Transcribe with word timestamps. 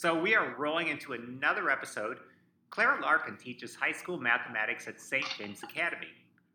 So 0.00 0.18
we 0.18 0.34
are 0.34 0.54
rolling 0.56 0.88
into 0.88 1.12
another 1.12 1.68
episode. 1.68 2.20
Claire 2.70 2.98
Larkin 3.02 3.36
teaches 3.36 3.74
high 3.74 3.92
school 3.92 4.18
mathematics 4.18 4.88
at 4.88 4.98
St. 4.98 5.26
James 5.36 5.62
Academy 5.62 6.08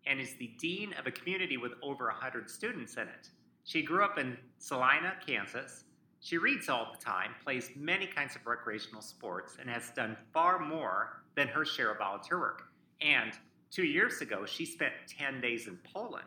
and 0.07 0.19
is 0.19 0.33
the 0.39 0.49
dean 0.57 0.93
of 0.93 1.05
a 1.05 1.11
community 1.11 1.55
with 1.55 1.73
over 1.84 2.05
100 2.05 2.50
students 2.50 2.96
in 2.96 3.04
it. 3.04 3.29
She 3.63 3.84
grew 3.84 4.04
up 4.04 4.18
in 4.18 4.36
Salina, 4.58 5.13
Kansas. 5.23 5.84
She 6.21 6.39
reads 6.39 6.70
all 6.70 6.92
the 6.92 7.05
time, 7.05 7.36
plays 7.44 7.70
many 7.76 8.08
kinds 8.08 8.36
of 8.36 8.47
recreational 8.47 9.04
sports, 9.04 9.57
and 9.62 9.70
has 9.70 9.91
done 9.91 10.18
far 10.34 10.57
more 10.57 11.21
than 11.36 11.48
her 11.48 11.66
share 11.66 11.91
of 11.91 12.00
volunteer 12.00 12.39
work. 12.39 12.64
And 13.00 13.32
two 13.70 13.86
years 13.86 14.21
ago, 14.21 14.48
she 14.48 14.66
spent 14.66 14.93
10 15.20 15.39
days 15.39 15.68
in 15.68 15.77
Poland. 15.93 16.25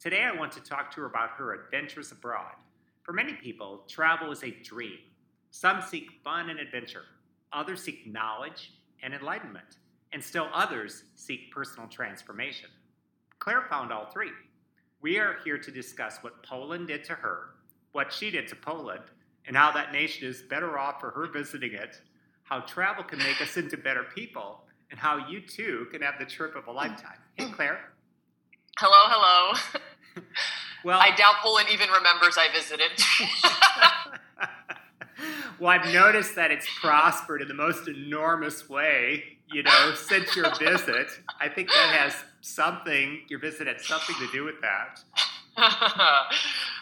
Today, 0.00 0.24
I 0.24 0.36
want 0.36 0.50
to 0.54 0.60
talk 0.60 0.92
to 0.96 1.02
her 1.02 1.06
about 1.06 1.30
her 1.38 1.54
adventures 1.54 2.10
abroad. 2.10 2.56
For 3.04 3.12
many 3.12 3.34
people, 3.34 3.84
travel 3.86 4.32
is 4.32 4.42
a 4.42 4.50
dream. 4.50 4.98
Some 5.58 5.80
seek 5.80 6.10
fun 6.22 6.50
and 6.50 6.60
adventure, 6.60 7.04
others 7.50 7.82
seek 7.82 8.06
knowledge 8.06 8.74
and 9.02 9.14
enlightenment, 9.14 9.78
and 10.12 10.22
still 10.22 10.50
others 10.52 11.04
seek 11.14 11.50
personal 11.50 11.88
transformation. 11.88 12.68
Claire 13.38 13.62
found 13.70 13.90
all 13.90 14.10
three. 14.12 14.32
We 15.00 15.16
are 15.16 15.38
here 15.44 15.56
to 15.56 15.70
discuss 15.70 16.18
what 16.20 16.42
Poland 16.42 16.88
did 16.88 17.04
to 17.04 17.14
her, 17.14 17.54
what 17.92 18.12
she 18.12 18.30
did 18.30 18.48
to 18.48 18.54
Poland, 18.54 19.04
and 19.46 19.56
how 19.56 19.72
that 19.72 19.92
nation 19.92 20.28
is 20.28 20.42
better 20.42 20.78
off 20.78 21.00
for 21.00 21.10
her 21.12 21.26
visiting 21.26 21.72
it, 21.72 22.02
how 22.42 22.60
travel 22.60 23.02
can 23.02 23.18
make 23.20 23.40
us 23.40 23.56
into 23.56 23.78
better 23.78 24.04
people, 24.14 24.60
and 24.90 25.00
how 25.00 25.26
you 25.26 25.40
too 25.40 25.86
can 25.90 26.02
have 26.02 26.18
the 26.18 26.26
trip 26.26 26.54
of 26.54 26.66
a 26.66 26.70
lifetime. 26.70 27.18
Hey, 27.32 27.50
Claire. 27.50 27.80
Hello, 28.78 28.92
hello. 29.06 29.58
well, 30.84 31.00
I 31.00 31.16
doubt 31.16 31.36
Poland 31.42 31.68
even 31.72 31.88
remembers 31.88 32.36
I 32.36 32.52
visited. 32.52 32.90
well, 35.58 35.70
I've 35.70 35.92
noticed 35.92 36.34
that 36.36 36.50
it's 36.50 36.66
prospered 36.80 37.42
in 37.42 37.48
the 37.48 37.54
most 37.54 37.88
enormous 37.88 38.68
way, 38.68 39.24
you 39.52 39.62
know, 39.62 39.94
since 39.94 40.34
your 40.36 40.54
visit. 40.58 41.08
I 41.40 41.48
think 41.48 41.68
that 41.68 41.96
has 41.96 42.14
something, 42.40 43.22
your 43.28 43.38
visit 43.40 43.66
had 43.66 43.80
something 43.80 44.16
to 44.16 44.28
do 44.32 44.44
with 44.44 44.60
that. 44.60 45.00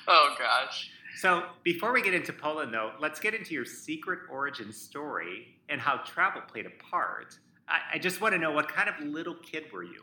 oh, 0.09 0.35
gosh. 0.39 0.91
So, 1.17 1.45
before 1.63 1.93
we 1.93 2.03
get 2.03 2.13
into 2.13 2.33
Poland, 2.33 2.75
though, 2.75 2.93
let's 3.01 3.21
get 3.21 3.35
into 3.35 3.55
your 3.55 3.65
secret 3.65 4.21
origin 4.31 4.73
story 4.73 5.47
and 5.69 5.81
how 5.81 5.99
travel 5.99 6.43
played 6.43 6.67
a 6.67 6.91
part. 6.91 7.39
I, 7.69 7.95
I 7.95 7.99
just 7.99 8.21
want 8.21 8.35
to 8.35 8.39
know 8.39 8.51
what 8.51 8.69
kind 8.69 8.89
of 8.89 8.95
little 9.01 9.35
kid 9.35 9.65
were 9.73 9.85
you? 9.85 10.03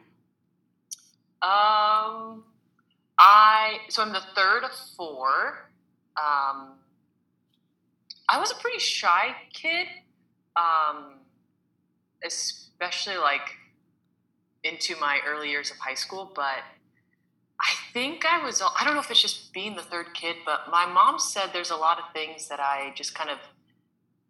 Um, 1.43 2.43
I 3.17 3.79
so 3.89 4.03
I'm 4.03 4.13
the 4.13 4.21
third 4.35 4.63
of 4.63 4.71
four. 4.95 5.69
Um, 6.17 6.73
I 8.31 8.39
was 8.39 8.49
a 8.49 8.55
pretty 8.55 8.79
shy 8.79 9.35
kid, 9.51 9.87
um, 10.55 11.15
especially 12.25 13.17
like 13.17 13.41
into 14.63 14.95
my 15.01 15.19
early 15.27 15.49
years 15.49 15.69
of 15.69 15.77
high 15.77 15.95
school. 15.95 16.31
But 16.33 16.63
I 17.59 17.73
think 17.93 18.25
I 18.25 18.43
was, 18.43 18.61
I 18.61 18.85
don't 18.85 18.93
know 18.93 19.01
if 19.01 19.11
it's 19.11 19.21
just 19.21 19.51
being 19.51 19.75
the 19.75 19.81
third 19.81 20.13
kid, 20.13 20.37
but 20.45 20.61
my 20.71 20.85
mom 20.85 21.19
said 21.19 21.49
there's 21.51 21.71
a 21.71 21.75
lot 21.75 21.99
of 21.99 22.05
things 22.13 22.47
that 22.47 22.61
I 22.61 22.93
just 22.95 23.13
kind 23.13 23.29
of 23.29 23.37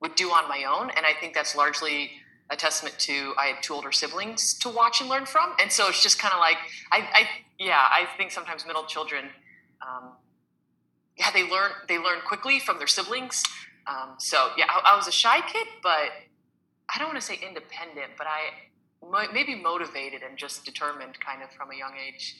would 0.01 0.15
do 0.15 0.29
on 0.29 0.49
my 0.49 0.63
own. 0.63 0.89
And 0.89 1.05
I 1.05 1.13
think 1.19 1.35
that's 1.35 1.55
largely 1.55 2.11
a 2.49 2.55
testament 2.55 2.97
to 2.99 3.33
I 3.37 3.45
have 3.45 3.61
two 3.61 3.75
older 3.75 3.91
siblings 3.91 4.55
to 4.55 4.69
watch 4.69 4.99
and 4.99 5.09
learn 5.09 5.27
from. 5.27 5.53
And 5.61 5.71
so 5.71 5.87
it's 5.87 6.01
just 6.01 6.17
kind 6.17 6.33
of 6.33 6.39
like, 6.39 6.57
I, 6.91 6.97
I, 7.13 7.27
yeah, 7.59 7.83
I 7.87 8.07
think 8.17 8.31
sometimes 8.31 8.65
middle 8.65 8.83
children, 8.85 9.25
um, 9.87 10.13
yeah, 11.17 11.29
they 11.31 11.47
learn, 11.47 11.71
they 11.87 11.99
learn 11.99 12.19
quickly 12.25 12.59
from 12.59 12.79
their 12.79 12.87
siblings. 12.87 13.43
Um, 13.87 14.15
so 14.17 14.49
yeah, 14.57 14.65
I, 14.69 14.93
I, 14.93 14.95
was 14.95 15.07
a 15.07 15.11
shy 15.11 15.41
kid, 15.41 15.67
but 15.81 16.11
I 16.93 16.99
don't 16.99 17.07
want 17.07 17.19
to 17.19 17.25
say 17.25 17.39
independent, 17.45 18.11
but 18.17 18.27
I 18.27 19.29
maybe 19.33 19.55
motivated 19.55 20.21
and 20.21 20.37
just 20.37 20.65
determined 20.65 21.19
kind 21.19 21.41
of 21.41 21.51
from 21.51 21.71
a 21.71 21.75
young 21.75 21.93
age. 21.97 22.35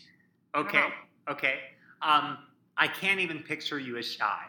Okay. 0.56 0.86
Okay. 1.30 1.56
Um, 2.02 2.38
I 2.78 2.88
can't 2.88 3.20
even 3.20 3.40
picture 3.40 3.80
you 3.80 3.98
as 3.98 4.06
shy. 4.06 4.42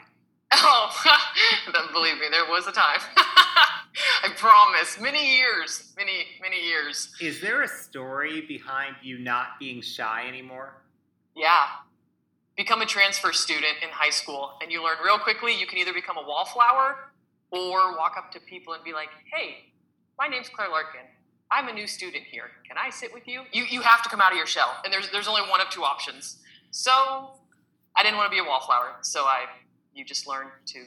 Oh, 0.54 0.91
then 1.72 1.84
believe 1.94 2.19
me, 2.19 2.26
there 2.30 2.44
was 2.44 2.66
a 2.66 2.72
time. 2.72 3.00
I 3.16 4.28
promise. 4.36 5.00
Many 5.00 5.38
years, 5.38 5.92
many, 5.97 6.26
many 6.42 6.62
years. 6.66 7.10
Is 7.22 7.41
there 7.41 7.62
a 7.62 7.69
story 7.69 8.42
behind 8.42 8.97
you 9.03 9.19
not 9.19 9.59
being 9.59 9.80
shy 9.80 10.26
anymore? 10.28 10.82
Yeah, 11.34 11.66
become 12.56 12.82
a 12.82 12.86
transfer 12.86 13.32
student 13.32 13.74
in 13.82 13.88
high 13.90 14.10
school 14.10 14.52
and 14.62 14.70
you 14.70 14.82
learn 14.82 14.96
real 15.04 15.18
quickly 15.18 15.58
you 15.58 15.66
can 15.66 15.78
either 15.78 15.92
become 15.92 16.18
a 16.18 16.22
wallflower 16.22 17.12
or 17.50 17.96
walk 17.96 18.14
up 18.16 18.32
to 18.32 18.40
people 18.40 18.72
and 18.72 18.82
be 18.82 18.92
like, 18.92 19.10
hey, 19.32 19.72
my 20.18 20.26
name's 20.26 20.48
Claire 20.48 20.70
Larkin. 20.70 21.02
I'm 21.50 21.68
a 21.68 21.72
new 21.72 21.86
student 21.86 22.24
here. 22.24 22.50
Can 22.66 22.78
I 22.78 22.88
sit 22.88 23.12
with 23.12 23.28
you? 23.28 23.42
You, 23.52 23.64
you 23.64 23.82
have 23.82 24.02
to 24.02 24.08
come 24.08 24.22
out 24.22 24.32
of 24.32 24.38
your 24.38 24.46
shell. 24.46 24.74
And 24.84 24.92
there's, 24.92 25.10
there's 25.10 25.28
only 25.28 25.42
one 25.50 25.60
of 25.60 25.68
two 25.68 25.82
options. 25.82 26.38
So 26.70 26.91
I 27.94 28.02
didn't 28.02 28.16
want 28.16 28.32
to 28.32 28.34
be 28.34 28.41
a 28.41 28.44
wallflower. 28.44 28.96
So 29.02 29.24
I, 29.24 29.44
you 29.92 30.04
just 30.04 30.26
learn 30.26 30.46
to 30.68 30.86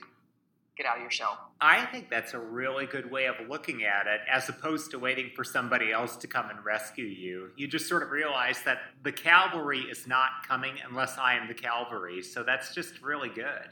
get 0.77 0.85
out 0.85 0.97
of 0.97 1.01
your 1.01 1.11
shell. 1.11 1.37
I 1.61 1.85
think 1.85 2.09
that's 2.09 2.33
a 2.33 2.39
really 2.39 2.85
good 2.85 3.09
way 3.09 3.25
of 3.25 3.35
looking 3.49 3.83
at 3.83 4.07
it, 4.07 4.19
as 4.29 4.49
opposed 4.49 4.91
to 4.91 4.99
waiting 4.99 5.31
for 5.35 5.43
somebody 5.43 5.91
else 5.91 6.17
to 6.17 6.27
come 6.27 6.49
and 6.49 6.63
rescue 6.65 7.05
you. 7.05 7.51
You 7.55 7.67
just 7.67 7.87
sort 7.87 8.03
of 8.03 8.11
realize 8.11 8.61
that 8.63 8.79
the 9.03 9.11
cavalry 9.11 9.81
is 9.81 10.05
not 10.05 10.29
coming 10.47 10.75
unless 10.87 11.17
I 11.17 11.35
am 11.35 11.47
the 11.47 11.53
cavalry. 11.53 12.21
So 12.21 12.43
that's 12.43 12.75
just 12.75 13.01
really 13.01 13.29
good. 13.29 13.69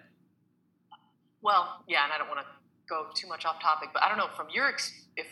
Well, 1.41 1.83
yeah, 1.87 2.05
and 2.05 2.13
I 2.13 2.17
don't 2.17 2.29
want 2.29 2.39
to 2.39 2.45
go 2.87 3.07
too 3.13 3.27
much 3.27 3.45
off 3.45 3.61
topic, 3.61 3.89
but 3.93 4.01
I 4.01 4.07
don't 4.07 4.17
know 4.17 4.29
from 4.35 4.47
your 4.53 4.67
ex- 4.67 5.07
if 5.17 5.27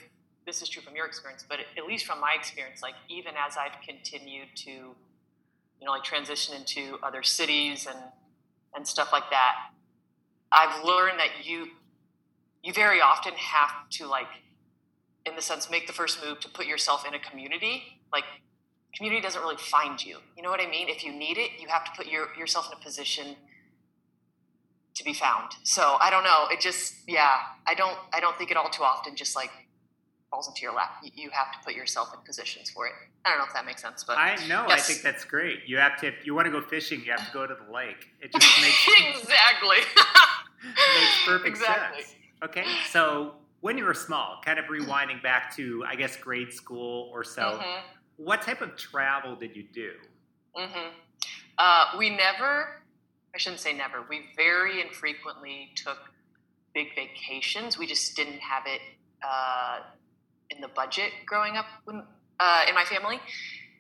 this 0.46 0.62
is 0.62 0.68
true 0.68 0.82
from 0.82 0.96
your 0.96 1.06
experience, 1.06 1.46
but 1.48 1.60
at 1.78 1.86
least 1.86 2.06
from 2.06 2.20
my 2.20 2.34
experience, 2.38 2.82
like 2.82 2.96
even 3.10 3.34
as 3.38 3.56
I've 3.56 3.80
continued 3.88 4.50
to, 4.58 4.72
you 4.72 5.86
know, 5.86 5.92
like 5.92 6.04
transition 6.04 6.56
into 6.56 6.98
other 7.04 7.24
cities 7.24 7.88
and 7.88 8.00
and 8.74 8.88
stuff 8.88 9.10
like 9.12 9.30
that, 9.32 9.54
I've 10.52 10.84
learned 10.84 11.20
that 11.20 11.46
you 11.46 11.68
you 12.64 12.74
very 12.74 13.02
often 13.02 13.34
have 13.34 13.72
to 13.92 14.08
like 14.08 14.28
in 15.26 15.36
the 15.36 15.42
sense 15.42 15.70
make 15.70 15.88
the 15.88 15.94
first 15.94 16.24
move 16.24 16.40
to 16.42 16.50
put 16.50 16.66
yourself 16.66 17.06
in 17.08 17.14
a 17.14 17.20
community. 17.20 18.02
Like 18.14 18.26
community 18.96 19.22
doesn't 19.22 19.42
really 19.42 19.58
find 19.58 20.04
you. 20.04 20.18
You 20.36 20.44
know 20.44 20.50
what 20.50 20.62
i 20.62 20.70
mean? 20.70 20.90
If 20.90 21.04
you 21.04 21.12
need 21.12 21.38
it 21.38 21.52
you 21.60 21.68
have 21.68 21.86
to 21.86 21.92
put 21.96 22.08
your, 22.08 22.28
yourself 22.38 22.72
in 22.72 22.78
a 22.78 22.82
position 22.84 23.36
to 24.96 25.04
be 25.04 25.14
found. 25.14 25.52
So 25.64 25.98
i 26.00 26.10
don't 26.10 26.24
know. 26.24 26.48
It 26.52 26.60
just 26.60 26.96
yeah 27.08 27.36
i 27.66 27.74
don't 27.74 27.98
i 28.14 28.20
don't 28.20 28.38
think 28.38 28.52
it 28.52 28.58
all 28.58 28.70
too 28.70 28.84
often 28.84 29.16
just 29.16 29.36
like 29.36 29.52
falls 30.32 30.48
into 30.48 30.62
your 30.62 30.74
lap 30.74 30.96
you, 31.04 31.12
you 31.14 31.30
have 31.30 31.52
to 31.52 31.60
put 31.64 31.76
yourself 31.76 32.12
in 32.14 32.20
positions 32.26 32.72
for 32.72 32.88
it 32.88 32.94
i 33.26 33.30
don't 33.30 33.38
know 33.38 33.46
if 33.46 33.54
that 33.54 33.66
makes 33.66 33.82
sense 33.82 34.04
but 34.04 34.18
i 34.18 34.36
know 34.48 34.66
yes. 34.68 34.72
i 34.72 34.80
think 34.80 35.02
that's 35.04 35.26
great 35.26 35.60
you 35.68 35.78
have 35.78 36.00
to 36.00 36.08
if 36.08 36.26
you 36.26 36.34
want 36.34 36.46
to 36.46 36.52
go 36.52 36.62
fishing 36.62 37.04
you 37.06 37.12
have 37.12 37.26
to 37.28 37.34
go 37.34 37.46
to 37.46 37.54
the 37.54 37.72
lake 37.72 38.08
it 38.22 38.32
just 38.32 38.62
makes 38.62 39.20
exactly 39.22 39.78
makes 40.64 41.26
perfect 41.26 41.48
exactly. 41.48 42.04
sense. 42.04 42.16
Okay, 42.44 42.66
so 42.90 43.36
when 43.62 43.78
you 43.78 43.86
were 43.86 43.94
small, 43.94 44.42
kind 44.44 44.60
of 44.60 44.66
rewinding 44.66 45.22
back 45.22 45.56
to 45.56 45.84
I 45.88 45.96
guess 45.96 46.16
grade 46.16 46.52
school 46.54 47.10
or 47.14 47.24
so, 47.24 47.42
mm-hmm. 47.42 47.82
what 48.18 48.42
type 48.42 48.62
of 48.62 48.76
travel 48.76 49.36
did 49.36 49.56
you 49.56 49.64
do? 49.74 49.92
Mm-hmm. 50.58 50.90
Uh, 51.58 51.86
we 51.98 52.10
never, 52.10 52.82
I 53.34 53.38
shouldn't 53.38 53.62
say 53.62 53.74
never. 53.74 54.04
We 54.10 54.26
very 54.36 54.82
infrequently 54.82 55.72
took 55.76 55.98
big 56.74 56.96
vacations. 56.96 57.78
We 57.78 57.86
just 57.86 58.16
didn't 58.16 58.40
have 58.40 58.64
it 58.66 58.82
uh, 59.24 59.80
in 60.54 60.62
the 60.62 60.68
budget 60.68 61.12
growing 61.26 61.58
up 61.58 61.66
when, 61.86 62.04
uh, 62.40 62.64
in 62.68 62.76
my 62.76 62.84
family, 62.84 63.20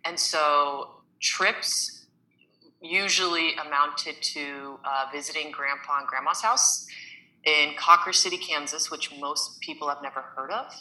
and 0.05 0.19
so 0.19 1.01
trips 1.19 2.05
usually 2.81 3.53
amounted 3.55 4.15
to 4.21 4.79
uh, 4.83 5.05
visiting 5.11 5.51
grandpa 5.51 5.99
and 5.99 6.07
grandma's 6.07 6.41
house 6.41 6.87
in 7.43 7.73
Cawker 7.77 8.13
City, 8.13 8.37
Kansas, 8.37 8.89
which 8.89 9.11
most 9.19 9.59
people 9.61 9.87
have 9.87 10.01
never 10.01 10.21
heard 10.21 10.51
of. 10.51 10.73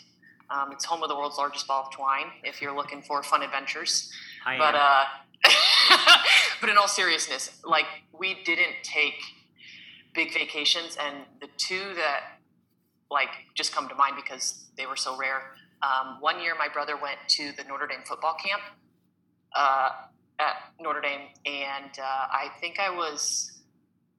Um, 0.51 0.73
it's 0.73 0.85
home 0.85 1.03
of 1.03 1.09
the 1.09 1.17
world's 1.17 1.39
largest 1.39 1.67
ball 1.67 1.85
of 1.85 1.93
twine. 1.93 2.27
If 2.43 2.61
you're 2.61 2.75
looking 2.75 3.03
for 3.03 3.23
fun 3.23 3.43
adventures, 3.43 4.11
I 4.45 4.59
but 4.59 4.75
uh, 4.75 5.05
but 6.61 6.71
in 6.71 6.77
all 6.77 6.89
seriousness, 6.89 7.61
like 7.65 7.87
we 8.19 8.43
didn't 8.45 8.75
take 8.83 9.15
big 10.13 10.33
vacations, 10.35 10.97
and 11.01 11.19
the 11.41 11.49
two 11.57 11.95
that 11.95 12.41
like 13.11 13.29
just 13.55 13.73
come 13.73 13.89
to 13.89 13.95
mind 13.95 14.17
because 14.17 14.65
they 14.77 14.87
were 14.87 14.97
so 14.97 15.17
rare. 15.17 15.43
Um, 15.83 16.19
one 16.21 16.41
year, 16.41 16.55
my 16.59 16.69
brother 16.69 16.97
went 16.97 17.19
to 17.29 17.53
the 17.57 17.65
Notre 17.65 17.87
Dame 17.87 18.03
football 18.05 18.35
camp. 18.35 18.63
Uh, 19.55 19.91
at 20.41 20.57
Notre 20.81 21.01
Dame, 21.01 21.29
and 21.45 21.91
uh, 21.99 22.03
I 22.03 22.49
think 22.61 22.81
I 22.81 22.91
was 22.91 23.61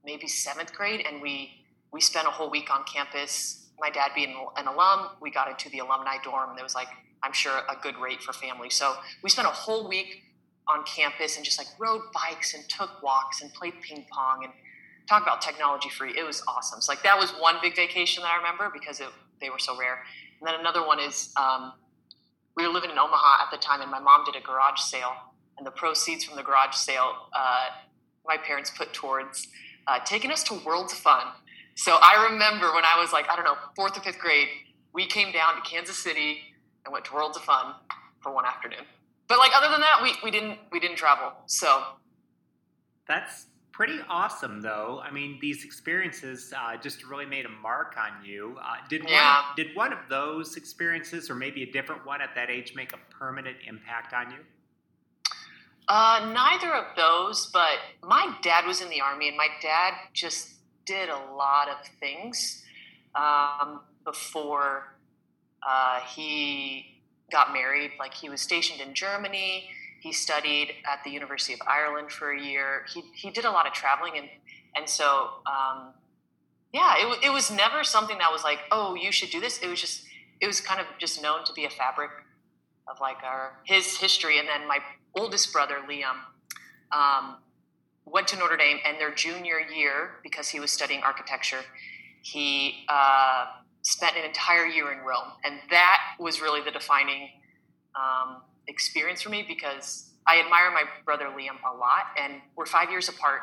maybe 0.06 0.28
seventh 0.28 0.74
grade, 0.74 1.04
and 1.06 1.22
we 1.22 1.66
we 1.92 2.00
spent 2.00 2.28
a 2.28 2.32
whole 2.32 2.50
week 2.50 2.70
on 2.74 2.84
campus. 2.84 3.68
My 3.80 3.90
dad 3.90 4.12
being 4.14 4.36
an 4.56 4.68
alum, 4.68 5.10
we 5.20 5.32
got 5.32 5.50
into 5.50 5.70
the 5.70 5.80
alumni 5.80 6.18
dorm, 6.24 6.50
and 6.50 6.58
there 6.58 6.64
was 6.64 6.76
like 6.76 6.88
I'm 7.24 7.34
sure 7.34 7.52
a 7.58 7.76
good 7.82 7.98
rate 7.98 8.22
for 8.22 8.34
families. 8.34 8.76
So 8.76 8.96
we 9.24 9.30
spent 9.30 9.48
a 9.48 9.52
whole 9.52 9.88
week 9.90 10.24
on 10.68 10.84
campus 10.86 11.36
and 11.36 11.44
just 11.44 11.58
like 11.58 11.68
rode 11.80 12.02
bikes 12.14 12.54
and 12.54 12.68
took 12.70 13.02
walks 13.04 13.42
and 13.42 13.52
played 13.54 13.74
ping 13.82 14.06
pong 14.12 14.44
and 14.44 14.54
talk 15.10 15.24
about 15.24 15.42
technology 15.42 15.90
free. 15.90 16.14
It 16.18 16.26
was 16.26 16.44
awesome. 16.48 16.82
So 16.82 16.92
like 16.92 17.04
that 17.04 17.18
was 17.18 17.32
one 17.32 17.56
big 17.62 17.76
vacation 17.76 18.24
that 18.24 18.30
I 18.30 18.38
remember 18.38 18.70
because 18.72 19.00
it, 19.00 19.10
they 19.40 19.50
were 19.50 19.60
so 19.60 19.78
rare. 19.78 20.04
And 20.42 20.48
then 20.48 20.60
another 20.60 20.86
one 20.86 21.00
is 21.00 21.32
um, 21.38 21.74
we 22.58 22.66
were 22.66 22.74
living 22.74 22.90
in 22.90 22.98
Omaha 22.98 23.44
at 23.44 23.52
the 23.52 23.58
time, 23.58 23.82
and 23.82 23.92
my 23.92 24.00
mom 24.00 24.26
did 24.26 24.36
a 24.36 24.44
garage 24.44 24.80
sale, 24.80 25.14
and 25.58 25.66
the 25.66 25.72
proceeds 25.72 26.26
from 26.26 26.36
the 26.36 26.44
garage 26.44 26.76
sale, 26.76 27.14
uh, 27.34 27.68
my 28.26 28.38
parents 28.38 28.72
put 28.76 28.92
towards 28.92 29.48
uh, 29.88 30.00
taking 30.04 30.32
us 30.32 30.44
to 30.44 30.56
Worlds 30.66 30.94
of 30.94 31.00
Fun. 31.00 31.28
So 31.76 31.98
I 32.02 32.30
remember 32.32 32.74
when 32.74 32.84
I 32.84 33.00
was 33.00 33.14
like, 33.14 33.30
I 33.30 33.36
don't 33.36 33.46
know, 33.46 33.58
fourth 33.76 33.98
or 33.98 34.02
fifth 34.02 34.20
grade, 34.20 34.48
we 34.94 35.06
came 35.06 35.32
down 35.32 35.56
to 35.56 35.62
Kansas 35.62 35.98
City 35.98 36.40
and 36.86 36.92
went 36.92 37.06
to 37.06 37.14
Worlds 37.14 37.38
of 37.38 37.44
Fun 37.44 37.76
for 38.22 38.34
one 38.34 38.46
afternoon. 38.46 38.86
But 39.28 39.38
like 39.38 39.52
other 39.56 39.72
than 39.72 39.82
that, 39.82 40.00
we, 40.02 40.14
we 40.24 40.32
didn't 40.32 40.58
we 40.72 40.80
didn't 40.80 40.98
travel. 40.98 41.32
So 41.46 41.84
that's 43.08 43.46
pretty 43.72 44.00
awesome, 44.10 44.62
though. 44.62 45.02
I 45.04 45.12
mean, 45.12 45.38
these 45.42 45.64
experiences 45.66 46.54
uh, 46.58 46.78
just 46.78 47.04
really 47.06 47.26
made 47.26 47.46
a 47.46 47.50
mark 47.50 47.96
on 47.98 48.24
you. 48.26 48.58
Uh, 48.62 48.76
did 48.90 49.04
Yeah. 49.08 49.42
one 49.42 49.56
did 49.56 49.76
one 49.76 49.94
of 49.94 50.00
those 50.10 50.58
experiences, 50.58 51.30
or 51.30 51.36
maybe 51.36 51.64
a 51.64 51.72
different 51.72 52.06
one 52.06 52.22
at 52.22 52.36
that 52.36 52.50
age, 52.50 52.74
make 52.76 52.94
a 52.94 53.00
permanent 53.10 53.58
impact 53.68 54.14
on 54.14 54.32
you? 54.32 54.46
Uh, 55.88 56.32
neither 56.34 56.74
of 56.74 56.96
those, 56.96 57.48
but 57.48 57.80
my 58.04 58.36
dad 58.42 58.66
was 58.66 58.82
in 58.82 58.90
the 58.90 59.02
army, 59.02 59.28
and 59.28 59.36
my 59.36 59.50
dad 59.62 59.94
just 60.14 60.50
did 60.86 61.10
a 61.10 61.34
lot 61.34 61.68
of 61.68 61.86
things 62.00 62.64
um, 63.16 63.82
before 64.04 64.94
uh, 65.68 66.00
he 66.02 67.02
got 67.32 67.52
married. 67.54 67.92
Like 68.00 68.14
he 68.14 68.30
was 68.30 68.42
stationed 68.42 68.80
in 68.82 68.94
Germany. 68.94 69.70
He 70.02 70.12
studied 70.12 70.74
at 70.92 71.04
the 71.04 71.12
University 71.12 71.54
of 71.54 71.60
Ireland 71.68 72.12
for 72.12 72.32
a 72.32 72.42
year. 72.42 72.86
He 72.92 73.04
he 73.14 73.30
did 73.30 73.46
a 73.46 73.52
lot 73.52 73.68
of 73.68 73.74
traveling, 73.74 74.14
and 74.18 74.28
and 74.76 74.90
so 74.90 75.30
um, 75.46 75.94
yeah, 76.74 76.96
it, 76.98 77.26
it 77.26 77.30
was 77.32 77.52
never 77.52 77.84
something 77.84 78.18
that 78.18 78.32
was 78.32 78.44
like, 78.44 78.60
oh, 78.72 78.96
you 78.96 79.12
should 79.12 79.30
do 79.30 79.40
this. 79.40 79.60
It 79.60 79.70
was 79.70 79.80
just 79.80 80.06
it 80.40 80.48
was 80.48 80.60
kind 80.60 80.82
of 80.82 80.88
just 80.98 81.22
known 81.22 81.44
to 81.46 81.54
be 81.54 81.66
a 81.66 81.70
fabric 81.70 82.10
of 82.88 83.00
like 83.00 83.18
our 83.24 83.60
his 83.64 83.98
history, 83.98 84.40
and 84.40 84.48
then 84.48 84.68
my 84.68 84.80
oldest 85.16 85.54
brother 85.54 85.78
Liam 85.88 86.18
um, 86.92 87.38
went 88.06 88.28
to 88.30 88.38
Notre 88.38 88.58
Dame, 88.58 88.80
and 88.84 89.00
their 89.00 89.14
junior 89.14 89.60
year, 89.60 90.14
because 90.24 90.50
he 90.50 90.60
was 90.60 90.72
studying 90.72 91.02
architecture, 91.04 91.62
he 92.24 92.86
uh, 92.90 93.46
spent 93.84 94.18
an 94.18 94.26
entire 94.26 94.66
year 94.66 94.92
in 94.92 95.00
Rome, 95.06 95.34
and 95.44 95.60
that 95.70 96.00
was 96.20 96.42
really 96.42 96.62
the 96.62 96.72
defining 96.72 97.30
um, 97.96 98.42
experience 98.72 99.22
for 99.22 99.30
me 99.30 99.46
because 99.48 100.10
I 100.26 100.40
admire 100.40 100.72
my 100.72 100.84
brother 101.06 101.26
Liam 101.26 101.58
a 101.70 101.76
lot, 101.76 102.06
and 102.20 102.42
we're 102.56 102.66
five 102.66 102.90
years 102.90 103.10
apart, 103.10 103.42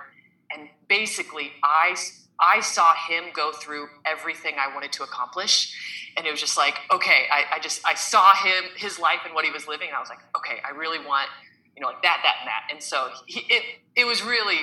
and 0.52 0.68
basically 0.88 1.52
I 1.62 1.94
I 2.40 2.60
saw 2.60 2.94
him 3.08 3.24
go 3.34 3.52
through 3.52 3.88
everything 4.04 4.54
I 4.58 4.72
wanted 4.72 4.92
to 4.92 5.02
accomplish, 5.02 5.74
and 6.16 6.26
it 6.26 6.30
was 6.30 6.40
just 6.40 6.56
like 6.56 6.76
okay, 6.90 7.26
I, 7.30 7.56
I 7.56 7.58
just 7.60 7.86
I 7.86 7.94
saw 7.94 8.34
him 8.34 8.64
his 8.76 8.98
life 8.98 9.20
and 9.24 9.34
what 9.34 9.44
he 9.44 9.50
was 9.50 9.68
living, 9.68 9.88
and 9.88 9.96
I 9.96 10.00
was 10.00 10.08
like 10.08 10.20
okay, 10.36 10.58
I 10.66 10.76
really 10.76 10.98
want 10.98 11.28
you 11.76 11.82
know 11.82 11.88
like 11.88 12.02
that 12.02 12.20
that 12.22 12.36
and 12.40 12.48
that, 12.48 12.62
and 12.72 12.82
so 12.82 13.10
he, 13.26 13.40
it 13.52 13.62
it 13.96 14.04
was 14.04 14.22
really 14.22 14.60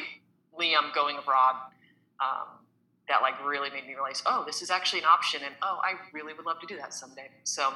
Liam 0.60 0.94
going 0.94 1.18
abroad. 1.18 1.56
Um, 2.20 2.48
that 3.08 3.22
like 3.22 3.36
really 3.46 3.70
made 3.70 3.86
me 3.86 3.94
realize, 3.94 4.24
oh, 4.26 4.44
this 4.48 4.64
is 4.64 4.72
actually 4.72 4.98
an 4.98 5.06
option, 5.06 5.42
and 5.46 5.54
oh, 5.62 5.80
I 5.84 5.94
really 6.12 6.34
would 6.34 6.46
love 6.46 6.60
to 6.62 6.66
do 6.66 6.76
that 6.78 6.92
someday. 6.92 7.30
So 7.44 7.72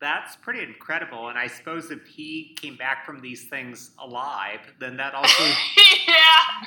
That's 0.00 0.36
pretty 0.36 0.62
incredible. 0.62 1.28
And 1.28 1.38
I 1.38 1.46
suppose 1.46 1.90
if 1.90 2.04
he 2.06 2.56
came 2.60 2.76
back 2.76 3.06
from 3.06 3.20
these 3.20 3.44
things 3.44 3.92
alive, 3.98 4.60
then 4.78 4.96
that 4.98 5.14
also 5.14 5.42
yeah, 6.06 6.14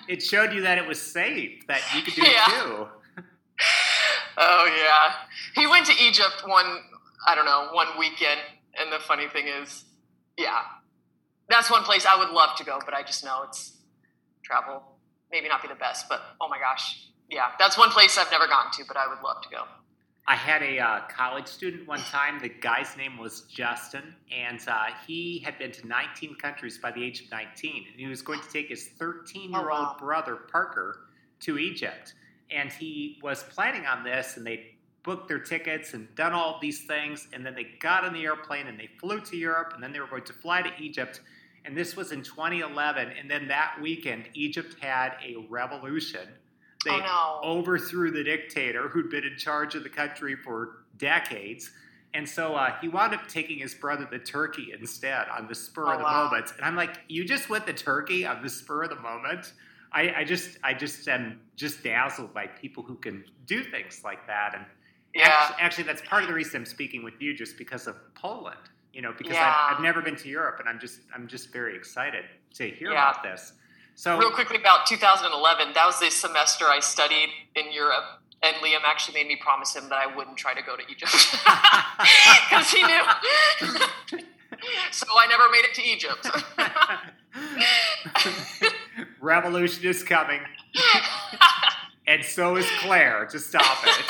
it 0.08 0.24
showed 0.24 0.54
you 0.54 0.62
that 0.62 0.78
it 0.78 0.88
was 0.88 1.02
safe, 1.02 1.66
that 1.68 1.82
you 1.96 2.02
could 2.02 2.16
do 2.16 2.24
Yeah. 2.24 2.44
it 2.48 2.50
too. 2.64 2.88
oh 4.38 4.70
yeah. 4.78 5.14
He 5.62 5.68
went 5.68 5.86
to 5.88 5.94
Egypt 6.04 6.44
one, 6.46 6.80
I 7.28 7.36
don't 7.36 7.46
know, 7.46 7.70
one 7.74 7.88
weekend, 8.00 8.40
and 8.80 8.92
the 8.92 9.00
funny 9.00 9.28
thing 9.28 9.48
is, 9.48 9.86
yeah, 10.38 10.62
that's 11.50 11.70
one 11.70 11.84
place 11.84 12.06
I 12.06 12.18
would 12.18 12.30
love 12.30 12.56
to 12.58 12.64
go, 12.64 12.80
but 12.84 12.94
I 12.94 13.04
just 13.04 13.24
know 13.24 13.44
it's 13.48 13.74
travel 14.44 14.82
maybe 15.32 15.48
not 15.48 15.62
be 15.62 15.68
the 15.68 15.76
best, 15.76 16.08
but 16.10 16.22
oh 16.42 16.48
my 16.48 16.58
gosh, 16.60 17.06
yeah, 17.30 17.48
that's 17.60 17.78
one 17.78 17.90
place 17.90 18.18
I've 18.18 18.32
never 18.32 18.48
gone 18.48 18.72
to, 18.74 18.84
but 18.88 18.98
I 18.98 19.08
would 19.08 19.22
love 19.24 19.42
to 19.44 19.50
go. 19.50 19.64
I 20.30 20.36
had 20.36 20.62
a 20.62 20.78
uh, 20.78 21.02
college 21.08 21.48
student 21.48 21.88
one 21.88 22.02
time. 22.02 22.38
The 22.40 22.50
guy's 22.50 22.98
name 22.98 23.18
was 23.18 23.42
Justin, 23.44 24.14
and 24.30 24.60
uh, 24.68 24.88
he 25.08 25.40
had 25.40 25.58
been 25.58 25.72
to 25.72 25.88
19 25.88 26.36
countries 26.36 26.78
by 26.78 26.92
the 26.92 27.02
age 27.02 27.22
of 27.22 27.32
19. 27.32 27.86
And 27.90 27.98
he 27.98 28.08
was 28.08 28.22
going 28.22 28.42
to 28.42 28.50
take 28.50 28.68
his 28.68 28.90
13 29.00 29.52
year 29.52 29.70
old 29.70 29.98
brother, 29.98 30.36
Parker, 30.36 31.08
to 31.42 31.58
Egypt. 31.58 32.14
And 32.52 32.74
he 32.74 33.20
was 33.24 33.44
planning 33.44 33.86
on 33.86 34.04
this, 34.04 34.36
and 34.36 34.46
they 34.46 34.72
booked 35.04 35.30
their 35.30 35.40
tickets 35.40 35.94
and 35.94 36.14
done 36.16 36.34
all 36.34 36.60
these 36.62 36.84
things. 36.84 37.30
And 37.32 37.46
then 37.46 37.56
they 37.56 37.68
got 37.80 38.04
on 38.04 38.12
the 38.12 38.26
airplane 38.26 38.68
and 38.68 38.78
they 38.78 38.90
flew 39.00 39.22
to 39.22 39.38
Europe, 39.38 39.72
and 39.76 39.82
then 39.82 39.94
they 39.94 40.02
were 40.02 40.08
going 40.08 40.26
to 40.26 40.34
fly 40.34 40.62
to 40.62 40.72
Egypt. 40.78 41.22
And 41.64 41.76
this 41.76 41.96
was 41.96 42.12
in 42.12 42.22
2011. 42.22 43.14
And 43.18 43.32
then 43.32 43.48
that 43.48 43.78
weekend, 43.82 44.26
Egypt 44.34 44.76
had 44.82 45.14
a 45.26 45.38
revolution. 45.50 46.28
They 46.86 46.92
oh 46.92 47.00
no. 47.00 47.40
overthrew 47.44 48.12
the 48.12 48.24
dictator 48.24 48.88
who'd 48.88 49.10
been 49.10 49.24
in 49.24 49.38
charge 49.38 49.76
of 49.76 49.84
the 49.84 49.90
country 49.90 50.36
for 50.36 50.84
decades. 50.98 51.72
And 52.14 52.28
so 52.28 52.56
uh, 52.56 52.76
he 52.80 52.88
wound 52.88 53.14
up 53.14 53.28
taking 53.28 53.60
his 53.60 53.76
brother 53.76 54.08
the 54.10 54.20
Turkey 54.20 54.74
instead 54.80 55.28
on 55.30 55.48
the 55.48 55.56
spur 55.56 55.88
Oh, 55.88 55.92
of 55.94 55.98
the 56.00 56.04
wow. 56.04 56.24
moment. 56.30 56.52
And 56.56 56.66
I'm 56.66 56.76
like, 56.76 57.00
you 57.08 57.26
just 57.26 57.50
went 57.50 57.68
to 57.68 57.74
Turkey 57.74 58.26
on 58.26 58.42
the 58.42 58.50
spur 58.50 58.84
of 58.84 58.90
the 58.90 58.96
moment? 58.96 59.54
I, 59.92 60.14
I 60.18 60.24
just 60.24 60.58
I 60.64 60.74
just 60.74 61.08
am 61.08 61.40
just 61.56 61.84
dazzled 61.84 62.34
by 62.34 62.48
people 62.48 62.84
who 62.84 62.96
can 62.96 63.24
do 63.46 63.64
things 63.64 64.02
like 64.04 64.26
that. 64.28 64.54
And 64.56 64.66
Yeah. 65.14 65.28
actually, 65.28 65.62
actually, 65.62 65.84
that's 65.86 66.02
part 66.02 66.24
of 66.24 66.30
the 66.30 66.36
reason 66.36 66.58
I'm 66.62 66.66
speaking 66.66 67.04
with 67.04 67.22
you, 67.22 67.34
just 67.36 67.58
because 67.58 67.88
of 67.88 67.96
Poland. 68.16 68.60
You 68.94 69.02
know, 69.02 69.14
because 69.18 69.36
Yeah. 69.36 69.54
I've, 69.70 69.76
I've 69.76 69.82
never 69.84 70.02
been 70.02 70.16
to 70.16 70.28
Europe, 70.30 70.60
and 70.60 70.68
I'm 70.68 70.80
just 70.80 71.02
I'm 71.14 71.28
just 71.28 71.52
very 71.54 71.76
excited 71.76 72.26
to 72.56 72.70
hear 72.70 72.92
Yeah. 72.92 73.10
about 73.12 73.24
this. 73.24 73.54
So 74.00 74.16
Real 74.16 74.30
quickly 74.30 74.58
about 74.58 74.86
2011, 74.86 75.74
that 75.74 75.86
was 75.88 76.00
the 76.00 76.12
semester 76.12 76.66
I 76.66 76.80
studied 76.82 77.30
in 77.56 77.72
Europe, 77.74 78.04
and 78.44 78.56
Liam 78.58 78.82
actually 78.86 79.16
made 79.16 79.28
me 79.28 79.36
promise 79.38 79.76
him 79.76 79.90
that 79.90 79.96
I 79.98 80.16
wouldn't 80.16 80.38
try 80.38 80.54
to 80.54 80.62
go 80.62 80.76
to 80.78 80.84
Egypt 80.84 81.12
because 82.48 82.70
he 82.72 82.84
knew. 82.84 83.02
so 84.92 85.08
I 85.20 85.26
never 85.26 85.50
made 85.50 85.66
it 85.66 85.74
to 85.74 85.84
Egypt. 85.84 86.30
Revolution 89.20 89.84
is 89.86 90.04
coming, 90.04 90.42
and 92.06 92.24
so 92.24 92.56
is 92.56 92.68
Claire 92.82 93.26
to 93.32 93.40
stop 93.40 93.80
it. 93.84 94.06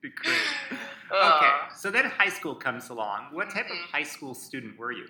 Be 0.00 0.08
great. 0.08 0.38
Okay, 0.70 0.80
Uh, 1.14 1.68
so 1.76 1.90
then 1.90 2.06
high 2.06 2.30
school 2.30 2.54
comes 2.54 2.88
along. 2.88 3.28
What 3.32 3.50
type 3.50 3.66
of 3.66 3.76
Mhm. 3.76 3.90
high 3.92 4.02
school 4.02 4.32
student 4.34 4.78
were 4.78 4.92
you? 4.92 5.08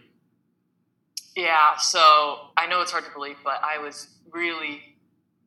Yeah, 1.37 1.77
so 1.79 2.51
I 2.57 2.67
know 2.69 2.81
it's 2.81 2.91
hard 2.91 3.05
to 3.05 3.11
believe, 3.13 3.37
but 3.43 3.61
I 3.63 3.79
was 3.79 4.09
really, 4.31 4.81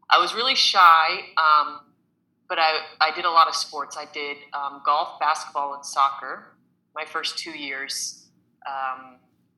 I 0.10 0.20
was 0.20 0.34
really 0.34 0.56
shy. 0.56 1.20
Um, 1.38 1.82
but 2.48 2.60
I, 2.60 2.80
I 3.02 3.14
did 3.16 3.26
a 3.26 3.30
lot 3.30 3.48
of 3.48 3.56
sports. 3.56 3.98
I 3.98 4.06
did 4.14 4.38
um, 4.54 4.82
golf, 4.86 5.20
basketball, 5.20 5.74
and 5.74 5.86
soccer. 5.86 6.56
My 6.96 7.06
first 7.06 7.38
two 7.38 7.52
years, 7.52 8.28
um, 8.68 9.18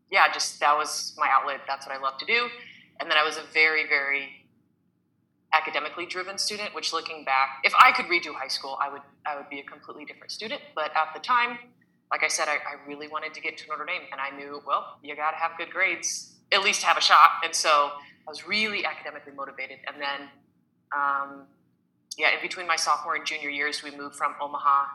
yeah, 0.09 0.31
just 0.31 0.59
that 0.61 0.75
was 0.75 1.13
my 1.17 1.29
outlet. 1.31 1.61
That's 1.67 1.85
what 1.85 1.95
I 1.95 2.01
love 2.01 2.17
to 2.19 2.25
do. 2.25 2.47
And 2.99 3.11
then 3.11 3.17
I 3.17 3.23
was 3.23 3.37
a 3.37 3.43
very, 3.53 3.87
very 3.87 4.47
academically 5.53 6.05
driven 6.05 6.37
student. 6.37 6.73
Which, 6.73 6.93
looking 6.93 7.25
back, 7.25 7.59
if 7.63 7.73
I 7.77 7.91
could 7.91 8.05
redo 8.05 8.33
high 8.33 8.47
school, 8.47 8.77
I 8.81 8.89
would 8.89 9.01
I 9.25 9.35
would 9.35 9.49
be 9.49 9.59
a 9.59 9.63
completely 9.63 10.05
different 10.05 10.31
student. 10.31 10.61
But 10.73 10.91
at 10.95 11.13
the 11.13 11.19
time, 11.19 11.59
like 12.11 12.23
I 12.23 12.27
said, 12.27 12.47
I, 12.47 12.55
I 12.55 12.87
really 12.87 13.07
wanted 13.07 13.33
to 13.33 13.41
get 13.41 13.57
to 13.57 13.67
Notre 13.67 13.85
Dame, 13.85 14.03
and 14.11 14.21
I 14.21 14.35
knew, 14.35 14.61
well, 14.65 14.97
you 15.03 15.15
got 15.15 15.31
to 15.31 15.37
have 15.37 15.51
good 15.57 15.69
grades, 15.69 16.35
at 16.51 16.63
least 16.63 16.83
have 16.83 16.97
a 16.97 17.01
shot. 17.01 17.31
And 17.43 17.53
so 17.53 17.69
I 17.69 18.29
was 18.29 18.47
really 18.47 18.85
academically 18.85 19.33
motivated. 19.33 19.79
And 19.87 20.01
then, 20.01 20.29
um, 20.95 21.47
yeah, 22.17 22.35
in 22.35 22.41
between 22.41 22.67
my 22.67 22.77
sophomore 22.77 23.15
and 23.15 23.25
junior 23.25 23.49
years, 23.49 23.83
we 23.83 23.91
moved 23.91 24.15
from 24.15 24.35
Omaha 24.41 24.85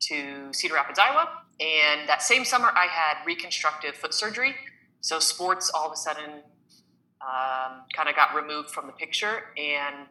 to 0.00 0.52
Cedar 0.52 0.74
Rapids, 0.74 0.98
Iowa. 0.98 1.28
And 1.58 2.08
that 2.08 2.22
same 2.22 2.44
summer, 2.44 2.70
I 2.74 2.86
had 2.86 3.24
reconstructive 3.26 3.94
foot 3.96 4.14
surgery. 4.14 4.54
So 5.00 5.18
sports 5.18 5.70
all 5.74 5.86
of 5.86 5.92
a 5.92 5.96
sudden 5.96 6.42
um, 7.20 7.82
kind 7.94 8.08
of 8.08 8.14
got 8.14 8.34
removed 8.34 8.70
from 8.70 8.86
the 8.86 8.92
picture. 8.92 9.44
And 9.56 10.06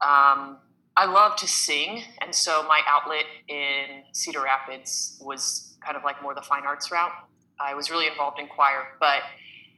um, 0.00 0.58
I 0.96 1.06
love 1.06 1.36
to 1.36 1.48
sing. 1.48 2.04
And 2.20 2.34
so 2.34 2.62
my 2.64 2.80
outlet 2.86 3.24
in 3.48 4.04
Cedar 4.12 4.42
Rapids 4.42 5.18
was 5.20 5.76
kind 5.84 5.96
of 5.96 6.04
like 6.04 6.22
more 6.22 6.34
the 6.34 6.42
fine 6.42 6.64
arts 6.64 6.90
route. 6.90 7.12
I 7.60 7.74
was 7.74 7.90
really 7.90 8.06
involved 8.06 8.38
in 8.38 8.46
choir. 8.46 8.84
But 9.00 9.22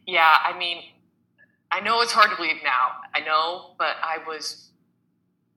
yeah, 0.07 0.37
I 0.45 0.57
mean, 0.59 0.83
I 1.73 1.81
know 1.81 2.01
it's 2.01 2.13
hard 2.13 2.31
to 2.31 2.37
believe 2.37 2.63
now. 2.63 2.89
I 3.15 3.21
know, 3.21 3.75
but 3.79 3.97
I 4.03 4.19
was 4.27 4.71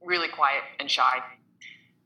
really 0.03 0.27
quiet 0.29 0.63
and 0.79 0.89
shy 0.89 1.19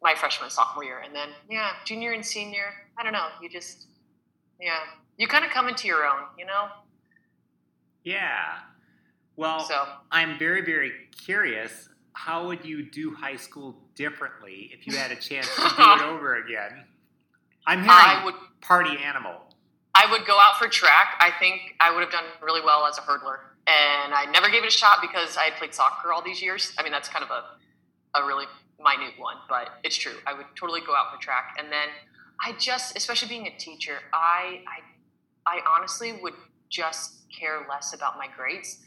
my 0.02 0.16
freshman 0.16 0.50
sophomore 0.50 0.84
year. 0.84 1.00
And 1.00 1.16
then, 1.16 1.30
yeah, 1.50 1.72
junior 1.86 2.12
and 2.12 2.26
senior, 2.26 2.74
I 2.98 3.04
don't 3.04 3.14
know. 3.14 3.28
You 3.42 3.50
just, 3.50 3.88
yeah, 4.60 4.80
you 5.18 5.28
kind 5.28 5.46
of 5.46 5.52
come 5.52 5.70
into 5.70 5.88
your 5.88 6.06
own, 6.06 6.24
you 6.38 6.46
know? 6.46 6.68
Yeah. 8.04 8.58
Well, 9.36 9.62
So 9.62 9.86
I'm 10.12 10.38
very, 10.38 10.62
very 10.62 10.92
curious. 11.26 11.90
How 12.14 12.48
would 12.48 12.64
you 12.64 12.90
do 12.90 13.14
high 13.14 13.36
school 13.36 13.76
differently 13.96 14.72
if 14.74 14.88
you 14.88 14.96
had 14.96 15.12
a 15.12 15.16
chance 15.16 15.48
to 15.56 15.62
do 15.62 15.68
it 15.68 16.02
over 16.04 16.36
again? 16.36 16.86
I'm 17.66 17.80
hearing 17.80 17.92
I 17.92 18.22
would 18.26 18.36
party 18.62 18.98
animal. 19.04 19.36
I 19.96 20.10
would 20.12 20.26
go 20.26 20.38
out 20.40 20.58
for 20.58 20.68
track. 20.68 21.20
I 21.20 21.32
think 21.40 21.76
I 21.80 21.94
would 21.94 22.02
have 22.02 22.12
done 22.12 22.24
really 22.42 22.62
well 22.62 22.86
as 22.86 22.98
a 22.98 23.02
hurdler. 23.02 23.38
And 23.66 24.14
I 24.14 24.26
never 24.32 24.50
gave 24.50 24.64
it 24.64 24.68
a 24.68 24.72
shot 24.72 25.00
because 25.02 25.38
I 25.38 25.44
had 25.44 25.54
played 25.54 25.74
soccer 25.74 26.12
all 26.12 26.22
these 26.22 26.42
years. 26.42 26.74
I 26.78 26.84
mean, 26.84 26.92
that's 26.92 27.08
kind 27.08 27.24
of 27.24 27.32
a, 27.32 28.20
a 28.20 28.26
really 28.26 28.46
minute 28.84 29.14
one, 29.18 29.38
but 29.48 29.70
it's 29.84 29.96
true. 29.96 30.16
I 30.28 30.34
would 30.34 30.48
totally 30.56 30.82
go 30.82 30.96
out 30.96 31.14
for 31.14 31.22
track. 31.22 31.56
And 31.58 31.72
then 31.72 31.88
I 32.44 32.54
just, 32.54 32.98
especially 32.98 33.30
being 33.30 33.48
a 33.48 33.58
teacher, 33.58 34.00
I, 34.14 34.62
I, 35.48 35.58
I 35.58 35.60
honestly 35.78 36.14
would 36.22 36.34
just 36.70 37.30
care 37.30 37.66
less 37.70 37.94
about 37.94 38.18
my 38.18 38.28
grades. 38.36 38.80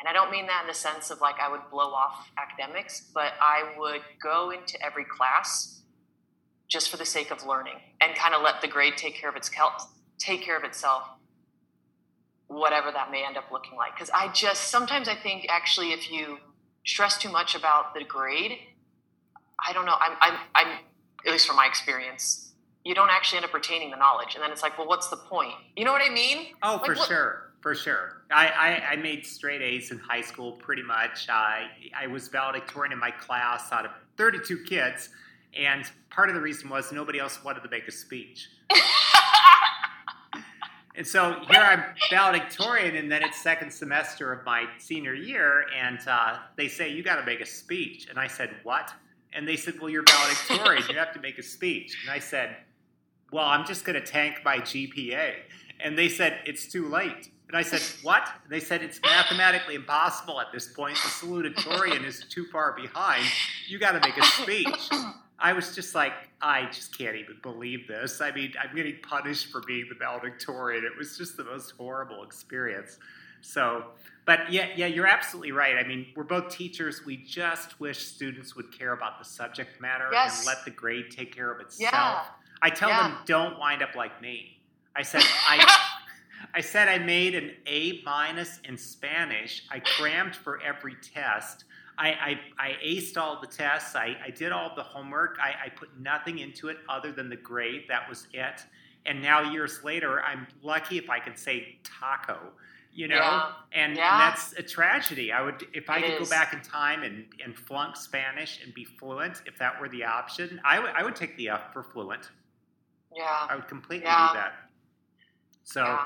And 0.00 0.08
I 0.08 0.12
don't 0.14 0.30
mean 0.30 0.46
that 0.46 0.62
in 0.62 0.66
the 0.68 0.74
sense 0.74 1.10
of 1.10 1.20
like 1.20 1.36
I 1.40 1.50
would 1.50 1.60
blow 1.70 1.90
off 1.92 2.28
academics, 2.38 3.08
but 3.14 3.34
I 3.40 3.74
would 3.78 4.00
go 4.22 4.50
into 4.50 4.82
every 4.84 5.04
class 5.04 5.82
just 6.68 6.88
for 6.90 6.96
the 6.96 7.04
sake 7.04 7.30
of 7.30 7.44
learning 7.44 7.74
and 8.00 8.14
kind 8.14 8.34
of 8.34 8.42
let 8.42 8.62
the 8.62 8.68
grade 8.68 8.96
take 8.96 9.14
care 9.14 9.28
of 9.28 9.36
its 9.36 9.50
take 10.18 10.42
care 10.42 10.56
of 10.56 10.64
itself 10.64 11.02
whatever 12.46 12.90
that 12.90 13.10
may 13.12 13.24
end 13.24 13.36
up 13.36 13.44
looking 13.52 13.76
like. 13.76 13.94
Because 13.94 14.10
i 14.14 14.28
just 14.32 14.68
sometimes 14.70 15.08
i 15.08 15.14
think 15.14 15.46
actually 15.48 15.92
if 15.92 16.10
you 16.10 16.38
stress 16.84 17.16
too 17.18 17.30
much 17.30 17.54
about 17.54 17.94
the 17.94 18.02
grade 18.04 18.58
i 19.64 19.72
don't 19.72 19.84
know 19.84 19.96
i'm 20.00 20.16
i'm, 20.20 20.34
I'm 20.54 20.78
at 21.26 21.32
least 21.32 21.46
from 21.46 21.56
my 21.56 21.66
experience 21.66 22.52
you 22.84 22.94
don't 22.94 23.10
actually 23.10 23.36
end 23.36 23.44
up 23.44 23.52
retaining 23.52 23.90
the 23.90 23.96
knowledge. 23.98 24.34
And 24.34 24.42
then 24.42 24.50
it's 24.50 24.62
like 24.62 24.78
well 24.78 24.88
what's 24.88 25.08
the 25.08 25.16
point? 25.16 25.52
You 25.76 25.84
know 25.84 25.92
what 25.92 26.02
i 26.04 26.12
mean? 26.12 26.48
Oh, 26.62 26.76
Like 26.76 26.86
for 26.86 26.94
what- 26.94 27.08
sure. 27.08 27.49
For 27.60 27.74
sure. 27.74 28.22
I, 28.30 28.46
I, 28.48 28.92
I 28.92 28.96
made 28.96 29.26
straight 29.26 29.60
A's 29.60 29.90
in 29.90 29.98
high 29.98 30.22
school 30.22 30.52
pretty 30.52 30.82
much. 30.82 31.28
I, 31.28 31.66
I 31.94 32.06
was 32.06 32.28
valedictorian 32.28 32.92
in 32.92 32.98
my 32.98 33.10
class 33.10 33.70
out 33.70 33.84
of 33.84 33.90
32 34.16 34.64
kids. 34.64 35.10
And 35.54 35.84
part 36.10 36.28
of 36.28 36.34
the 36.34 36.40
reason 36.40 36.70
was 36.70 36.90
nobody 36.92 37.18
else 37.18 37.42
wanted 37.44 37.62
to 37.62 37.68
make 37.68 37.86
a 37.86 37.92
speech. 37.92 38.48
And 41.00 41.06
so 41.06 41.40
here 41.48 41.62
I'm 41.62 41.82
valedictorian, 42.10 42.96
and 42.96 43.10
then 43.10 43.22
it's 43.22 43.40
second 43.40 43.70
semester 43.70 44.34
of 44.34 44.44
my 44.44 44.66
senior 44.78 45.14
year, 45.14 45.64
and 45.74 45.98
uh, 46.06 46.38
they 46.56 46.68
say 46.68 46.90
you 46.90 47.02
got 47.02 47.16
to 47.16 47.24
make 47.24 47.40
a 47.40 47.46
speech, 47.46 48.08
and 48.10 48.18
I 48.18 48.26
said 48.26 48.50
what? 48.64 48.92
And 49.32 49.48
they 49.48 49.56
said, 49.56 49.80
well, 49.80 49.88
you're 49.88 50.04
valedictorian, 50.04 50.84
you 50.90 50.96
have 50.96 51.14
to 51.14 51.20
make 51.20 51.38
a 51.38 51.42
speech, 51.42 51.96
and 52.02 52.10
I 52.10 52.18
said, 52.18 52.54
well, 53.32 53.46
I'm 53.46 53.64
just 53.64 53.86
going 53.86 53.98
to 53.98 54.06
tank 54.06 54.40
my 54.44 54.58
GPA, 54.58 55.36
and 55.78 55.96
they 55.96 56.10
said 56.10 56.40
it's 56.44 56.70
too 56.70 56.86
late, 56.88 57.30
and 57.50 57.56
I 57.56 57.62
said 57.62 57.82
what? 58.04 58.28
And 58.44 58.52
they 58.52 58.60
said 58.60 58.80
it's 58.80 59.00
mathematically 59.02 59.74
impossible 59.74 60.40
at 60.40 60.52
this 60.52 60.68
point. 60.68 60.94
The 60.94 61.08
salutatorian 61.08 62.04
is 62.06 62.24
too 62.30 62.44
far 62.46 62.72
behind. 62.80 63.24
You 63.66 63.80
got 63.80 63.92
to 63.92 64.00
make 64.00 64.16
a 64.16 64.22
speech. 64.24 64.88
I 65.36 65.52
was 65.52 65.74
just 65.74 65.92
like, 65.94 66.12
I 66.40 66.66
just 66.66 66.96
can't 66.96 67.16
even 67.16 67.38
believe 67.42 67.88
this. 67.88 68.20
I 68.20 68.30
mean, 68.30 68.52
I'm 68.62 68.76
getting 68.76 68.98
punished 69.02 69.50
for 69.50 69.62
being 69.66 69.86
the 69.88 69.96
valedictorian. 69.96 70.84
It 70.84 70.96
was 70.96 71.18
just 71.18 71.36
the 71.36 71.42
most 71.44 71.72
horrible 71.72 72.22
experience. 72.22 72.98
So, 73.40 73.84
but 74.26 74.52
yeah, 74.52 74.68
yeah, 74.76 74.86
you're 74.86 75.08
absolutely 75.08 75.50
right. 75.50 75.76
I 75.76 75.88
mean, 75.88 76.06
we're 76.14 76.22
both 76.24 76.50
teachers. 76.54 77.04
We 77.04 77.16
just 77.16 77.80
wish 77.80 77.98
students 77.98 78.54
would 78.54 78.70
care 78.78 78.92
about 78.92 79.18
the 79.18 79.24
subject 79.24 79.80
matter 79.80 80.08
Yes. 80.12 80.38
and 80.38 80.46
let 80.46 80.64
the 80.64 80.70
grade 80.70 81.06
take 81.10 81.34
care 81.34 81.50
of 81.50 81.60
itself. 81.60 81.90
yeah 81.92 82.22
I 82.62 82.70
tell 82.70 82.90
Yeah. 82.90 83.08
them, 83.08 83.16
don't 83.26 83.58
wind 83.58 83.82
up 83.82 83.96
like 83.96 84.20
me. 84.22 84.60
I 84.94 85.02
said, 85.02 85.22
I, 85.24 85.78
I 86.54 86.60
said 86.60 86.88
I 86.88 86.98
made 86.98 87.34
an 87.34 87.52
A 87.66 88.02
minus 88.04 88.60
in 88.64 88.76
Spanish. 88.76 89.64
I 89.70 89.80
crammed 89.80 90.34
for 90.34 90.60
every 90.62 90.96
test. 90.96 91.64
I, 91.98 92.08
I, 92.58 92.68
I 92.70 92.76
aced 92.84 93.16
all 93.18 93.40
the 93.40 93.46
tests. 93.46 93.94
I, 93.94 94.16
I 94.24 94.30
did 94.30 94.52
all 94.52 94.72
the 94.74 94.82
homework. 94.82 95.38
I, 95.40 95.66
I 95.66 95.68
put 95.68 95.98
nothing 96.00 96.38
into 96.38 96.68
it 96.68 96.78
other 96.88 97.12
than 97.12 97.28
the 97.28 97.36
grade. 97.36 97.84
That 97.88 98.08
was 98.08 98.26
it. 98.32 98.62
And 99.06 99.20
now, 99.22 99.50
years 99.52 99.84
later, 99.84 100.22
I'm 100.22 100.46
lucky 100.62 100.98
if 100.98 101.08
I 101.10 101.18
can 101.20 101.36
say 101.36 101.78
taco, 101.84 102.38
you 102.92 103.08
know? 103.08 103.16
Yeah. 103.16 103.52
And, 103.72 103.96
Yeah. 103.96 104.12
and 104.12 104.20
that's 104.20 104.52
a 104.54 104.62
tragedy. 104.62 105.30
I 105.32 105.42
would, 105.42 105.66
if 105.72 105.88
I 105.90 105.98
It 105.98 106.02
could 106.12 106.22
is. 106.22 106.28
go 106.28 106.34
back 106.34 106.52
in 106.52 106.60
time 106.62 107.02
and, 107.02 107.26
and 107.44 107.56
flunk 107.56 107.96
Spanish 107.96 108.60
and 108.64 108.72
be 108.74 108.84
fluent, 108.84 109.42
if 109.46 109.58
that 109.58 109.80
were 109.80 109.88
the 109.88 110.04
option, 110.04 110.60
I 110.64 110.78
would, 110.80 110.90
I 110.90 111.02
would 111.02 111.16
take 111.16 111.36
the 111.36 111.50
F 111.50 111.72
for 111.72 111.82
fluent. 111.82 112.30
yeah 113.14 113.46
I 113.48 113.54
would 113.56 113.68
completely 113.68 114.06
Yeah. 114.06 114.28
do 114.32 114.34
that. 114.38 114.52
So, 115.64 115.98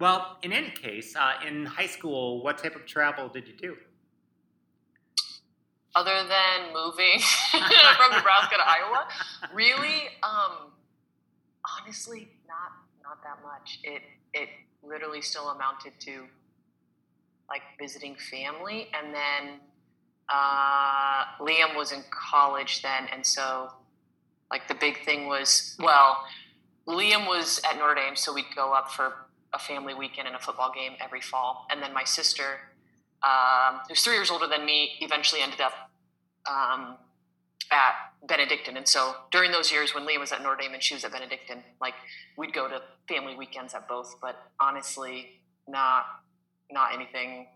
well, 0.00 0.38
in 0.42 0.52
any 0.52 0.70
case, 0.70 1.16
uh, 1.16 1.34
in 1.46 1.66
high 1.66 1.86
school, 1.86 2.42
what 2.42 2.58
type 2.58 2.76
of 2.76 2.86
travel 2.86 3.28
did 3.28 3.46
you 3.48 3.54
do? 3.54 3.76
other 5.98 6.28
than 6.28 6.72
moving 6.72 7.18
from 7.50 8.16
Nebraska 8.16 8.56
to 8.56 8.62
Iowa, 8.64 9.08
really, 9.52 10.08
um, 10.22 10.70
honestly, 11.80 12.28
not 12.46 12.72
not 13.02 13.22
that 13.24 13.42
much. 13.42 13.80
It 13.82 14.02
it 14.32 14.48
literally 14.82 15.22
still 15.22 15.48
amounted 15.48 15.92
to 16.00 16.24
like 17.48 17.62
visiting 17.80 18.14
family, 18.14 18.88
and 18.94 19.12
then 19.12 19.60
uh, 20.28 21.24
Liam 21.40 21.76
was 21.76 21.92
in 21.92 22.04
college 22.10 22.82
then, 22.82 23.08
and 23.12 23.24
so 23.26 23.72
like 24.50 24.68
the 24.68 24.74
big 24.74 25.04
thing 25.04 25.26
was 25.26 25.76
well, 25.80 26.24
Liam 26.86 27.26
was 27.26 27.60
at 27.68 27.76
Notre 27.76 27.96
Dame, 27.96 28.14
so 28.14 28.32
we'd 28.32 28.54
go 28.54 28.72
up 28.72 28.92
for 28.92 29.14
a 29.52 29.58
family 29.58 29.94
weekend 29.94 30.26
and 30.26 30.36
a 30.36 30.38
football 30.38 30.72
game 30.74 30.92
every 31.00 31.20
fall, 31.20 31.66
and 31.70 31.82
then 31.82 31.92
my 31.92 32.04
sister. 32.04 32.60
Um, 33.20 33.80
who's 33.88 34.02
three 34.02 34.14
years 34.14 34.30
older 34.30 34.46
than 34.46 34.64
me, 34.64 34.92
eventually 35.00 35.40
ended 35.40 35.60
up 35.60 35.72
um, 36.48 36.96
at 37.72 37.94
Benedictine. 38.26 38.76
And 38.76 38.86
so 38.86 39.14
during 39.32 39.50
those 39.50 39.72
years 39.72 39.94
when 39.94 40.06
Liam 40.06 40.20
was 40.20 40.30
at 40.30 40.40
Notre 40.40 40.56
Dame 40.62 40.74
and 40.74 40.82
she 40.82 40.94
was 40.94 41.04
at 41.04 41.10
Benedictine, 41.10 41.64
like 41.80 41.94
we'd 42.36 42.52
go 42.52 42.68
to 42.68 42.80
family 43.08 43.34
weekends 43.34 43.74
at 43.74 43.88
both, 43.88 44.16
but 44.22 44.36
honestly, 44.60 45.40
not 45.66 46.06
not 46.70 46.94
anything 46.94 47.46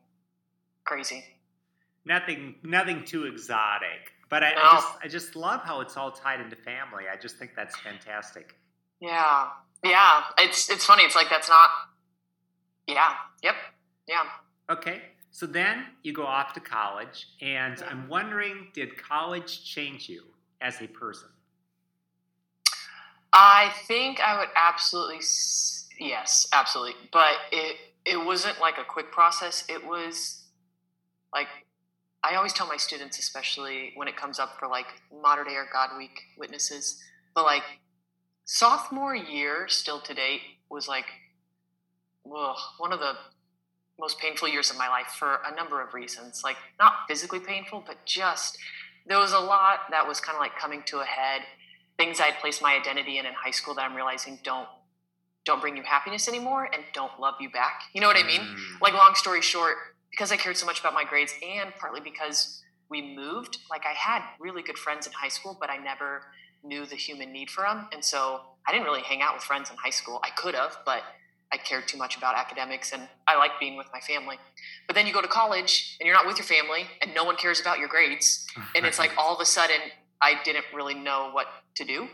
crazy. 0.84 1.24
Nothing, 2.04 2.56
nothing 2.62 3.04
too 3.04 3.24
exotic. 3.24 4.12
But 4.28 4.42
I, 4.42 4.52
I 4.56 4.72
just, 4.72 4.88
I 5.04 5.08
just 5.08 5.36
love 5.36 5.60
how 5.62 5.80
it's 5.80 5.96
all 5.96 6.10
tied 6.10 6.40
into 6.40 6.56
family. 6.56 7.04
I 7.12 7.16
just 7.16 7.36
think 7.36 7.52
that's 7.54 7.78
fantastic. 7.78 8.56
Yeah, 9.00 9.48
yeah. 9.84 10.22
It's 10.38 10.70
it's 10.70 10.84
funny. 10.84 11.04
It's 11.04 11.16
like 11.16 11.28
that's 11.30 11.48
not. 11.48 11.70
Yeah. 12.86 13.14
Yep. 13.42 13.54
Yeah. 14.08 14.24
Okay, 14.70 15.02
so 15.30 15.46
then 15.46 15.86
you 16.02 16.12
go 16.12 16.24
off 16.26 16.54
to 16.54 16.60
college, 16.60 17.28
and 17.40 17.78
Yeah. 17.78 17.86
I'm 17.90 18.08
wondering, 18.08 18.68
did 18.74 18.96
college 18.96 19.64
change 19.64 20.08
you 20.08 20.24
as 20.60 20.80
a 20.80 20.86
person? 20.86 21.28
I 23.32 23.72
think 23.86 24.20
I 24.20 24.38
would 24.38 24.50
absolutely 24.56 25.20
yes, 25.98 26.48
absolutely. 26.52 26.94
But 27.12 27.36
it 27.50 27.76
it 28.04 28.24
wasn't 28.24 28.60
like 28.60 28.78
a 28.78 28.84
quick 28.84 29.10
process. 29.12 29.64
It 29.68 29.86
was 29.86 30.44
like 31.34 31.48
I 32.22 32.36
always 32.36 32.52
tell 32.52 32.66
my 32.66 32.76
students, 32.76 33.18
especially 33.18 33.92
when 33.96 34.08
it 34.08 34.16
comes 34.16 34.38
up 34.38 34.58
for 34.58 34.68
like 34.68 34.86
Modern 35.22 35.46
Day 35.46 35.54
or 35.54 35.66
God 35.72 35.90
Week 35.96 36.20
witnesses, 36.38 37.02
but 37.34 37.44
like 37.44 37.64
sophomore 38.44 39.14
year 39.14 39.66
still 39.68 40.00
to 40.00 40.14
date 40.14 40.40
was 40.70 40.88
like 40.88 41.06
whoa, 42.24 42.54
one 42.78 42.92
of 42.92 43.00
the 43.00 43.14
most 43.98 44.18
painful 44.18 44.48
years 44.48 44.70
of 44.70 44.76
my 44.76 44.88
life 44.88 45.14
for 45.18 45.38
a 45.46 45.54
number 45.54 45.80
of 45.80 45.94
reasons. 45.94 46.42
Like 46.44 46.56
not 46.78 46.94
physically 47.08 47.40
painful, 47.40 47.84
but 47.86 48.04
just 48.04 48.58
there 49.06 49.18
was 49.18 49.32
a 49.32 49.38
lot 49.38 49.80
that 49.90 50.06
was 50.06 50.20
kind 50.20 50.36
of 50.36 50.40
like 50.40 50.56
coming 50.58 50.82
to 50.86 51.00
a 51.00 51.04
head 51.04 51.42
things 51.98 52.20
I'd 52.20 52.38
placed 52.40 52.62
my 52.62 52.74
identity 52.74 53.18
in 53.18 53.26
in 53.26 53.34
high 53.34 53.50
school 53.50 53.74
that 53.74 53.82
I'm 53.82 53.94
realizing 53.94 54.38
don't 54.42 54.68
don't 55.44 55.60
bring 55.60 55.76
you 55.76 55.82
happiness 55.82 56.28
anymore 56.28 56.68
and 56.72 56.84
don't 56.94 57.18
love 57.18 57.34
you 57.40 57.50
back. 57.50 57.82
You 57.92 58.00
know 58.00 58.06
what 58.06 58.16
I 58.16 58.22
mean? 58.22 58.40
Mm. 58.40 58.80
Like 58.80 58.94
long 58.94 59.14
story 59.16 59.42
short, 59.42 59.76
because 60.10 60.30
I 60.30 60.36
cared 60.36 60.56
so 60.56 60.66
much 60.66 60.78
about 60.78 60.94
my 60.94 61.02
grades 61.02 61.34
and 61.42 61.74
partly 61.80 62.00
because 62.00 62.62
we 62.88 63.16
moved, 63.16 63.58
like 63.68 63.82
I 63.84 63.92
had 63.92 64.22
really 64.38 64.62
good 64.62 64.78
friends 64.78 65.06
in 65.06 65.12
high 65.12 65.28
school, 65.28 65.56
but 65.58 65.68
I 65.68 65.78
never 65.78 66.22
knew 66.62 66.86
the 66.86 66.96
human 66.96 67.32
need 67.32 67.50
for 67.50 67.62
them. 67.62 67.88
And 67.92 68.04
so 68.04 68.40
I 68.66 68.72
didn't 68.72 68.84
really 68.84 69.02
hang 69.02 69.22
out 69.22 69.34
with 69.34 69.42
friends 69.42 69.70
in 69.70 69.76
high 69.76 69.90
school. 69.90 70.20
I 70.22 70.30
could 70.30 70.54
have, 70.54 70.78
but 70.84 71.02
I 71.52 71.56
cared 71.58 71.86
too 71.86 71.98
much 71.98 72.16
about 72.16 72.34
academics 72.34 72.92
and 72.92 73.08
I 73.26 73.36
like 73.36 73.52
being 73.60 73.76
with 73.76 73.88
my 73.92 74.00
family. 74.00 74.36
But 74.86 74.96
then 74.96 75.06
you 75.06 75.12
go 75.12 75.20
to 75.20 75.28
college 75.28 75.96
and 76.00 76.06
you're 76.06 76.14
not 76.16 76.26
with 76.26 76.38
your 76.38 76.46
family 76.46 76.86
and 77.02 77.14
no 77.14 77.24
one 77.24 77.36
cares 77.36 77.60
about 77.60 77.78
your 77.78 77.88
grades 77.88 78.46
and 78.76 78.86
it's 78.86 78.98
like 78.98 79.12
all 79.18 79.34
of 79.34 79.40
a 79.40 79.46
sudden 79.46 79.80
I 80.22 80.34
didn't 80.44 80.64
really 80.72 80.94
know 80.94 81.30
what 81.32 81.46
to 81.76 81.84
do. 81.84 82.08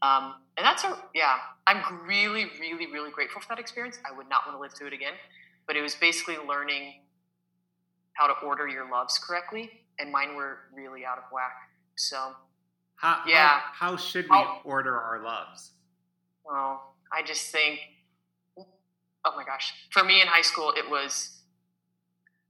Um, 0.00 0.34
and 0.56 0.64
that's 0.64 0.84
a 0.84 0.96
yeah. 1.14 1.36
I'm 1.66 2.06
really, 2.06 2.46
really, 2.58 2.86
really 2.86 3.10
grateful 3.10 3.40
for 3.40 3.48
that 3.50 3.58
experience. 3.58 3.98
I 4.04 4.16
would 4.16 4.28
not 4.28 4.46
want 4.46 4.58
to 4.58 4.60
live 4.60 4.72
through 4.72 4.88
it 4.88 4.92
again. 4.92 5.12
But 5.66 5.76
it 5.76 5.82
was 5.82 5.94
basically 5.94 6.36
learning 6.36 6.94
how 8.14 8.26
to 8.26 8.34
order 8.44 8.68
your 8.68 8.90
loves 8.90 9.18
correctly, 9.18 9.70
and 9.98 10.10
mine 10.10 10.34
were 10.34 10.58
really 10.74 11.04
out 11.04 11.18
of 11.18 11.24
whack. 11.32 11.54
So, 11.96 12.32
How, 13.02 13.20
Yeah. 13.26 13.58
how, 13.58 13.90
how 13.90 13.96
should 13.96 14.26
we 14.30 14.36
How- 14.36 14.60
order 14.64 14.98
our 14.98 15.20
loves? 15.22 15.70
well, 16.44 16.94
I 17.12 17.22
just 17.22 17.50
think, 17.50 17.80
oh 19.24 19.36
my 19.36 19.44
gosh, 19.44 19.72
for 19.90 20.02
me 20.04 20.20
in 20.22 20.28
high 20.28 20.42
school, 20.42 20.72
it 20.76 20.88
was 20.88 21.38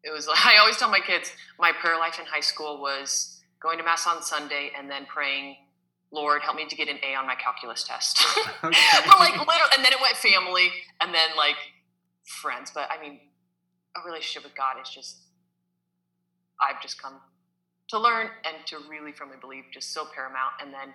it 0.04 0.10
was. 0.12 0.28
I 0.34 0.58
always 0.58 0.76
tell 0.76 0.90
my 0.90 1.00
kids 1.00 1.32
my 1.58 1.72
prayer 1.72 1.96
life 1.98 2.18
in 2.18 2.26
high 2.26 2.40
school 2.40 2.80
was 2.80 3.40
going 3.62 3.78
to 3.78 3.84
mass 3.84 4.06
on 4.06 4.22
Sunday 4.22 4.70
and 4.76 4.90
then 4.90 5.06
praying, 5.06 5.56
Lord, 6.10 6.42
help 6.42 6.56
me 6.56 6.66
to 6.66 6.76
get 6.76 6.88
an 6.88 6.98
A 7.02 7.14
on 7.14 7.26
my 7.26 7.34
calculus 7.36 7.84
test. 7.84 8.20
Okay. 8.64 8.78
but 9.06 9.18
like 9.20 9.32
literally, 9.32 9.72
and 9.76 9.84
then 9.84 9.92
it 9.92 10.00
went 10.00 10.16
family, 10.16 10.70
and 11.00 11.14
then 11.14 11.30
like 11.36 11.56
friends. 12.24 12.70
But 12.74 12.88
I 12.90 13.00
mean, 13.00 13.20
a 13.96 14.06
relationship 14.06 14.44
with 14.44 14.54
God 14.56 14.76
is 14.82 14.88
just. 14.90 15.16
I've 16.60 16.80
just 16.80 17.00
come 17.02 17.14
to 17.88 17.98
learn 17.98 18.28
and 18.44 18.66
to 18.66 18.78
really 18.88 19.12
firmly 19.12 19.36
believe 19.40 19.64
just 19.72 19.92
so 19.92 20.06
paramount. 20.14 20.52
And 20.60 20.72
then 20.72 20.94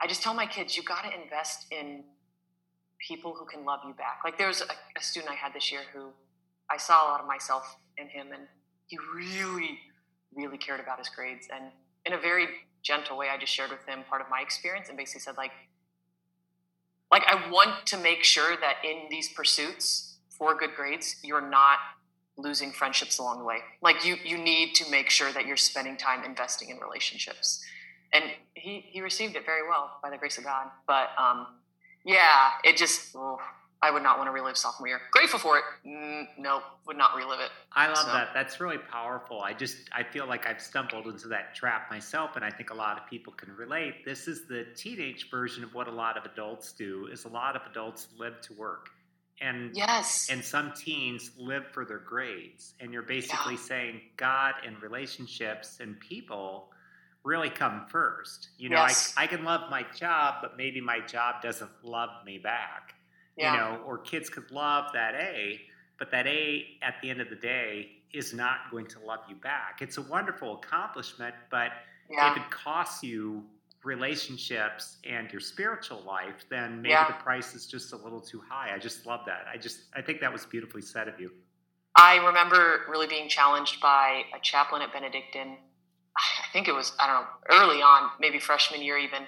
I 0.00 0.06
just 0.06 0.22
tell 0.22 0.34
my 0.34 0.46
kids, 0.46 0.76
you 0.76 0.82
got 0.82 1.02
to 1.02 1.22
invest 1.22 1.66
in 1.70 2.04
people 3.06 3.34
who 3.34 3.44
can 3.44 3.64
love 3.64 3.80
you 3.86 3.94
back. 3.94 4.20
Like 4.24 4.38
there's 4.38 4.60
a, 4.60 4.66
a 4.96 5.02
student 5.02 5.32
I 5.32 5.34
had 5.34 5.52
this 5.52 5.70
year 5.70 5.80
who 5.92 6.10
I 6.70 6.76
saw 6.76 7.06
a 7.06 7.08
lot 7.10 7.20
of 7.20 7.26
myself 7.26 7.76
in 7.98 8.08
him, 8.08 8.28
and 8.32 8.44
he 8.86 8.98
really, 9.14 9.78
really 10.34 10.58
cared 10.58 10.80
about 10.80 10.98
his 10.98 11.08
grades. 11.08 11.48
And 11.54 11.70
in 12.06 12.14
a 12.14 12.18
very 12.18 12.46
gentle 12.82 13.16
way, 13.18 13.28
I 13.28 13.38
just 13.38 13.52
shared 13.52 13.70
with 13.70 13.84
him 13.86 14.04
part 14.08 14.20
of 14.20 14.28
my 14.30 14.40
experience 14.40 14.88
and 14.88 14.96
basically 14.96 15.20
said, 15.20 15.36
like, 15.36 15.52
like 17.10 17.24
I 17.26 17.50
want 17.50 17.86
to 17.86 17.98
make 17.98 18.24
sure 18.24 18.56
that 18.56 18.76
in 18.84 19.08
these 19.10 19.28
pursuits 19.28 20.16
for 20.30 20.56
good 20.56 20.74
grades, 20.74 21.16
you're 21.22 21.46
not 21.46 21.78
losing 22.36 22.72
friendships 22.72 23.18
along 23.18 23.38
the 23.38 23.44
way. 23.44 23.58
Like 23.82 24.04
you, 24.04 24.16
you 24.24 24.38
need 24.38 24.74
to 24.76 24.90
make 24.90 25.10
sure 25.10 25.32
that 25.32 25.46
you're 25.46 25.56
spending 25.56 25.96
time 25.96 26.24
investing 26.24 26.70
in 26.70 26.78
relationships. 26.78 27.64
And 28.12 28.24
he, 28.54 28.84
he 28.88 29.00
received 29.00 29.36
it 29.36 29.44
very 29.46 29.66
well 29.68 29.98
by 30.02 30.10
the 30.10 30.18
grace 30.18 30.38
of 30.38 30.44
God. 30.44 30.68
But 30.86 31.10
um, 31.18 31.46
yeah, 32.04 32.50
it 32.64 32.76
just, 32.76 33.14
oh, 33.14 33.38
I 33.84 33.90
would 33.90 34.04
not 34.04 34.16
want 34.16 34.28
to 34.28 34.32
relive 34.32 34.56
sophomore 34.56 34.86
year. 34.86 35.00
Grateful 35.10 35.40
for 35.40 35.58
it. 35.58 35.64
Mm, 35.84 36.28
nope, 36.38 36.62
would 36.86 36.96
not 36.96 37.16
relive 37.16 37.40
it. 37.40 37.50
I 37.72 37.88
love 37.88 37.96
so. 37.96 38.12
that. 38.12 38.28
That's 38.32 38.60
really 38.60 38.78
powerful. 38.78 39.40
I 39.40 39.52
just 39.52 39.76
I 39.92 40.04
feel 40.04 40.26
like 40.26 40.46
I've 40.46 40.60
stumbled 40.60 41.06
into 41.06 41.26
that 41.28 41.56
trap 41.56 41.90
myself, 41.90 42.36
and 42.36 42.44
I 42.44 42.50
think 42.50 42.70
a 42.70 42.74
lot 42.74 42.96
of 42.96 43.10
people 43.10 43.32
can 43.32 43.54
relate. 43.56 44.04
This 44.04 44.28
is 44.28 44.46
the 44.46 44.66
teenage 44.76 45.28
version 45.30 45.64
of 45.64 45.74
what 45.74 45.88
a 45.88 45.90
lot 45.90 46.16
of 46.16 46.24
adults 46.24 46.72
do. 46.72 47.08
Is 47.10 47.24
a 47.24 47.28
lot 47.28 47.56
of 47.56 47.62
adults 47.68 48.06
live 48.16 48.40
to 48.42 48.52
work, 48.52 48.90
and 49.42 49.76
yes, 49.76 50.28
and 50.30 50.44
some 50.44 50.72
teens 50.72 51.32
live 51.36 51.66
for 51.72 51.84
their 51.84 51.98
grades. 51.98 52.74
And 52.80 52.92
you're 52.92 53.02
basically 53.02 53.54
yeah. 53.54 53.60
saying 53.60 54.00
God 54.16 54.54
and 54.64 54.80
relationships 54.80 55.78
and 55.80 55.98
people 56.00 56.68
really 57.24 57.50
come 57.50 57.86
first. 57.88 58.50
You 58.58 58.70
know, 58.70 58.76
yes. 58.76 59.12
I, 59.16 59.24
I 59.24 59.26
can 59.26 59.44
love 59.44 59.70
my 59.70 59.84
job, 59.96 60.36
but 60.40 60.56
maybe 60.56 60.80
my 60.80 61.00
job 61.00 61.42
doesn't 61.42 61.70
love 61.82 62.10
me 62.24 62.38
back 62.38 62.94
yeah. 63.36 63.52
you 63.52 63.58
know, 63.58 63.82
or 63.84 63.98
kids 63.98 64.28
could 64.28 64.50
love 64.50 64.92
that 64.92 65.14
A, 65.14 65.60
but 65.98 66.10
that 66.10 66.26
A 66.26 66.66
at 66.82 66.94
the 67.02 67.10
end 67.10 67.20
of 67.20 67.30
the 67.30 67.36
day 67.36 67.90
is 68.12 68.34
not 68.34 68.70
going 68.70 68.86
to 68.86 69.00
love 69.00 69.20
you 69.28 69.36
back. 69.36 69.78
It's 69.80 69.96
a 69.96 70.02
wonderful 70.02 70.54
accomplishment, 70.54 71.34
but 71.50 71.70
yeah. 72.10 72.32
if 72.32 72.36
it 72.38 72.50
costs 72.50 73.02
you 73.02 73.44
relationships 73.84 74.98
and 75.08 75.30
your 75.32 75.40
spiritual 75.40 76.02
life, 76.06 76.44
then 76.50 76.82
maybe 76.82 76.90
yeah. 76.90 77.08
the 77.08 77.14
price 77.14 77.54
is 77.54 77.66
just 77.66 77.92
a 77.92 77.96
little 77.96 78.20
too 78.20 78.40
high. 78.48 78.74
I 78.74 78.78
just 78.78 79.06
love 79.06 79.20
that. 79.26 79.46
I 79.52 79.58
just 79.58 79.80
I 79.94 80.02
think 80.02 80.20
that 80.20 80.32
was 80.32 80.46
beautifully 80.46 80.82
said 80.82 81.08
of 81.08 81.20
you. 81.20 81.30
I 81.96 82.16
remember 82.24 82.82
really 82.88 83.06
being 83.06 83.28
challenged 83.28 83.80
by 83.80 84.22
a 84.34 84.40
chaplain 84.40 84.82
at 84.82 84.92
Benedictine. 84.92 85.58
I 86.16 86.46
think 86.52 86.68
it 86.68 86.72
was 86.72 86.92
I 87.00 87.06
don't 87.06 87.22
know 87.22 87.28
early 87.50 87.82
on, 87.82 88.10
maybe 88.20 88.38
freshman 88.38 88.82
year 88.82 88.98
even 88.98 89.24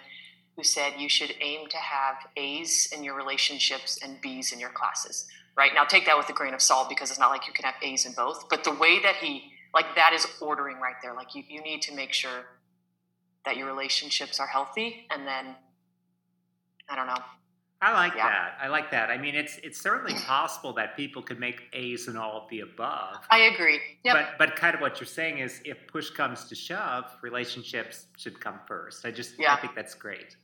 who 0.56 0.62
said 0.62 0.94
you 0.98 1.08
should 1.08 1.34
aim 1.40 1.66
to 1.68 1.76
have 1.76 2.16
A's 2.36 2.88
in 2.94 3.02
your 3.02 3.16
relationships 3.16 3.98
and 4.02 4.20
B's 4.20 4.52
in 4.52 4.60
your 4.60 4.70
classes. 4.70 5.26
Right 5.56 5.72
now, 5.74 5.84
take 5.84 6.06
that 6.06 6.16
with 6.16 6.28
a 6.28 6.32
grain 6.32 6.54
of 6.54 6.62
salt 6.62 6.88
because 6.88 7.10
it's 7.10 7.18
not 7.18 7.30
like 7.30 7.46
you 7.46 7.52
can 7.52 7.64
have 7.64 7.74
A's 7.82 8.06
in 8.06 8.12
both. 8.12 8.48
But 8.48 8.64
the 8.64 8.72
way 8.72 9.00
that 9.02 9.16
he, 9.16 9.52
like, 9.72 9.94
that 9.94 10.12
is 10.12 10.26
ordering 10.40 10.78
right 10.78 10.96
there. 11.02 11.14
Like, 11.14 11.34
you, 11.34 11.44
you 11.48 11.62
need 11.62 11.82
to 11.82 11.94
make 11.94 12.12
sure 12.12 12.46
that 13.44 13.56
your 13.56 13.66
relationships 13.66 14.40
are 14.40 14.46
healthy. 14.46 15.06
And 15.10 15.26
then, 15.26 15.54
I 16.88 16.96
don't 16.96 17.06
know. 17.06 17.22
I 17.84 17.92
like 17.92 18.14
yeah. 18.16 18.28
that. 18.28 18.58
I 18.62 18.68
like 18.68 18.90
that. 18.92 19.10
I 19.10 19.18
mean, 19.18 19.34
it's 19.34 19.58
it's 19.62 19.78
certainly 19.78 20.14
possible 20.14 20.72
that 20.74 20.96
people 20.96 21.20
could 21.20 21.38
make 21.38 21.64
A's 21.74 22.08
and 22.08 22.16
all 22.16 22.40
of 22.40 22.48
the 22.48 22.60
above. 22.60 23.16
I 23.30 23.40
agree. 23.40 23.78
Yep. 24.04 24.14
But 24.14 24.26
but 24.38 24.56
kind 24.56 24.74
of 24.74 24.80
what 24.80 25.00
you're 25.00 25.06
saying 25.06 25.38
is, 25.38 25.60
if 25.66 25.86
push 25.86 26.08
comes 26.08 26.44
to 26.46 26.54
shove, 26.54 27.04
relationships 27.20 28.06
should 28.16 28.40
come 28.40 28.58
first. 28.66 29.04
I 29.04 29.10
just 29.10 29.38
yeah. 29.38 29.52
I 29.52 29.60
think 29.60 29.74
that's 29.74 29.94
great. 29.94 30.36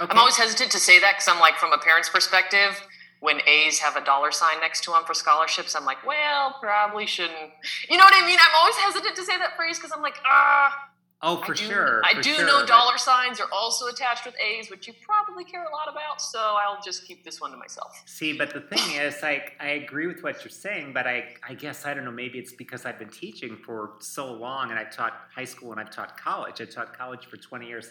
Okay. 0.00 0.10
I'm 0.10 0.18
always 0.18 0.36
hesitant 0.36 0.70
to 0.72 0.78
say 0.78 0.98
that 1.00 1.14
because 1.16 1.28
I'm 1.28 1.40
like, 1.40 1.56
from 1.56 1.72
a 1.72 1.78
parent's 1.78 2.08
perspective, 2.08 2.80
when 3.20 3.40
A's 3.46 3.78
have 3.78 3.96
a 3.96 4.04
dollar 4.04 4.30
sign 4.30 4.60
next 4.60 4.82
to 4.84 4.90
them 4.90 5.04
for 5.06 5.14
scholarships, 5.14 5.74
I'm 5.74 5.84
like, 5.84 6.06
well, 6.06 6.56
probably 6.62 7.06
shouldn't. 7.06 7.50
You 7.90 7.98
know 7.98 8.04
what 8.04 8.14
I 8.14 8.26
mean? 8.26 8.38
I'm 8.40 8.54
always 8.58 8.76
hesitant 8.76 9.16
to 9.16 9.24
say 9.24 9.36
that 9.38 9.56
phrase 9.56 9.78
because 9.78 9.92
I'm 9.94 10.02
like, 10.02 10.16
ah. 10.24 10.90
Oh, 11.22 11.38
for 11.38 11.52
I 11.52 11.56
do, 11.56 11.64
sure. 11.64 12.02
I 12.04 12.14
for 12.14 12.22
do 12.22 12.34
sure, 12.34 12.46
know 12.46 12.66
dollar 12.66 12.98
signs 12.98 13.40
are 13.40 13.48
also 13.50 13.86
attached 13.86 14.26
with 14.26 14.34
A's, 14.38 14.70
which 14.70 14.86
you 14.86 14.92
probably 15.02 15.44
care 15.44 15.64
a 15.64 15.70
lot 15.70 15.88
about. 15.90 16.20
So 16.20 16.38
I'll 16.38 16.80
just 16.82 17.06
keep 17.06 17.24
this 17.24 17.40
one 17.40 17.50
to 17.52 17.56
myself. 17.56 18.02
See, 18.04 18.36
but 18.36 18.52
the 18.52 18.60
thing 18.60 19.00
is, 19.00 19.22
like, 19.22 19.54
I 19.58 19.68
agree 19.68 20.06
with 20.06 20.22
what 20.22 20.44
you're 20.44 20.50
saying, 20.50 20.92
but 20.92 21.06
I, 21.06 21.34
I 21.48 21.54
guess 21.54 21.86
I 21.86 21.94
don't 21.94 22.04
know. 22.04 22.10
Maybe 22.10 22.38
it's 22.38 22.52
because 22.52 22.84
I've 22.84 22.98
been 22.98 23.08
teaching 23.08 23.56
for 23.56 23.92
so 24.00 24.30
long, 24.30 24.70
and 24.70 24.78
I've 24.78 24.94
taught 24.94 25.14
high 25.34 25.44
school 25.44 25.72
and 25.72 25.80
I've 25.80 25.90
taught 25.90 26.20
college. 26.20 26.60
I 26.60 26.66
taught 26.66 26.96
college 26.96 27.24
for 27.26 27.38
20 27.38 27.66
years. 27.66 27.90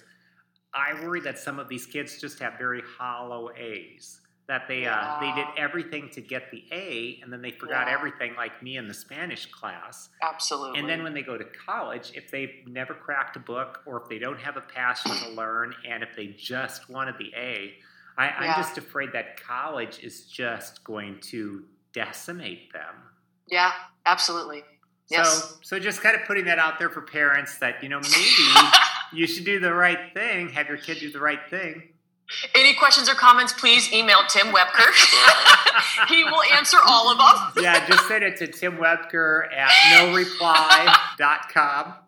I 0.74 0.94
worry 1.04 1.22
that 1.22 1.40
some 1.40 1.58
of 1.58 1.68
these 1.68 1.88
kids 1.88 2.22
just 2.22 2.38
have 2.40 2.60
very 2.60 2.84
hollow 2.98 3.50
A's. 3.58 4.20
That 4.48 4.68
they 4.68 4.84
yeah. 4.84 5.18
uh, 5.18 5.20
they 5.20 5.32
did 5.42 5.48
everything 5.58 6.10
to 6.12 6.22
get 6.22 6.52
the 6.52 6.64
A, 6.72 7.20
and 7.24 7.34
then 7.34 7.42
they 7.42 7.50
forgot 7.50 7.88
yeah. 7.88 7.94
everything, 7.94 8.36
like 8.36 8.62
me 8.62 8.78
in 8.78 8.88
the 8.88 8.94
Spanish 8.94 9.48
class. 9.48 10.10
Absolutely. 10.22 10.80
And 10.80 10.88
then 10.88 11.02
when 11.02 11.16
they 11.16 11.24
go 11.24 11.36
to 11.36 11.46
college, 11.66 12.12
if 12.14 12.30
they've 12.30 12.54
never 12.68 12.94
cracked 12.94 13.36
a 13.38 13.40
book, 13.40 13.82
or 13.88 14.02
if 14.04 14.08
they 14.08 14.20
don't 14.20 14.40
have 14.40 14.56
a 14.56 14.62
passion 14.62 15.12
to 15.12 15.30
learn, 15.32 15.74
and 15.90 16.04
if 16.04 16.16
they 16.16 16.28
just 16.28 16.90
wanted 16.92 17.16
the 17.18 17.32
A, 17.36 17.74
I, 18.18 18.26
yeah. 18.26 18.34
I'm 18.40 18.62
just 18.62 18.78
afraid 18.78 19.12
that 19.14 19.42
college 19.42 20.00
is 20.04 20.26
just 20.26 20.84
going 20.84 21.20
to 21.32 21.64
decimate 21.92 22.72
them. 22.72 22.96
Yeah, 23.48 23.72
absolutely. 24.06 24.64
Yes. 25.10 25.44
So, 25.44 25.56
so 25.62 25.80
just 25.80 26.02
kind 26.02 26.16
of 26.16 26.26
putting 26.26 26.46
that 26.46 26.60
out 26.60 26.80
there 26.80 26.90
for 26.90 27.02
parents 27.02 27.58
that 27.60 27.82
you 27.84 27.90
know 27.90 28.00
maybe 28.00 28.70
you 29.14 29.28
should 29.28 29.46
do 29.46 29.60
the 29.60 29.74
right 29.74 30.14
thing. 30.14 30.50
Have 30.50 30.68
your 30.68 30.78
kid 30.78 31.00
do 31.00 31.12
the 31.12 31.20
right 31.20 31.40
thing. 31.50 31.90
Any 32.56 32.74
questions 32.74 33.08
or 33.08 33.14
comments, 33.14 33.54
please 33.54 33.94
email 33.94 34.18
Tim 34.28 34.48
Webker. 34.48 36.08
he 36.10 36.24
will 36.24 36.42
answer 36.54 36.78
all 36.86 37.10
of 37.10 37.18
them. 37.18 37.64
yeah, 37.64 37.86
just 37.88 38.08
send 38.08 38.24
it 38.24 38.38
to 38.38 38.48
Tim 38.48 38.78
Webker 38.78 39.52
at 39.54 39.70
noreply.com. 39.94 41.94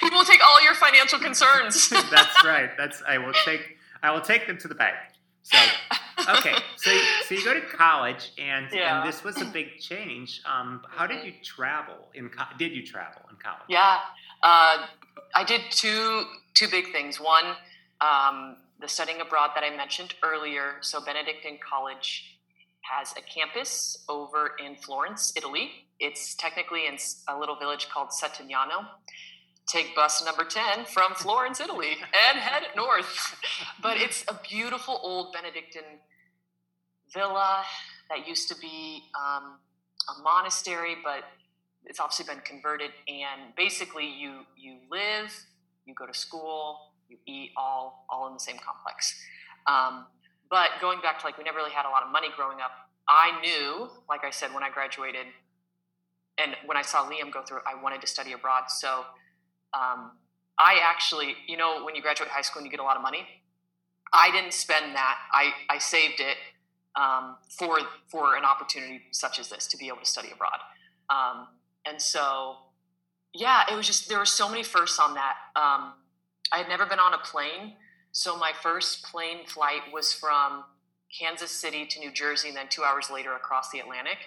he 0.00 0.10
will 0.10 0.24
take 0.24 0.40
all 0.44 0.62
your 0.62 0.74
financial 0.74 1.18
concerns. 1.18 1.88
That's 1.90 2.44
right. 2.44 2.70
That's 2.76 3.02
I 3.06 3.18
will 3.18 3.32
take 3.44 3.76
I 4.02 4.10
will 4.10 4.20
take 4.20 4.46
them 4.46 4.58
to 4.58 4.68
the 4.68 4.74
bank. 4.74 4.96
So 5.42 5.58
okay, 6.38 6.54
so 6.76 6.90
so 7.26 7.34
you 7.34 7.44
go 7.44 7.52
to 7.52 7.60
college, 7.60 8.32
and 8.38 8.68
yeah. 8.72 9.00
and 9.00 9.08
this 9.08 9.22
was 9.22 9.42
a 9.42 9.44
big 9.44 9.78
change. 9.78 10.40
Um, 10.46 10.80
how 10.88 11.06
did 11.06 11.24
you 11.26 11.34
travel 11.42 11.96
in? 12.14 12.30
Co- 12.30 12.44
did 12.58 12.72
you 12.72 12.86
travel 12.86 13.20
in 13.28 13.36
college? 13.36 13.60
Yeah, 13.68 13.98
uh, 14.42 14.86
I 15.34 15.44
did 15.44 15.60
two 15.70 16.24
two 16.54 16.68
big 16.68 16.92
things. 16.92 17.20
One, 17.20 17.44
um, 18.00 18.56
the 18.80 18.88
studying 18.88 19.20
abroad 19.20 19.50
that 19.54 19.64
I 19.64 19.74
mentioned 19.74 20.14
earlier. 20.22 20.74
So 20.80 21.00
Benedictine 21.04 21.58
College 21.58 22.38
has 22.82 23.14
a 23.16 23.22
campus 23.22 24.04
over 24.08 24.52
in 24.64 24.76
Florence, 24.76 25.32
Italy. 25.36 25.70
It's 25.98 26.34
technically 26.34 26.86
in 26.86 26.98
a 27.28 27.38
little 27.38 27.56
village 27.56 27.88
called 27.88 28.08
Settignano. 28.10 28.86
Take 29.66 29.94
bus 29.96 30.22
number 30.24 30.44
10 30.44 30.84
from 30.84 31.14
Florence, 31.14 31.60
Italy, 31.60 31.96
and 32.28 32.38
head 32.38 32.64
north. 32.76 33.36
But 33.82 33.96
it's 33.96 34.24
a 34.28 34.38
beautiful 34.48 35.00
old 35.02 35.32
Benedictine 35.32 36.00
villa 37.12 37.62
that 38.10 38.28
used 38.28 38.48
to 38.48 38.56
be 38.58 39.04
um, 39.18 39.58
a 40.10 40.22
monastery, 40.22 40.96
but 41.02 41.24
it's 41.86 42.00
obviously 42.00 42.26
been 42.26 42.42
converted. 42.44 42.90
And 43.08 43.54
basically, 43.56 44.06
you 44.06 44.40
you 44.56 44.78
live, 44.90 45.32
you 45.86 45.94
go 45.94 46.06
to 46.06 46.14
school, 46.14 46.78
you 47.26 47.34
eat 47.34 47.50
all 47.56 48.06
all 48.10 48.26
in 48.28 48.34
the 48.34 48.40
same 48.40 48.56
complex. 48.58 49.14
Um, 49.66 50.06
but 50.50 50.70
going 50.80 51.00
back 51.00 51.18
to 51.20 51.26
like 51.26 51.38
we 51.38 51.44
never 51.44 51.58
really 51.58 51.72
had 51.72 51.86
a 51.86 51.90
lot 51.90 52.02
of 52.02 52.10
money 52.10 52.28
growing 52.36 52.60
up. 52.60 52.70
I 53.08 53.38
knew, 53.40 53.88
like 54.08 54.24
I 54.24 54.30
said, 54.30 54.54
when 54.54 54.62
I 54.62 54.70
graduated, 54.70 55.26
and 56.38 56.56
when 56.64 56.76
I 56.76 56.82
saw 56.82 57.08
Liam 57.08 57.32
go 57.32 57.42
through, 57.42 57.60
I 57.66 57.80
wanted 57.80 58.00
to 58.00 58.06
study 58.06 58.32
abroad. 58.32 58.64
So 58.68 59.04
um, 59.74 60.12
I 60.58 60.78
actually, 60.82 61.36
you 61.46 61.56
know, 61.56 61.84
when 61.84 61.94
you 61.94 62.02
graduate 62.02 62.30
high 62.30 62.42
school 62.42 62.60
and 62.60 62.66
you 62.66 62.70
get 62.70 62.80
a 62.80 62.84
lot 62.84 62.96
of 62.96 63.02
money, 63.02 63.26
I 64.12 64.30
didn't 64.30 64.54
spend 64.54 64.94
that. 64.94 65.18
I, 65.32 65.52
I 65.68 65.78
saved 65.78 66.20
it 66.20 66.36
um, 66.96 67.36
for 67.58 67.78
for 68.06 68.36
an 68.36 68.44
opportunity 68.44 69.02
such 69.10 69.38
as 69.38 69.48
this 69.48 69.66
to 69.68 69.76
be 69.76 69.88
able 69.88 69.98
to 69.98 70.06
study 70.06 70.28
abroad. 70.32 70.58
Um, 71.10 71.48
and 71.86 72.00
so, 72.00 72.56
yeah, 73.34 73.64
it 73.70 73.74
was 73.74 73.86
just 73.86 74.08
there 74.08 74.18
were 74.18 74.24
so 74.24 74.48
many 74.48 74.62
firsts 74.62 74.98
on 74.98 75.14
that. 75.14 75.34
Um, 75.56 75.94
I 76.52 76.58
had 76.58 76.68
never 76.68 76.86
been 76.86 76.98
on 76.98 77.14
a 77.14 77.18
plane, 77.18 77.74
so 78.12 78.36
my 78.36 78.52
first 78.62 79.04
plane 79.04 79.46
flight 79.46 79.82
was 79.92 80.12
from 80.12 80.64
Kansas 81.18 81.50
City 81.50 81.86
to 81.86 81.98
New 82.00 82.12
Jersey, 82.12 82.48
and 82.48 82.56
then 82.56 82.66
two 82.68 82.84
hours 82.84 83.10
later 83.10 83.34
across 83.34 83.70
the 83.70 83.78
Atlantic. 83.78 84.18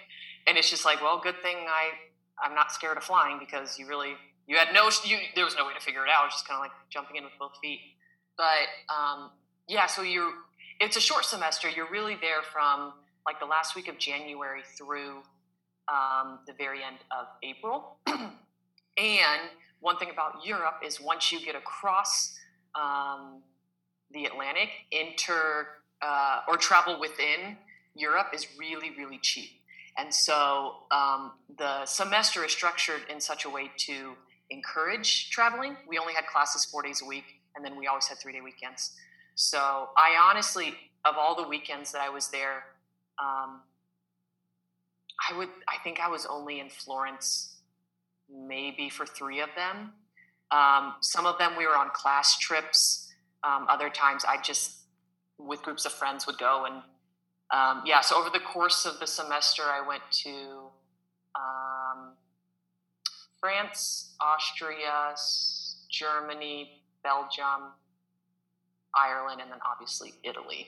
and 0.46 0.56
it's 0.56 0.70
just 0.70 0.84
like, 0.84 1.02
well, 1.02 1.20
good 1.22 1.40
thing 1.42 1.56
I 1.68 1.90
I'm 2.42 2.54
not 2.54 2.72
scared 2.72 2.96
of 2.96 3.04
flying 3.04 3.38
because 3.38 3.78
you 3.78 3.86
really 3.86 4.14
you 4.46 4.56
had 4.56 4.72
no 4.72 4.90
you 5.04 5.18
there 5.34 5.44
was 5.44 5.56
no 5.56 5.66
way 5.66 5.74
to 5.74 5.80
figure 5.80 6.04
it 6.04 6.10
out. 6.10 6.22
It 6.22 6.26
was 6.26 6.34
just 6.34 6.48
kind 6.48 6.56
of 6.58 6.62
like 6.62 6.72
jumping 6.90 7.16
in 7.16 7.24
with 7.24 7.32
both 7.38 7.52
feet. 7.60 7.80
But 8.36 8.68
um, 8.88 9.30
yeah, 9.68 9.86
so 9.86 10.02
you're 10.02 10.32
it's 10.80 10.96
a 10.96 11.00
short 11.00 11.24
semester. 11.24 11.68
You're 11.68 11.90
really 11.90 12.16
there 12.20 12.42
from 12.42 12.92
like 13.26 13.40
the 13.40 13.46
last 13.46 13.76
week 13.76 13.88
of 13.88 13.98
January 13.98 14.62
through 14.76 15.22
um, 15.92 16.40
the 16.46 16.54
very 16.56 16.82
end 16.82 16.96
of 17.10 17.26
April. 17.42 17.98
and 18.06 19.42
one 19.80 19.96
thing 19.96 20.10
about 20.10 20.44
Europe 20.44 20.80
is 20.84 21.00
once 21.00 21.32
you 21.32 21.40
get 21.44 21.54
across 21.54 22.38
um, 22.74 23.42
the 24.12 24.24
Atlantic, 24.24 24.70
enter 24.92 25.68
uh, 26.02 26.40
or 26.48 26.56
travel 26.56 26.98
within 27.00 27.56
Europe 27.94 28.28
is 28.32 28.46
really, 28.58 28.90
really 28.96 29.18
cheap. 29.18 29.50
And 29.96 30.14
so 30.14 30.76
um, 30.90 31.32
the 31.58 31.84
semester 31.84 32.44
is 32.44 32.52
structured 32.52 33.02
in 33.10 33.20
such 33.20 33.44
a 33.44 33.50
way 33.50 33.70
to 33.78 34.12
encourage 34.50 35.30
traveling. 35.30 35.76
We 35.88 35.98
only 35.98 36.14
had 36.14 36.26
classes 36.26 36.64
four 36.64 36.82
days 36.82 37.02
a 37.02 37.04
week, 37.06 37.24
and 37.56 37.64
then 37.64 37.76
we 37.76 37.86
always 37.86 38.06
had 38.06 38.18
three 38.18 38.32
day 38.32 38.40
weekends. 38.40 38.92
So 39.34 39.58
I 39.96 40.16
honestly, 40.20 40.74
of 41.04 41.16
all 41.18 41.34
the 41.34 41.48
weekends 41.48 41.92
that 41.92 42.00
I 42.00 42.08
was 42.08 42.28
there, 42.28 42.64
um, 43.20 43.60
I 45.28 45.36
would, 45.36 45.48
I 45.68 45.82
think 45.82 45.98
I 46.00 46.08
was 46.08 46.26
only 46.26 46.60
in 46.60 46.70
Florence 46.70 47.57
maybe 48.30 48.88
for 48.88 49.06
three 49.06 49.40
of 49.40 49.48
them. 49.56 49.92
Um, 50.50 50.94
some 51.00 51.26
of 51.26 51.38
them 51.38 51.52
we 51.56 51.66
were 51.66 51.76
on 51.76 51.90
class 51.92 52.38
trips. 52.38 53.12
Um, 53.44 53.66
other 53.68 53.90
times 53.90 54.24
I 54.26 54.40
just, 54.40 54.72
with 55.38 55.62
groups 55.62 55.84
of 55.84 55.92
friends, 55.92 56.26
would 56.26 56.38
go 56.38 56.64
and 56.64 56.82
um, 57.50 57.82
yeah. 57.86 58.00
So 58.02 58.18
over 58.18 58.30
the 58.30 58.40
course 58.40 58.84
of 58.84 59.00
the 59.00 59.06
semester, 59.06 59.62
I 59.62 59.86
went 59.86 60.02
to 60.24 60.68
um, 61.34 62.12
France, 63.40 64.14
Austria, 64.20 65.14
Germany, 65.90 66.82
Belgium, 67.02 67.72
Ireland, 68.94 69.40
and 69.40 69.50
then 69.50 69.60
obviously 69.70 70.12
Italy. 70.22 70.66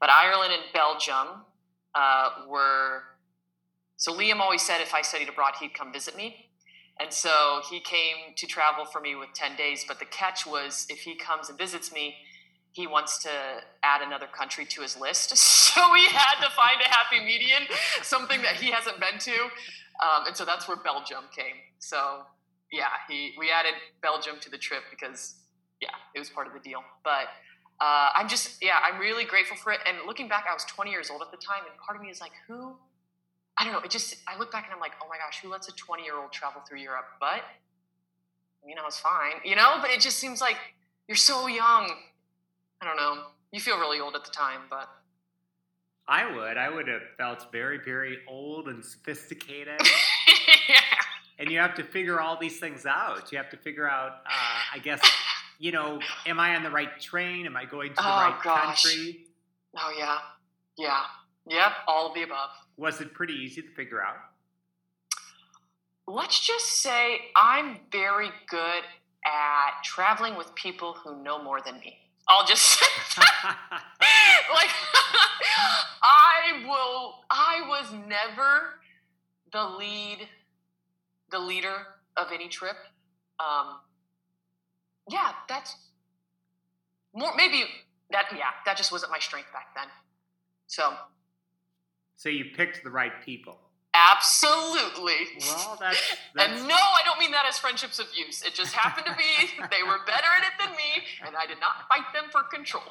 But 0.00 0.10
Ireland 0.10 0.52
and 0.52 0.62
Belgium 0.72 1.44
uh, 1.94 2.30
were 2.48 3.02
so 3.96 4.12
Liam 4.12 4.40
always 4.40 4.62
said 4.62 4.80
if 4.80 4.94
I 4.94 5.02
studied 5.02 5.28
abroad, 5.28 5.54
he'd 5.60 5.74
come 5.74 5.92
visit 5.92 6.16
me. 6.16 6.45
And 7.00 7.12
so 7.12 7.60
he 7.68 7.80
came 7.80 8.34
to 8.36 8.46
travel 8.46 8.86
for 8.86 9.00
me 9.00 9.14
with 9.14 9.28
10 9.34 9.56
days. 9.56 9.84
But 9.86 9.98
the 9.98 10.06
catch 10.06 10.46
was 10.46 10.86
if 10.88 11.00
he 11.00 11.14
comes 11.14 11.50
and 11.50 11.58
visits 11.58 11.92
me, 11.92 12.14
he 12.72 12.86
wants 12.86 13.22
to 13.22 13.30
add 13.82 14.02
another 14.02 14.26
country 14.26 14.64
to 14.66 14.82
his 14.82 14.98
list. 14.98 15.34
So 15.76 15.92
we 15.92 16.06
had 16.06 16.40
to 16.42 16.50
find 16.52 16.80
a 16.80 16.88
happy 16.88 17.22
median, 17.22 17.64
something 18.00 18.40
that 18.40 18.54
he 18.54 18.70
hasn't 18.70 18.98
been 18.98 19.18
to. 19.18 19.42
Um, 20.02 20.26
and 20.26 20.34
so 20.34 20.46
that's 20.46 20.66
where 20.66 20.78
Belgium 20.78 21.24
came. 21.36 21.56
So 21.80 22.22
yeah, 22.72 22.88
he, 23.10 23.34
we 23.38 23.50
added 23.50 23.74
Belgium 24.00 24.36
to 24.40 24.50
the 24.50 24.56
trip 24.56 24.84
because, 24.90 25.34
yeah, 25.82 25.90
it 26.14 26.18
was 26.18 26.30
part 26.30 26.46
of 26.46 26.54
the 26.54 26.60
deal. 26.60 26.80
But 27.04 27.28
uh, 27.80 28.08
I'm 28.14 28.28
just, 28.28 28.62
yeah, 28.62 28.78
I'm 28.82 28.98
really 28.98 29.24
grateful 29.24 29.56
for 29.56 29.72
it. 29.72 29.80
And 29.86 29.98
looking 30.06 30.28
back, 30.28 30.46
I 30.50 30.54
was 30.54 30.64
20 30.64 30.90
years 30.90 31.10
old 31.10 31.20
at 31.20 31.30
the 31.30 31.36
time, 31.36 31.68
and 31.68 31.78
part 31.84 31.96
of 31.96 32.02
me 32.02 32.08
is 32.08 32.20
like, 32.20 32.32
who 32.48 32.76
I 33.58 33.64
don't 33.64 33.72
know. 33.72 33.80
It 33.80 33.90
just 33.90 34.16
I 34.28 34.38
look 34.38 34.52
back 34.52 34.64
and 34.66 34.74
I'm 34.74 34.80
like, 34.80 34.92
oh 35.02 35.06
my 35.08 35.16
gosh, 35.16 35.40
who 35.42 35.48
lets 35.50 35.68
a 35.68 35.72
20 35.72 36.02
year 36.04 36.16
old 36.18 36.32
travel 36.32 36.60
through 36.68 36.80
Europe? 36.80 37.06
But 37.20 37.42
you 38.66 38.74
know, 38.74 38.82
it's 38.86 38.98
fine, 38.98 39.34
you 39.44 39.56
know. 39.56 39.76
But 39.80 39.90
it 39.90 40.00
just 40.00 40.18
seems 40.18 40.40
like 40.40 40.56
you're 41.08 41.16
so 41.16 41.46
young. 41.46 41.90
I 42.80 42.84
don't 42.84 42.96
know. 42.96 43.22
You 43.52 43.60
feel 43.60 43.78
really 43.78 44.00
old 44.00 44.14
at 44.16 44.24
the 44.24 44.30
time, 44.30 44.62
but 44.68 44.88
I 46.08 46.30
would. 46.34 46.56
I 46.56 46.68
would 46.68 46.88
have 46.88 47.02
felt 47.16 47.50
very, 47.52 47.78
very 47.84 48.18
old 48.28 48.68
and 48.68 48.84
sophisticated. 48.84 49.80
yeah. 50.68 50.74
And 51.38 51.50
you 51.50 51.58
have 51.58 51.74
to 51.76 51.84
figure 51.84 52.20
all 52.20 52.38
these 52.38 52.58
things 52.58 52.86
out. 52.86 53.30
You 53.32 53.38
have 53.38 53.50
to 53.50 53.56
figure 53.56 53.88
out, 53.88 54.12
uh, 54.26 54.74
I 54.74 54.78
guess, 54.78 55.00
you 55.58 55.72
know, 55.72 56.00
am 56.26 56.38
I 56.40 56.54
on 56.56 56.62
the 56.62 56.70
right 56.70 57.00
train? 57.00 57.46
Am 57.46 57.56
I 57.56 57.64
going 57.64 57.90
to 57.90 57.94
the 57.96 58.02
Oh, 58.02 58.30
right 58.30 58.40
gosh. 58.42 58.84
country? 58.84 59.26
Oh 59.76 59.94
yeah, 59.98 60.18
yeah, 60.78 61.02
yep. 61.48 61.72
All 61.86 62.08
of 62.08 62.14
the 62.14 62.22
above. 62.22 62.50
Was 62.76 63.00
it 63.00 63.14
pretty 63.14 63.34
easy 63.34 63.62
to 63.62 63.68
figure 63.68 64.02
out? 64.02 64.16
Let's 66.06 66.38
just 66.40 66.82
say 66.82 67.18
I'm 67.34 67.78
very 67.90 68.30
good 68.48 68.82
at 69.24 69.82
traveling 69.82 70.36
with 70.36 70.54
people 70.54 70.92
who 70.92 71.22
know 71.22 71.42
more 71.42 71.60
than 71.60 71.80
me. 71.80 71.98
I'll 72.28 72.46
just 72.46 72.80
like 73.18 74.70
I 76.02 76.64
will 76.66 77.14
I 77.30 77.62
was 77.68 77.92
never 78.06 78.80
the 79.52 79.64
lead 79.76 80.28
the 81.30 81.38
leader 81.38 81.76
of 82.16 82.28
any 82.32 82.48
trip. 82.48 82.76
Um 83.40 83.80
yeah, 85.10 85.32
that's 85.48 85.76
more 87.14 87.32
maybe 87.36 87.64
that 88.10 88.26
yeah, 88.32 88.50
that 88.64 88.76
just 88.76 88.92
wasn't 88.92 89.10
my 89.10 89.18
strength 89.18 89.52
back 89.52 89.74
then. 89.74 89.86
So 90.68 90.94
so 92.16 92.28
you 92.28 92.46
picked 92.56 92.82
the 92.82 92.90
right 92.90 93.12
people. 93.24 93.58
absolutely. 93.94 95.14
Well, 95.40 95.76
that's, 95.80 96.16
that's 96.34 96.60
And 96.60 96.68
no, 96.68 96.74
I 96.74 97.02
don't 97.04 97.18
mean 97.18 97.30
that 97.32 97.44
as 97.48 97.58
friendships 97.58 97.98
of 97.98 98.06
use. 98.14 98.42
It 98.42 98.54
just 98.54 98.72
happened 98.72 99.06
to 99.06 99.14
be 99.16 99.62
they 99.70 99.82
were 99.82 99.98
better 100.06 100.28
at 100.38 100.44
it 100.44 100.52
than 100.64 100.70
me, 100.76 101.04
and 101.26 101.36
I 101.36 101.46
did 101.46 101.58
not 101.60 101.88
fight 101.88 102.12
them 102.12 102.24
for 102.30 102.42
control. 102.44 102.84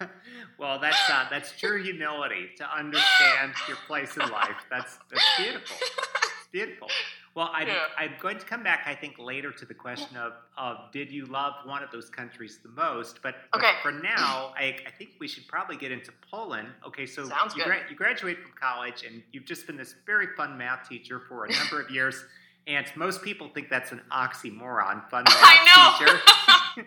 well, 0.58 0.78
that's 0.78 1.10
uh, 1.10 1.26
that's 1.30 1.52
true 1.58 1.82
humility 1.82 2.50
to 2.56 2.64
understand 2.76 3.52
your 3.68 3.76
place 3.86 4.16
in 4.16 4.28
life. 4.30 4.56
That's 4.70 4.98
that's 5.10 5.24
beautiful. 5.38 5.76
It's 5.80 6.48
beautiful. 6.52 6.88
Well, 7.34 7.50
I'm, 7.54 7.66
Yeah. 7.66 7.84
I'm 7.96 8.12
going 8.20 8.38
to 8.38 8.44
come 8.44 8.62
back, 8.62 8.82
I 8.86 8.94
think, 8.94 9.18
later 9.18 9.50
to 9.52 9.64
the 9.64 9.72
question 9.74 10.16
of, 10.18 10.32
of 10.58 10.92
did 10.92 11.10
you 11.10 11.24
love 11.26 11.54
one 11.64 11.82
of 11.82 11.90
those 11.90 12.10
countries 12.10 12.58
the 12.62 12.68
most? 12.68 13.20
But, 13.22 13.36
but 13.52 13.58
Okay. 13.62 13.72
for 13.82 13.90
now, 13.90 14.52
I, 14.56 14.76
I 14.86 14.90
think 14.98 15.12
we 15.18 15.26
should 15.28 15.48
probably 15.48 15.76
get 15.76 15.92
into 15.92 16.12
Poland. 16.30 16.68
Okay, 16.86 17.06
so 17.06 17.26
Sounds 17.26 17.56
you, 17.56 17.64
good. 17.64 17.74
you 17.88 17.96
graduate 17.96 18.38
from 18.42 18.52
college 18.60 19.02
and 19.06 19.22
you've 19.32 19.46
just 19.46 19.66
been 19.66 19.76
this 19.78 19.94
very 20.04 20.26
fun 20.36 20.58
math 20.58 20.88
teacher 20.88 21.20
for 21.26 21.46
a 21.46 21.52
number 21.52 21.80
of 21.80 21.90
years. 21.90 22.22
And 22.66 22.86
most 22.96 23.22
people 23.22 23.48
think 23.48 23.70
that's 23.70 23.92
an 23.92 24.02
oxymoron, 24.12 25.08
fun 25.08 25.24
math 25.28 25.36
I 25.40 25.98
know. 25.98 26.06
teacher. 26.06 26.84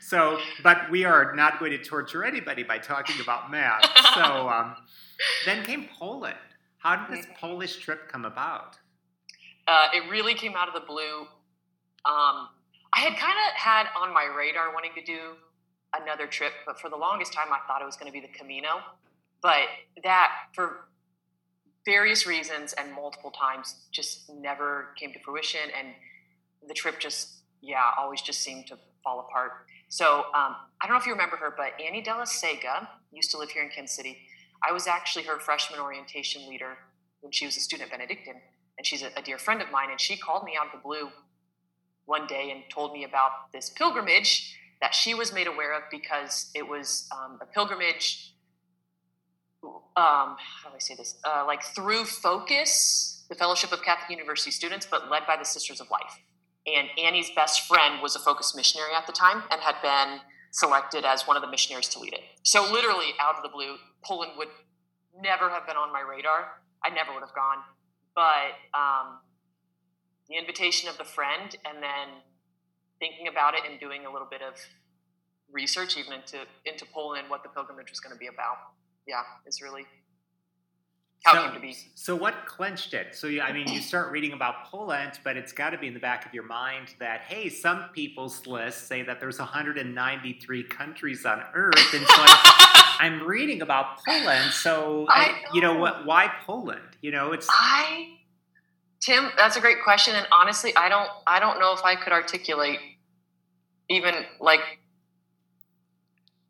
So, 0.00 0.38
but 0.62 0.90
we 0.90 1.04
are 1.04 1.34
not 1.34 1.58
going 1.58 1.70
to 1.72 1.78
torture 1.82 2.24
anybody 2.24 2.62
by 2.62 2.76
talking 2.78 3.18
about 3.22 3.50
math. 3.50 3.82
So, 4.14 4.48
um, 4.48 4.76
then 5.46 5.64
came 5.64 5.88
Poland. 5.98 6.36
How 6.84 6.96
did 6.96 7.18
this 7.18 7.26
Polish 7.40 7.78
trip 7.78 8.08
come 8.08 8.24
about? 8.24 8.78
uh, 9.66 9.88
it 9.94 10.10
really 10.10 10.34
came 10.34 10.54
out 10.56 10.68
of 10.68 10.74
the 10.74 10.86
blue. 10.86 11.22
Um, 12.04 12.48
I 12.92 13.00
had 13.00 13.16
kind 13.16 13.32
of 13.32 13.56
had 13.56 13.86
on 13.96 14.12
my 14.12 14.24
radar 14.24 14.72
wanting 14.72 14.92
to 14.94 15.04
do 15.04 15.34
another 15.98 16.26
trip, 16.26 16.52
but 16.66 16.78
for 16.78 16.90
the 16.90 16.96
longest 16.96 17.32
time, 17.32 17.46
I 17.50 17.66
thought 17.66 17.80
it 17.80 17.86
was 17.86 17.96
going 17.96 18.10
to 18.10 18.12
be 18.12 18.20
the 18.20 18.32
Camino. 18.32 18.80
But 19.42 19.66
that, 20.02 20.30
for 20.54 20.88
various 21.84 22.26
reasons 22.26 22.72
and 22.74 22.92
multiple 22.92 23.30
times, 23.30 23.86
just 23.90 24.30
never 24.30 24.88
came 24.98 25.12
to 25.12 25.18
fruition. 25.20 25.60
And 25.76 25.88
the 26.66 26.74
trip 26.74 26.98
just, 26.98 27.42
yeah, 27.60 27.90
always 27.98 28.22
just 28.22 28.40
seemed 28.40 28.66
to 28.68 28.78
fall 29.02 29.20
apart. 29.20 29.52
So 29.88 30.24
um, 30.34 30.56
I 30.80 30.86
don't 30.86 30.92
know 30.92 31.00
if 31.00 31.06
you 31.06 31.12
remember 31.12 31.36
her, 31.36 31.54
but 31.56 31.72
Annie 31.84 32.02
Della 32.02 32.24
Sega 32.24 32.88
used 33.12 33.30
to 33.32 33.38
live 33.38 33.50
here 33.50 33.62
in 33.62 33.70
Kansas 33.70 33.94
City. 33.94 34.18
I 34.66 34.72
was 34.72 34.86
actually 34.86 35.24
her 35.24 35.38
freshman 35.38 35.80
orientation 35.80 36.48
leader 36.48 36.78
when 37.20 37.32
she 37.32 37.46
was 37.46 37.56
a 37.56 37.60
student 37.60 37.90
at 37.90 37.98
Benedictine 37.98 38.40
and 38.76 38.86
she's 38.86 39.02
a, 39.02 39.10
a 39.16 39.22
dear 39.22 39.38
friend 39.38 39.62
of 39.62 39.70
mine. 39.70 39.90
And 39.90 40.00
she 40.00 40.16
called 40.16 40.44
me 40.44 40.52
out 40.58 40.66
of 40.66 40.72
the 40.72 40.78
blue 40.78 41.10
one 42.06 42.26
day 42.26 42.50
and 42.50 42.62
told 42.72 42.92
me 42.92 43.04
about 43.04 43.52
this 43.52 43.70
pilgrimage 43.70 44.56
that 44.80 44.94
she 44.94 45.14
was 45.14 45.32
made 45.32 45.46
aware 45.46 45.74
of 45.74 45.82
because 45.90 46.50
it 46.54 46.66
was 46.68 47.08
um, 47.12 47.38
a 47.40 47.46
pilgrimage. 47.46 48.34
Um, 49.62 49.72
how 49.96 50.68
do 50.68 50.74
I 50.74 50.78
say 50.78 50.94
this? 50.94 51.16
Uh, 51.24 51.44
like 51.46 51.62
through 51.62 52.04
Focus, 52.04 53.24
the 53.28 53.34
Fellowship 53.34 53.72
of 53.72 53.82
Catholic 53.82 54.10
University 54.10 54.50
Students, 54.50 54.86
but 54.90 55.10
led 55.10 55.26
by 55.26 55.36
the 55.38 55.44
Sisters 55.44 55.80
of 55.80 55.90
Life. 55.90 56.20
And 56.66 56.88
Annie's 57.02 57.30
best 57.34 57.66
friend 57.66 58.02
was 58.02 58.16
a 58.16 58.18
Focus 58.18 58.54
missionary 58.54 58.90
at 58.96 59.06
the 59.06 59.12
time 59.12 59.42
and 59.50 59.60
had 59.60 59.76
been 59.82 60.20
selected 60.54 61.04
as 61.04 61.26
one 61.26 61.36
of 61.36 61.42
the 61.42 61.50
missionaries 61.50 61.88
to 61.90 61.98
lead 61.98 62.14
it. 62.14 62.20
So, 62.42 62.62
literally, 62.62 63.12
out 63.20 63.36
of 63.36 63.42
the 63.42 63.50
blue, 63.50 63.76
Poland 64.04 64.32
would 64.38 64.48
never 65.20 65.50
have 65.50 65.66
been 65.66 65.76
on 65.76 65.92
my 65.92 66.00
radar. 66.00 66.62
I 66.84 66.90
never 66.90 67.12
would 67.12 67.22
have 67.22 67.34
gone 67.34 67.58
but 68.14 68.54
um, 68.72 69.18
the 70.28 70.36
invitation 70.38 70.88
of 70.88 70.96
the 70.98 71.04
friend 71.04 71.54
and 71.66 71.82
then 71.82 72.22
thinking 72.98 73.28
about 73.28 73.54
it 73.54 73.62
and 73.68 73.78
doing 73.80 74.06
a 74.06 74.12
little 74.12 74.28
bit 74.30 74.40
of 74.40 74.54
research 75.52 75.96
even 75.96 76.12
into 76.14 76.38
into 76.64 76.86
Poland 76.86 77.28
what 77.28 77.42
the 77.42 77.48
pilgrimage 77.50 77.90
was 77.90 78.00
going 78.00 78.14
to 78.14 78.18
be 78.18 78.26
about 78.26 78.56
yeah 79.06 79.22
is 79.46 79.60
really 79.60 79.84
how 81.22 81.32
so, 81.32 81.42
came 81.44 81.54
to 81.54 81.60
be 81.60 81.76
so 81.94 82.14
what 82.16 82.46
clenched 82.46 82.92
it? 82.92 83.14
So, 83.14 83.28
you, 83.28 83.40
I 83.40 83.52
mean, 83.52 83.66
you 83.68 83.80
start 83.80 84.12
reading 84.12 84.32
about 84.32 84.66
Poland, 84.66 85.20
but 85.24 85.36
it's 85.36 85.52
got 85.52 85.70
to 85.70 85.78
be 85.78 85.86
in 85.86 85.94
the 85.94 86.00
back 86.00 86.26
of 86.26 86.34
your 86.34 86.44
mind 86.44 86.94
that, 86.98 87.22
hey, 87.22 87.48
some 87.48 87.84
people's 87.94 88.46
lists 88.46 88.86
say 88.86 89.02
that 89.02 89.20
there's 89.20 89.38
193 89.38 90.62
countries 90.64 91.24
on 91.24 91.42
Earth, 91.54 91.94
and 91.94 92.06
so 92.06 92.14
I'm 92.18 92.74
I'm 93.00 93.26
reading 93.26 93.62
about 93.62 94.04
Poland, 94.04 94.52
so 94.52 95.06
I 95.08 95.14
I, 95.14 95.54
you 95.54 95.60
know 95.60 95.74
know. 95.74 95.80
what? 95.80 96.06
Why 96.06 96.30
Poland? 96.46 96.80
You 97.00 97.10
know, 97.10 97.32
it's 97.32 97.46
I 97.50 98.18
Tim, 99.00 99.30
that's 99.36 99.56
a 99.56 99.60
great 99.60 99.82
question 99.84 100.14
and 100.14 100.26
honestly, 100.32 100.74
I 100.76 100.88
don't 100.88 101.08
I 101.26 101.40
don't 101.40 101.58
know 101.58 101.74
if 101.74 101.82
I 101.84 101.96
could 101.96 102.12
articulate 102.12 102.78
even 103.88 104.14
like 104.40 104.60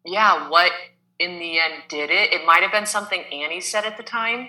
yeah, 0.04 0.48
what 0.48 0.70
in 1.18 1.38
the 1.38 1.58
end 1.58 1.74
did 1.88 2.10
it. 2.10 2.32
It 2.32 2.44
might 2.44 2.62
have 2.62 2.72
been 2.72 2.86
something 2.86 3.22
Annie 3.32 3.60
said 3.60 3.84
at 3.84 3.96
the 3.96 4.02
time 4.02 4.48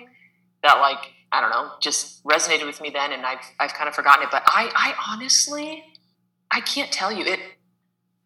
that 0.63 0.75
like 0.79 1.11
I 1.31 1.41
don't 1.41 1.49
know, 1.49 1.71
just 1.81 2.23
resonated 2.23 2.65
with 2.65 2.79
me 2.81 2.89
then 2.89 3.11
and 3.11 3.25
I've 3.25 3.39
I've 3.59 3.73
kind 3.73 3.87
of 3.87 3.95
forgotten 3.95 4.23
it, 4.23 4.29
but 4.31 4.43
I 4.47 4.71
I 4.75 5.13
honestly 5.13 5.83
I 6.51 6.61
can't 6.61 6.91
tell 6.91 7.11
you 7.11 7.25
it 7.25 7.39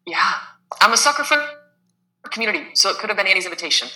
yeah. 0.06 0.34
I'm 0.80 0.92
a 0.92 0.96
sucker 0.96 1.24
for 1.24 1.44
community, 2.30 2.68
so 2.74 2.90
it 2.90 2.96
could 2.98 3.10
have 3.10 3.16
been 3.16 3.26
Annie's 3.26 3.44
invitation 3.44 3.88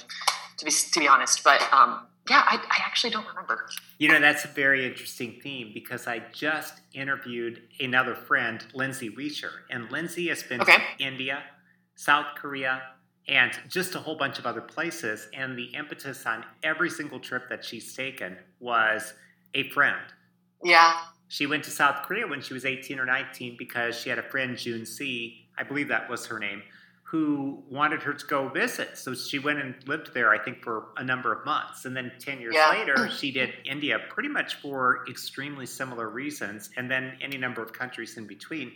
to 0.59 0.65
be 0.65 0.71
to 0.71 1.01
be 1.01 1.09
honest, 1.09 1.43
but 1.45 1.61
um 1.73 2.07
yeah, 2.29 2.43
I, 2.47 2.57
I 2.57 2.79
actually 2.87 3.11
don't 3.11 3.27
remember. 3.29 3.67
You 3.99 4.09
know, 4.09 4.19
that's 4.19 4.47
a 4.47 4.49
very 4.49 4.87
interesting 4.87 5.41
theme 5.43 5.73
because 5.75 6.07
I 6.07 6.23
just 6.33 6.81
interviewed 6.95 7.61
another 7.79 8.15
friend, 8.15 8.65
Lindsay 8.73 9.11
Weischer, 9.11 9.51
and 9.71 9.93
Lindsay 9.93 10.29
has 10.29 10.43
been 10.43 10.63
Okay. 10.63 10.79
to 10.99 11.05
India, 11.05 11.43
South 11.97 12.35
Korea, 12.37 12.81
and 13.29 13.53
just 13.69 13.95
a 13.95 13.99
whole 13.99 14.17
bunch 14.17 14.39
of 14.39 14.47
other 14.47 14.61
places. 14.61 15.29
And 15.33 15.57
the 15.57 15.65
impetus 15.75 16.27
on 16.27 16.45
every 16.63 16.91
single 16.91 17.21
trip 17.21 17.49
that 17.49 17.65
she's 17.65 17.95
taken 17.95 18.37
was 18.61 19.15
a 19.55 19.69
friend. 19.71 20.01
Yeah. 20.63 20.95
She 21.29 21.47
went 21.47 21.65
to 21.65 21.71
South 21.71 22.03
Korea 22.03 22.27
when 22.27 22.43
she 22.43 22.55
was 22.55 22.65
18 22.65 22.99
or 22.99 23.07
19 23.07 23.57
because 23.59 23.99
she 23.99 24.11
had 24.11 24.19
a 24.19 24.23
friend, 24.23 24.57
June 24.57 24.85
C., 24.85 25.49
I 25.57 25.63
believe 25.63 25.89
that 25.89 26.09
was 26.11 26.27
her 26.27 26.39
name, 26.39 26.63
who 27.03 27.63
wanted 27.71 28.03
her 28.03 28.13
to 28.13 28.27
go 28.27 28.49
visit. 28.49 28.99
So 28.99 29.15
she 29.15 29.39
went 29.39 29.59
and 29.61 29.75
lived 29.87 30.13
there, 30.15 30.31
I 30.33 30.39
think, 30.39 30.63
for 30.63 30.89
a 30.97 31.05
number 31.05 31.33
of 31.33 31.45
months. 31.47 31.85
And 31.87 31.97
then 31.97 32.13
10 32.19 32.41
years 32.41 32.55
Yeah. 32.55 32.71
later, 32.71 33.09
she 33.09 33.31
did 33.31 33.55
India 33.65 34.01
pretty 34.11 34.29
much 34.29 34.57
for 34.57 35.05
extremely 35.09 35.67
similar 35.67 36.09
reasons. 36.09 36.71
And 36.77 36.91
then 36.91 37.17
any 37.21 37.37
number 37.39 37.63
of 37.63 37.73
countries 37.73 38.17
in 38.17 38.27
between, 38.27 38.73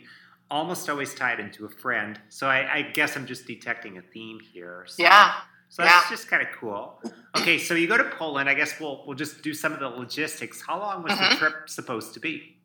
almost 0.51 0.89
always 0.89 1.13
tied 1.13 1.39
into 1.39 1.65
a 1.65 1.69
friend. 1.69 2.19
So 2.29 2.47
I, 2.47 2.77
I 2.77 2.81
guess 2.81 3.15
I'm 3.15 3.25
just 3.25 3.45
detecting 3.45 3.97
a 3.97 4.01
theme 4.01 4.39
here. 4.39 4.85
So, 4.87 5.03
Yeah. 5.03 5.33
So 5.71 5.83
that's 5.83 6.09
just 6.09 6.27
kind 6.27 6.41
of 6.41 6.47
cool. 6.59 6.99
Okay, 7.37 7.59
so 7.59 7.75
you 7.75 7.87
go 7.87 7.95
to 7.95 8.03
Poland. 8.17 8.49
I 8.49 8.55
guess 8.55 8.79
we'll 8.79 9.03
we'll 9.05 9.15
just 9.15 9.43
do 9.43 9.53
some 9.53 9.71
of 9.71 9.79
the 9.79 9.87
logistics. 9.87 10.63
How 10.65 10.79
long 10.79 11.03
was 11.03 11.11
the 11.15 11.25
Mhm. 11.25 11.37
trip 11.37 11.69
supposed 11.69 12.15
to 12.15 12.19
be? 12.19 12.57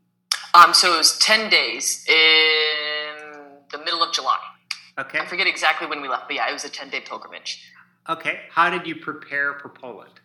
Um, 0.55 0.73
so 0.73 0.94
it 0.94 0.99
was 0.99 1.18
10 1.18 1.51
days 1.51 2.07
in 2.09 3.61
the 3.70 3.77
middle 3.79 4.03
of 4.03 4.14
July. 4.14 4.38
Okay. 4.99 5.18
I 5.18 5.27
forget 5.27 5.47
exactly 5.47 5.87
when 5.87 6.01
we 6.01 6.09
left, 6.09 6.29
but 6.29 6.37
yeah, 6.37 6.49
it 6.49 6.53
was 6.55 6.64
a 6.64 6.70
10 6.70 6.88
day 6.88 7.01
pilgrimage. 7.01 7.62
Okay. 8.09 8.40
How 8.51 8.70
did 8.70 8.87
you 8.87 8.97
prepare 8.97 9.59
for 9.59 9.68
Poland? 9.68 10.20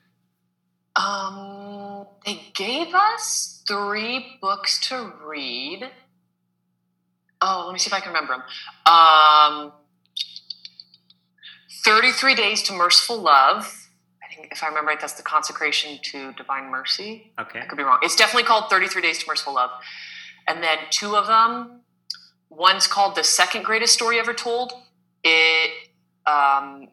Um, 0.96 2.08
they 2.26 2.42
gave 2.56 2.94
us 2.94 3.64
three 3.68 4.38
books 4.42 4.80
to 4.90 5.12
read. 5.26 5.90
Oh, 7.42 7.64
let 7.66 7.74
me 7.74 7.80
see 7.80 7.88
if 7.88 7.94
I 7.94 8.00
can 8.00 8.10
remember 8.14 8.34
them. 8.34 8.44
Um, 8.86 9.72
33 11.86 12.36
Days 12.36 12.64
to 12.64 12.74
Merciful 12.74 13.18
Love. 13.18 13.88
I 14.22 14.34
think, 14.34 14.52
if 14.52 14.62
I 14.62 14.68
remember 14.68 14.90
right, 14.90 15.00
that's 15.00 15.14
the 15.14 15.24
consecration 15.24 16.00
to 16.04 16.34
divine 16.34 16.70
mercy. 16.70 17.32
Okay. 17.40 17.62
I 17.62 17.66
could 17.66 17.78
be 17.78 17.84
wrong. 17.84 18.00
It's 18.02 18.16
definitely 18.16 18.44
called 18.44 18.70
33 18.70 19.02
Days 19.02 19.20
to 19.20 19.26
Merciful 19.28 19.56
Love. 19.56 19.72
And 20.48 20.62
then 20.62 20.78
two 20.90 21.16
of 21.16 21.28
them, 21.28 21.82
one's 22.50 22.88
called 22.88 23.16
The 23.16 23.24
Second 23.24 23.64
Greatest 23.64 23.94
Story 23.94 24.20
Ever 24.20 24.34
Told. 24.34 24.74
It 25.24 25.72
um, 26.26 26.90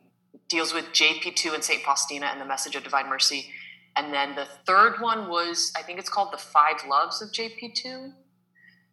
deals 0.49 0.73
with 0.73 0.87
JP2 0.87 1.55
and 1.55 1.65
St. 1.65 1.83
Faustina 1.83 2.27
and 2.27 2.41
the 2.41 2.45
message 2.45 2.77
of 2.77 2.85
divine 2.85 3.09
mercy. 3.09 3.51
And 3.97 4.13
then 4.13 4.35
the 4.37 4.47
third 4.67 5.01
one 5.01 5.29
was, 5.29 5.73
I 5.77 5.83
think 5.83 5.99
it's 5.99 6.11
called 6.11 6.33
The 6.33 6.39
Five 6.39 6.77
Loves 6.89 7.21
of 7.23 7.31
JP2. 7.31 8.13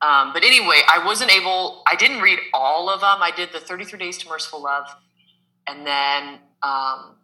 Um, 0.03 0.33
but 0.33 0.43
anyway, 0.43 0.81
I 0.91 1.05
wasn't 1.05 1.31
able, 1.31 1.81
I 1.87 1.95
didn't 1.95 2.21
read 2.21 2.39
all 2.53 2.89
of 2.89 3.01
them. 3.01 3.21
I 3.21 3.31
did 3.35 3.53
the 3.53 3.59
33 3.59 3.99
Days 3.99 4.17
to 4.19 4.29
Merciful 4.29 4.61
Love. 4.61 4.87
And 5.67 5.87
then 5.87 6.39
um, 6.61 7.15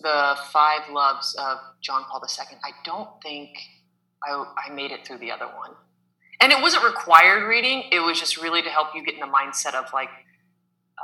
the 0.00 0.36
Five 0.52 0.90
Loves 0.92 1.34
of 1.34 1.58
John 1.80 2.04
Paul 2.04 2.22
II. 2.22 2.58
I 2.62 2.70
don't 2.84 3.08
think 3.20 3.50
I, 4.22 4.44
I 4.66 4.72
made 4.72 4.92
it 4.92 5.04
through 5.04 5.18
the 5.18 5.32
other 5.32 5.46
one. 5.46 5.72
And 6.40 6.52
it 6.52 6.60
wasn't 6.60 6.84
required 6.84 7.48
reading, 7.48 7.84
it 7.90 8.00
was 8.00 8.18
just 8.18 8.36
really 8.36 8.62
to 8.62 8.68
help 8.68 8.88
you 8.94 9.04
get 9.04 9.14
in 9.14 9.20
the 9.20 9.26
mindset 9.26 9.74
of 9.74 9.92
like, 9.92 10.10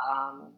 um, 0.08 0.52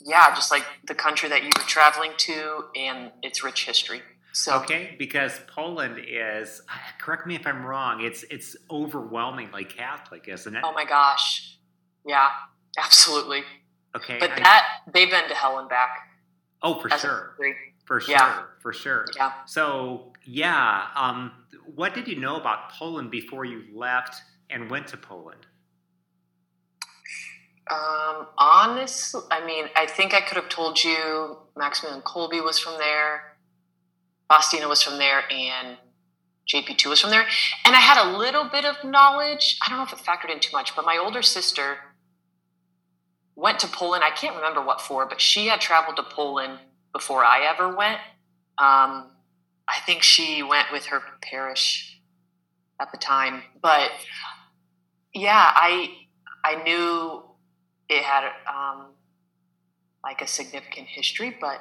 yeah, 0.00 0.34
just 0.34 0.50
like 0.50 0.64
the 0.86 0.94
country 0.94 1.28
that 1.28 1.42
you 1.42 1.50
were 1.56 1.64
traveling 1.64 2.12
to 2.16 2.64
and 2.74 3.10
its 3.22 3.44
rich 3.44 3.66
history. 3.66 4.02
So, 4.34 4.54
Okay, 4.62 4.96
because 4.98 5.38
Poland 5.46 5.98
is 6.08 6.62
correct 6.98 7.26
me 7.26 7.34
if 7.34 7.46
I'm 7.46 7.64
wrong, 7.64 8.02
it's 8.02 8.22
it's 8.30 8.56
overwhelmingly 8.70 9.64
Catholic, 9.64 10.26
isn't 10.28 10.56
it? 10.56 10.62
oh 10.64 10.72
my 10.72 10.84
gosh. 10.84 11.58
Yeah, 12.06 12.28
absolutely. 12.78 13.42
Okay. 13.94 14.16
But 14.18 14.30
I- 14.32 14.40
that, 14.40 14.66
they've 14.92 15.10
been 15.10 15.28
to 15.28 15.34
hell 15.34 15.58
and 15.58 15.68
back. 15.68 15.98
oh 16.62 16.80
for 16.80 16.88
sure. 16.90 17.36
For 17.84 18.00
sure. 18.00 18.12
Yeah. 18.14 18.42
For 18.60 18.72
sure. 18.72 19.04
Yeah. 19.16 19.32
So 19.44 20.12
yeah, 20.24 20.86
um, 20.96 21.32
what 21.74 21.92
did 21.94 22.08
you 22.08 22.18
know 22.18 22.36
about 22.36 22.70
Poland 22.70 23.10
before 23.10 23.44
you 23.44 23.64
left 23.74 24.14
and 24.48 24.70
went 24.70 24.86
to 24.88 24.96
Poland? 24.96 25.46
Um, 27.70 28.26
honestly, 28.38 29.20
I 29.30 29.44
mean, 29.44 29.66
I 29.76 29.86
think 29.86 30.14
I 30.14 30.20
could 30.20 30.36
have 30.36 30.48
told 30.48 30.82
you 30.82 31.38
Maximilian 31.56 32.02
Kolbe 32.02 32.42
was 32.44 32.58
from 32.58 32.76
there, 32.78 33.31
Faustina 34.32 34.66
was 34.66 34.82
from 34.82 34.96
there, 34.96 35.24
and 35.30 35.76
JP2 36.48 36.86
was 36.86 37.00
from 37.02 37.10
there. 37.10 37.26
And 37.66 37.76
I 37.76 37.80
had 37.80 38.02
a 38.02 38.16
little 38.16 38.44
bit 38.44 38.64
of 38.64 38.82
knowledge. 38.82 39.58
I 39.62 39.68
don't 39.68 39.76
know 39.76 39.84
if 39.84 39.92
it 39.92 39.98
factored 39.98 40.32
in 40.32 40.40
too 40.40 40.56
much, 40.56 40.74
but 40.74 40.86
my 40.86 40.96
older 40.96 41.20
sister 41.20 41.76
went 43.36 43.58
to 43.60 43.66
Poland. 43.66 44.02
I 44.02 44.10
can't 44.10 44.34
remember 44.34 44.62
what 44.62 44.80
for, 44.80 45.04
but 45.04 45.20
she 45.20 45.48
had 45.48 45.60
traveled 45.60 45.96
to 45.96 46.02
Poland 46.02 46.60
before 46.94 47.22
I 47.22 47.42
ever 47.42 47.76
went. 47.76 47.98
Um, 48.56 49.10
I 49.68 49.80
think 49.84 50.02
she 50.02 50.42
went 50.42 50.72
with 50.72 50.86
her 50.86 51.02
parish 51.20 52.00
at 52.80 52.90
the 52.90 52.96
time. 52.96 53.42
But 53.60 53.90
yeah, 55.12 55.52
I 55.54 55.90
I 56.42 56.62
knew 56.62 57.22
it 57.90 58.02
had 58.02 58.30
um, 58.48 58.92
like 60.02 60.22
a 60.22 60.26
significant 60.26 60.88
history, 60.88 61.36
but 61.38 61.58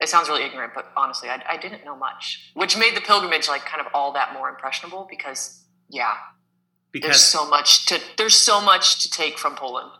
it 0.00 0.08
sounds 0.08 0.28
really 0.28 0.44
ignorant. 0.44 0.72
But 0.74 0.92
honestly, 0.96 1.28
I, 1.28 1.42
I 1.48 1.56
didn't 1.56 1.84
know 1.84 1.96
much, 1.96 2.50
which 2.54 2.76
made 2.76 2.96
the 2.96 3.00
pilgrimage 3.00 3.48
like 3.48 3.64
kind 3.64 3.80
of 3.80 3.88
all 3.94 4.12
that 4.12 4.32
more 4.32 4.48
impressionable 4.48 5.06
because 5.08 5.64
yeah, 5.88 6.14
there's 6.92 7.22
so 7.22 7.48
much 7.48 7.86
to 7.86 8.00
there's 8.16 8.36
so 8.36 8.60
much 8.60 9.02
to 9.02 9.10
take 9.10 9.38
from 9.38 9.54
Poland. 9.56 9.90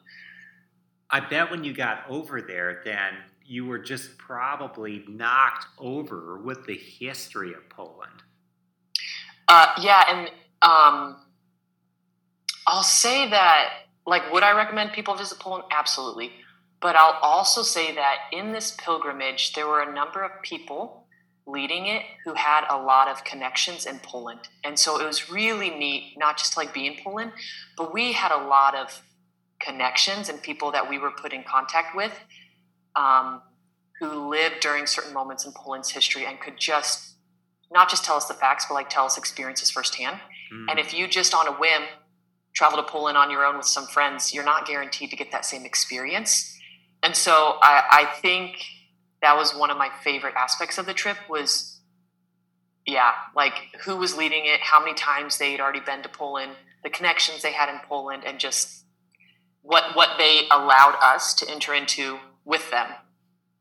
I 1.10 1.20
bet 1.20 1.50
when 1.50 1.62
you 1.62 1.72
got 1.72 2.04
over 2.08 2.42
there, 2.42 2.82
then 2.84 3.14
you 3.44 3.64
were 3.64 3.78
just 3.78 4.18
probably 4.18 5.04
knocked 5.08 5.66
over 5.78 6.38
with 6.38 6.66
the 6.66 6.74
history 6.76 7.54
of 7.54 7.68
Poland. 7.68 8.22
Uh, 9.48 9.68
yeah, 9.80 10.02
and 10.08 10.30
um, 10.62 11.16
I'll 12.66 12.82
say 12.82 13.30
that, 13.30 13.70
like, 14.04 14.32
would 14.32 14.42
I 14.42 14.56
recommend 14.56 14.92
people 14.92 15.14
visit 15.14 15.38
Poland? 15.38 15.64
Absolutely. 15.70 16.32
But 16.86 16.94
I'll 16.94 17.18
also 17.20 17.64
say 17.64 17.96
that 17.96 18.16
in 18.30 18.52
this 18.52 18.70
pilgrimage, 18.78 19.54
there 19.54 19.66
were 19.66 19.82
a 19.82 19.92
number 19.92 20.22
of 20.22 20.30
people 20.42 21.08
leading 21.44 21.86
it 21.86 22.04
who 22.24 22.34
had 22.34 22.64
a 22.70 22.80
lot 22.80 23.08
of 23.08 23.24
connections 23.24 23.86
in 23.86 23.98
Poland. 23.98 24.42
And 24.62 24.78
so 24.78 25.00
it 25.00 25.04
was 25.04 25.28
really 25.28 25.68
neat, 25.68 26.14
not 26.16 26.38
just 26.38 26.56
like 26.56 26.72
be 26.72 26.86
in 26.86 26.94
Poland, 27.02 27.32
but 27.76 27.92
we 27.92 28.12
had 28.12 28.30
a 28.30 28.36
lot 28.36 28.76
of 28.76 29.02
connections 29.58 30.28
and 30.28 30.40
people 30.40 30.70
that 30.70 30.88
we 30.88 30.96
were 30.96 31.10
put 31.10 31.32
in 31.32 31.42
contact 31.42 31.96
with 31.96 32.12
um, 32.94 33.42
who 33.98 34.30
lived 34.30 34.60
during 34.60 34.86
certain 34.86 35.12
moments 35.12 35.44
in 35.44 35.50
Poland's 35.56 35.90
history 35.90 36.24
and 36.24 36.38
could 36.38 36.56
just 36.56 37.16
not 37.72 37.90
just 37.90 38.04
tell 38.04 38.14
us 38.14 38.26
the 38.26 38.34
facts, 38.34 38.66
but 38.68 38.74
like 38.74 38.90
tell 38.90 39.06
us 39.06 39.18
experiences 39.18 39.72
firsthand. 39.72 40.20
Mm. 40.54 40.70
And 40.70 40.78
if 40.78 40.94
you 40.94 41.08
just 41.08 41.34
on 41.34 41.48
a 41.48 41.52
whim 41.54 41.82
travel 42.54 42.80
to 42.80 42.88
Poland 42.88 43.18
on 43.18 43.28
your 43.28 43.44
own 43.44 43.56
with 43.56 43.66
some 43.66 43.88
friends, 43.88 44.32
you're 44.32 44.44
not 44.44 44.68
guaranteed 44.68 45.10
to 45.10 45.16
get 45.16 45.32
that 45.32 45.44
same 45.44 45.64
experience. 45.64 46.52
And 47.06 47.14
so 47.14 47.56
I, 47.62 47.84
I 47.88 48.04
think 48.20 48.56
that 49.22 49.36
was 49.36 49.54
one 49.54 49.70
of 49.70 49.78
my 49.78 49.90
favorite 50.02 50.34
aspects 50.34 50.76
of 50.76 50.86
the 50.86 50.92
trip 50.92 51.16
was, 51.30 51.78
yeah, 52.84 53.12
like 53.32 53.52
who 53.84 53.94
was 53.96 54.16
leading 54.16 54.46
it, 54.46 54.58
how 54.60 54.80
many 54.80 54.92
times 54.94 55.38
they 55.38 55.52
had 55.52 55.60
already 55.60 55.78
been 55.78 56.02
to 56.02 56.08
Poland, 56.08 56.56
the 56.82 56.90
connections 56.90 57.42
they 57.42 57.52
had 57.52 57.68
in 57.68 57.78
Poland, 57.88 58.24
and 58.26 58.40
just 58.40 58.84
what 59.62 59.94
what 59.94 60.18
they 60.18 60.48
allowed 60.50 60.98
us 61.00 61.32
to 61.34 61.48
enter 61.48 61.72
into 61.74 62.18
with 62.44 62.68
them. 62.72 62.88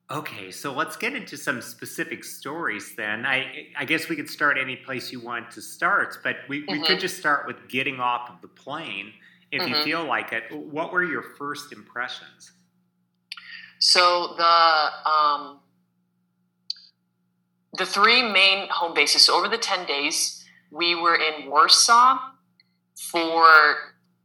Okay, 0.10 0.50
so 0.50 0.74
let's 0.74 0.96
get 0.96 1.14
into 1.14 1.38
some 1.38 1.62
specific 1.62 2.24
stories 2.24 2.96
then. 2.96 3.28
I 3.28 3.68
I 3.78 3.86
guess 3.86 4.10
we 4.10 4.16
could 4.16 4.30
start 4.30 4.58
any 4.58 4.76
place 4.76 5.12
you 5.12 5.20
want 5.20 5.52
to 5.52 5.62
start, 5.62 6.18
but 6.24 6.38
we, 6.50 6.62
we 6.68 6.80
Mhm. 6.80 6.88
could 6.88 7.00
just 7.00 7.18
start 7.18 7.46
with 7.46 7.68
getting 7.70 8.00
off 8.00 8.28
of 8.28 8.42
the 8.42 8.48
plane 8.48 9.14
if 9.52 9.68
you 9.68 9.76
Mhm. 9.76 9.84
feel 9.84 10.04
like 10.04 10.32
it. 10.34 10.52
What 10.52 10.92
were 10.92 11.04
your 11.04 11.22
first 11.38 11.72
impressions? 11.72 12.54
So 13.86 14.34
the 14.36 15.10
um, 15.10 15.60
the 17.78 17.86
three 17.86 18.24
main 18.24 18.68
home 18.70 18.96
bases. 18.96 19.22
So 19.22 19.38
over 19.38 19.48
the 19.48 19.60
ten 19.60 19.86
days, 19.86 20.44
we 20.72 20.96
were 20.96 21.16
in 21.16 21.48
Warsaw 21.48 22.18
for 22.96 23.46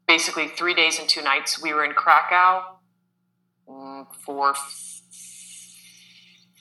basically 0.08 0.48
three 0.48 0.72
days 0.72 0.98
and 0.98 1.06
two 1.06 1.20
nights. 1.20 1.62
We 1.62 1.74
were 1.74 1.84
in 1.84 1.92
Krakow 1.92 2.62
mm, 3.68 4.06
for 4.24 4.52
f- 4.52 5.02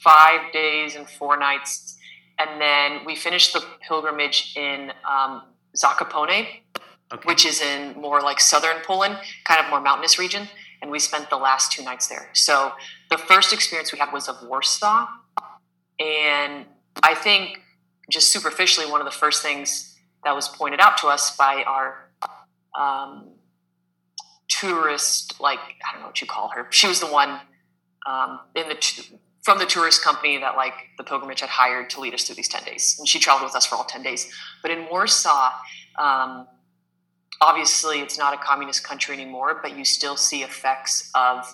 five 0.03 0.51
days 0.51 0.95
and 0.95 1.09
four 1.09 1.37
nights, 1.37 1.97
and 2.37 2.59
then 2.59 3.05
we 3.05 3.15
finished 3.15 3.53
the 3.53 3.63
pilgrimage 3.87 4.57
in 4.57 4.91
um, 5.09 5.43
Zakopane, 5.73 6.47
okay. 7.13 7.23
which 7.23 7.45
is 7.45 7.61
in 7.61 7.93
more 8.01 8.19
like 8.19 8.41
southern 8.41 8.83
Poland, 8.83 9.19
kind 9.45 9.61
of 9.63 9.69
more 9.69 9.79
mountainous 9.79 10.19
region 10.19 10.49
and 10.81 10.91
we 10.91 10.99
spent 10.99 11.29
the 11.29 11.37
last 11.37 11.71
two 11.71 11.83
nights 11.83 12.07
there. 12.07 12.29
So 12.33 12.71
the 13.09 13.17
first 13.17 13.53
experience 13.53 13.91
we 13.91 13.99
had 13.99 14.11
was 14.13 14.27
of 14.27 14.37
Warsaw, 14.43 15.07
and 15.99 16.65
I 17.03 17.15
think 17.15 17.59
just 18.09 18.31
superficially, 18.31 18.89
one 18.89 19.01
of 19.01 19.05
the 19.05 19.11
first 19.11 19.43
things 19.43 19.95
that 20.23 20.35
was 20.35 20.47
pointed 20.47 20.79
out 20.79 20.97
to 20.99 21.07
us 21.07 21.35
by 21.35 21.63
our 21.65 22.09
um, 22.79 23.29
tourist, 24.47 25.39
like 25.39 25.59
I 25.59 25.93
don't 25.93 26.01
know 26.01 26.07
what 26.07 26.21
you 26.21 26.27
call 26.27 26.49
her. 26.49 26.67
She 26.71 26.87
was 26.87 26.99
the 26.99 27.07
one 27.07 27.39
um, 28.07 28.39
in 28.55 28.69
the 28.69 29.07
from 29.43 29.57
the 29.59 29.65
tourist 29.65 30.03
company 30.03 30.37
that 30.37 30.55
like 30.55 30.73
the 30.97 31.03
pilgrimage 31.03 31.39
had 31.41 31.49
hired 31.49 31.89
to 31.91 32.01
lead 32.01 32.13
us 32.13 32.23
through 32.23 32.35
these 32.35 32.47
ten 32.47 32.63
days, 32.63 32.95
and 32.99 33.07
she 33.07 33.19
traveled 33.19 33.45
with 33.45 33.55
us 33.55 33.65
for 33.65 33.75
all 33.75 33.83
ten 33.85 34.03
days. 34.03 34.31
But 34.61 34.71
in 34.71 34.87
Warsaw. 34.89 35.51
Um, 35.97 36.47
obviously 37.41 37.99
it's 37.99 38.17
not 38.17 38.33
a 38.33 38.37
communist 38.37 38.83
country 38.83 39.15
anymore, 39.15 39.59
but 39.61 39.77
you 39.77 39.85
still 39.85 40.17
see 40.17 40.43
effects 40.43 41.09
of 41.15 41.45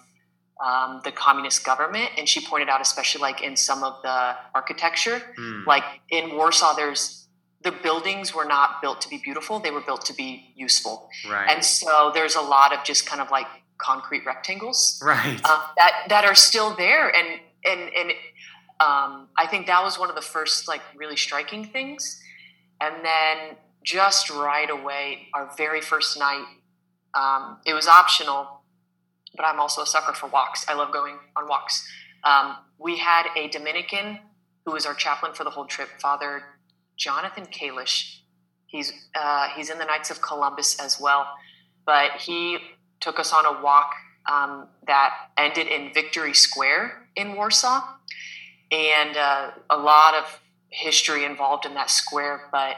um, 0.64 1.02
the 1.04 1.12
communist 1.12 1.66
government. 1.66 2.10
And 2.18 2.28
she 2.28 2.46
pointed 2.46 2.70
out, 2.70 2.82
especially 2.82 3.22
like 3.22 3.42
in 3.42 3.56
some 3.56 3.84
of 3.84 4.02
the 4.02 4.36
architecture, 4.54 5.22
mm. 5.38 5.66
like 5.66 5.84
in 6.10 6.36
Warsaw, 6.36 6.76
there's 6.76 7.28
the 7.62 7.72
buildings 7.72 8.34
were 8.34 8.46
not 8.46 8.82
built 8.82 9.02
to 9.02 9.10
be 9.10 9.18
beautiful; 9.18 9.60
they 9.60 9.72
were 9.72 9.82
built 9.82 10.06
to 10.06 10.14
be 10.14 10.54
useful. 10.56 11.10
Right. 11.28 11.50
And 11.50 11.66
so 11.66 12.12
there's 12.14 12.36
a 12.36 12.42
lot 12.42 12.74
of 12.74 12.84
just 12.84 13.06
kind 13.08 13.22
of 13.22 13.32
like 13.32 13.48
concrete 13.78 14.24
rectangles, 14.26 15.02
right, 15.04 15.42
uh, 15.44 15.68
that 15.78 16.06
that 16.10 16.26
are 16.26 16.36
still 16.36 16.76
there, 16.76 17.14
and 17.14 17.40
and 17.66 17.82
and 17.94 18.12
um, 18.80 19.30
I 19.36 19.48
think 19.50 19.68
that 19.68 19.84
was 19.84 19.98
one 19.98 20.10
of 20.10 20.16
the 20.16 20.22
first 20.22 20.68
like 20.68 20.82
really 20.96 21.18
striking 21.18 21.66
things. 21.66 22.22
And 22.82 22.94
then 23.04 23.56
just 23.86 24.30
right 24.30 24.70
away, 24.70 25.28
our 25.34 25.52
very 25.56 25.80
first 25.80 26.20
night. 26.20 26.46
Um, 27.14 27.60
it 27.66 27.74
was 27.74 27.88
optional, 27.88 28.48
but 29.38 29.46
I'm 29.46 29.60
also 29.60 29.84
a 29.84 29.86
sucker 29.86 30.14
for 30.14 30.28
walks. 30.28 30.66
I 30.68 30.74
love 30.74 30.92
going 30.92 31.18
on 31.38 31.48
walks. 31.48 31.88
Um, 32.24 32.58
we 32.78 32.98
had 32.98 33.28
a 33.38 33.48
Dominican 33.48 34.20
who 34.66 34.74
was 34.74 34.86
our 34.86 34.96
chaplain 34.96 35.34
for 35.34 35.44
the 35.44 35.52
whole 35.52 35.66
trip, 35.66 35.88
Father 36.02 36.42
Jonathan 36.98 37.46
Kalisch. 37.46 38.20
He's 38.66 38.92
uh, 39.16 39.50
he's 39.56 39.70
in 39.70 39.78
the 39.78 39.86
Knights 39.86 40.10
of 40.10 40.22
Columbus 40.22 40.80
as 40.80 41.00
well, 41.00 41.28
but 41.86 42.12
he 42.20 42.58
took 43.00 43.20
us 43.20 43.32
on 43.32 43.46
a 43.46 43.62
walk 43.62 43.94
um, 44.26 44.68
that 44.88 45.14
ended 45.38 45.68
in 45.68 45.94
Victory 45.94 46.34
Square 46.34 47.08
in 47.16 47.36
Warsaw, 47.36 47.84
and 48.72 49.16
uh, 49.16 49.52
a 49.70 49.78
lot 49.78 50.16
of 50.16 50.40
history 50.70 51.24
involved 51.24 51.66
in 51.66 51.76
that 51.76 51.90
square. 51.90 52.50
But 52.52 52.76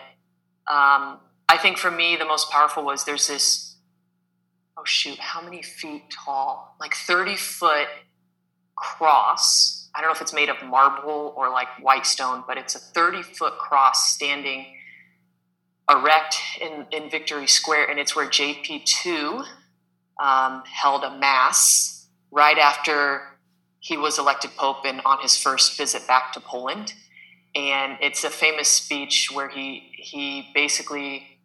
um, 0.67 1.19
I 1.49 1.57
think 1.57 1.77
for 1.77 1.89
me, 1.89 2.15
the 2.17 2.25
most 2.25 2.51
powerful 2.51 2.83
was 2.83 3.05
there's 3.05 3.27
this, 3.27 3.75
oh 4.77 4.83
shoot, 4.85 5.17
how 5.17 5.41
many 5.41 5.61
feet 5.61 6.03
tall? 6.09 6.75
Like 6.79 6.93
30 6.93 7.35
foot 7.35 7.87
cross. 8.75 9.89
I 9.95 10.01
don't 10.01 10.09
know 10.09 10.13
if 10.13 10.21
it's 10.21 10.33
made 10.33 10.49
of 10.49 10.61
marble 10.63 11.33
or 11.35 11.49
like 11.49 11.67
white 11.81 12.05
stone, 12.05 12.43
but 12.47 12.57
it's 12.57 12.75
a 12.75 12.79
30 12.79 13.23
foot 13.23 13.57
cross 13.57 14.13
standing 14.13 14.65
erect 15.89 16.35
in, 16.61 16.85
in 16.91 17.09
Victory 17.09 17.47
Square, 17.47 17.89
and 17.89 17.97
it's 17.97 18.15
where 18.15 18.27
JP2 18.27 19.45
um, 20.21 20.63
held 20.65 21.03
a 21.03 21.17
mass 21.17 22.07
right 22.29 22.57
after 22.57 23.21
he 23.79 23.95
was 23.95 24.19
elected 24.19 24.51
pope 24.57 24.83
and 24.85 25.01
on 25.05 25.21
his 25.21 25.37
first 25.37 25.77
visit 25.77 26.05
back 26.07 26.33
to 26.33 26.41
Poland 26.41 26.93
and 27.57 27.97
it's 28.01 28.23
a 28.23 28.29
famous 28.29 28.69
speech 28.69 29.31
where 29.33 29.49
he 29.49 29.91
he 29.93 30.49
basically 30.53 31.39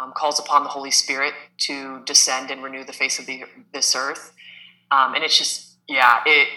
um, 0.00 0.12
calls 0.16 0.38
upon 0.38 0.62
the 0.64 0.70
Holy 0.70 0.90
Spirit 0.90 1.34
to 1.58 2.02
descend 2.04 2.50
and 2.50 2.62
renew 2.62 2.84
the 2.84 2.92
face 2.92 3.18
of 3.18 3.26
the, 3.26 3.44
this 3.74 3.94
earth, 3.94 4.32
um, 4.90 5.14
and 5.14 5.22
it's 5.22 5.36
just 5.36 5.76
yeah 5.88 6.20
it. 6.24 6.48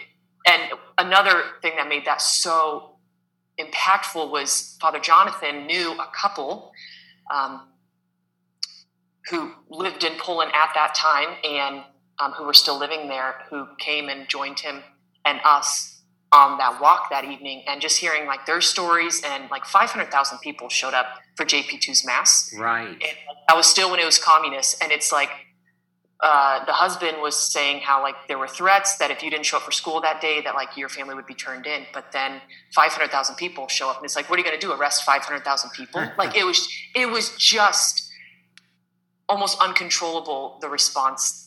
And 0.48 0.62
another 0.98 1.44
thing 1.62 1.74
that 1.78 1.90
made 1.90 2.06
that 2.06 2.22
so 2.22 2.98
impactful 3.60 4.32
was 4.32 4.78
Father 4.80 5.00
Jonathan 5.00 5.66
knew 5.66 5.94
a 5.94 6.08
couple 6.16 6.72
um, 7.34 7.68
who 9.30 9.52
lived 9.70 10.04
in 10.04 10.14
Poland 10.20 10.52
at 10.54 10.70
that 10.76 10.94
time 10.96 11.36
and 11.44 11.84
um, 12.20 12.32
who 12.34 12.46
were 12.46 12.54
still 12.54 12.78
living 12.80 13.08
there, 13.10 13.36
who 13.50 13.68
came 13.80 14.08
and 14.08 14.30
joined 14.30 14.60
him 14.60 14.84
and 15.26 15.40
us 15.44 15.95
on 16.36 16.58
that 16.58 16.82
walk 16.82 17.10
that 17.10 17.24
evening 17.24 17.64
and 17.66 17.80
just 17.80 17.98
hearing 17.98 18.26
like 18.26 18.46
their 18.46 18.60
stories 18.60 19.22
and 19.26 19.50
like 19.50 19.66
500,000 19.66 20.40
people 20.40 20.68
showed 20.68 20.94
up 20.94 21.06
for 21.36 21.46
JP2's 21.46 22.06
mass. 22.06 22.54
Right. 22.58 22.90
And 22.90 23.18
that 23.48 23.56
was 23.56 23.68
still 23.68 23.90
when 23.90 24.02
it 24.02 24.06
was 24.06 24.20
communist. 24.20 24.84
And 24.84 24.92
it's 24.92 25.14
like, 25.14 25.30
uh, 26.22 26.64
the 26.66 26.72
husband 26.72 27.18
was 27.22 27.36
saying 27.36 27.82
how 27.82 28.02
like 28.02 28.16
there 28.28 28.38
were 28.38 28.48
threats 28.48 28.98
that 28.98 29.12
if 29.12 29.22
you 29.22 29.30
didn't 29.30 29.46
show 29.46 29.58
up 29.58 29.64
for 29.64 29.72
school 29.72 30.02
that 30.02 30.22
day 30.22 30.42
that 30.42 30.56
like 30.56 30.76
your 30.78 30.90
family 30.90 31.14
would 31.14 31.26
be 31.26 31.34
turned 31.34 31.68
in 31.68 31.84
but 31.94 32.12
then 32.14 32.42
500000 32.74 33.36
people 33.36 33.68
show 33.68 33.90
up 33.90 33.98
and 33.98 34.06
it's 34.06 34.16
like 34.16 34.30
what 34.30 34.38
are 34.38 34.40
you 34.40 34.46
going 34.46 34.58
to 34.58 34.66
do 34.66 34.72
arrest 34.72 35.04
500000 35.04 35.70
people 35.72 36.02
like 36.18 36.36
it 36.36 36.46
was 36.46 36.70
it 36.96 37.10
was 37.10 37.36
just 37.36 38.10
almost 39.28 39.60
uncontrollable 39.60 40.58
the 40.62 40.70
response 40.70 41.45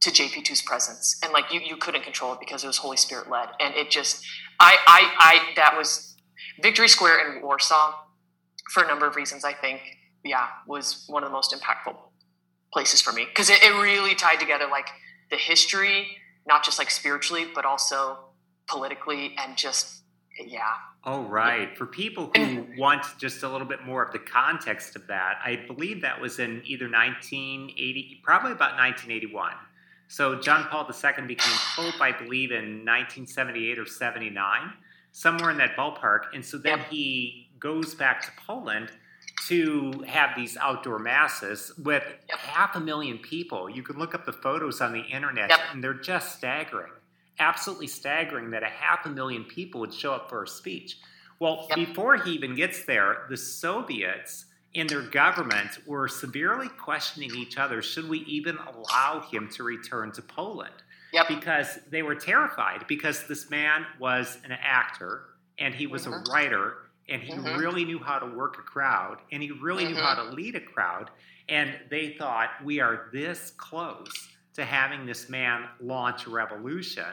to 0.00 0.10
JP2's 0.10 0.62
presence. 0.62 1.18
And 1.22 1.32
like 1.32 1.52
you, 1.52 1.60
you 1.60 1.76
couldn't 1.76 2.02
control 2.04 2.32
it 2.32 2.40
because 2.40 2.62
it 2.64 2.66
was 2.66 2.78
Holy 2.78 2.96
Spirit 2.96 3.30
led. 3.30 3.48
And 3.60 3.74
it 3.74 3.90
just, 3.90 4.24
I, 4.60 4.76
I, 4.86 5.12
I, 5.18 5.54
that 5.56 5.76
was 5.76 6.16
Victory 6.62 6.88
Square 6.88 7.36
in 7.36 7.42
Warsaw 7.42 7.94
for 8.70 8.82
a 8.82 8.86
number 8.86 9.06
of 9.06 9.16
reasons, 9.16 9.44
I 9.44 9.52
think, 9.52 9.80
yeah, 10.24 10.46
was 10.66 11.04
one 11.08 11.22
of 11.22 11.30
the 11.30 11.32
most 11.32 11.54
impactful 11.54 11.96
places 12.72 13.00
for 13.00 13.12
me 13.12 13.24
because 13.24 13.50
it, 13.50 13.62
it 13.62 13.70
really 13.80 14.14
tied 14.14 14.38
together 14.40 14.66
like 14.70 14.88
the 15.30 15.36
history, 15.36 16.06
not 16.46 16.64
just 16.64 16.78
like 16.78 16.90
spiritually, 16.90 17.46
but 17.54 17.64
also 17.64 18.18
politically 18.68 19.34
and 19.38 19.56
just, 19.56 20.02
yeah. 20.38 20.74
Oh, 21.04 21.22
right. 21.22 21.76
For 21.76 21.86
people 21.86 22.30
who 22.36 22.66
want 22.76 23.04
just 23.18 23.42
a 23.42 23.48
little 23.48 23.66
bit 23.66 23.84
more 23.84 24.02
of 24.04 24.12
the 24.12 24.18
context 24.18 24.94
of 24.94 25.06
that, 25.06 25.38
I 25.42 25.64
believe 25.66 26.02
that 26.02 26.20
was 26.20 26.38
in 26.38 26.62
either 26.66 26.84
1980, 26.84 28.20
probably 28.22 28.52
about 28.52 28.76
1981. 28.76 29.52
So 30.08 30.40
John 30.40 30.64
Paul 30.68 30.88
II 30.88 31.26
became 31.26 31.56
Pope, 31.76 32.00
I 32.00 32.12
believe, 32.12 32.50
in 32.50 32.84
1978 32.84 33.78
or 33.78 33.86
79, 33.86 34.72
somewhere 35.12 35.50
in 35.50 35.58
that 35.58 35.76
ballpark. 35.76 36.34
And 36.34 36.44
so 36.44 36.56
then 36.56 36.80
he 36.90 37.50
goes 37.60 37.94
back 37.94 38.22
to 38.22 38.28
Poland 38.46 38.90
to 39.46 39.92
have 40.06 40.30
these 40.34 40.56
outdoor 40.56 40.98
masses 40.98 41.72
with 41.78 42.02
yep. 42.28 42.38
half 42.38 42.74
a 42.74 42.80
million 42.80 43.18
people. 43.18 43.68
You 43.68 43.82
can 43.82 43.98
look 43.98 44.14
up 44.14 44.24
the 44.24 44.32
photos 44.32 44.80
on 44.80 44.92
the 44.92 45.02
internet, 45.02 45.50
yep. 45.50 45.60
and 45.72 45.84
they're 45.84 45.94
just 45.94 46.36
staggering. 46.36 46.92
Absolutely 47.38 47.86
staggering 47.86 48.50
that 48.50 48.62
a 48.62 48.68
half 48.68 49.06
a 49.06 49.10
million 49.10 49.44
people 49.44 49.80
would 49.80 49.94
show 49.94 50.12
up 50.12 50.28
for 50.28 50.42
a 50.42 50.48
speech. 50.48 50.98
Well, 51.38 51.66
yep. 51.68 51.76
before 51.76 52.16
he 52.16 52.32
even 52.32 52.54
gets 52.54 52.84
there, 52.84 53.26
the 53.28 53.36
Soviets 53.36 54.46
and 54.74 54.88
their 54.88 55.02
government 55.02 55.86
were 55.86 56.08
severely 56.08 56.68
questioning 56.68 57.34
each 57.34 57.58
other 57.58 57.82
should 57.82 58.08
we 58.08 58.20
even 58.20 58.56
allow 58.58 59.20
him 59.20 59.48
to 59.54 59.62
return 59.62 60.12
to 60.12 60.22
Poland? 60.22 60.74
Yep. 61.12 61.28
Because 61.28 61.78
they 61.90 62.02
were 62.02 62.14
terrified 62.14 62.84
because 62.86 63.26
this 63.26 63.48
man 63.48 63.86
was 63.98 64.38
an 64.44 64.52
actor 64.52 65.22
and 65.58 65.74
he 65.74 65.86
was 65.86 66.04
mm-hmm. 66.04 66.14
a 66.14 66.32
writer 66.32 66.74
and 67.08 67.22
he 67.22 67.32
mm-hmm. 67.32 67.58
really 67.58 67.84
knew 67.84 67.98
how 67.98 68.18
to 68.18 68.26
work 68.26 68.58
a 68.58 68.62
crowd 68.62 69.18
and 69.32 69.42
he 69.42 69.50
really 69.50 69.84
mm-hmm. 69.84 69.94
knew 69.94 70.00
how 70.00 70.14
mm-hmm. 70.14 70.30
to 70.30 70.36
lead 70.36 70.54
a 70.54 70.60
crowd 70.60 71.10
and 71.48 71.74
they 71.90 72.14
thought 72.18 72.50
we 72.62 72.80
are 72.80 73.08
this 73.12 73.52
close 73.56 74.28
to 74.54 74.64
having 74.64 75.06
this 75.06 75.28
man 75.28 75.64
launch 75.80 76.26
a 76.26 76.30
revolution 76.30 77.04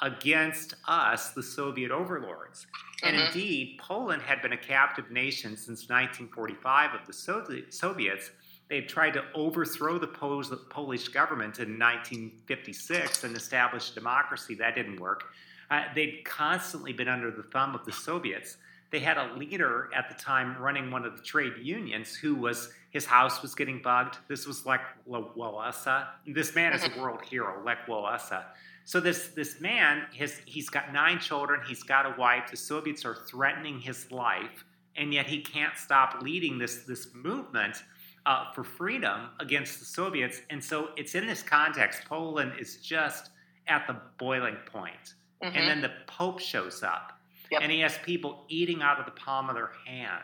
against 0.00 0.74
us, 0.86 1.30
the 1.30 1.42
Soviet 1.42 1.90
overlords. 1.90 2.66
And 3.02 3.16
mm-hmm. 3.16 3.26
indeed, 3.26 3.78
Poland 3.78 4.22
had 4.22 4.42
been 4.42 4.52
a 4.52 4.58
captive 4.58 5.10
nation 5.10 5.56
since 5.56 5.88
1945 5.88 7.00
of 7.00 7.06
the 7.06 7.12
Soviets. 7.12 8.30
They 8.68 8.76
had 8.76 8.88
tried 8.88 9.12
to 9.14 9.24
overthrow 9.34 9.98
the 9.98 10.08
Polish 10.08 11.08
government 11.08 11.58
in 11.58 11.78
1956 11.78 13.24
and 13.24 13.36
establish 13.36 13.90
democracy. 13.90 14.54
That 14.54 14.74
didn't 14.74 15.00
work. 15.00 15.24
Uh, 15.70 15.82
they'd 15.94 16.24
constantly 16.24 16.92
been 16.92 17.08
under 17.08 17.30
the 17.30 17.44
thumb 17.44 17.74
of 17.74 17.84
the 17.84 17.92
Soviets. 17.92 18.56
They 18.90 19.00
had 19.00 19.18
a 19.18 19.34
leader 19.34 19.90
at 19.94 20.08
the 20.08 20.14
time 20.14 20.56
running 20.58 20.90
one 20.90 21.04
of 21.04 21.16
the 21.16 21.22
trade 21.22 21.54
unions 21.60 22.14
who 22.14 22.34
was 22.34 22.70
his 22.90 23.04
house 23.04 23.42
was 23.42 23.54
getting 23.54 23.82
bugged. 23.82 24.18
This 24.28 24.46
was 24.46 24.64
Lech 24.64 24.80
Walesa. 25.08 26.06
This 26.26 26.54
man 26.54 26.72
is 26.72 26.84
a 26.84 26.88
mm-hmm. 26.88 27.00
world 27.00 27.22
hero, 27.22 27.62
Lech 27.64 27.86
Walesa. 27.86 28.44
So 28.86 28.98
this 28.98 29.28
this 29.28 29.60
man, 29.60 30.06
his 30.12 30.40
he's 30.46 30.70
got 30.70 30.92
nine 30.92 31.18
children, 31.18 31.60
he's 31.68 31.82
got 31.82 32.06
a 32.06 32.14
wife. 32.18 32.50
The 32.50 32.56
Soviets 32.56 33.04
are 33.04 33.16
threatening 33.28 33.78
his 33.78 34.10
life, 34.10 34.64
and 34.96 35.12
yet 35.12 35.26
he 35.26 35.42
can't 35.42 35.76
stop 35.76 36.22
leading 36.22 36.56
this 36.56 36.84
this 36.84 37.08
movement 37.14 37.82
uh, 38.24 38.52
for 38.54 38.64
freedom 38.64 39.28
against 39.40 39.78
the 39.78 39.84
Soviets. 39.84 40.40
And 40.48 40.64
so 40.64 40.90
it's 40.96 41.14
in 41.14 41.26
this 41.26 41.42
context, 41.42 42.00
Poland 42.08 42.52
is 42.58 42.78
just 42.78 43.28
at 43.68 43.86
the 43.86 43.96
boiling 44.18 44.56
point. 44.64 45.14
Mm-hmm. 45.42 45.54
and 45.54 45.68
then 45.68 45.82
the 45.82 45.92
Pope 46.06 46.40
shows 46.40 46.82
up 46.82 47.16
Yep. 47.50 47.62
And 47.62 47.72
he 47.72 47.80
has 47.80 47.98
people 47.98 48.44
eating 48.48 48.82
out 48.82 48.98
of 48.98 49.06
the 49.06 49.12
palm 49.12 49.48
of 49.48 49.54
their 49.54 49.72
hand. 49.86 50.22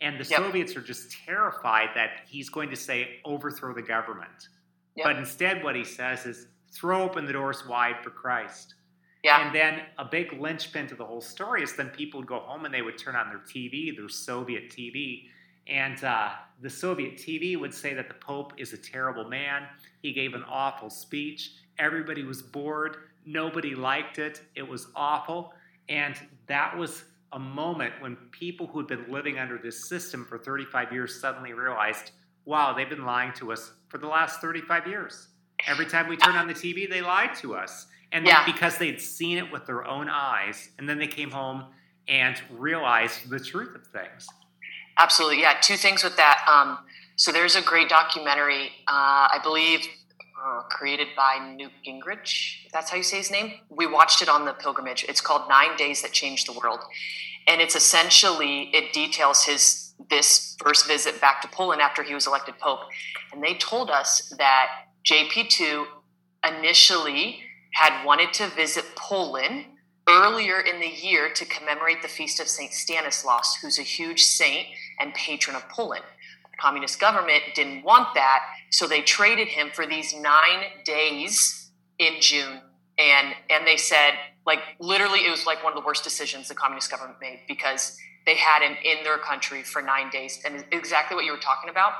And 0.00 0.18
the 0.18 0.28
yep. 0.28 0.40
Soviets 0.40 0.76
are 0.76 0.80
just 0.80 1.12
terrified 1.24 1.90
that 1.94 2.20
he's 2.26 2.48
going 2.48 2.70
to 2.70 2.76
say, 2.76 3.20
overthrow 3.24 3.74
the 3.74 3.82
government. 3.82 4.48
Yep. 4.96 5.04
But 5.04 5.16
instead, 5.16 5.62
what 5.62 5.76
he 5.76 5.84
says 5.84 6.26
is, 6.26 6.46
throw 6.74 7.02
open 7.02 7.24
the 7.24 7.32
doors 7.32 7.66
wide 7.66 7.96
for 8.02 8.10
Christ. 8.10 8.74
Yeah. 9.22 9.46
And 9.46 9.54
then 9.54 9.80
a 9.96 10.04
big 10.04 10.34
linchpin 10.34 10.86
to 10.88 10.94
the 10.94 11.04
whole 11.04 11.22
story 11.22 11.62
is 11.62 11.74
then 11.74 11.88
people 11.88 12.20
would 12.20 12.28
go 12.28 12.40
home 12.40 12.66
and 12.66 12.74
they 12.74 12.82
would 12.82 12.98
turn 12.98 13.16
on 13.16 13.30
their 13.30 13.38
TV, 13.38 13.96
their 13.96 14.08
Soviet 14.08 14.70
TV, 14.70 15.28
and 15.66 16.02
uh, 16.04 16.30
the 16.60 16.68
Soviet 16.68 17.16
TV 17.16 17.58
would 17.58 17.72
say 17.72 17.94
that 17.94 18.08
the 18.08 18.14
Pope 18.14 18.52
is 18.58 18.72
a 18.72 18.76
terrible 18.76 19.24
man. 19.24 19.62
He 20.02 20.12
gave 20.12 20.34
an 20.34 20.44
awful 20.48 20.90
speech. 20.90 21.52
Everybody 21.78 22.22
was 22.22 22.42
bored. 22.42 22.96
Nobody 23.24 23.74
liked 23.74 24.18
it. 24.18 24.42
It 24.54 24.68
was 24.68 24.88
awful. 24.94 25.54
And 25.88 26.16
that 26.46 26.76
was 26.76 27.04
a 27.32 27.38
moment 27.38 27.94
when 28.00 28.16
people 28.30 28.66
who 28.66 28.78
had 28.78 28.86
been 28.86 29.10
living 29.10 29.38
under 29.38 29.58
this 29.58 29.88
system 29.88 30.24
for 30.24 30.38
35 30.38 30.92
years 30.92 31.18
suddenly 31.18 31.54
realized, 31.54 32.10
wow, 32.44 32.74
they've 32.74 32.88
been 32.88 33.06
lying 33.06 33.32
to 33.34 33.50
us 33.52 33.72
for 33.88 33.96
the 33.98 34.06
last 34.06 34.40
35 34.40 34.86
years. 34.86 35.28
Every 35.66 35.86
time 35.86 36.08
we 36.08 36.16
turn 36.16 36.36
on 36.36 36.46
the 36.46 36.54
TV, 36.54 36.88
they 36.88 37.00
lied 37.00 37.34
to 37.36 37.54
us. 37.54 37.86
And 38.12 38.26
yeah. 38.26 38.44
because 38.46 38.78
they'd 38.78 39.00
seen 39.00 39.38
it 39.38 39.50
with 39.50 39.66
their 39.66 39.84
own 39.84 40.08
eyes, 40.08 40.68
and 40.78 40.88
then 40.88 40.98
they 40.98 41.08
came 41.08 41.30
home 41.30 41.64
and 42.06 42.40
realized 42.50 43.28
the 43.28 43.40
truth 43.40 43.74
of 43.74 43.86
things. 43.88 44.28
Absolutely. 44.98 45.40
Yeah. 45.40 45.54
Two 45.60 45.76
things 45.76 46.04
with 46.04 46.16
that. 46.16 46.44
Um, 46.46 46.78
so 47.16 47.32
there's 47.32 47.56
a 47.56 47.62
great 47.62 47.88
documentary, 47.88 48.66
uh, 48.86 49.28
I 49.32 49.40
believe 49.42 49.80
uh, 50.44 50.62
created 50.62 51.08
by 51.16 51.54
Newt 51.56 51.72
Gingrich. 51.86 52.70
That's 52.72 52.90
how 52.90 52.96
you 52.96 53.02
say 53.02 53.18
his 53.18 53.30
name. 53.30 53.54
We 53.70 53.86
watched 53.86 54.20
it 54.20 54.28
on 54.28 54.44
the 54.44 54.52
pilgrimage. 54.52 55.04
It's 55.08 55.20
called 55.20 55.48
Nine 55.48 55.76
Days 55.76 56.02
That 56.02 56.12
Changed 56.12 56.46
the 56.46 56.58
World, 56.58 56.80
and 57.46 57.60
it's 57.60 57.74
essentially 57.74 58.70
it 58.74 58.92
details 58.92 59.44
his 59.44 59.92
this 60.10 60.56
first 60.58 60.86
visit 60.86 61.20
back 61.20 61.40
to 61.40 61.48
Poland 61.48 61.80
after 61.80 62.02
he 62.02 62.14
was 62.14 62.26
elected 62.26 62.58
pope. 62.58 62.80
And 63.32 63.42
they 63.42 63.54
told 63.54 63.90
us 63.90 64.34
that 64.38 64.68
JP2 65.04 65.84
initially 66.46 67.40
had 67.74 68.04
wanted 68.04 68.32
to 68.34 68.48
visit 68.48 68.84
Poland 68.96 69.66
earlier 70.08 70.60
in 70.60 70.80
the 70.80 70.88
year 70.88 71.30
to 71.32 71.44
commemorate 71.44 72.02
the 72.02 72.08
feast 72.08 72.40
of 72.40 72.48
Saint 72.48 72.72
Stanislaus, 72.72 73.56
who's 73.56 73.78
a 73.78 73.82
huge 73.82 74.22
saint 74.22 74.66
and 75.00 75.14
patron 75.14 75.56
of 75.56 75.68
Poland 75.68 76.04
The 76.50 76.56
communist 76.58 77.00
government 77.00 77.42
didn't 77.54 77.84
want 77.84 78.14
that, 78.14 78.40
so 78.70 78.86
they 78.86 79.00
traded 79.02 79.48
him 79.48 79.70
for 79.72 79.86
these 79.86 80.14
nine 80.14 80.64
days 80.84 81.70
in 81.98 82.20
June. 82.20 82.60
And 82.98 83.34
and 83.50 83.66
they 83.66 83.76
said, 83.76 84.14
like 84.46 84.60
literally, 84.78 85.26
it 85.26 85.30
was 85.30 85.46
like 85.46 85.64
one 85.64 85.72
of 85.72 85.78
the 85.78 85.84
worst 85.84 86.04
decisions 86.04 86.48
the 86.48 86.54
communist 86.54 86.90
government 86.90 87.18
made 87.20 87.40
because 87.48 87.96
they 88.24 88.36
had 88.36 88.62
him 88.62 88.76
in 88.84 89.02
their 89.04 89.18
country 89.18 89.62
for 89.62 89.82
nine 89.82 90.10
days. 90.10 90.40
And 90.44 90.64
exactly 90.70 91.14
what 91.16 91.24
you 91.24 91.32
were 91.32 91.38
talking 91.38 91.70
about. 91.70 91.92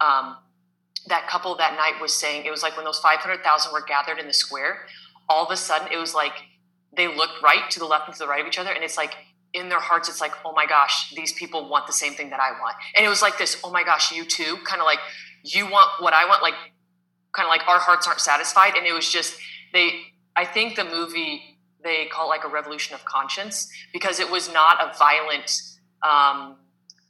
Um, 0.00 0.36
that 1.08 1.28
couple 1.28 1.56
that 1.56 1.76
night 1.76 2.00
was 2.00 2.14
saying 2.14 2.44
it 2.44 2.50
was 2.50 2.62
like 2.62 2.76
when 2.76 2.84
those 2.84 2.98
500,000 2.98 3.72
were 3.72 3.82
gathered 3.82 4.18
in 4.18 4.26
the 4.26 4.32
square, 4.32 4.86
all 5.28 5.44
of 5.44 5.50
a 5.50 5.56
sudden 5.56 5.88
it 5.92 5.96
was 5.96 6.14
like 6.14 6.32
they 6.96 7.08
looked 7.14 7.42
right 7.42 7.70
to 7.70 7.78
the 7.78 7.84
left 7.84 8.06
and 8.06 8.14
to 8.14 8.18
the 8.18 8.28
right 8.28 8.40
of 8.40 8.46
each 8.46 8.58
other, 8.58 8.70
and 8.70 8.82
it's 8.82 8.96
like 8.96 9.14
in 9.56 9.68
their 9.68 9.80
hearts, 9.80 10.08
it's 10.08 10.20
like, 10.20 10.32
oh 10.44 10.52
my 10.52 10.66
gosh, 10.66 11.12
these 11.14 11.32
people 11.32 11.68
want 11.68 11.86
the 11.86 11.92
same 11.92 12.12
thing 12.12 12.30
that 12.30 12.40
I 12.40 12.50
want. 12.60 12.76
And 12.94 13.04
it 13.04 13.08
was 13.08 13.22
like 13.22 13.38
this, 13.38 13.58
oh 13.64 13.70
my 13.70 13.84
gosh, 13.84 14.12
you 14.12 14.24
too, 14.24 14.58
kind 14.64 14.80
of 14.80 14.84
like, 14.84 14.98
you 15.42 15.64
want 15.64 16.02
what 16.02 16.12
I 16.12 16.26
want, 16.26 16.42
like, 16.42 16.54
kind 17.32 17.46
of 17.46 17.50
like 17.50 17.66
our 17.66 17.78
hearts 17.78 18.06
aren't 18.06 18.20
satisfied. 18.20 18.74
And 18.76 18.86
it 18.86 18.92
was 18.92 19.10
just, 19.10 19.38
they, 19.72 20.00
I 20.34 20.44
think 20.44 20.76
the 20.76 20.84
movie, 20.84 21.58
they 21.82 22.06
call 22.06 22.26
it 22.26 22.28
like 22.28 22.44
a 22.44 22.48
revolution 22.48 22.94
of 22.94 23.04
conscience 23.04 23.68
because 23.92 24.20
it 24.20 24.30
was 24.30 24.52
not 24.52 24.78
a 24.82 24.96
violent 24.98 25.62
um, 26.02 26.56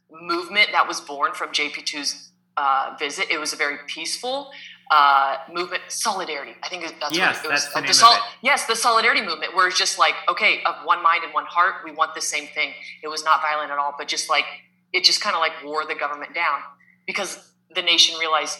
movement 0.09 0.69
that 0.71 0.87
was 0.87 1.01
born 1.01 1.33
from 1.33 1.49
JP2's 1.49 2.26
uh, 2.57 2.95
visit. 2.99 3.29
It 3.29 3.39
was 3.39 3.53
a 3.53 3.55
very 3.55 3.77
peaceful, 3.87 4.49
uh, 4.91 5.37
movement, 5.53 5.83
solidarity. 5.89 6.53
I 6.63 6.69
think 6.69 6.83
that's 6.99 7.15
yes, 7.15 7.37
what 7.37 7.45
it 7.45 7.51
was. 7.51 7.63
That's 7.63 7.73
the, 7.73 7.81
the 7.81 7.85
name 7.85 7.93
sol- 7.93 8.13
of 8.13 8.17
it. 8.17 8.23
Yes, 8.41 8.65
the 8.65 8.75
solidarity 8.75 9.21
movement, 9.21 9.55
where 9.55 9.67
it's 9.67 9.77
just 9.77 9.99
like, 9.99 10.15
okay, 10.29 10.61
of 10.65 10.75
one 10.83 11.03
mind 11.03 11.23
and 11.23 11.33
one 11.33 11.45
heart, 11.45 11.75
we 11.85 11.91
want 11.91 12.15
the 12.15 12.21
same 12.21 12.47
thing. 12.47 12.73
It 13.03 13.07
was 13.07 13.23
not 13.23 13.41
violent 13.41 13.71
at 13.71 13.77
all, 13.77 13.93
but 13.97 14.07
just 14.07 14.29
like 14.29 14.45
it 14.93 15.03
just 15.03 15.21
kind 15.21 15.35
of 15.35 15.39
like 15.39 15.51
wore 15.63 15.85
the 15.85 15.95
government 15.95 16.33
down 16.33 16.59
because 17.05 17.51
the 17.75 17.81
nation 17.81 18.17
realized 18.19 18.59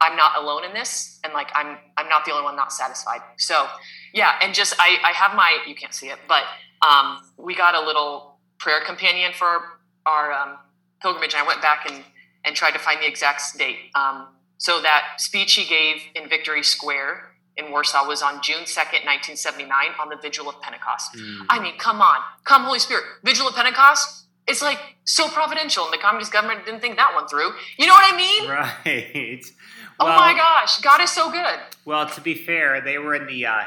I'm 0.00 0.16
not 0.16 0.38
alone 0.38 0.64
in 0.64 0.72
this, 0.72 1.18
and 1.24 1.32
like 1.32 1.50
I'm 1.54 1.76
I'm 1.96 2.08
not 2.08 2.24
the 2.24 2.32
only 2.32 2.44
one 2.44 2.56
not 2.56 2.72
satisfied. 2.72 3.20
So 3.36 3.66
yeah, 4.14 4.38
and 4.42 4.54
just 4.54 4.74
I 4.78 4.98
I 5.04 5.12
have 5.12 5.36
my 5.36 5.58
you 5.66 5.74
can't 5.74 5.92
see 5.92 6.08
it, 6.08 6.18
but 6.28 6.44
um, 6.82 7.18
we 7.36 7.54
got 7.54 7.74
a 7.74 7.84
little 7.84 8.38
prayer 8.58 8.80
companion 8.84 9.32
for 9.32 9.60
our 10.06 10.32
um, 10.32 10.58
pilgrimage. 11.02 11.34
And 11.34 11.42
I 11.42 11.46
went 11.46 11.60
back 11.60 11.90
and 11.90 12.04
and 12.44 12.54
tried 12.54 12.72
to 12.72 12.78
find 12.78 13.00
the 13.02 13.06
exact 13.06 13.58
date. 13.58 13.76
Um, 13.94 14.28
so 14.58 14.80
that 14.82 15.18
speech 15.18 15.54
he 15.54 15.64
gave 15.64 16.02
in 16.14 16.28
Victory 16.28 16.62
Square 16.62 17.30
in 17.56 17.70
Warsaw 17.70 18.06
was 18.06 18.22
on 18.22 18.40
June 18.42 18.64
2nd, 18.64 19.04
1979, 19.04 19.70
on 20.00 20.08
the 20.08 20.16
Vigil 20.16 20.48
of 20.48 20.60
Pentecost. 20.62 21.14
Mm. 21.14 21.46
I 21.48 21.60
mean, 21.60 21.76
come 21.78 22.00
on. 22.00 22.18
Come, 22.44 22.64
Holy 22.64 22.78
Spirit. 22.78 23.04
Vigil 23.24 23.48
of 23.48 23.54
Pentecost? 23.54 24.26
It's 24.46 24.62
like 24.62 24.78
so 25.04 25.28
providential, 25.28 25.84
and 25.84 25.92
the 25.92 25.98
communist 25.98 26.32
government 26.32 26.64
didn't 26.64 26.80
think 26.80 26.96
that 26.96 27.14
one 27.14 27.28
through. 27.28 27.50
You 27.78 27.86
know 27.86 27.92
what 27.92 28.14
I 28.14 28.16
mean? 28.16 28.48
Right. 28.48 29.44
Well, 30.00 30.08
oh 30.12 30.16
my 30.16 30.32
gosh, 30.32 30.80
God 30.80 31.00
is 31.00 31.10
so 31.10 31.30
good. 31.30 31.58
Well, 31.84 32.08
to 32.08 32.20
be 32.20 32.34
fair, 32.34 32.80
they 32.80 32.98
were 32.98 33.16
in 33.16 33.26
the 33.26 33.46
uh, 33.46 33.62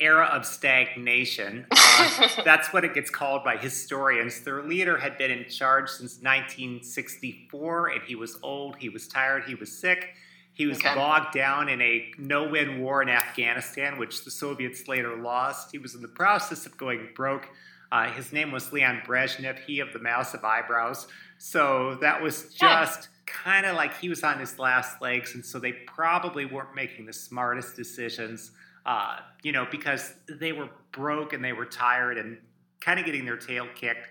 era 0.00 0.26
of 0.26 0.44
stagnation. 0.44 1.66
Uh, 1.98 2.28
that's 2.44 2.74
what 2.74 2.84
it 2.84 2.92
gets 2.92 3.08
called 3.08 3.42
by 3.42 3.56
historians. 3.56 4.42
Their 4.42 4.62
leader 4.62 4.98
had 4.98 5.16
been 5.16 5.30
in 5.30 5.48
charge 5.48 5.88
since 5.88 6.18
1964, 6.20 7.88
and 7.88 8.02
he 8.02 8.14
was 8.14 8.38
old, 8.42 8.76
he 8.76 8.90
was 8.90 9.08
tired, 9.08 9.44
he 9.44 9.54
was 9.54 9.72
sick. 9.72 10.14
He 10.52 10.66
was 10.66 10.78
okay. 10.78 10.94
bogged 10.94 11.32
down 11.32 11.70
in 11.70 11.80
a 11.80 12.10
no 12.18 12.48
win 12.48 12.82
war 12.82 13.00
in 13.00 13.08
Afghanistan, 13.08 13.98
which 13.98 14.24
the 14.24 14.30
Soviets 14.30 14.88
later 14.88 15.16
lost. 15.16 15.70
He 15.72 15.78
was 15.78 15.94
in 15.94 16.02
the 16.02 16.08
process 16.08 16.66
of 16.66 16.76
going 16.76 17.08
broke. 17.14 17.48
Uh, 17.92 18.10
his 18.10 18.32
name 18.32 18.52
was 18.52 18.72
Leon 18.72 19.02
Brezhnev, 19.06 19.58
he 19.60 19.80
of 19.80 19.92
the 19.92 19.98
massive 19.98 20.44
eyebrows. 20.44 21.06
So 21.38 21.96
that 22.00 22.22
was 22.22 22.52
just 22.54 23.08
kind 23.26 23.66
of 23.66 23.76
like 23.76 23.98
he 23.98 24.08
was 24.08 24.22
on 24.22 24.38
his 24.38 24.58
last 24.58 25.02
legs. 25.02 25.34
And 25.34 25.44
so 25.44 25.58
they 25.58 25.72
probably 25.72 26.46
weren't 26.46 26.74
making 26.74 27.06
the 27.06 27.12
smartest 27.12 27.76
decisions, 27.76 28.52
uh, 28.86 29.16
you 29.42 29.52
know, 29.52 29.66
because 29.70 30.14
they 30.28 30.52
were 30.52 30.68
broke 30.92 31.32
and 31.32 31.44
they 31.44 31.52
were 31.52 31.66
tired 31.66 32.16
and 32.16 32.38
kind 32.80 32.98
of 32.98 33.04
getting 33.04 33.24
their 33.24 33.36
tail 33.36 33.66
kicked 33.74 34.08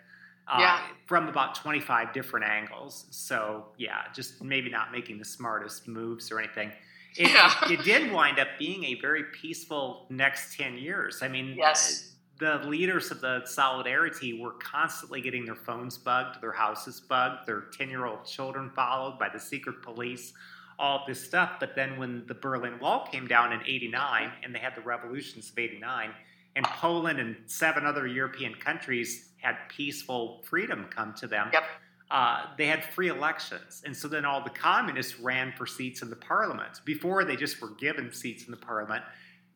uh, 0.47 0.57
yeah. 0.59 0.79
from 1.07 1.27
about 1.27 1.55
25 1.55 2.13
different 2.13 2.45
angles. 2.45 3.05
So, 3.09 3.67
yeah, 3.77 4.03
just 4.13 4.43
maybe 4.43 4.69
not 4.69 4.91
making 4.91 5.17
the 5.17 5.25
smartest 5.25 5.87
moves 5.87 6.29
or 6.29 6.39
anything. 6.39 6.71
It, 7.15 7.31
yeah. 7.31 7.53
it, 7.63 7.71
it, 7.79 7.83
did 7.85 8.11
wind 8.11 8.37
up 8.37 8.49
being 8.59 8.83
a 8.83 8.95
very 8.95 9.23
peaceful 9.33 10.05
next 10.09 10.57
10 10.57 10.77
years. 10.77 11.23
I 11.23 11.29
mean, 11.29 11.55
yes. 11.57 12.11
the 12.37 12.57
leaders 12.67 13.11
of 13.11 13.21
the 13.21 13.43
Solidarity 13.45 14.39
were 14.39 14.53
constantly 14.53 15.21
getting 15.21 15.45
their 15.45 15.55
phones 15.55 15.97
bugged, 15.97 16.41
their 16.41 16.51
houses 16.51 16.99
bugged, 16.99 17.47
their 17.47 17.61
10 17.77 17.89
year 17.89 18.05
old 18.05 18.25
children 18.25 18.69
followed 18.75 19.17
by 19.17 19.29
the 19.29 19.39
secret 19.39 19.81
police, 19.81 20.33
all 20.77 21.03
this 21.07 21.23
stuff. 21.23 21.53
But 21.59 21.75
then 21.75 21.97
when 21.97 22.25
the 22.27 22.33
Berlin 22.33 22.79
Wall 22.79 23.07
came 23.11 23.27
down 23.27 23.53
in 23.53 23.61
89 23.61 24.31
and 24.43 24.53
they 24.53 24.59
had 24.59 24.75
the 24.75 24.81
revolutions 24.81 25.49
of 25.49 25.57
89, 25.57 26.11
and 26.55 26.65
Poland 26.65 27.19
and 27.19 27.35
seven 27.47 27.85
other 27.85 28.07
European 28.07 28.55
countries 28.55 29.29
had 29.41 29.57
peaceful 29.69 30.41
freedom 30.47 30.87
come 30.89 31.13
to 31.15 31.27
them. 31.27 31.49
Yep. 31.51 31.63
Uh, 32.09 32.45
they 32.57 32.67
had 32.67 32.83
free 32.83 33.09
elections. 33.09 33.81
And 33.85 33.95
so 33.95 34.07
then 34.07 34.25
all 34.25 34.43
the 34.43 34.49
communists 34.49 35.19
ran 35.19 35.53
for 35.57 35.65
seats 35.65 36.01
in 36.01 36.09
the 36.09 36.15
parliament. 36.15 36.81
Before 36.85 37.25
they 37.25 37.35
just 37.35 37.61
were 37.61 37.71
given 37.71 38.11
seats 38.11 38.45
in 38.45 38.51
the 38.51 38.57
parliament, 38.57 39.03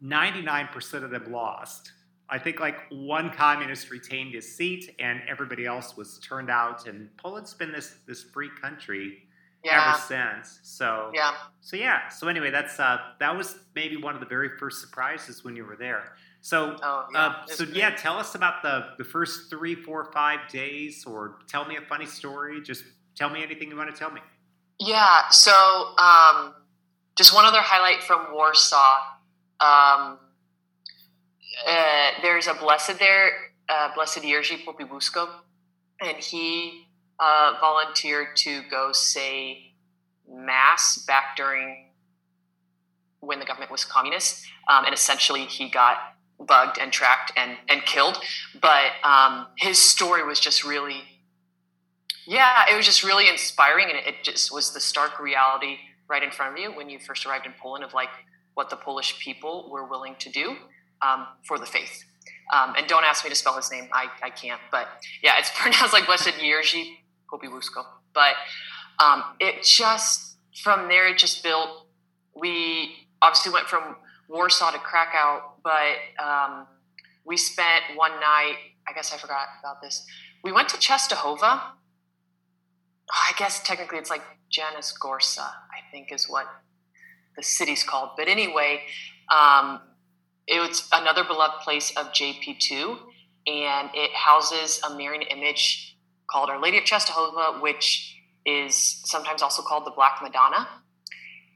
99% 0.04 1.04
of 1.04 1.12
them 1.12 1.32
lost. 1.32 1.92
I 2.30 2.38
think 2.38 2.60
like 2.60 2.78
one 2.90 3.32
communist 3.32 3.90
retained 3.90 4.34
his 4.34 4.56
seat 4.56 4.96
and 5.00 5.22
everybody 5.28 5.66
else 5.66 5.96
was 5.96 6.20
turned 6.20 6.50
out. 6.50 6.88
And 6.88 7.16
Poland's 7.18 7.54
been 7.54 7.72
this, 7.72 7.96
this 8.08 8.24
free 8.24 8.50
country 8.62 9.24
Yeah. 9.64 9.90
ever 9.90 10.00
since. 10.02 10.60
So 10.64 11.12
Yeah. 11.14 11.34
so 11.62 11.76
yeah. 11.76 12.08
So 12.10 12.28
anyway, 12.28 12.50
that's 12.52 12.80
uh, 12.80 12.98
that 13.20 13.36
was 13.38 13.58
maybe 13.76 13.98
one 13.98 14.14
of 14.14 14.20
the 14.22 14.26
very 14.28 14.50
first 14.58 14.80
surprises 14.82 15.44
when 15.44 15.56
you 15.56 15.66
were 15.66 15.76
there. 15.76 16.14
So 16.42 16.78
Oh, 16.82 17.06
yeah. 17.14 17.20
uh, 17.26 17.46
so 17.48 17.66
great. 17.66 17.76
yeah, 17.78 17.90
tell 17.96 18.18
us 18.18 18.36
about 18.36 18.62
the 18.64 18.92
the 18.98 19.04
first 19.04 19.50
three, 19.50 19.76
four, 19.76 20.12
five 20.14 20.48
days, 20.50 21.04
or 21.06 21.40
tell 21.48 21.66
me 21.66 21.76
a 21.76 21.82
funny 21.82 22.06
story. 22.06 22.62
Just 22.62 22.84
tell 23.16 23.30
me 23.30 23.44
anything 23.44 23.70
you 23.70 23.76
want 23.78 23.94
to 23.94 24.00
tell 24.00 24.12
me. 24.12 24.22
Yeah. 24.80 25.28
So, 25.30 25.52
um, 25.98 26.54
just 27.18 27.36
one 27.36 27.44
other 27.46 27.60
highlight 27.62 28.02
from 28.04 28.32
Warsaw. 28.34 29.02
Um, 29.60 30.20
uh, 31.68 32.12
there's 32.22 32.48
a 32.48 32.54
blessed 32.54 32.98
there, 33.00 33.32
uh, 33.68 33.94
Blessed 33.94 34.20
Jerzy 34.24 34.64
Popiełuszko, 34.64 35.28
and 36.00 36.18
he 36.18 36.88
uh, 37.20 37.54
volunteered 37.60 38.36
to 38.38 38.62
go 38.70 38.92
say 38.92 39.74
mass 40.28 41.04
back 41.08 41.36
during 41.36 41.86
when 43.20 43.40
the 43.40 43.46
government 43.46 43.72
was 43.72 43.84
communist, 43.84 44.46
um, 44.70 44.86
and 44.86 44.94
essentially 44.94 45.46
he 45.46 45.70
got 45.70 45.98
bugged 46.40 46.78
and 46.78 46.92
tracked 46.92 47.34
and 47.36 47.58
and 47.68 47.84
killed. 47.86 48.18
But 48.62 48.92
um, 49.04 49.48
his 49.58 49.78
story 49.78 50.24
was 50.26 50.40
just 50.40 50.64
really 50.64 51.04
yeah, 52.30 52.66
it 52.72 52.78
was 52.78 52.86
just 52.86 53.04
really 53.04 53.28
inspiring, 53.28 53.88
and 53.90 53.98
it, 53.98 54.06
it 54.06 54.16
just 54.24 54.54
was 54.54 54.72
the 54.72 54.80
stark 54.80 55.20
reality 55.20 55.78
right 56.08 56.22
in 56.22 56.30
front 56.30 56.54
of 56.54 56.60
you 56.60 56.72
when 56.72 56.88
you 56.88 57.00
first 57.00 57.26
arrived 57.26 57.48
in 57.48 57.54
Poland 57.60 57.84
of 57.84 57.94
like 57.96 58.10
what 58.54 58.70
the 58.70 58.76
Polish 58.76 59.20
people 59.20 59.68
were 59.72 59.86
willing 59.86 60.16
to 60.20 60.30
do 60.30 60.56
um, 61.02 61.26
for 61.44 61.58
the 61.58 61.66
faith. 61.66 62.04
Um, 62.54 62.76
and 62.78 62.88
don't 62.88 63.04
ask 63.04 63.24
me 63.24 63.32
to 63.32 63.36
spell 63.36 63.56
his 63.56 63.72
name; 63.72 63.90
I, 63.92 64.10
I 64.22 64.30
can't. 64.30 64.62
But 64.72 64.88
yeah, 65.24 65.40
it's 65.40 65.52
pronounced 65.56 65.92
like 65.92 66.06
Blessed 66.06 66.36
Jerzy 66.40 66.98
Popiełuszko. 67.32 67.86
But 68.14 68.36
um, 69.00 69.24
it 69.40 69.64
just 69.64 70.38
from 70.64 70.88
there 70.88 71.08
it 71.08 71.18
just 71.18 71.44
built. 71.44 71.88
We 72.36 73.08
obviously 73.22 73.52
went 73.52 73.68
from 73.68 73.96
Warsaw 74.28 74.72
to 74.72 74.80
Krakow, 74.80 75.42
but 75.64 76.24
um, 76.24 76.68
we 77.26 77.38
spent 77.38 77.84
one 77.96 78.12
night. 78.20 78.56
I 78.88 78.94
guess 78.94 79.14
I 79.14 79.18
forgot 79.18 79.48
about 79.60 79.82
this. 79.82 80.06
We 80.44 80.52
went 80.52 80.70
to 80.70 80.78
Czestochowa. 80.78 81.62
I 83.12 83.32
guess 83.38 83.62
technically 83.64 83.98
it's 83.98 84.10
like 84.10 84.22
Jasna 84.52 84.94
Góra, 85.00 85.40
I 85.40 85.92
think 85.92 86.12
is 86.12 86.30
what 86.30 86.48
the 87.36 87.44
city's 87.44 87.84
called. 87.84 88.12
But 88.18 88.28
anyway, 88.28 88.82
um, 89.34 89.82
it 90.48 90.60
was 90.60 90.88
another 90.92 91.24
beloved 91.24 91.62
place 91.64 91.92
of 91.96 92.08
JP2, 92.08 92.98
and 93.48 93.90
it 93.94 94.12
houses 94.12 94.82
a 94.88 94.96
Marian 94.96 95.24
image 95.24 95.89
called 96.30 96.50
Our 96.50 96.62
Lady 96.62 96.78
of 96.78 96.84
Czestochowa, 96.84 97.62
which 97.62 98.16
is 98.46 99.02
sometimes 99.06 99.42
also 99.42 99.62
called 99.62 99.86
the 99.86 99.92
Black 99.92 100.20
Madonna. 100.22 100.68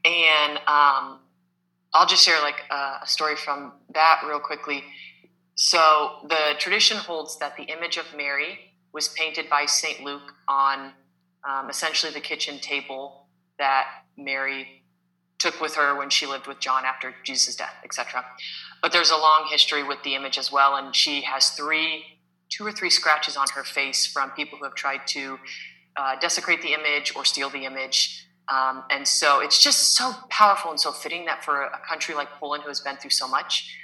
And 0.04 0.58
um, 0.66 1.20
I'll 1.92 2.06
just 2.06 2.24
share 2.24 2.40
like 2.42 2.62
a, 2.70 3.00
a 3.02 3.06
story 3.06 3.36
from 3.36 3.72
that 3.94 4.22
real 4.26 4.40
quickly. 4.40 4.84
So 5.56 6.26
the 6.28 6.54
tradition 6.58 6.96
holds 6.96 7.38
that 7.38 7.56
the 7.56 7.64
image 7.64 7.96
of 7.96 8.04
Mary 8.16 8.58
was 8.92 9.08
painted 9.08 9.48
by 9.48 9.66
Saint 9.66 10.02
Luke 10.02 10.34
on 10.48 10.92
um, 11.48 11.70
essentially 11.70 12.12
the 12.12 12.20
kitchen 12.20 12.58
table 12.58 13.26
that 13.58 13.86
Mary 14.16 14.82
took 15.38 15.60
with 15.60 15.74
her 15.74 15.96
when 15.96 16.10
she 16.10 16.26
lived 16.26 16.46
with 16.46 16.58
John 16.58 16.84
after 16.84 17.14
Jesus' 17.22 17.54
death, 17.54 17.74
etc. 17.84 18.24
But 18.80 18.92
there's 18.92 19.10
a 19.10 19.16
long 19.16 19.46
history 19.50 19.82
with 19.82 20.02
the 20.02 20.14
image 20.14 20.38
as 20.38 20.50
well, 20.50 20.76
and 20.76 20.94
she 20.94 21.22
has 21.22 21.50
three, 21.50 22.04
two 22.54 22.66
or 22.66 22.72
three 22.72 22.90
scratches 22.90 23.36
on 23.36 23.46
her 23.54 23.64
face 23.64 24.06
from 24.06 24.30
people 24.30 24.58
who 24.58 24.64
have 24.64 24.74
tried 24.74 25.06
to 25.08 25.38
uh, 25.96 26.16
desecrate 26.20 26.62
the 26.62 26.72
image 26.72 27.12
or 27.16 27.24
steal 27.24 27.50
the 27.50 27.64
image. 27.64 28.26
Um, 28.48 28.84
and 28.90 29.06
so 29.08 29.40
it's 29.40 29.62
just 29.62 29.96
so 29.96 30.12
powerful 30.28 30.70
and 30.70 30.78
so 30.78 30.92
fitting 30.92 31.24
that 31.24 31.44
for 31.44 31.62
a 31.62 31.80
country 31.88 32.14
like 32.14 32.28
Poland, 32.38 32.62
who 32.62 32.68
has 32.68 32.80
been 32.80 32.96
through 32.96 33.10
so 33.10 33.26
much, 33.26 33.74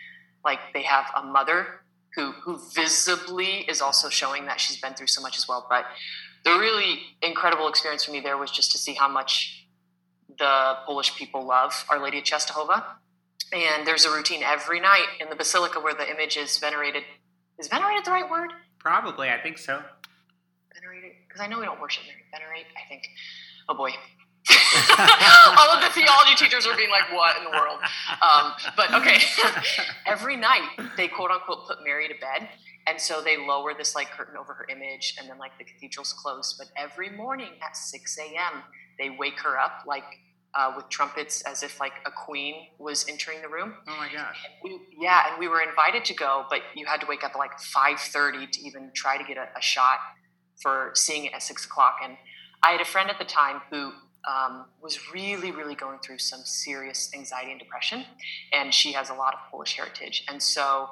like 0.44 0.60
they 0.74 0.82
have 0.82 1.06
a 1.16 1.22
mother 1.22 1.80
who 2.14 2.32
who 2.32 2.58
visibly 2.74 3.64
is 3.68 3.80
also 3.80 4.08
showing 4.08 4.46
that 4.46 4.60
she's 4.60 4.80
been 4.80 4.94
through 4.94 5.06
so 5.06 5.22
much 5.22 5.38
as 5.38 5.48
well. 5.48 5.66
But 5.68 5.86
the 6.44 6.52
really 6.52 7.00
incredible 7.22 7.68
experience 7.68 8.04
for 8.04 8.12
me 8.12 8.20
there 8.20 8.36
was 8.36 8.50
just 8.50 8.72
to 8.72 8.78
see 8.78 8.94
how 8.94 9.08
much 9.08 9.66
the 10.38 10.76
Polish 10.86 11.16
people 11.16 11.46
love 11.46 11.84
Our 11.88 12.02
Lady 12.02 12.18
of 12.18 12.24
Czestochowa. 12.24 12.84
And 13.52 13.86
there's 13.86 14.04
a 14.04 14.12
routine 14.14 14.42
every 14.42 14.78
night 14.78 15.06
in 15.20 15.28
the 15.28 15.36
basilica 15.36 15.80
where 15.80 15.94
the 15.94 16.08
image 16.08 16.36
is 16.36 16.58
venerated. 16.58 17.02
Is 17.60 17.68
venerated 17.68 18.06
the 18.06 18.10
right 18.10 18.28
word? 18.28 18.52
Probably, 18.78 19.28
I 19.28 19.38
think 19.38 19.58
so. 19.58 19.82
Venerated? 20.74 21.12
Because 21.28 21.42
I 21.42 21.46
know 21.46 21.58
we 21.58 21.66
don't 21.66 21.78
worship 21.78 22.04
Mary. 22.06 22.22
Venerate, 22.32 22.64
I 22.74 22.88
think. 22.88 23.06
Oh 23.68 23.74
boy. 23.74 23.90
All 25.58 25.68
of 25.68 25.82
the 25.82 25.90
theology 25.92 26.34
teachers 26.36 26.66
are 26.66 26.74
being 26.74 26.88
like, 26.88 27.12
what 27.12 27.36
in 27.36 27.44
the 27.44 27.50
world? 27.50 27.80
Um, 28.22 28.52
but 28.78 28.94
okay. 28.94 29.18
every 30.06 30.38
night 30.38 30.70
they 30.96 31.06
quote 31.06 31.30
unquote 31.30 31.66
put 31.68 31.84
Mary 31.84 32.08
to 32.08 32.14
bed. 32.14 32.48
And 32.86 32.98
so 32.98 33.20
they 33.20 33.36
lower 33.36 33.74
this 33.76 33.94
like 33.94 34.10
curtain 34.10 34.38
over 34.38 34.54
her 34.54 34.66
image 34.70 35.16
and 35.20 35.28
then 35.28 35.36
like 35.36 35.52
the 35.58 35.64
cathedral's 35.64 36.14
closed. 36.14 36.56
But 36.56 36.68
every 36.78 37.10
morning 37.10 37.50
at 37.62 37.76
6 37.76 38.18
a.m., 38.18 38.62
they 38.98 39.10
wake 39.10 39.38
her 39.40 39.58
up 39.58 39.82
like 39.86 40.04
uh, 40.54 40.72
with 40.76 40.88
trumpets 40.88 41.42
as 41.42 41.62
if 41.62 41.78
like 41.78 41.92
a 42.06 42.10
queen 42.10 42.54
was 42.78 43.06
entering 43.08 43.40
the 43.42 43.48
room. 43.48 43.74
oh 43.88 43.96
my 43.96 44.12
gosh. 44.12 44.44
We, 44.62 44.80
yeah, 44.98 45.30
and 45.30 45.38
we 45.38 45.48
were 45.48 45.60
invited 45.60 46.04
to 46.06 46.14
go, 46.14 46.44
but 46.50 46.60
you 46.74 46.86
had 46.86 47.00
to 47.00 47.06
wake 47.06 47.22
up 47.24 47.32
at 47.34 47.38
like 47.38 47.58
5.30 47.58 48.50
to 48.50 48.60
even 48.62 48.90
try 48.94 49.16
to 49.16 49.24
get 49.24 49.36
a, 49.36 49.46
a 49.56 49.62
shot 49.62 49.98
for 50.60 50.90
seeing 50.94 51.24
it 51.26 51.32
at 51.32 51.42
6 51.42 51.64
o'clock. 51.64 51.98
And 52.02 52.16
I 52.62 52.72
had 52.72 52.80
a 52.80 52.84
friend 52.84 53.10
at 53.10 53.18
the 53.18 53.24
time 53.24 53.60
who 53.70 53.92
um, 54.28 54.66
was 54.82 55.12
really, 55.12 55.50
really 55.50 55.74
going 55.74 55.98
through 56.00 56.18
some 56.18 56.40
serious 56.44 57.10
anxiety 57.14 57.52
and 57.52 57.60
depression, 57.60 58.04
and 58.52 58.74
she 58.74 58.92
has 58.92 59.08
a 59.10 59.14
lot 59.14 59.34
of 59.34 59.40
Polish 59.50 59.76
heritage. 59.76 60.24
And 60.28 60.42
so 60.42 60.90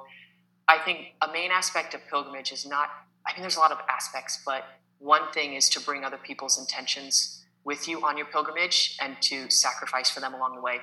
I 0.66 0.78
think 0.78 1.14
a 1.20 1.30
main 1.32 1.50
aspect 1.50 1.94
of 1.94 2.00
pilgrimage 2.08 2.52
is 2.52 2.64
not, 2.64 2.88
I 3.26 3.32
mean, 3.32 3.42
there's 3.42 3.56
a 3.56 3.60
lot 3.60 3.72
of 3.72 3.78
aspects, 3.88 4.40
but 4.46 4.64
one 4.98 5.30
thing 5.32 5.54
is 5.54 5.68
to 5.70 5.80
bring 5.80 6.04
other 6.04 6.16
people's 6.16 6.58
intentions 6.58 7.44
with 7.68 7.86
you 7.86 8.02
on 8.02 8.16
your 8.16 8.26
pilgrimage 8.26 8.96
and 9.02 9.14
to 9.20 9.50
sacrifice 9.50 10.08
for 10.08 10.20
them 10.20 10.32
along 10.32 10.54
the 10.56 10.62
way. 10.62 10.78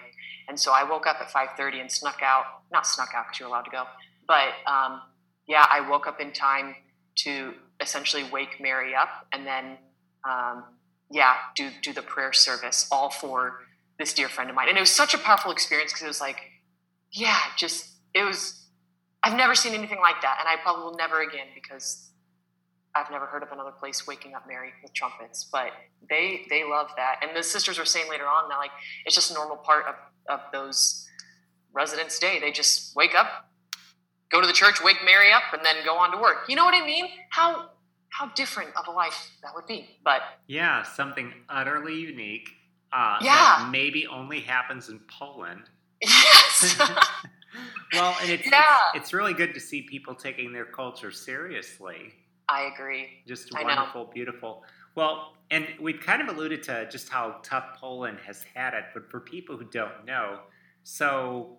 And 0.48 0.58
so 0.58 0.72
I 0.72 0.84
woke 0.84 1.08
up 1.08 1.18
at 1.20 1.30
5:30 1.32 1.82
and 1.82 1.92
snuck 1.92 2.20
out, 2.22 2.46
not 2.72 2.86
snuck 2.86 3.10
out 3.16 3.26
because 3.26 3.40
you're 3.40 3.50
allowed 3.50 3.64
to 3.64 3.72
go, 3.72 3.86
but 4.28 4.50
um, 4.68 5.02
yeah, 5.48 5.66
I 5.70 5.82
woke 5.82 6.06
up 6.06 6.22
in 6.22 6.32
time 6.32 6.76
to 7.24 7.56
essentially 7.82 8.24
wake 8.32 8.62
Mary 8.62 8.94
up 8.94 9.10
and 9.34 9.48
then 9.48 9.78
um, 10.30 10.64
yeah, 11.10 11.34
do 11.56 11.72
do 11.82 11.92
the 11.92 12.04
prayer 12.04 12.34
service 12.34 12.88
all 12.92 13.10
for 13.10 13.62
this 13.98 14.14
dear 14.14 14.30
friend 14.30 14.50
of 14.50 14.56
mine. 14.56 14.70
And 14.70 14.78
it 14.78 14.82
was 14.82 14.92
such 14.92 15.14
a 15.16 15.18
powerful 15.18 15.52
experience 15.52 15.92
because 15.92 16.04
it 16.04 16.08
was 16.08 16.22
like, 16.22 16.40
yeah, 17.12 17.40
just 17.58 17.90
it 18.14 18.24
was. 18.24 18.62
I've 19.24 19.36
never 19.36 19.56
seen 19.56 19.74
anything 19.74 20.02
like 20.02 20.22
that, 20.22 20.38
and 20.40 20.48
I 20.48 20.62
probably 20.62 20.84
will 20.84 20.98
never 20.98 21.24
again 21.24 21.48
because 21.56 22.12
I've 22.96 23.12
never 23.12 23.26
heard 23.26 23.44
of 23.44 23.52
another 23.52 23.72
place 23.72 24.08
waking 24.08 24.34
up 24.36 24.48
Mary 24.48 24.70
with 24.82 24.94
trumpets. 24.94 25.44
But 25.52 25.72
they 26.10 26.46
they 26.50 26.64
love 26.64 26.88
that, 26.98 27.20
and 27.22 27.36
the 27.36 27.44
sisters 27.44 27.78
were 27.78 27.86
saying 27.86 28.10
later 28.10 28.26
on 28.26 28.50
that 28.50 28.58
like 28.58 28.72
it's 29.06 29.16
just 29.16 29.32
a 29.32 29.34
normal 29.34 29.58
part 29.58 29.86
of 29.86 29.96
of 30.30 30.40
those 30.54 31.08
residents' 31.74 32.18
day. 32.20 32.40
They 32.40 32.52
just 32.52 32.96
wake 32.96 33.14
up, 33.16 33.50
go 34.32 34.40
to 34.42 34.48
the 34.48 34.54
church, 34.54 34.82
wake 34.84 34.98
Mary 35.04 35.32
up, 35.32 35.44
and 35.54 35.64
then 35.66 35.76
go 35.86 35.98
on 35.98 36.12
to 36.12 36.18
work. 36.18 36.46
You 36.48 36.56
know 36.56 36.66
what 36.66 36.74
I 36.74 36.86
mean? 36.86 37.08
How 37.30 37.70
how 38.10 38.28
different 38.34 38.70
of 38.78 38.88
a 38.88 38.92
life 38.92 39.30
that 39.44 39.52
would 39.56 39.68
be. 39.68 39.90
But 40.04 40.22
Yeah, 40.48 40.84
something 40.84 41.34
utterly 41.50 41.96
unique. 41.96 42.50
Uh, 42.94 43.18
Yeah. 43.22 43.34
That 43.60 43.70
maybe 43.72 44.08
only 44.08 44.40
happens 44.40 44.88
in 44.88 45.02
Poland. 45.20 45.64
yes. 46.02 46.78
well, 47.94 48.16
and 48.22 48.30
it's, 48.30 48.50
Yeah. 48.50 48.64
it's 48.94 49.06
it's 49.06 49.14
really 49.14 49.34
good 49.34 49.54
to 49.54 49.60
see 49.60 49.82
people 49.82 50.16
taking 50.16 50.54
their 50.54 50.64
culture 50.66 51.12
seriously. 51.12 52.14
I 52.48 52.72
agree. 52.74 53.24
Just 53.28 53.52
wonderful, 53.54 54.06
beautiful. 54.14 54.64
Well, 54.96 55.34
and 55.52 55.68
we've 55.80 56.00
kind 56.00 56.22
of 56.22 56.36
alluded 56.36 56.64
to 56.64 56.88
just 56.90 57.10
how 57.10 57.38
tough 57.44 57.78
Poland 57.78 58.20
has 58.26 58.44
had 58.54 58.74
it, 58.74 58.86
but 58.94 59.10
for 59.10 59.20
people 59.20 59.58
who 59.58 59.66
don't 59.66 60.06
know, 60.06 60.40
so 60.84 61.58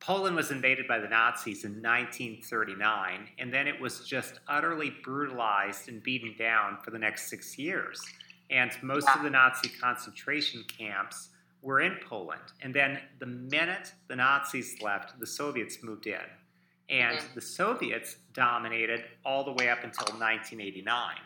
Poland 0.00 0.36
was 0.36 0.50
invaded 0.50 0.86
by 0.86 0.98
the 0.98 1.08
Nazis 1.08 1.64
in 1.64 1.82
1939, 1.82 3.28
and 3.38 3.52
then 3.52 3.66
it 3.66 3.80
was 3.80 4.06
just 4.06 4.40
utterly 4.46 4.90
brutalized 5.02 5.88
and 5.88 6.02
beaten 6.02 6.34
down 6.38 6.78
for 6.82 6.90
the 6.90 6.98
next 6.98 7.28
six 7.28 7.58
years. 7.58 8.00
And 8.50 8.70
most 8.82 9.08
of 9.08 9.22
the 9.22 9.30
Nazi 9.30 9.68
concentration 9.68 10.64
camps 10.64 11.30
were 11.62 11.80
in 11.80 11.96
Poland. 12.08 12.52
And 12.62 12.72
then 12.72 13.00
the 13.18 13.26
minute 13.26 13.92
the 14.06 14.16
Nazis 14.16 14.80
left, 14.80 15.18
the 15.18 15.26
Soviets 15.26 15.82
moved 15.82 16.06
in. 16.06 16.20
And 16.88 17.18
Mhm. 17.18 17.34
the 17.34 17.40
Soviets 17.40 18.14
dominated 18.32 19.04
all 19.24 19.44
the 19.44 19.52
way 19.52 19.68
up 19.68 19.82
until 19.82 20.16
1989. 20.18 21.16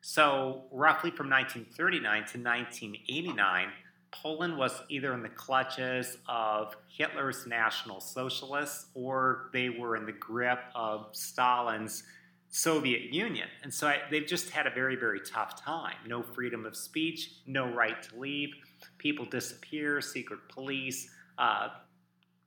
So, 0.00 0.68
roughly 0.70 1.10
from 1.10 1.28
1939 1.28 2.24
to 2.26 2.38
1989, 2.38 3.72
Poland 4.10 4.56
was 4.56 4.80
either 4.88 5.12
in 5.12 5.22
the 5.22 5.28
clutches 5.28 6.18
of 6.28 6.76
Hitler's 6.88 7.46
National 7.46 8.00
Socialists 8.00 8.90
or 8.94 9.50
they 9.52 9.68
were 9.68 9.96
in 9.96 10.06
the 10.06 10.12
grip 10.12 10.60
of 10.74 11.14
Stalin's 11.14 12.04
Soviet 12.48 13.12
Union. 13.12 13.48
And 13.62 13.74
so 13.74 13.88
I, 13.88 14.02
they've 14.10 14.26
just 14.26 14.50
had 14.50 14.66
a 14.66 14.70
very, 14.70 14.96
very 14.96 15.20
tough 15.20 15.60
time. 15.62 15.96
No 16.06 16.22
freedom 16.22 16.64
of 16.64 16.74
speech, 16.76 17.32
no 17.46 17.68
right 17.70 18.02
to 18.04 18.16
leave. 18.18 18.54
People 18.96 19.26
disappear, 19.26 20.00
secret 20.00 20.40
police, 20.48 21.14
uh, 21.36 21.68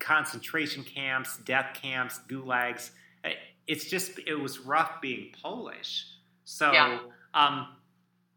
concentration 0.02 0.84
camps, 0.84 1.38
death 1.45 1.78
camps, 1.80 2.20
gulags. 2.28 2.91
It's 3.68 3.86
just, 3.86 4.20
it 4.28 4.36
was 4.36 4.60
rough 4.60 4.99
being 5.02 5.34
Polish. 5.41 6.06
So, 6.43 6.74
yeah. 6.74 6.99
um, 7.34 7.68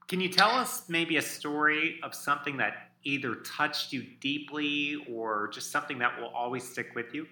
can 0.06 0.20
you 0.20 0.28
tell 0.28 0.50
us 0.50 0.84
maybe 0.88 1.16
a 1.16 1.22
story 1.22 1.98
of 2.02 2.14
something 2.14 2.58
that 2.58 2.74
either 3.02 3.36
touched 3.36 3.92
you 3.92 4.04
deeply 4.20 5.04
or 5.10 5.48
just 5.48 5.72
something 5.72 5.98
that 5.98 6.20
will 6.20 6.28
always 6.28 6.68
stick 6.68 6.94
with 6.94 7.14
you? 7.14 7.26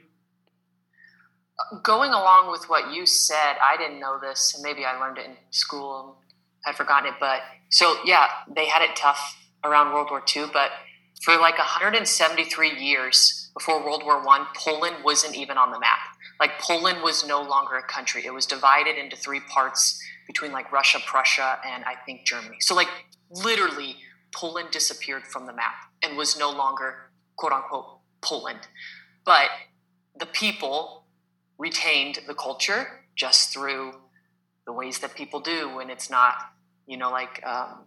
Going 1.83 2.11
along 2.11 2.51
with 2.51 2.64
what 2.68 2.93
you 2.93 3.07
said, 3.07 3.55
I 3.62 3.76
didn't 3.76 4.01
know 4.01 4.18
this, 4.20 4.55
and 4.55 4.62
maybe 4.64 4.85
I 4.85 4.99
learned 4.99 5.18
it 5.18 5.26
in 5.26 5.37
school 5.51 6.01
and 6.01 6.14
had 6.64 6.76
forgotten 6.76 7.12
it. 7.12 7.14
But 7.20 7.43
so, 7.68 7.97
yeah, 8.05 8.26
they 8.55 8.66
had 8.66 8.83
it 8.83 8.97
tough 8.97 9.39
around 9.62 9.93
World 9.93 10.09
War 10.11 10.22
II, 10.35 10.47
but 10.53 10.70
for 11.22 11.37
like 11.37 11.59
173 11.59 12.80
years 12.80 13.41
before 13.55 13.85
World 13.85 14.03
War 14.05 14.25
One, 14.25 14.47
Poland 14.57 14.97
wasn't 15.05 15.37
even 15.37 15.59
on 15.59 15.71
the 15.71 15.79
map. 15.79 15.99
Like 16.41 16.59
Poland 16.59 17.03
was 17.03 17.27
no 17.27 17.43
longer 17.43 17.77
a 17.77 17.83
country; 17.83 18.25
it 18.25 18.33
was 18.33 18.47
divided 18.47 18.97
into 18.97 19.17
three 19.17 19.41
parts 19.41 20.01
between 20.27 20.53
like 20.53 20.71
Russia, 20.73 20.99
Prussia, 21.07 21.59
and 21.65 21.85
I 21.85 21.95
think 22.07 22.27
Germany. 22.27 22.57
So, 22.61 22.75
like, 22.75 22.89
literally 23.31 23.97
Poland 24.35 24.69
disappeared 24.71 25.27
from 25.27 25.47
the 25.47 25.53
map 25.53 25.75
and 26.03 26.17
was 26.17 26.39
no 26.39 26.51
longer 26.51 27.11
quote 27.37 27.53
unquote 27.53 27.99
Poland. 28.23 28.61
But 29.25 29.51
the 30.19 30.27
people 30.27 31.05
retained 31.59 32.21
the 32.27 32.35
culture 32.35 33.05
just 33.15 33.53
through 33.53 33.93
the 34.67 34.73
ways 34.73 35.01
that 35.01 35.15
people 35.15 35.41
do 35.41 35.75
when 35.75 35.91
it's 35.91 36.09
not, 36.11 36.35
you 36.87 36.97
know, 36.97 37.11
like, 37.11 37.45
um, 37.45 37.85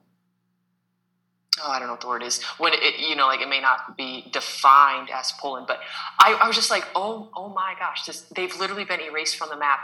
oh, 1.63 1.71
I 1.71 1.79
don't 1.79 1.87
know 1.87 1.93
what 1.93 2.01
the 2.01 2.07
word 2.07 2.23
is. 2.23 2.41
When 2.57 2.73
it, 2.73 2.99
you 2.99 3.15
know, 3.15 3.27
like 3.27 3.41
it 3.41 3.49
may 3.49 3.61
not 3.61 3.97
be 3.97 4.29
defined 4.31 5.09
as 5.13 5.31
Poland, 5.39 5.67
but 5.67 5.79
I, 6.19 6.33
I 6.33 6.47
was 6.47 6.55
just 6.55 6.71
like, 6.71 6.85
oh, 6.95 7.29
oh 7.35 7.49
my 7.49 7.75
gosh, 7.79 8.05
this, 8.05 8.21
they've 8.35 8.55
literally 8.59 8.85
been 8.85 8.99
erased 9.01 9.37
from 9.37 9.49
the 9.49 9.57
map 9.57 9.79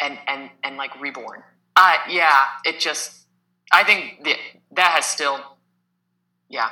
and, 0.00 0.18
and, 0.26 0.50
and 0.62 0.76
like 0.76 0.98
reborn. 1.00 1.42
Uh, 1.74 1.96
yeah, 2.08 2.46
it 2.64 2.80
just, 2.80 3.26
I 3.72 3.84
think 3.84 4.24
the, 4.24 4.34
that 4.72 4.92
has 4.92 5.06
still 5.06 5.40
yeah. 6.48 6.70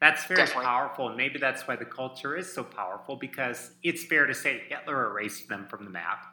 That's 0.00 0.24
very 0.24 0.38
Definitely. 0.38 0.64
powerful. 0.64 1.08
And 1.08 1.16
maybe 1.16 1.38
that's 1.38 1.66
why 1.68 1.76
the 1.76 1.84
culture 1.84 2.36
is 2.36 2.52
so 2.52 2.64
powerful 2.64 3.16
because 3.16 3.72
it's 3.82 4.04
fair 4.04 4.26
to 4.26 4.34
say 4.34 4.62
Hitler 4.68 5.10
erased 5.10 5.48
them 5.48 5.66
from 5.68 5.84
the 5.84 5.90
map. 5.90 6.24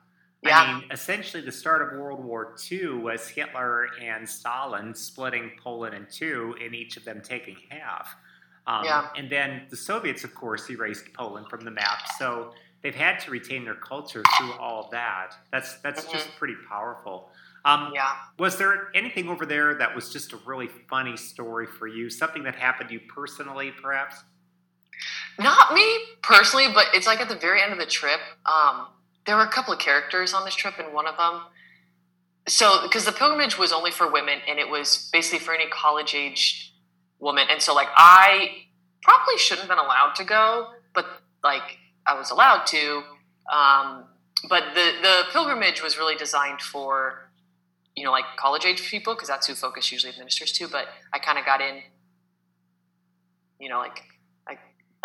Yeah. 0.44 0.60
I 0.60 0.80
mean, 0.80 0.92
essentially, 0.92 1.44
the 1.44 1.52
start 1.52 1.82
of 1.82 2.00
World 2.00 2.24
War 2.24 2.56
II 2.72 2.90
was 2.96 3.28
Hitler 3.28 3.88
and 4.02 4.28
Stalin 4.28 4.94
splitting 4.94 5.52
Poland 5.62 5.96
in 5.96 6.06
two, 6.12 6.56
and 6.64 6.76
each 6.76 6.96
of 6.96 7.04
them 7.06 7.22
taking 7.22 7.58
half. 7.70 8.16
Um, 8.68 8.84
yeah. 8.86 9.08
And 9.16 9.30
then 9.30 9.64
the 9.70 9.78
Soviets, 9.78 10.24
of 10.24 10.36
course, 10.36 10.70
erased 10.70 11.12
Poland 11.14 11.48
from 11.50 11.62
the 11.62 11.72
map. 11.72 12.00
So 12.20 12.52
they've 12.84 12.94
had 12.94 13.20
to 13.22 13.32
retain 13.32 13.64
their 13.64 13.76
culture 13.76 14.22
through 14.38 14.54
all 14.54 14.86
of 14.86 14.92
that. 14.92 15.34
That's 15.52 15.76
that's 15.80 16.04
mm-hmm. 16.04 16.14
just 16.14 16.30
pretty 16.38 16.56
powerful. 16.70 17.30
Um, 17.66 17.92
yeah. 17.94 18.14
Was 18.38 18.58
there 18.58 18.90
anything 18.94 19.30
over 19.30 19.46
there 19.46 19.76
that 19.76 19.94
was 19.94 20.12
just 20.14 20.34
a 20.34 20.38
really 20.46 20.70
funny 20.90 21.18
story 21.18 21.66
for 21.66 21.88
you? 21.88 22.10
Something 22.10 22.44
that 22.44 22.56
happened 22.56 22.90
to 22.90 22.94
you 22.94 23.02
personally, 23.14 23.72
perhaps? 23.82 24.24
Not 25.40 25.74
me 25.74 26.00
personally, 26.22 26.68
but 26.74 26.86
it's 26.94 27.08
like 27.08 27.20
at 27.20 27.30
the 27.30 27.36
very 27.36 27.62
end 27.62 27.74
of 27.74 27.80
the 27.80 27.86
trip. 27.86 28.20
Um, 28.46 28.88
there 29.28 29.36
were 29.36 29.44
a 29.44 29.50
couple 29.50 29.74
of 29.74 29.80
characters 29.80 30.34
on 30.34 30.46
this 30.46 30.56
trip, 30.56 30.80
and 30.80 30.94
one 30.94 31.06
of 31.06 31.18
them. 31.18 31.42
So, 32.48 32.82
because 32.84 33.06
the 33.06 33.12
pilgrimage 33.12 33.58
was 33.58 33.72
only 33.72 33.92
for 33.92 34.12
women, 34.12 34.40
and 34.48 34.58
it 34.58 34.70
was 34.70 35.10
basically 35.14 35.40
for 35.40 35.54
any 35.54 35.68
college 35.68 36.16
aged 36.16 36.72
woman, 37.20 37.46
and 37.52 37.62
so 37.62 37.76
like 37.76 37.90
I 37.96 38.64
probably 39.04 39.38
shouldn't 39.38 39.68
have 39.68 39.78
been 39.78 39.86
allowed 39.86 40.16
to 40.16 40.24
go, 40.24 40.70
but 40.96 41.06
like 41.44 41.78
I 42.08 42.18
was 42.18 42.32
allowed 42.32 42.66
to. 42.68 43.04
Um, 43.54 44.06
but 44.50 44.64
the 44.74 44.94
the 45.02 45.24
pilgrimage 45.32 45.84
was 45.84 45.98
really 45.98 46.16
designed 46.16 46.62
for 46.62 47.28
you 47.98 48.04
know, 48.04 48.12
like 48.12 48.26
college 48.38 48.64
age 48.64 48.88
people, 48.90 49.16
because 49.16 49.28
that's 49.28 49.48
who 49.48 49.56
Focus 49.56 49.92
usually 49.92 50.12
administers 50.12 50.52
to. 50.54 50.68
But 50.68 50.86
I 51.12 51.18
kind 51.18 51.40
of 51.40 51.46
got 51.46 51.62
in, 51.62 51.82
you 53.60 53.70
know, 53.70 53.80
like 53.80 53.96
like 53.96 54.04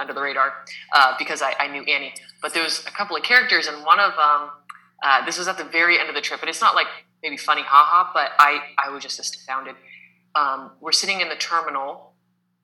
under 0.03 0.13
the 0.13 0.21
radar 0.21 0.53
uh, 0.93 1.15
because 1.19 1.41
I, 1.41 1.55
I, 1.59 1.69
knew 1.69 1.83
Annie. 1.85 2.13
But 2.43 2.53
there 2.53 2.63
was 2.63 2.85
a 2.87 2.91
couple 2.91 3.17
of 3.17 3.23
characters, 3.23 3.67
and 3.67 3.85
one 3.87 3.99
of 3.99 4.13
them, 4.13 4.51
uh, 5.03 5.25
this 5.25 5.39
was 5.39 5.49
at 5.49 5.57
the 5.57 5.65
very 5.65 5.99
end 5.99 6.11
of 6.11 6.15
the 6.15 6.21
trip, 6.21 6.41
and 6.41 6.51
it's 6.51 6.61
not 6.61 6.75
like 6.75 6.89
maybe 7.23 7.37
funny, 7.37 7.63
haha, 7.63 8.11
but 8.13 8.33
I 8.39 8.61
I 8.77 8.91
was 8.91 9.03
just 9.03 9.19
astounded. 9.19 9.77
Um, 10.35 10.73
we're 10.81 10.93
sitting 10.93 11.21
in 11.21 11.29
the 11.29 11.37
terminal 11.37 12.13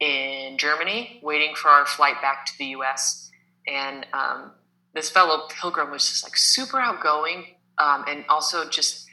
in 0.01 0.59
Germany, 0.59 1.21
waiting 1.23 1.55
for 1.55 1.69
our 1.69 1.87
flight 1.87 2.21
back 2.21 2.47
to 2.47 2.53
the 2.59 2.67
U.S. 2.67 3.31
And 3.67 4.07
um, 4.13 4.53
this 4.95 5.11
fellow 5.11 5.49
pilgrim 5.61 5.91
was 5.91 6.09
just 6.09 6.25
like 6.25 6.37
super 6.37 6.79
outgoing, 6.79 7.45
um, 7.79 8.05
and 8.09 8.25
also 8.29 8.69
just 8.69 9.09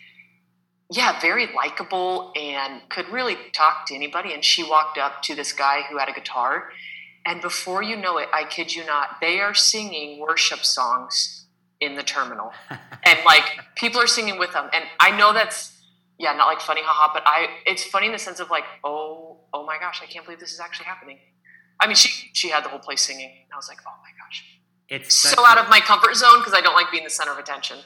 yeah, 0.92 1.20
very 1.20 1.48
likable 1.56 2.32
and 2.36 2.88
could 2.90 3.10
really 3.10 3.38
talk 3.54 3.88
to 3.88 3.96
anybody. 3.96 4.34
And 4.34 4.44
she 4.44 4.64
walked 4.64 4.98
up 4.98 5.22
to 5.24 5.36
this 5.36 5.52
guy 5.52 5.82
who 5.90 5.98
had 5.98 6.10
a 6.10 6.14
guitar. 6.14 6.70
And 7.26 7.42
before 7.42 7.82
you 7.82 7.96
know 7.96 8.18
it, 8.18 8.30
I 8.34 8.44
kid 8.44 8.76
you 8.76 8.86
not, 8.86 9.20
they 9.20 9.40
are 9.40 9.54
singing 9.54 10.20
worship 10.20 10.60
songs 10.60 11.48
in 11.80 11.96
the 11.96 12.04
terminal. 12.04 12.52
and 12.70 13.20
like 13.26 13.44
people 13.76 14.00
are 14.00 14.08
singing 14.08 14.38
with 14.38 14.54
them. 14.54 14.70
And 14.74 14.86
I 15.00 15.18
know 15.18 15.34
that's, 15.34 15.72
yeah, 16.20 16.34
not 16.34 16.46
like 16.46 16.62
funny, 16.62 16.82
haha, 16.84 17.14
but 17.14 17.24
I, 17.26 17.48
it's 17.66 17.84
funny 17.84 18.06
in 18.08 18.12
the 18.12 18.20
sense 18.20 18.40
of 18.40 18.50
like, 18.50 18.64
oh, 18.84 19.40
oh 19.54 19.66
my 19.66 19.78
gosh, 19.80 20.02
I 20.04 20.06
can't 20.06 20.24
believe 20.24 20.40
this 20.40 20.54
is 20.54 20.60
actually 20.60 20.86
happening. 20.86 21.18
I 21.80 21.88
mean, 21.88 21.96
she, 21.96 22.30
she 22.34 22.50
had 22.50 22.64
the 22.64 22.70
whole 22.70 22.80
place 22.80 23.02
singing. 23.02 23.32
I 23.52 23.56
was 23.56 23.68
like, 23.68 23.80
oh 23.88 23.96
my 24.02 24.12
gosh. 24.24 24.46
It's 24.88 25.16
so 25.16 25.44
out 25.46 25.58
of 25.58 25.68
my 25.68 25.80
comfort 25.80 26.16
zone 26.16 26.40
because 26.40 26.54
I 26.54 26.62
don't 26.62 26.76
like 26.76 26.92
being 26.92 27.04
the 27.04 27.10
center 27.10 27.32
of 27.32 27.40
attention. 27.40 27.78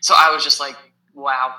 So 0.00 0.14
I 0.16 0.32
was 0.34 0.42
just 0.42 0.58
like, 0.58 0.74
wow, 1.14 1.54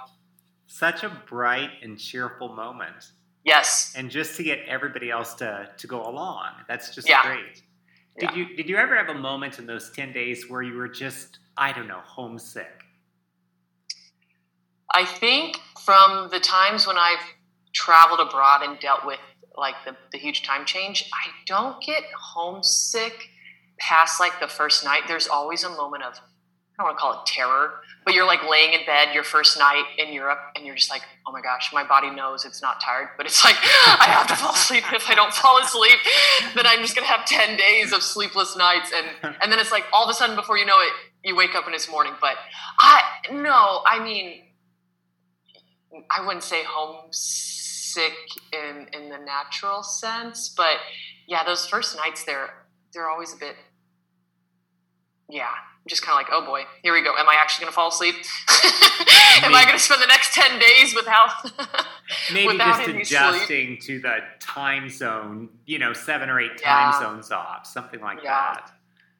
such 0.71 1.03
a 1.03 1.09
bright 1.09 1.69
and 1.81 1.99
cheerful 1.99 2.55
moment. 2.55 3.11
Yes. 3.43 3.93
And 3.95 4.11
just 4.11 4.37
to 4.37 4.43
get 4.43 4.59
everybody 4.67 5.09
else 5.09 5.33
to 5.35 5.69
to 5.77 5.87
go 5.87 6.03
along. 6.03 6.49
That's 6.67 6.93
just 6.93 7.09
yeah. 7.09 7.23
great. 7.23 7.63
Did 8.19 8.31
yeah. 8.31 8.35
you 8.35 8.55
did 8.55 8.69
you 8.69 8.77
ever 8.77 8.95
have 8.95 9.09
a 9.09 9.19
moment 9.19 9.59
in 9.59 9.65
those 9.65 9.91
10 9.91 10.13
days 10.13 10.49
where 10.49 10.61
you 10.61 10.75
were 10.75 10.87
just 10.87 11.39
I 11.57 11.71
don't 11.71 11.87
know, 11.87 12.01
homesick? 12.03 12.83
I 14.93 15.05
think 15.05 15.57
from 15.83 16.29
the 16.31 16.39
times 16.39 16.85
when 16.85 16.97
I've 16.97 17.23
traveled 17.73 18.19
abroad 18.19 18.61
and 18.63 18.77
dealt 18.79 19.05
with 19.05 19.19
like 19.55 19.75
the, 19.85 19.95
the 20.11 20.17
huge 20.17 20.43
time 20.43 20.65
change, 20.65 21.09
I 21.13 21.29
don't 21.45 21.81
get 21.81 22.03
homesick 22.17 23.29
past 23.79 24.19
like 24.19 24.39
the 24.39 24.47
first 24.47 24.83
night. 24.83 25.03
There's 25.07 25.27
always 25.27 25.63
a 25.63 25.69
moment 25.69 26.03
of 26.03 26.19
I 26.81 26.83
don't 26.83 26.95
want 26.95 26.97
to 26.97 27.01
call 27.01 27.21
it 27.21 27.25
terror, 27.27 27.73
but 28.03 28.15
you're 28.15 28.25
like 28.25 28.39
laying 28.49 28.73
in 28.73 28.83
bed 28.87 29.13
your 29.13 29.23
first 29.23 29.59
night 29.59 29.83
in 29.99 30.11
Europe 30.11 30.39
and 30.55 30.65
you're 30.65 30.73
just 30.73 30.89
like, 30.89 31.03
oh 31.27 31.31
my 31.31 31.41
gosh, 31.41 31.69
my 31.71 31.83
body 31.83 32.09
knows 32.09 32.43
it's 32.43 32.59
not 32.59 32.81
tired, 32.81 33.09
but 33.17 33.27
it's 33.27 33.45
like, 33.45 33.55
I 33.85 34.05
have 34.07 34.25
to 34.27 34.35
fall 34.35 34.53
asleep. 34.53 34.83
If 34.91 35.07
I 35.07 35.13
don't 35.13 35.31
fall 35.31 35.61
asleep, 35.61 35.99
then 36.55 36.65
I'm 36.65 36.79
just 36.79 36.95
going 36.95 37.05
to 37.05 37.13
have 37.13 37.27
10 37.27 37.55
days 37.55 37.93
of 37.93 38.01
sleepless 38.01 38.57
nights. 38.57 38.91
And, 38.95 39.35
and 39.43 39.51
then 39.51 39.59
it's 39.59 39.71
like 39.71 39.83
all 39.93 40.05
of 40.05 40.09
a 40.09 40.13
sudden, 40.15 40.35
before 40.35 40.57
you 40.57 40.65
know 40.65 40.79
it, 40.79 40.91
you 41.23 41.35
wake 41.35 41.53
up 41.53 41.67
and 41.67 41.75
it's 41.75 41.87
morning. 41.87 42.13
But 42.19 42.35
I, 42.79 43.03
no, 43.31 43.83
I 43.85 44.03
mean, 44.03 44.41
I 46.09 46.25
wouldn't 46.25 46.43
say 46.43 46.63
homesick 46.65 48.13
in, 48.51 48.87
in 48.91 49.09
the 49.09 49.19
natural 49.19 49.83
sense, 49.83 50.49
but 50.49 50.77
yeah, 51.27 51.43
those 51.43 51.67
first 51.67 51.95
nights, 51.95 52.23
they're, 52.23 52.49
they're 52.91 53.07
always 53.07 53.33
a 53.33 53.37
bit, 53.37 53.55
yeah, 55.29 55.51
just 55.87 56.03
kind 56.03 56.13
of 56.13 56.17
like, 56.17 56.27
oh 56.31 56.45
boy, 56.45 56.63
here 56.83 56.93
we 56.93 57.01
go. 57.01 57.15
Am 57.17 57.27
I 57.27 57.35
actually 57.35 57.63
going 57.63 57.71
to 57.71 57.75
fall 57.75 57.89
asleep? 57.89 58.15
Am 59.43 59.53
I 59.53 59.63
going 59.63 59.77
to 59.77 59.83
spend 59.83 60.01
the 60.01 60.07
next 60.07 60.33
10 60.33 60.59
days 60.59 60.95
without 60.95 61.29
Maybe 62.33 62.57
just 62.57 62.87
adjusting 62.87 63.79
to 63.81 63.99
the 63.99 64.17
time 64.39 64.89
zone, 64.89 65.49
you 65.65 65.79
know, 65.79 65.93
seven 65.93 66.29
or 66.29 66.39
eight 66.39 66.57
time 66.61 66.93
yeah. 66.93 66.99
zones 66.99 67.31
off, 67.31 67.65
something 67.65 67.99
like 67.99 68.19
yeah. 68.23 68.55
that. 68.55 68.71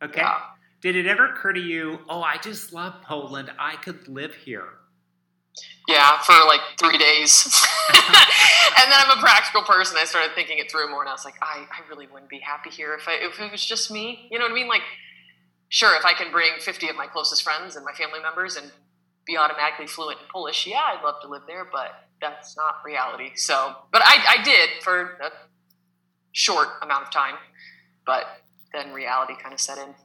Okay. 0.03 0.22
Yeah. 0.22 0.39
Did 0.82 0.95
it 0.95 1.05
ever 1.05 1.28
occur 1.28 1.53
to 1.53 1.59
you, 1.59 1.99
oh, 2.09 2.22
I 2.22 2.38
just 2.38 2.74
love 2.74 2.95
Poland. 3.03 3.51
I 3.59 3.76
could 3.76 4.07
live 4.07 4.34
here? 4.34 4.68
Yeah, 5.88 6.20
for 6.22 6.34
like 6.47 6.62
three 6.80 6.97
days. 6.97 7.45
and 7.93 8.91
then 8.91 8.99
I'm 8.99 9.18
a 9.18 9.22
practical 9.22 9.64
person. 9.64 9.97
I 9.99 10.05
started 10.05 10.34
thinking 10.34 10.57
it 10.57 10.72
through 10.72 10.89
more, 10.89 11.01
and 11.01 11.09
I 11.09 11.14
was 11.14 11.26
like, 11.26 11.36
I, 11.41 11.66
I 11.70 11.88
really 11.89 12.07
wouldn't 12.07 12.30
be 12.30 12.39
happy 12.39 12.70
here 12.70 12.93
if, 12.93 13.07
I, 13.07 13.14
if 13.22 13.39
it 13.39 13.51
was 13.51 13.64
just 13.64 13.91
me. 13.91 14.28
You 14.32 14.39
know 14.39 14.45
what 14.45 14.51
I 14.51 14.55
mean? 14.55 14.68
Like, 14.68 14.84
sure, 15.72 15.95
if 15.97 16.03
I 16.05 16.13
can 16.13 16.32
bring 16.32 16.51
50 16.59 16.89
of 16.89 16.95
my 16.97 17.07
closest 17.07 17.41
friends 17.43 17.76
and 17.78 17.86
my 17.86 17.93
family 17.93 18.19
members 18.19 18.57
and 18.57 18.72
be 19.26 19.38
automatically 19.38 19.88
fluent 19.88 20.19
in 20.19 20.26
Polish, 20.32 20.67
yeah, 20.67 20.82
I'd 20.84 21.01
love 21.03 21.15
to 21.22 21.28
live 21.30 21.43
there, 21.47 21.65
but 21.72 22.07
that's 22.19 22.57
not 22.57 22.76
reality. 22.86 23.32
So, 23.36 23.74
but 23.91 24.01
I, 24.03 24.38
I 24.39 24.43
did 24.43 24.69
for 24.84 25.17
a 25.24 25.32
short 26.34 26.67
amount 26.82 27.05
of 27.05 27.11
time, 27.11 27.36
but 28.05 28.26
then 28.74 28.91
reality 28.93 29.34
kind 29.41 29.53
of 29.53 29.59
set 29.61 29.78
in. 29.78 29.95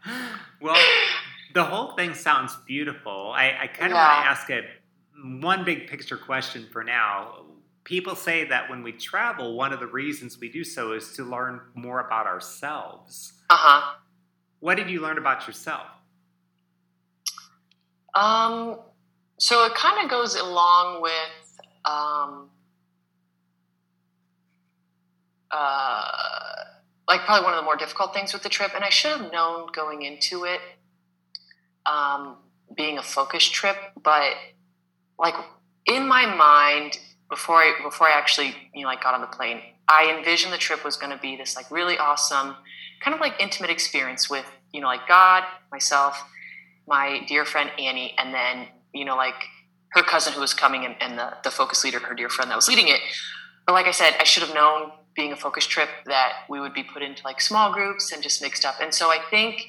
well, 0.60 0.80
the 1.54 1.64
whole 1.64 1.94
thing 1.96 2.14
sounds 2.14 2.56
beautiful. 2.66 3.32
I, 3.34 3.56
I 3.62 3.66
kind 3.66 3.92
of 3.92 3.96
Yeah. 3.96 4.06
want 4.14 4.24
to 4.24 4.30
ask 4.30 4.50
a 4.50 4.62
one 5.40 5.64
big 5.64 5.88
picture 5.88 6.16
question 6.16 6.66
for 6.72 6.84
now. 6.84 7.46
People 7.84 8.14
say 8.14 8.44
that 8.44 8.70
when 8.70 8.82
we 8.82 8.92
travel, 8.92 9.56
one 9.56 9.72
of 9.72 9.80
the 9.80 9.86
reasons 9.86 10.38
we 10.38 10.48
do 10.50 10.62
so 10.64 10.92
is 10.92 11.12
to 11.14 11.24
learn 11.24 11.60
more 11.74 12.00
about 12.00 12.26
ourselves. 12.26 13.32
Uh 13.50 13.56
huh. 13.56 13.94
What 14.60 14.76
did 14.76 14.88
you 14.88 15.00
learn 15.00 15.18
about 15.18 15.46
yourself? 15.46 15.86
Um, 18.14 18.78
so 19.38 19.64
it 19.64 19.74
kind 19.74 20.04
of 20.04 20.10
goes 20.10 20.36
along 20.36 21.02
with 21.02 21.60
um, 21.84 22.48
uh, 25.50 26.02
like 27.08 27.22
probably 27.22 27.44
one 27.44 27.54
of 27.54 27.58
the 27.58 27.64
more 27.64 27.76
difficult 27.76 28.14
things 28.14 28.32
with 28.32 28.42
the 28.44 28.48
trip, 28.48 28.70
and 28.74 28.84
I 28.84 28.88
should 28.88 29.10
have 29.10 29.32
known 29.32 29.68
going 29.72 30.02
into 30.02 30.44
it, 30.44 30.60
um, 31.86 32.36
being 32.76 32.98
a 32.98 33.02
focus 33.02 33.44
trip, 33.44 33.76
but 34.00 34.34
like 35.18 35.34
in 35.86 36.06
my 36.06 36.24
mind 36.24 36.98
before 37.28 37.56
I 37.56 37.74
before 37.82 38.06
I 38.06 38.12
actually 38.12 38.54
you 38.74 38.82
know 38.82 38.88
like 38.88 39.02
got 39.02 39.14
on 39.14 39.20
the 39.20 39.26
plane, 39.26 39.60
I 39.88 40.14
envisioned 40.16 40.52
the 40.52 40.58
trip 40.58 40.84
was 40.84 40.96
going 40.96 41.10
to 41.10 41.18
be 41.20 41.36
this 41.36 41.56
like 41.56 41.68
really 41.70 41.98
awesome, 41.98 42.54
kind 43.00 43.14
of 43.14 43.20
like 43.20 43.34
intimate 43.40 43.70
experience 43.70 44.28
with 44.30 44.46
you 44.72 44.80
know 44.80 44.86
like 44.86 45.06
God, 45.08 45.44
myself, 45.72 46.22
my 46.86 47.24
dear 47.26 47.44
friend 47.44 47.70
Annie, 47.78 48.14
and 48.18 48.32
then 48.34 48.68
you 48.92 49.04
know 49.04 49.16
like 49.16 49.34
her 49.90 50.02
cousin 50.02 50.32
who 50.32 50.40
was 50.40 50.54
coming 50.54 50.84
and, 50.84 50.94
and 51.00 51.18
the, 51.18 51.32
the 51.42 51.50
focus 51.50 51.82
leader, 51.84 51.98
her 51.98 52.14
dear 52.14 52.28
friend 52.28 52.50
that 52.50 52.56
was 52.56 52.68
leading 52.68 52.88
it. 52.88 53.00
But 53.66 53.72
like 53.72 53.86
I 53.86 53.90
said, 53.90 54.14
I 54.20 54.24
should 54.24 54.44
have 54.44 54.54
known 54.54 54.92
being 55.16 55.32
a 55.32 55.36
focus 55.36 55.66
trip 55.66 55.88
that 56.06 56.44
we 56.48 56.60
would 56.60 56.72
be 56.72 56.84
put 56.84 57.02
into 57.02 57.22
like 57.24 57.40
small 57.40 57.72
groups 57.72 58.12
and 58.12 58.22
just 58.22 58.40
mixed 58.40 58.64
up. 58.64 58.76
And 58.80 58.94
so 58.94 59.08
I 59.08 59.18
think 59.30 59.66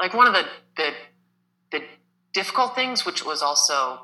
like 0.00 0.14
one 0.14 0.26
of 0.26 0.34
the 0.34 0.44
the, 0.76 0.90
the 1.70 1.84
difficult 2.32 2.74
things, 2.74 3.06
which 3.06 3.24
was 3.24 3.42
also 3.42 4.00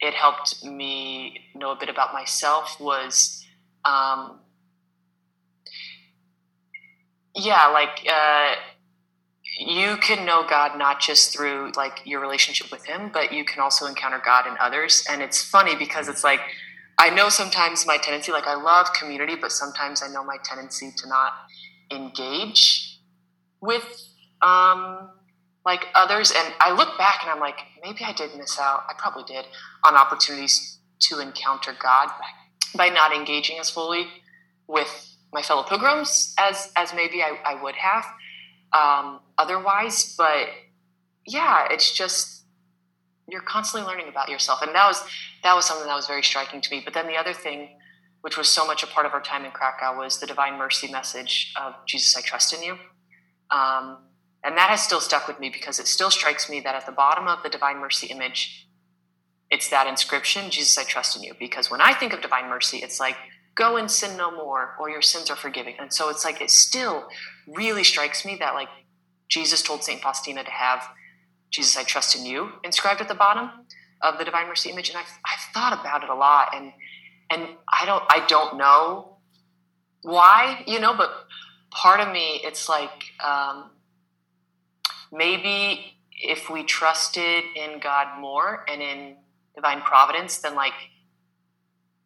it 0.00 0.14
helped 0.14 0.64
me 0.64 1.40
know 1.54 1.72
a 1.72 1.76
bit 1.76 1.88
about 1.88 2.12
myself, 2.12 2.80
was 2.80 3.44
um, 3.84 4.38
yeah, 7.34 7.68
like 7.68 8.06
uh, 8.10 8.54
you 9.58 9.96
can 9.98 10.24
know 10.24 10.46
God 10.48 10.78
not 10.78 11.00
just 11.00 11.34
through 11.34 11.72
like 11.76 12.00
your 12.04 12.20
relationship 12.20 12.70
with 12.70 12.86
Him, 12.86 13.10
but 13.12 13.32
you 13.32 13.44
can 13.44 13.60
also 13.60 13.86
encounter 13.86 14.20
God 14.24 14.46
in 14.46 14.54
others. 14.60 15.04
And 15.10 15.22
it's 15.22 15.42
funny 15.42 15.74
because 15.74 16.08
it's 16.08 16.24
like 16.24 16.40
I 16.98 17.10
know 17.10 17.28
sometimes 17.28 17.86
my 17.86 17.96
tendency, 17.96 18.32
like 18.32 18.46
I 18.46 18.54
love 18.54 18.92
community, 18.92 19.36
but 19.40 19.52
sometimes 19.52 20.02
I 20.02 20.08
know 20.08 20.24
my 20.24 20.36
tendency 20.44 20.92
to 20.96 21.08
not 21.08 21.32
engage 21.92 22.98
with 23.60 23.84
um, 24.42 25.10
like 25.64 25.86
others. 25.94 26.32
And 26.36 26.54
I 26.60 26.72
look 26.72 26.98
back 26.98 27.20
and 27.22 27.30
I'm 27.30 27.38
like, 27.38 27.60
maybe 27.84 28.00
I 28.04 28.12
did 28.12 28.36
miss 28.36 28.58
out. 28.58 28.84
I 28.88 28.94
probably 28.98 29.22
did 29.24 29.44
on 29.84 29.94
opportunities 29.94 30.78
to 31.00 31.20
encounter 31.20 31.72
God 31.80 32.08
by, 32.74 32.88
by 32.88 32.94
not 32.94 33.14
engaging 33.14 33.58
as 33.60 33.70
fully 33.70 34.08
with 34.66 35.07
my 35.32 35.42
fellow 35.42 35.62
pilgrims 35.62 36.34
as 36.38 36.72
as 36.76 36.94
maybe 36.94 37.22
I, 37.22 37.38
I 37.44 37.62
would 37.62 37.74
have 37.76 38.04
um, 38.72 39.20
otherwise. 39.36 40.14
But 40.16 40.48
yeah, 41.26 41.68
it's 41.70 41.92
just 41.92 42.44
you're 43.28 43.42
constantly 43.42 43.88
learning 43.88 44.08
about 44.08 44.28
yourself, 44.28 44.62
and 44.62 44.74
that 44.74 44.86
was 44.86 45.02
that 45.42 45.54
was 45.54 45.66
something 45.66 45.86
that 45.86 45.94
was 45.94 46.06
very 46.06 46.22
striking 46.22 46.60
to 46.60 46.70
me. 46.70 46.82
But 46.84 46.94
then 46.94 47.06
the 47.06 47.16
other 47.16 47.34
thing, 47.34 47.76
which 48.22 48.36
was 48.36 48.48
so 48.48 48.66
much 48.66 48.82
a 48.82 48.86
part 48.86 49.06
of 49.06 49.12
our 49.12 49.22
time 49.22 49.44
in 49.44 49.50
Krakow, 49.50 49.96
was 49.96 50.18
the 50.18 50.26
divine 50.26 50.58
mercy 50.58 50.90
message 50.90 51.52
of 51.60 51.74
Jesus, 51.86 52.16
I 52.16 52.20
trust 52.20 52.54
in 52.54 52.62
you. 52.62 52.78
Um, 53.50 53.98
and 54.44 54.56
that 54.56 54.70
has 54.70 54.82
still 54.82 55.00
stuck 55.00 55.26
with 55.26 55.40
me 55.40 55.50
because 55.50 55.78
it 55.78 55.86
still 55.86 56.10
strikes 56.10 56.48
me 56.48 56.60
that 56.60 56.74
at 56.74 56.86
the 56.86 56.92
bottom 56.92 57.26
of 57.26 57.42
the 57.42 57.48
divine 57.48 57.78
mercy 57.78 58.06
image, 58.06 58.68
it's 59.50 59.68
that 59.70 59.86
inscription, 59.86 60.50
Jesus, 60.50 60.76
I 60.78 60.84
trust 60.84 61.16
in 61.16 61.22
you. 61.22 61.34
Because 61.38 61.70
when 61.70 61.80
I 61.80 61.92
think 61.92 62.12
of 62.12 62.20
divine 62.20 62.48
mercy, 62.48 62.78
it's 62.78 63.00
like, 63.00 63.16
go 63.58 63.76
and 63.76 63.90
sin 63.90 64.16
no 64.16 64.30
more, 64.30 64.76
or 64.78 64.88
your 64.88 65.02
sins 65.02 65.28
are 65.30 65.36
forgiven. 65.36 65.74
And 65.80 65.92
so 65.92 66.08
it's 66.08 66.24
like, 66.24 66.40
it 66.40 66.50
still 66.50 67.08
really 67.46 67.82
strikes 67.82 68.24
me 68.24 68.36
that 68.38 68.54
like 68.54 68.68
Jesus 69.28 69.62
told 69.62 69.82
St. 69.82 70.00
Faustina 70.00 70.44
to 70.44 70.50
have 70.50 70.88
Jesus, 71.50 71.76
I 71.76 71.82
trust 71.82 72.16
in 72.16 72.24
you 72.24 72.50
inscribed 72.62 73.00
at 73.00 73.08
the 73.08 73.14
bottom 73.14 73.50
of 74.00 74.18
the 74.18 74.24
divine 74.24 74.46
mercy 74.46 74.70
image. 74.70 74.90
And 74.90 74.98
I've, 74.98 75.18
I've 75.24 75.52
thought 75.52 75.78
about 75.80 76.04
it 76.04 76.08
a 76.08 76.14
lot 76.14 76.54
and, 76.54 76.72
and 77.30 77.48
I 77.70 77.84
don't, 77.84 78.04
I 78.08 78.24
don't 78.26 78.56
know 78.56 79.16
why, 80.02 80.62
you 80.66 80.78
know, 80.78 80.96
but 80.96 81.10
part 81.70 82.00
of 82.00 82.12
me, 82.12 82.40
it's 82.44 82.68
like, 82.68 82.90
um, 83.26 83.70
maybe 85.10 85.96
if 86.12 86.48
we 86.48 86.62
trusted 86.62 87.44
in 87.56 87.80
God 87.80 88.20
more 88.20 88.64
and 88.68 88.80
in 88.80 89.16
divine 89.54 89.80
providence, 89.80 90.38
then 90.38 90.54
like 90.54 90.74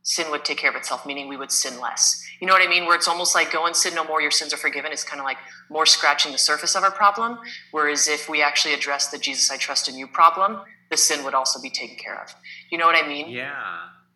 sin 0.02 0.30
would 0.30 0.44
take 0.44 0.58
care 0.58 0.70
of 0.70 0.76
itself, 0.76 1.06
meaning 1.06 1.28
we 1.28 1.36
would 1.36 1.50
sin 1.52 1.80
less. 1.80 2.22
You 2.40 2.46
know 2.46 2.52
what 2.52 2.66
I 2.66 2.68
mean? 2.68 2.86
Where 2.86 2.96
it's 2.96 3.06
almost 3.08 3.34
like 3.34 3.52
go 3.52 3.66
and 3.66 3.76
sin 3.76 3.94
no 3.94 4.04
more, 4.04 4.20
your 4.20 4.32
sins 4.32 4.52
are 4.52 4.56
forgiven. 4.56 4.90
It's 4.92 5.04
kind 5.04 5.20
of 5.20 5.24
like 5.24 5.38
more 5.70 5.86
scratching 5.86 6.32
the 6.32 6.38
surface 6.38 6.74
of 6.74 6.82
our 6.82 6.90
problem. 6.90 7.38
Whereas 7.70 8.08
if 8.08 8.28
we 8.28 8.42
actually 8.42 8.74
address 8.74 9.08
the 9.08 9.18
Jesus 9.18 9.50
I 9.50 9.56
trust 9.56 9.88
in 9.88 9.96
you 9.96 10.08
problem, 10.08 10.60
the 10.90 10.96
sin 10.96 11.24
would 11.24 11.34
also 11.34 11.60
be 11.60 11.70
taken 11.70 11.96
care 11.96 12.20
of. 12.20 12.34
You 12.70 12.78
know 12.78 12.86
what 12.86 13.02
I 13.02 13.06
mean? 13.06 13.28
Yeah, 13.28 13.54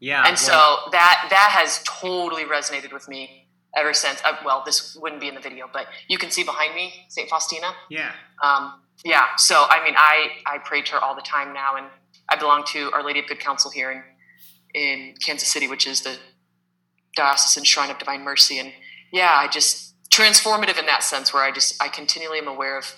yeah. 0.01 0.25
And 0.27 0.37
so 0.39 0.53
that 0.93 1.27
that 1.31 1.51
has 1.53 1.83
totally 1.85 2.45
resonated 2.45 2.93
with 2.93 3.09
me 3.09 3.47
ever 3.77 3.95
since. 3.95 4.21
Uh, 4.25 4.37
well, 4.45 4.63
this 4.67 4.97
wouldn't 5.01 5.21
be 5.21 5.29
in 5.29 5.35
the 5.35 5.41
video, 5.41 5.69
but 5.73 5.87
you 6.09 6.19
can 6.19 6.31
see 6.31 6.43
behind 6.43 6.75
me 6.75 6.93
St. 7.09 7.29
Faustina. 7.29 7.69
yeah, 7.91 8.13
Um, 8.43 8.81
yeah. 9.05 9.27
So 9.37 9.67
I 9.71 9.85
mean, 9.85 9.95
I 9.97 10.29
I 10.47 10.59
pray 10.59 10.83
to 10.83 10.93
her 10.95 10.99
all 10.99 11.15
the 11.15 11.23
time 11.23 11.55
now, 11.55 11.77
and 11.77 11.87
I 12.29 12.37
belong 12.37 12.65
to 12.73 12.91
Our 12.93 13.05
Lady 13.05 13.21
of 13.21 13.27
Good 13.29 13.39
Counsel 13.41 13.71
here 13.71 13.93
in 13.93 14.03
in 14.77 15.15
Kansas 15.25 15.49
City, 15.49 15.67
which 15.67 15.87
is 15.87 16.03
the 16.03 16.19
diocesan 17.17 17.65
shrine 17.65 17.91
of 17.91 17.99
Divine 17.99 18.23
Mercy, 18.23 18.59
and 18.59 18.73
yeah, 19.13 19.33
I 19.35 19.49
just 19.49 19.95
transformative 20.11 20.79
in 20.79 20.87
that 20.87 21.03
sense, 21.03 21.33
where 21.33 21.43
I 21.43 21.51
just 21.51 21.83
I 21.83 21.89
continually 21.89 22.39
am 22.39 22.47
aware 22.47 22.77
of 22.79 22.95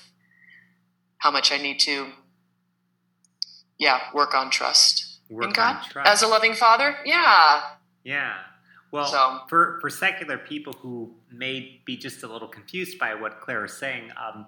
how 1.19 1.31
much 1.31 1.53
I 1.53 1.57
need 1.57 1.79
to, 1.81 2.09
yeah, 3.79 4.01
work 4.13 4.35
on 4.35 4.51
trust 4.51 5.21
work 5.31 5.45
in 5.45 5.53
God 5.53 5.83
trust. 5.91 6.09
as 6.11 6.23
a 6.23 6.27
loving 6.27 6.55
Father. 6.55 6.97
Yeah. 7.05 7.61
Yeah. 8.05 8.35
Well, 8.91 9.07
So- 9.07 9.41
for, 9.49 9.79
for 9.81 9.91
secular 9.91 10.39
people 10.39 10.73
who 10.73 11.15
may 11.31 11.81
be 11.85 11.97
just 11.97 12.23
a 12.23 12.27
little 12.27 12.49
confused 12.49 12.99
by 12.99 13.15
what 13.15 13.41
Claire 13.41 13.67
is 13.67 13.77
saying, 13.77 14.11
um, 14.17 14.47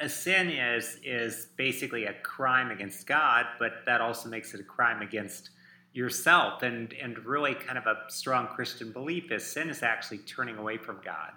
a 0.00 0.08
sin 0.08 0.48
is 0.48 0.98
is 1.04 1.48
basically 1.56 2.04
a 2.06 2.14
crime 2.22 2.70
against 2.70 3.06
God, 3.06 3.46
but 3.58 3.72
that 3.86 4.00
also 4.00 4.28
makes 4.28 4.54
it 4.54 4.60
a 4.60 4.64
crime 4.64 5.02
against 5.02 5.50
yourself. 5.92 6.62
And 6.62 6.92
and 6.94 7.18
really, 7.24 7.54
kind 7.54 7.78
of 7.78 7.86
a 7.86 7.96
strong 8.08 8.48
Christian 8.48 8.92
belief 8.92 9.30
is 9.30 9.44
sin 9.44 9.68
is 9.68 9.82
actually 9.82 10.18
turning 10.18 10.56
away 10.56 10.78
from 10.78 11.00
God. 11.04 11.32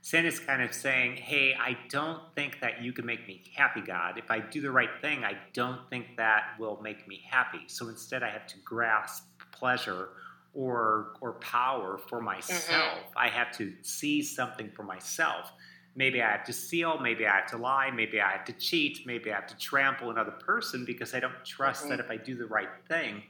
Sin 0.00 0.24
is 0.24 0.38
kind 0.38 0.62
of 0.62 0.72
saying, 0.72 1.16
"Hey, 1.16 1.54
I 1.58 1.76
don't 1.90 2.22
think 2.34 2.60
that 2.60 2.82
you 2.82 2.92
can 2.92 3.04
make 3.04 3.26
me 3.26 3.42
happy, 3.54 3.80
God. 3.80 4.16
If 4.16 4.30
I 4.30 4.38
do 4.38 4.60
the 4.60 4.70
right 4.70 4.90
thing, 5.00 5.24
I 5.24 5.36
don't 5.52 5.88
think 5.90 6.16
that 6.16 6.54
will 6.58 6.80
make 6.82 7.06
me 7.08 7.22
happy. 7.28 7.62
So 7.66 7.88
instead, 7.88 8.22
I 8.22 8.30
have 8.30 8.46
to 8.48 8.58
grasp 8.64 9.24
pleasure." 9.52 10.10
or 10.54 11.12
or 11.20 11.34
power 11.34 11.98
for 12.08 12.20
myself. 12.22 12.64
Mm-hmm. 12.64 13.18
I 13.18 13.28
have 13.28 13.56
to 13.58 13.72
see 13.82 14.22
something 14.22 14.70
for 14.74 14.82
myself. 14.82 15.52
Maybe 15.94 16.22
I 16.22 16.30
have 16.30 16.44
to 16.44 16.52
steal, 16.52 16.98
maybe 16.98 17.26
I 17.26 17.36
have 17.36 17.50
to 17.50 17.56
lie, 17.56 17.90
maybe 17.90 18.20
I 18.20 18.30
have 18.30 18.44
to 18.46 18.52
cheat, 18.52 19.00
maybe 19.04 19.32
I 19.32 19.34
have 19.34 19.48
to 19.48 19.56
trample 19.58 20.10
another 20.10 20.30
person 20.30 20.84
because 20.84 21.12
I 21.12 21.20
don't 21.20 21.44
trust 21.44 21.88
that 21.88 21.98
mm-hmm. 21.98 22.12
if 22.12 22.20
I 22.20 22.22
do 22.22 22.36
the 22.36 22.46
right 22.46 22.68
thing 22.88 23.22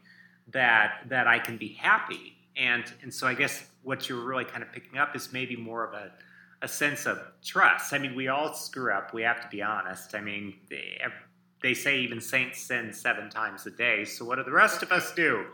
that 0.52 1.04
that 1.08 1.26
I 1.26 1.38
can 1.38 1.56
be 1.56 1.68
happy. 1.68 2.34
And 2.56 2.84
and 3.02 3.12
so 3.12 3.26
I 3.26 3.34
guess 3.34 3.64
what 3.82 4.08
you're 4.08 4.24
really 4.24 4.44
kind 4.44 4.62
of 4.62 4.72
picking 4.72 4.98
up 4.98 5.14
is 5.14 5.32
maybe 5.32 5.56
more 5.56 5.84
of 5.84 5.94
a 5.94 6.12
a 6.62 6.68
sense 6.68 7.06
of 7.06 7.20
trust. 7.44 7.92
I 7.92 7.98
mean, 7.98 8.14
we 8.14 8.28
all 8.28 8.52
screw 8.52 8.92
up. 8.92 9.14
We 9.14 9.22
have 9.22 9.40
to 9.42 9.48
be 9.48 9.62
honest. 9.62 10.14
I 10.14 10.20
mean, 10.20 10.54
they, 10.68 10.98
they 11.62 11.74
say 11.74 12.00
even 12.00 12.20
saints 12.20 12.60
sin 12.60 12.92
seven 12.92 13.30
times 13.30 13.66
a 13.66 13.70
day. 13.70 14.04
So 14.04 14.24
what 14.24 14.36
do 14.36 14.44
the 14.44 14.50
rest 14.50 14.82
of 14.82 14.90
us 14.90 15.14
do? 15.14 15.46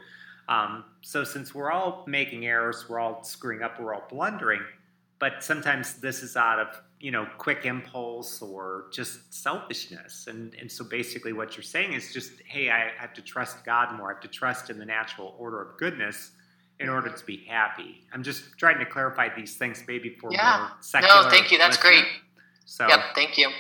Um, 0.49 0.85
so 1.01 1.25
since 1.25 1.55
we're 1.55 1.71
all 1.71 2.05
making 2.07 2.47
errors, 2.47 2.87
we're 2.89 3.01
all 3.01 3.23
screwing 3.23 3.63
up, 3.63 3.81
we're 3.81 3.95
all 3.95 4.05
blundering, 4.11 4.63
but 5.19 5.43
sometimes 5.43 5.95
this 5.95 6.23
is 6.23 6.37
out 6.37 6.59
of 6.59 6.81
you 7.05 7.11
know 7.11 7.27
quick 7.37 7.67
impulse 7.67 8.41
or 8.41 8.87
just 8.91 9.35
selfishness, 9.35 10.27
and 10.27 10.55
and 10.55 10.73
so 10.73 10.83
basically 10.85 11.35
what 11.35 11.55
you're 11.55 11.63
saying 11.77 11.93
is 11.93 12.15
just 12.15 12.33
hey, 12.47 12.71
I 12.71 12.93
have 12.97 13.13
to 13.15 13.21
trust 13.23 13.63
God 13.63 13.95
more. 13.99 14.11
I 14.11 14.15
have 14.15 14.23
to 14.23 14.29
trust 14.29 14.71
in 14.71 14.79
the 14.79 14.87
natural 14.87 15.35
order 15.39 15.61
of 15.61 15.77
goodness 15.77 16.31
in 16.81 16.89
order 16.89 17.11
to 17.11 17.25
be 17.27 17.45
happy. 17.47 18.07
I'm 18.13 18.23
just 18.23 18.57
trying 18.57 18.79
to 18.79 18.87
clarify 18.87 19.29
these 19.37 19.55
things 19.57 19.85
maybe 19.87 20.17
for 20.19 20.33
Yeah. 20.33 20.57
more 20.59 20.71
secular. 20.81 21.25
No, 21.25 21.31
thank 21.31 21.53
you. 21.53 21.59
That's 21.59 21.77
listener. 21.77 21.91
great. 22.03 22.07
So 22.65 22.89
Yep. 22.89 23.01
Thank 23.15 23.37
you. 23.37 23.51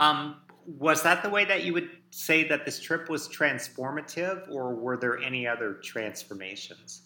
um, 0.00 0.42
was 0.66 1.04
that 1.04 1.22
the 1.22 1.30
way 1.30 1.44
that 1.44 1.62
you 1.62 1.72
would 1.74 1.88
say 2.10 2.42
that 2.48 2.64
this 2.64 2.80
trip 2.80 3.08
was 3.08 3.28
transformative, 3.28 4.50
or 4.50 4.74
were 4.74 4.96
there 4.96 5.18
any 5.18 5.46
other 5.46 5.74
transformations? 5.84 7.02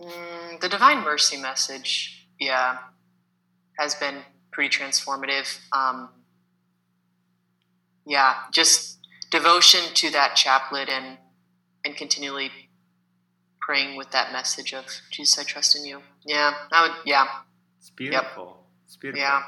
Mm, 0.00 0.60
the 0.60 0.68
Divine 0.68 1.04
Mercy 1.04 1.36
message, 1.36 2.26
yeah, 2.40 2.78
has 3.78 3.94
been 3.94 4.22
pretty 4.52 4.76
transformative. 4.76 5.58
Um, 5.72 6.10
yeah, 8.06 8.34
just 8.52 8.98
devotion 9.30 9.80
to 9.94 10.10
that 10.10 10.34
chaplet 10.36 10.88
and 10.88 11.18
and 11.84 11.96
continually 11.96 12.50
praying 13.60 13.96
with 13.96 14.10
that 14.10 14.32
message 14.32 14.74
of 14.74 14.84
Jesus, 15.10 15.38
I 15.38 15.44
trust 15.44 15.76
in 15.76 15.84
you. 15.84 16.00
Yeah, 16.24 16.52
I 16.72 16.88
would. 16.88 16.96
Yeah, 17.06 17.26
it's 17.78 17.90
beautiful. 17.90 18.44
Yep. 18.44 18.56
It's 18.86 18.96
beautiful. 18.96 19.22
Yeah. 19.22 19.42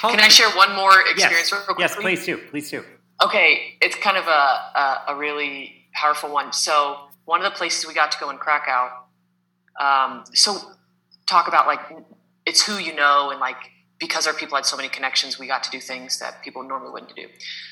Culture. 0.00 0.16
Can 0.16 0.24
I 0.24 0.28
share 0.28 0.50
one 0.50 0.74
more 0.74 0.92
experience? 1.10 1.50
Yes, 1.52 1.74
yes 1.78 1.96
please 1.96 2.24
do. 2.24 2.38
Please 2.50 2.70
do. 2.70 2.84
Okay, 3.22 3.76
it's 3.80 3.96
kind 3.96 4.16
of 4.16 4.26
a, 4.26 4.30
a, 4.30 5.04
a 5.08 5.16
really 5.16 5.86
powerful 5.92 6.30
one. 6.30 6.52
So 6.52 6.98
one 7.24 7.40
of 7.40 7.50
the 7.50 7.56
places 7.56 7.86
we 7.86 7.94
got 7.94 8.12
to 8.12 8.18
go 8.18 8.30
in 8.30 8.38
Krakow. 8.38 8.90
Um, 9.80 10.24
so 10.34 10.56
talk 11.26 11.48
about 11.48 11.66
like 11.66 11.80
it's 12.46 12.64
who 12.64 12.78
you 12.78 12.94
know 12.94 13.30
and 13.30 13.40
like 13.40 13.56
because 14.06 14.26
our 14.26 14.34
people 14.34 14.54
had 14.54 14.66
so 14.66 14.76
many 14.76 14.90
connections, 14.90 15.38
we 15.38 15.46
got 15.46 15.62
to 15.64 15.70
do 15.70 15.80
things 15.80 16.18
that 16.18 16.42
people 16.42 16.62
normally 16.62 16.92
wouldn't 16.92 17.16
do. 17.16 17.26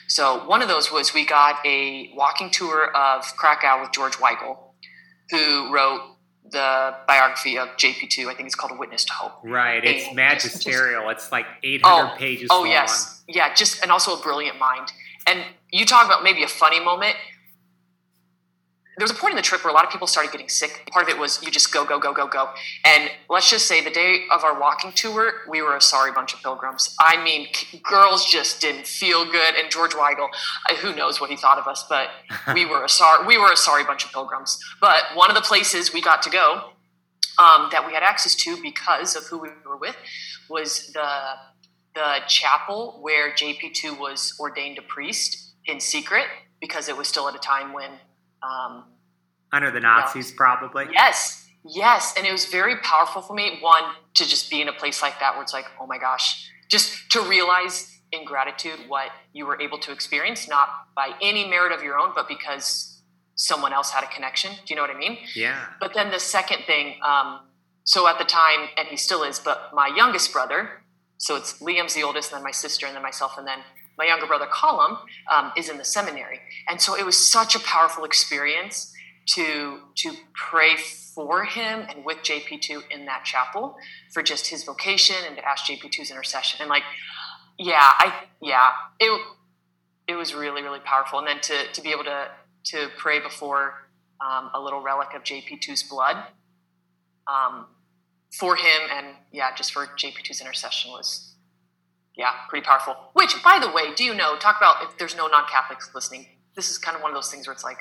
So 0.09 0.47
one 0.47 0.63
of 0.63 0.69
those 0.69 0.91
was 0.91 1.13
we 1.13 1.27
got 1.27 1.57
a 1.67 2.11
walking 2.15 2.49
tour 2.49 2.91
of 2.97 3.25
Krakow 3.37 3.83
with 3.83 3.93
George 3.93 4.15
Weigel, 4.15 4.57
who 5.31 5.71
wrote 5.73 6.01
the 6.51 6.95
biography 7.07 7.59
of 7.59 7.69
JP2. 7.77 8.29
I 8.29 8.35
think 8.35 8.47
it's 8.47 8.55
called 8.55 8.73
A 8.73 8.77
Witness 8.77 9.05
to 9.05 9.13
Hope. 9.13 9.33
Right. 9.45 9.85
It's 9.85 10.07
and 10.07 10.17
magisterial. 10.17 11.03
Just, 11.11 11.25
it's 11.25 11.33
like 11.33 11.47
800 11.63 11.85
oh, 11.85 12.17
pages 12.17 12.49
oh, 12.51 12.61
long. 12.61 12.69
yes. 12.69 13.23
Yeah. 13.29 13.53
Just, 13.53 13.83
and 13.83 13.93
also 13.93 14.19
a 14.19 14.23
brilliant 14.23 14.59
mind. 14.59 14.91
And 15.27 15.45
you 15.71 15.85
talk 15.85 16.07
about 16.07 16.23
maybe 16.23 16.43
a 16.43 16.49
funny 16.49 16.81
moment 16.81 17.17
there 18.97 19.05
was 19.05 19.11
a 19.11 19.15
point 19.15 19.33
in 19.33 19.37
the 19.37 19.43
trip 19.43 19.65
where 19.65 19.71
a 19.71 19.75
lot 19.75 19.85
of 19.85 19.91
people 19.91 20.07
started 20.07 20.33
getting 20.33 20.49
sick. 20.49 20.89
Part 20.93 21.09
of 21.09 21.09
it 21.09 21.19
was 21.19 21.43
you 21.43 21.51
just 21.51 21.73
go, 21.73 21.85
go, 21.85 21.99
go, 21.99 22.13
go, 22.13 22.27
go. 22.27 22.51
And 22.85 23.11
let's 23.31 23.51
just 23.51 23.67
say 23.67 23.83
the 23.83 23.91
day 23.91 24.27
of 24.31 24.45
our 24.45 24.59
walking 24.59 24.93
tour, 24.93 25.33
we 25.49 25.63
were 25.63 25.77
a 25.77 25.81
sorry 25.81 26.13
bunch 26.13 26.35
of 26.35 26.43
pilgrims. 26.43 26.95
I 27.01 27.23
mean, 27.23 27.49
girls 27.83 28.27
just 28.27 28.61
didn't 28.61 28.87
feel 28.87 29.25
good. 29.25 29.55
And 29.59 29.71
George 29.71 29.93
Weigel, 29.93 30.29
who 30.81 30.95
knows 30.95 31.21
what 31.21 31.31
he 31.31 31.37
thought 31.37 31.59
of 31.59 31.67
us, 31.67 31.87
but 31.89 32.09
we 32.55 32.67
were 32.67 32.85
a 32.85 32.89
sorry, 32.89 33.27
we 33.27 33.39
were 33.39 33.53
a 33.53 33.57
sorry 33.57 33.85
bunch 33.85 34.05
of 34.05 34.13
pilgrims. 34.13 34.59
But 34.81 35.05
one 35.15 35.31
of 35.31 35.37
the 35.37 35.43
places 35.43 35.93
we 35.93 36.03
got 36.03 36.23
to 36.23 36.31
go 36.31 36.73
um, 37.39 37.69
that 37.73 37.85
we 37.87 37.95
had 37.95 38.03
access 38.03 38.35
to 38.35 38.61
because 38.61 39.17
of 39.17 39.25
who 39.27 39.39
we 39.39 39.49
were 39.65 39.77
with 39.77 39.97
was 40.49 40.93
the 40.93 41.35
the 41.95 42.21
chapel 42.27 42.99
where 43.03 43.33
JP2 43.33 43.99
was 43.99 44.35
ordained 44.41 44.79
a 44.79 44.83
priest 44.83 45.53
in 45.67 45.79
secret 45.79 46.25
because 46.59 46.89
it 46.89 46.97
was 46.97 47.07
still 47.07 47.29
at 47.29 47.35
a 47.35 47.39
time 47.39 47.75
when 47.75 47.91
um, 48.43 48.85
under 49.53 49.71
the 49.71 49.81
Nazis, 49.81 50.33
probably. 50.33 50.87
Yes, 50.93 51.47
yes, 51.65 52.15
and 52.17 52.27
it 52.27 52.33
was 52.33 52.47
very 52.47 52.77
powerful 52.79 53.23
for 53.23 53.35
me. 53.35 53.59
One 53.61 53.85
to 54.15 54.29
just 54.29 54.51
be 54.51 54.61
in 54.61 54.69
a 54.69 54.73
place 54.73 55.03
like 55.03 55.19
that 55.21 55.35
where 55.35 55.43
it's 55.43 55.53
like, 55.53 55.67
oh 55.81 55.87
my 55.87 55.99
gosh, 55.99 56.51
just 56.71 57.11
to 57.13 57.21
realize 57.23 58.01
in 58.13 58.25
gratitude 58.25 58.79
what 58.89 59.09
you 59.33 59.47
were 59.47 59.61
able 59.61 59.79
to 59.79 59.93
experience, 59.93 60.49
not 60.49 60.69
by 60.95 61.13
any 61.23 61.49
merit 61.49 61.73
of 61.73 61.83
your 61.83 61.99
own, 61.99 62.13
but 62.15 62.29
because 62.29 63.03
someone 63.35 63.73
else 63.73 63.91
had 63.91 64.05
a 64.05 64.07
connection. 64.09 64.53
Do 64.53 64.59
you 64.69 64.77
know 64.77 64.83
what 64.83 64.95
I 64.95 64.99
mean? 64.99 65.19
Yeah. 65.35 65.65
But 65.81 65.95
then 65.95 66.11
the 66.11 66.21
second 66.21 66.65
thing, 66.67 66.97
um, 67.03 67.41
so 67.85 68.07
at 68.07 68.19
the 68.19 68.25
time, 68.25 68.69
and 68.77 68.87
he 68.89 68.97
still 68.97 69.23
is, 69.23 69.39
but 69.39 69.71
my 69.73 69.91
youngest 69.97 70.33
brother, 70.33 70.83
so 71.17 71.37
it's 71.37 71.61
Liam's 71.61 71.95
the 71.95 72.03
oldest, 72.03 72.33
and 72.33 72.39
then 72.39 72.45
my 72.45 72.51
sister, 72.51 72.87
and 72.87 72.95
then 72.95 73.03
myself, 73.03 73.39
and 73.39 73.47
then 73.47 73.61
my 73.99 74.07
younger 74.07 74.27
brother 74.27 74.47
Colum 74.51 74.99
um, 75.31 75.53
is 75.57 75.69
in 75.69 75.79
the 75.79 75.85
seminary, 75.85 76.41
and 76.69 76.81
so 76.81 76.97
it 76.97 77.05
was 77.05 77.17
such 77.17 77.55
a 77.55 77.61
powerful 77.61 78.05
experience 78.05 78.93
to 79.27 79.81
to 79.97 80.13
pray 80.35 80.77
for 80.77 81.45
him 81.45 81.87
and 81.89 82.05
with 82.05 82.19
JP2 82.19 82.83
in 82.91 83.05
that 83.07 83.25
chapel 83.25 83.77
for 84.13 84.23
just 84.23 84.49
his 84.49 84.65
vocation 84.65 85.17
and 85.27 85.37
to 85.37 85.47
ask 85.47 85.67
JP2's 85.67 86.11
intercession. 86.11 86.61
And 86.61 86.71
like, 86.71 86.83
yeah, 87.59 87.79
I 87.81 88.15
yeah, 88.41 88.73
it 88.99 89.21
it 90.09 90.15
was 90.15 90.35
really 90.35 90.63
really 90.63 90.81
powerful. 90.81 91.19
And 91.19 91.29
then 91.29 91.41
to 91.41 91.73
to 91.73 91.81
be 91.81 91.91
able 91.91 92.05
to 92.05 92.29
to 92.65 92.89
pray 92.97 93.21
before 93.21 93.89
um, 94.21 94.51
a 94.55 94.61
little 94.61 94.81
relic 94.81 95.09
of 95.15 95.23
JP2's 95.23 95.85
blood 95.85 96.17
um, 97.27 97.67
for 98.33 98.57
him 98.57 98.83
and 98.91 99.07
yeah, 99.33 99.55
just 99.55 99.73
for 99.73 99.87
JP2's 99.87 100.41
intercession 100.41 100.91
was 100.93 101.32
yeah, 102.17 102.33
pretty 102.49 102.65
powerful. 102.65 102.97
Which, 103.15 103.43
by 103.43 103.59
the 103.59 103.71
way, 103.71 103.95
do 103.95 104.05
you 104.05 104.15
know? 104.15 104.37
Talk 104.37 104.57
about 104.59 104.83
if 104.83 104.99
there's 104.99 105.17
no 105.17 105.27
non-Catholics 105.27 105.91
listening. 105.95 106.27
This 106.55 106.71
is 106.71 106.79
kind 106.79 106.97
of 106.97 107.03
one 107.03 107.11
of 107.11 107.15
those 107.15 107.31
things 107.31 107.47
where 107.47 107.55
it's 107.55 107.65
like 107.65 107.79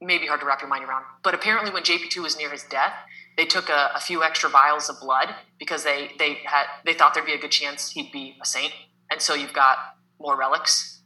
maybe 0.00 0.26
hard 0.26 0.40
to 0.40 0.46
wrap 0.46 0.60
your 0.60 0.70
mind 0.70 0.84
around. 0.84 1.04
But 1.24 1.34
apparently, 1.34 1.72
when 1.72 1.82
JP2 1.82 2.22
was 2.22 2.38
near 2.38 2.50
his 2.50 2.62
death, 2.64 2.92
they 3.36 3.44
took 3.44 3.68
a, 3.68 3.90
a, 3.94 4.00
few 4.00 4.22
extra 4.22 4.48
vials 4.48 4.88
of 4.88 5.00
blood 5.00 5.34
because 5.58 5.84
they 5.84 6.12
they 6.18 6.38
had 6.44 6.66
they 6.84 6.94
thought 6.94 7.14
there'd 7.14 7.26
be 7.26 7.34
a 7.34 7.38
good 7.38 7.50
chance 7.50 7.90
he'd 7.90 8.12
be 8.12 8.36
a 8.40 8.46
saint, 8.46 8.72
and 9.10 9.20
so 9.20 9.34
you've 9.34 9.52
got 9.52 9.78
more 10.20 10.36
relics. 10.36 11.00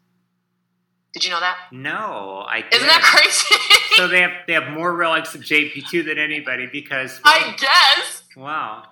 Did 1.14 1.24
you 1.24 1.30
know 1.30 1.40
that? 1.40 1.56
No, 1.72 2.44
I. 2.46 2.64
Isn't 2.72 2.88
that 2.88 3.02
crazy? 3.02 3.94
so 3.96 4.08
they 4.08 4.20
have 4.20 4.32
they 4.46 4.52
have 4.52 4.68
more 4.70 4.94
relics 4.94 5.34
of 5.34 5.42
JP2 5.42 6.04
than 6.04 6.18
anybody 6.18 6.66
because. 6.70 7.20
Well, 7.24 7.34
I 7.34 7.56
guess. 7.56 8.22
Wow. 8.36 8.84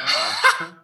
wow. 0.60 0.74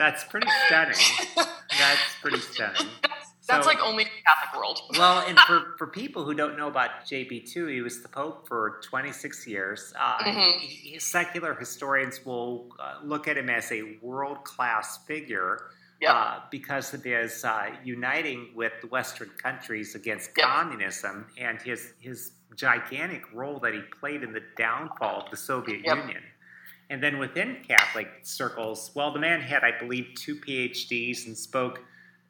That's 0.00 0.24
pretty 0.24 0.48
stunning. 0.66 0.96
That's 1.36 2.00
pretty 2.22 2.40
stunning. 2.40 2.86
That's, 3.46 3.66
so, 3.66 3.70
like 3.70 3.82
only 3.82 4.04
the 4.04 4.10
Catholic 4.24 4.58
world. 4.58 4.80
well, 4.98 5.26
and 5.28 5.38
for, 5.40 5.74
for 5.76 5.88
people 5.88 6.24
who 6.24 6.32
don't 6.32 6.56
know 6.56 6.68
about 6.68 7.04
JP2, 7.04 7.70
he 7.70 7.82
was 7.82 8.00
the 8.00 8.08
Pope 8.08 8.48
for 8.48 8.80
26 8.82 9.46
years. 9.46 9.92
Uh, 9.98 10.18
mm-hmm. 10.20 10.58
he, 10.60 10.98
secular 10.98 11.52
historians 11.52 12.24
will 12.24 12.68
uh, 12.78 12.94
look 13.04 13.28
at 13.28 13.36
him 13.36 13.50
as 13.50 13.70
a 13.72 13.98
world 14.00 14.42
class 14.44 15.00
figure. 15.06 15.64
Yep. 16.00 16.14
Uh, 16.14 16.38
because 16.50 16.94
of 16.94 17.04
his 17.04 17.44
uh, 17.44 17.66
uniting 17.84 18.52
with 18.54 18.72
the 18.80 18.86
Western 18.86 19.28
countries 19.36 19.94
against 19.94 20.30
yep. 20.34 20.46
communism 20.46 21.26
and 21.36 21.60
his 21.60 21.92
his 22.00 22.32
gigantic 22.56 23.22
role 23.34 23.58
that 23.58 23.74
he 23.74 23.82
played 24.00 24.22
in 24.22 24.32
the 24.32 24.40
downfall 24.56 25.24
of 25.24 25.30
the 25.30 25.36
Soviet 25.36 25.82
yep. 25.84 25.98
Union. 25.98 26.22
And 26.90 27.00
then 27.00 27.18
within 27.18 27.58
Catholic 27.66 28.08
circles, 28.22 28.90
well, 28.94 29.12
the 29.12 29.20
man 29.20 29.40
had, 29.40 29.62
I 29.62 29.78
believe, 29.78 30.08
two 30.16 30.34
PhDs 30.34 31.26
and 31.26 31.38
spoke, 31.38 31.82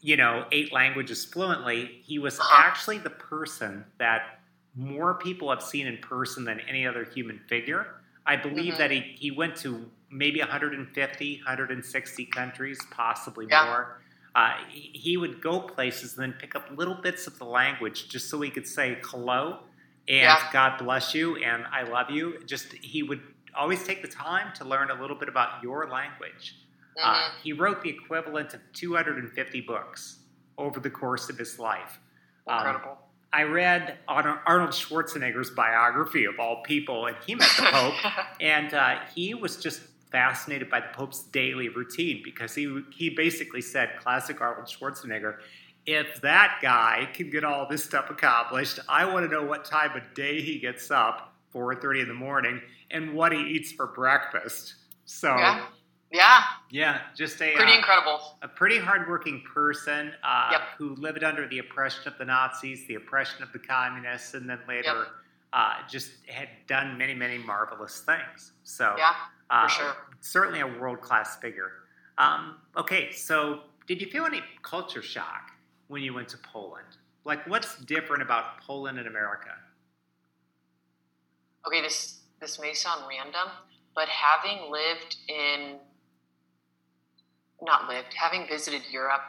you 0.03 0.19
know, 0.19 0.45
eight 0.53 0.71
languages 0.71 1.25
fluently. 1.25 2.03
He 2.05 2.19
was 2.19 2.39
actually 2.53 2.99
the 2.99 3.11
person 3.11 3.87
that 3.99 4.41
more 4.77 5.15
people 5.15 5.49
have 5.51 5.63
seen 5.63 5.87
in 5.87 5.97
person 5.99 6.45
than 6.45 6.61
any 6.69 6.87
other 6.87 7.05
human 7.05 7.41
figure. 7.49 7.87
I 8.27 8.37
believe 8.37 8.75
mm-hmm. 8.75 8.79
that 8.79 8.91
he, 8.91 9.01
he 9.19 9.31
went 9.31 9.57
to 9.57 9.91
maybe 10.11 10.41
150, 10.41 11.37
160 11.37 12.25
countries, 12.27 12.79
possibly 12.91 13.47
yeah. 13.49 13.65
more. 13.65 14.01
Uh, 14.35 14.53
he, 14.69 14.91
he 14.93 15.17
would 15.17 15.41
go 15.41 15.59
places 15.59 16.19
and 16.19 16.23
then 16.23 16.39
pick 16.39 16.55
up 16.55 16.69
little 16.77 16.95
bits 16.95 17.27
of 17.27 17.39
the 17.39 17.45
language 17.45 18.09
just 18.09 18.29
so 18.29 18.41
he 18.43 18.51
could 18.51 18.67
say 18.67 18.99
hello 19.05 19.61
and 20.09 20.23
yeah. 20.23 20.49
God 20.53 20.79
bless 20.79 21.15
you 21.15 21.37
and 21.37 21.65
I 21.71 21.83
love 21.83 22.11
you. 22.11 22.43
Just 22.45 22.73
he 22.73 23.03
would 23.03 23.21
always 23.57 23.85
take 23.85 24.03
the 24.03 24.09
time 24.09 24.53
to 24.57 24.65
learn 24.65 24.91
a 24.91 25.01
little 25.01 25.17
bit 25.17 25.29
about 25.29 25.63
your 25.63 25.89
language. 25.89 26.57
Mm-hmm. 26.99 27.11
Uh, 27.11 27.29
he 27.43 27.53
wrote 27.53 27.83
the 27.83 27.91
equivalent 27.91 28.55
of 28.55 28.61
250 28.73 29.61
books 29.63 30.19
over 30.59 30.81
the 30.81 30.91
course 30.91 31.31
of 31.31 31.39
his 31.39 31.59
life. 31.59 31.99
Um, 32.47 32.59
Incredible. 32.59 32.91
Um, 32.93 32.97
I 33.33 33.45
read 33.45 33.99
Arnold 34.09 34.71
Schwarzenegger's 34.71 35.51
biography 35.51 36.25
of 36.25 36.41
all 36.41 36.63
people, 36.63 37.07
and 37.07 37.17
he 37.25 37.37
met 37.37 37.49
the 37.57 37.63
Pope, 37.71 37.95
and 38.41 38.75
uh, 38.75 38.99
he 39.15 39.35
was 39.35 39.57
just 39.57 39.83
fascinated 40.11 40.69
by 40.69 40.81
the 40.81 40.89
Pope's 40.93 41.23
daily 41.25 41.69
routine 41.69 42.23
because 42.25 42.55
he 42.55 42.83
he 42.91 43.11
basically 43.11 43.61
said, 43.61 43.91
"Classic 44.01 44.41
Arnold 44.41 44.67
Schwarzenegger." 44.67 45.37
If 45.87 46.21
that 46.23 46.59
guy 46.61 47.09
can 47.15 47.31
get 47.31 47.45
all 47.45 47.67
this 47.69 47.85
stuff 47.85 48.11
accomplished, 48.11 48.81
I 48.89 49.05
want 49.07 49.25
to 49.25 49.33
know 49.33 49.45
what 49.45 49.65
time 49.65 49.97
of 49.97 50.03
day 50.15 50.43
he 50.43 50.59
gets 50.59 50.91
up, 50.91 51.30
4:30 51.55 52.03
in 52.03 52.09
the 52.09 52.15
morning, 52.15 52.61
and 52.91 53.15
what 53.15 53.33
he 53.33 53.39
eats 53.39 53.73
for 53.73 53.87
breakfast. 53.87 54.75
So 55.05 55.37
yeah, 55.37 55.67
yeah, 56.11 56.43
yeah 56.71 57.01
just 57.17 57.37
a 57.43 57.55
pretty 57.55 57.73
uh, 57.73 57.77
incredible, 57.77 58.21
a 58.43 58.49
pretty 58.49 58.79
hardworking 58.79 59.43
person 59.53 60.13
uh, 60.23 60.49
yep. 60.53 60.61
who 60.79 60.95
lived 60.97 61.25
under 61.25 61.49
the 61.49 61.59
oppression 61.59 62.07
of 62.07 62.19
the 62.19 62.25
Nazis, 62.25 62.87
the 62.87 62.95
oppression 62.95 63.43
of 63.43 63.53
the 63.53 63.59
communists, 63.59 64.35
and 64.35 64.49
then 64.49 64.61
later. 64.69 64.95
Yep. 64.95 65.07
Uh, 65.53 65.75
just 65.91 66.13
had 66.29 66.49
done 66.69 66.97
many, 66.97 67.13
many 67.13 67.37
marvelous 67.37 68.03
things. 68.03 68.53
So, 68.63 68.95
yeah, 68.97 69.15
for 69.49 69.57
uh, 69.57 69.67
sure. 69.67 69.97
Certainly 70.21 70.61
a 70.61 70.67
world 70.79 71.01
class 71.01 71.39
figure. 71.39 71.73
Um, 72.19 72.59
okay, 72.77 73.11
so 73.11 73.63
did 73.89 74.01
you 74.01 74.09
feel 74.09 74.25
any 74.27 74.43
culture 74.63 75.03
shock 75.03 75.51
when 75.89 76.03
you 76.03 76.15
went 76.15 76.29
to 76.29 76.37
Poland? 76.39 76.87
Like, 77.25 77.45
what's 77.49 77.77
different 77.85 78.23
about 78.23 78.61
Poland 78.61 78.99
and 78.99 79.09
America? 79.09 79.51
Okay, 81.67 81.83
this 81.83 82.21
this 82.41 82.59
may 82.59 82.73
sound 82.73 83.05
random, 83.09 83.49
but 83.95 84.09
having 84.09 84.71
lived 84.71 85.17
in, 85.29 85.77
not 87.61 87.89
lived, 87.89 88.15
having 88.15 88.47
visited 88.49 88.83
Europe, 88.91 89.21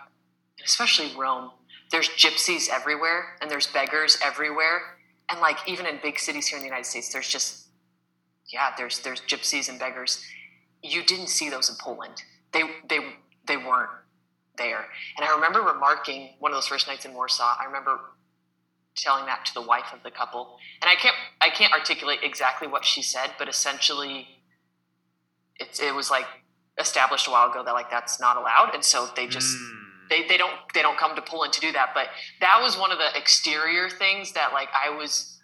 especially 0.64 1.12
Rome, 1.18 1.52
there's 1.92 2.08
gypsies 2.10 2.70
everywhere 2.70 3.36
and 3.42 3.52
there's 3.52 3.68
beggars 3.68 4.18
everywhere. 4.24 4.80
And 5.30 5.42
like 5.42 5.58
even 5.68 5.86
in 5.86 6.00
big 6.02 6.20
cities 6.20 6.48
here 6.48 6.58
in 6.58 6.64
the 6.64 6.68
United 6.68 6.86
States, 6.86 7.12
there's 7.12 7.28
just, 7.28 7.68
yeah, 8.52 8.72
there's, 8.78 9.00
there's 9.00 9.22
gypsies 9.22 9.70
and 9.70 9.78
beggars. 9.78 10.24
You 10.82 11.04
didn't 11.04 11.28
see 11.28 11.50
those 11.50 11.70
in 11.70 11.76
Poland. 11.80 12.24
They, 12.54 12.64
they, 12.90 13.00
they 13.46 13.58
weren't 13.58 13.90
there. 14.58 14.86
And 15.18 15.26
I 15.26 15.36
remember 15.36 15.62
remarking 15.62 16.32
one 16.40 16.52
of 16.52 16.56
those 16.56 16.68
first 16.68 16.88
nights 16.88 17.06
in 17.06 17.14
Warsaw. 17.14 17.56
I 17.60 17.66
remember 17.66 18.00
telling 18.96 19.26
that 19.26 19.46
to 19.46 19.54
the 19.54 19.62
wife 19.62 19.94
of 19.94 20.04
the 20.04 20.12
couple, 20.12 20.58
and 20.82 20.90
I 20.90 20.96
can't 20.96 21.16
I 21.40 21.50
can't 21.50 21.74
articulate 21.74 22.20
exactly 22.24 22.68
what 22.68 22.86
she 22.86 23.02
said, 23.02 23.32
but 23.38 23.48
essentially, 23.48 24.28
it, 25.60 25.80
it 25.82 25.96
was 25.96 26.12
like 26.12 26.26
established 26.80 27.28
a 27.28 27.32
while 27.32 27.50
ago 27.50 27.64
that 27.64 27.74
like 27.74 27.90
that's 27.90 28.20
not 28.20 28.38
allowed, 28.38 28.72
and 28.74 28.84
so 28.84 29.08
they 29.16 29.28
just. 29.28 29.56
Mm. 29.56 29.78
They, 30.10 30.28
they 30.28 30.36
don't 30.36 30.52
they 30.74 30.82
don't 30.82 30.98
come 30.98 31.16
to 31.16 31.22
Poland 31.22 31.54
to 31.54 31.62
do 31.62 31.72
that, 31.72 31.92
but 31.94 32.08
that 32.42 32.60
was 32.62 32.78
one 32.78 32.92
of 32.92 32.98
the 32.98 33.18
exterior 33.18 33.90
things 33.90 34.34
that 34.34 34.52
like 34.52 34.68
I 34.76 34.90
was 34.90 35.40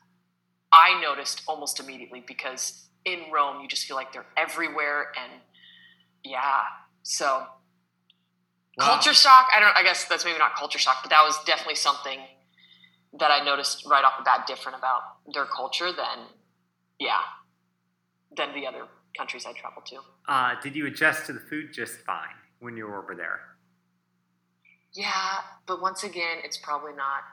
I 0.73 0.99
noticed 1.01 1.43
almost 1.47 1.79
immediately 1.79 2.21
because 2.27 2.89
in 3.05 3.31
Rome 3.31 3.61
you 3.61 3.69
just 3.69 3.85
feel 3.85 3.95
like 3.95 4.11
they're 4.11 4.25
everywhere 4.35 5.13
and 5.17 5.39
yeah. 6.25 6.63
So 7.03 7.25
wow. 7.25 7.47
culture 8.77 9.13
shock, 9.13 9.47
I 9.55 9.61
don't 9.61 9.73
I 9.73 9.83
guess 9.83 10.03
that's 10.03 10.25
maybe 10.25 10.37
not 10.37 10.57
culture 10.57 10.79
shock, 10.79 10.97
but 11.01 11.11
that 11.11 11.23
was 11.23 11.39
definitely 11.45 11.75
something 11.75 12.19
that 13.19 13.31
I 13.31 13.43
noticed 13.43 13.85
right 13.85 14.03
off 14.03 14.13
the 14.17 14.23
bat 14.23 14.45
different 14.47 14.77
about 14.77 15.01
their 15.33 15.45
culture 15.45 15.91
than 15.91 16.27
yeah, 16.99 17.19
than 18.35 18.53
the 18.53 18.65
other 18.67 18.85
countries 19.17 19.45
I 19.45 19.53
traveled 19.53 19.85
to. 19.87 19.99
Uh, 20.27 20.55
did 20.61 20.75
you 20.75 20.87
adjust 20.87 21.25
to 21.27 21.33
the 21.33 21.39
food 21.39 21.73
just 21.73 21.99
fine 21.99 22.35
when 22.59 22.75
you 22.75 22.85
were 22.85 23.01
over 23.01 23.15
there? 23.15 23.39
Yeah, 24.93 25.39
but 25.67 25.81
once 25.81 26.03
again, 26.03 26.37
it's 26.43 26.57
probably 26.57 26.93
not 26.93 27.23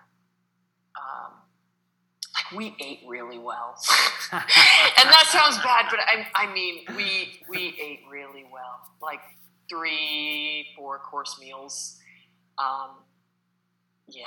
um, 1.00 1.32
like 2.34 2.58
we 2.58 2.76
ate 2.84 3.00
really 3.06 3.38
well, 3.38 3.74
and 4.32 4.42
that 4.42 5.24
sounds 5.28 5.56
bad, 5.58 5.86
but 5.90 6.00
I, 6.00 6.26
I 6.34 6.52
mean 6.52 6.84
we 6.96 7.40
we 7.48 7.76
ate 7.80 8.00
really 8.10 8.44
well, 8.52 8.80
like 9.00 9.20
three 9.68 10.66
four 10.76 10.98
course 10.98 11.38
meals. 11.40 11.98
Um, 12.58 12.90
yeah, 14.08 14.24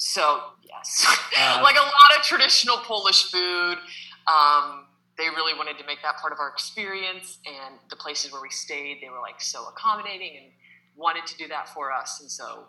so 0.00 0.40
yes, 0.62 1.04
uh, 1.38 1.60
like 1.62 1.76
a 1.76 1.80
lot 1.80 2.16
of 2.16 2.22
traditional 2.22 2.78
Polish 2.78 3.30
food. 3.30 3.76
Um, 4.26 4.86
they 5.18 5.28
really 5.28 5.52
wanted 5.52 5.76
to 5.76 5.84
make 5.84 5.98
that 6.02 6.16
part 6.16 6.32
of 6.32 6.38
our 6.38 6.48
experience, 6.48 7.38
and 7.44 7.78
the 7.90 7.96
places 7.96 8.32
where 8.32 8.40
we 8.40 8.48
stayed, 8.48 9.00
they 9.02 9.10
were 9.10 9.20
like 9.20 9.42
so 9.42 9.66
accommodating 9.68 10.38
and 10.38 10.52
wanted 10.96 11.26
to 11.26 11.36
do 11.36 11.48
that 11.48 11.68
for 11.68 11.92
us, 11.92 12.18
and 12.22 12.30
so 12.30 12.64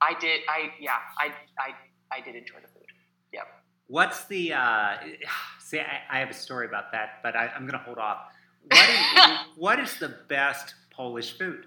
I 0.00 0.14
did. 0.20 0.42
I 0.48 0.70
yeah, 0.78 0.98
I 1.18 1.32
I 1.58 2.16
I 2.16 2.20
did 2.20 2.36
enjoy 2.36 2.60
the 2.62 2.68
food. 2.68 2.86
Yep. 3.32 3.48
What's 3.88 4.26
the 4.26 4.52
uh, 4.52 4.96
see? 5.58 5.80
I, 5.80 6.02
I, 6.08 6.20
have 6.20 6.30
a 6.30 6.34
story 6.34 6.66
about 6.66 6.92
that, 6.92 7.18
but 7.24 7.34
I, 7.34 7.46
am 7.56 7.62
going 7.62 7.72
to 7.72 7.84
hold 7.84 7.98
off. 7.98 8.18
What 8.68 8.88
is, 8.88 9.38
what 9.56 9.80
is 9.80 9.98
the 9.98 10.14
best 10.28 10.76
Polish 10.92 11.36
food? 11.36 11.66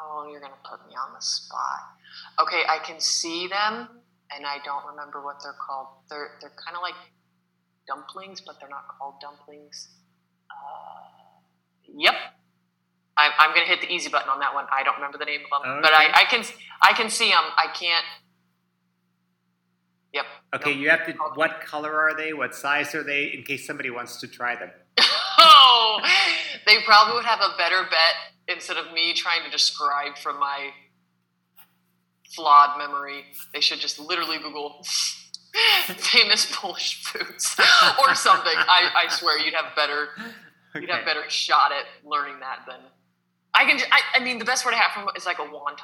Oh, 0.00 0.28
you're 0.30 0.40
going 0.40 0.52
to 0.52 0.70
put 0.70 0.86
me 0.88 0.94
on 0.94 1.12
the 1.12 1.20
spot. 1.20 1.94
Okay, 2.40 2.62
I 2.68 2.78
can 2.84 3.00
see 3.00 3.46
them, 3.46 3.88
and 4.34 4.46
I 4.46 4.58
don't 4.64 4.84
remember 4.86 5.22
what 5.22 5.36
they're 5.42 5.56
called. 5.58 5.88
They're 6.10 6.38
they're 6.40 6.52
kind 6.64 6.76
of 6.76 6.82
like 6.82 6.94
dumplings, 7.86 8.40
but 8.40 8.58
they're 8.60 8.68
not 8.68 8.86
called 8.98 9.14
dumplings. 9.20 9.88
Uh, 10.50 11.40
yep, 11.96 12.14
I, 13.16 13.30
am 13.38 13.54
going 13.54 13.66
to 13.66 13.70
hit 13.70 13.80
the 13.80 13.92
easy 13.92 14.10
button 14.10 14.28
on 14.28 14.40
that 14.40 14.54
one. 14.54 14.66
I 14.72 14.82
don't 14.82 14.96
remember 14.96 15.18
the 15.18 15.26
name 15.26 15.40
of 15.52 15.62
them, 15.62 15.72
okay. 15.72 15.80
but 15.82 15.92
I, 15.92 16.22
I 16.22 16.24
can 16.24 16.44
I 16.82 16.92
can 16.92 17.10
see 17.10 17.28
them. 17.30 17.44
I 17.56 17.68
can't 17.72 18.04
Yep. 20.14 20.24
Okay, 20.54 20.72
you 20.72 20.88
have 20.90 21.04
to. 21.06 21.12
What 21.34 21.60
color 21.60 21.92
are 21.92 22.16
they? 22.16 22.32
What 22.32 22.54
size 22.54 22.94
are 22.94 23.02
they? 23.02 23.32
In 23.34 23.42
case 23.42 23.66
somebody 23.66 23.90
wants 23.90 24.20
to 24.20 24.28
try 24.28 24.54
them. 24.54 24.70
oh, 25.38 26.00
they 26.66 26.76
probably 26.84 27.14
would 27.14 27.24
have 27.24 27.40
a 27.40 27.56
better 27.58 27.82
bet 27.82 28.54
instead 28.56 28.76
of 28.76 28.92
me 28.92 29.12
trying 29.12 29.42
to 29.44 29.50
describe 29.50 30.16
from 30.16 30.38
my 30.38 30.70
flawed 32.34 32.78
memory. 32.78 33.24
They 33.52 33.60
should 33.60 33.80
just 33.80 33.98
literally 33.98 34.38
Google 34.38 34.84
famous 35.86 36.50
Polish 36.54 37.02
foods 37.04 37.56
or 38.06 38.14
something. 38.14 38.54
I, 38.56 39.06
I 39.06 39.08
swear 39.10 39.38
you'd 39.38 39.54
have 39.54 39.74
better. 39.76 40.08
You'd 40.74 40.90
have 40.90 41.04
better 41.04 41.22
shot 41.28 41.70
at 41.70 41.84
learning 42.08 42.40
that 42.40 42.64
than 42.66 42.80
I 43.54 43.64
can. 43.64 43.78
I, 43.92 44.00
I 44.16 44.24
mean, 44.24 44.38
the 44.38 44.44
best 44.44 44.64
word 44.64 44.74
I 44.74 44.78
have 44.78 44.92
from 44.92 45.08
is 45.16 45.26
like 45.26 45.38
a 45.38 45.42
wonton. 45.42 45.78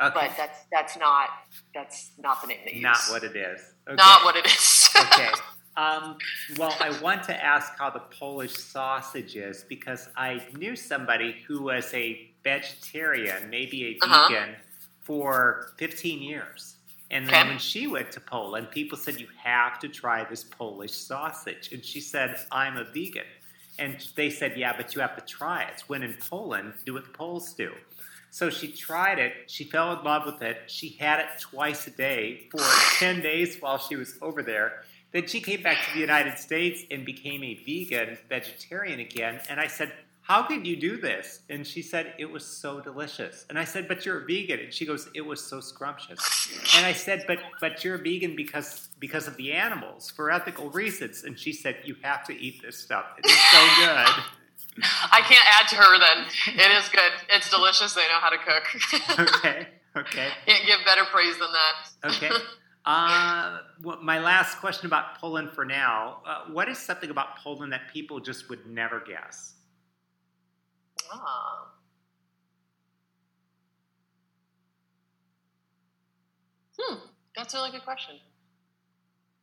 Okay. 0.00 0.12
But 0.14 0.36
that's 0.36 0.60
that's 0.70 0.96
not 0.96 1.28
that's 1.74 2.12
not 2.18 2.40
the 2.40 2.48
name 2.48 2.58
they 2.64 2.74
use. 2.74 2.82
Not 2.82 2.98
what 3.10 3.24
it 3.24 3.36
is. 3.36 3.60
Okay. 3.88 3.96
Not 3.96 4.24
what 4.24 4.36
it 4.36 4.46
is. 4.46 4.88
okay. 5.00 5.30
Um, 5.76 6.18
well, 6.56 6.74
I 6.78 6.96
want 7.00 7.24
to 7.24 7.44
ask 7.44 7.72
how 7.78 7.90
the 7.90 8.02
Polish 8.18 8.56
sausage 8.56 9.34
is 9.34 9.64
because 9.68 10.08
I 10.16 10.40
knew 10.56 10.76
somebody 10.76 11.36
who 11.46 11.62
was 11.62 11.92
a 11.92 12.30
vegetarian, 12.44 13.50
maybe 13.50 13.98
a 14.00 14.04
uh-huh. 14.04 14.46
For 15.04 15.72
15 15.76 16.22
years. 16.22 16.76
And 17.10 17.26
then 17.26 17.34
okay. 17.34 17.48
when 17.50 17.58
she 17.58 17.86
went 17.86 18.10
to 18.12 18.20
Poland, 18.20 18.70
people 18.70 18.98
said, 18.98 19.20
You 19.20 19.28
have 19.42 19.78
to 19.80 19.88
try 19.88 20.24
this 20.24 20.42
Polish 20.42 20.92
sausage. 20.92 21.70
And 21.72 21.84
she 21.84 22.00
said, 22.00 22.40
I'm 22.50 22.76
a 22.76 22.84
vegan. 22.84 23.24
And 23.78 24.04
they 24.16 24.30
said, 24.30 24.56
Yeah, 24.56 24.74
but 24.76 24.94
you 24.94 25.00
have 25.00 25.16
to 25.16 25.24
try 25.24 25.62
it. 25.62 25.84
When 25.86 26.02
in 26.02 26.14
Poland, 26.14 26.74
do 26.84 26.94
what 26.94 27.04
the 27.04 27.10
Poles 27.10 27.52
do. 27.52 27.72
So 28.30 28.50
she 28.50 28.66
tried 28.66 29.20
it. 29.20 29.32
She 29.46 29.62
fell 29.62 29.96
in 29.96 30.04
love 30.04 30.26
with 30.26 30.42
it. 30.42 30.62
She 30.66 30.96
had 30.98 31.20
it 31.20 31.26
twice 31.38 31.86
a 31.86 31.90
day 31.90 32.48
for 32.50 32.58
10 32.98 33.20
days 33.20 33.58
while 33.60 33.78
she 33.78 33.94
was 33.94 34.16
over 34.20 34.42
there. 34.42 34.82
Then 35.12 35.28
she 35.28 35.40
came 35.40 35.62
back 35.62 35.76
to 35.86 35.94
the 35.94 36.00
United 36.00 36.38
States 36.38 36.82
and 36.90 37.04
became 37.04 37.44
a 37.44 37.54
vegan, 37.64 38.18
vegetarian 38.28 38.98
again. 38.98 39.40
And 39.48 39.60
I 39.60 39.68
said, 39.68 39.92
How 40.24 40.42
could 40.42 40.66
you 40.66 40.76
do 40.76 40.96
this? 40.96 41.40
And 41.50 41.66
she 41.66 41.82
said, 41.82 42.14
It 42.18 42.24
was 42.24 42.44
so 42.46 42.80
delicious. 42.80 43.44
And 43.50 43.58
I 43.58 43.64
said, 43.64 43.88
But 43.88 44.06
you're 44.06 44.22
a 44.22 44.24
vegan. 44.24 44.58
And 44.58 44.72
she 44.72 44.86
goes, 44.86 45.08
It 45.14 45.20
was 45.20 45.44
so 45.44 45.60
scrumptious. 45.60 46.18
And 46.76 46.86
I 46.86 46.92
said, 46.92 47.24
But 47.26 47.38
but 47.60 47.84
you're 47.84 47.96
a 47.96 48.02
vegan 48.02 48.34
because 48.34 48.88
because 48.98 49.28
of 49.28 49.36
the 49.36 49.52
animals, 49.52 50.10
for 50.10 50.30
ethical 50.30 50.70
reasons. 50.70 51.24
And 51.24 51.38
she 51.38 51.52
said, 51.52 51.76
You 51.84 51.96
have 52.02 52.24
to 52.26 52.32
eat 52.32 52.62
this 52.62 52.78
stuff. 52.78 53.04
It 53.18 53.26
is 53.26 53.38
so 53.38 53.60
good. 53.76 54.24
I 55.12 55.20
can't 55.20 55.46
add 55.60 55.68
to 55.68 55.76
her 55.76 55.98
then. 55.98 56.24
It 56.54 56.82
is 56.82 56.88
good. 56.88 57.12
It's 57.28 57.50
delicious. 57.50 57.92
They 57.94 58.02
know 58.02 58.18
how 58.20 58.30
to 58.30 58.38
cook. 58.38 59.18
okay. 59.36 59.68
Okay. 59.96 60.28
Can't 60.46 60.66
give 60.66 60.78
better 60.84 61.04
praise 61.04 61.38
than 61.38 61.48
that. 61.52 62.14
okay. 62.14 62.30
Uh, 62.84 63.58
well, 63.82 63.98
my 64.02 64.18
last 64.18 64.58
question 64.58 64.86
about 64.86 65.18
Poland 65.18 65.50
for 65.52 65.64
now. 65.64 66.18
Uh, 66.26 66.44
what 66.52 66.68
is 66.68 66.78
something 66.78 67.10
about 67.10 67.38
Poland 67.38 67.72
that 67.72 67.82
people 67.92 68.20
just 68.20 68.48
would 68.50 68.66
never 68.66 69.00
guess? 69.00 69.53
Ah. 71.12 71.70
Hmm, 76.78 76.96
that's 77.36 77.54
a 77.54 77.58
really 77.58 77.70
good 77.70 77.84
question. 77.84 78.16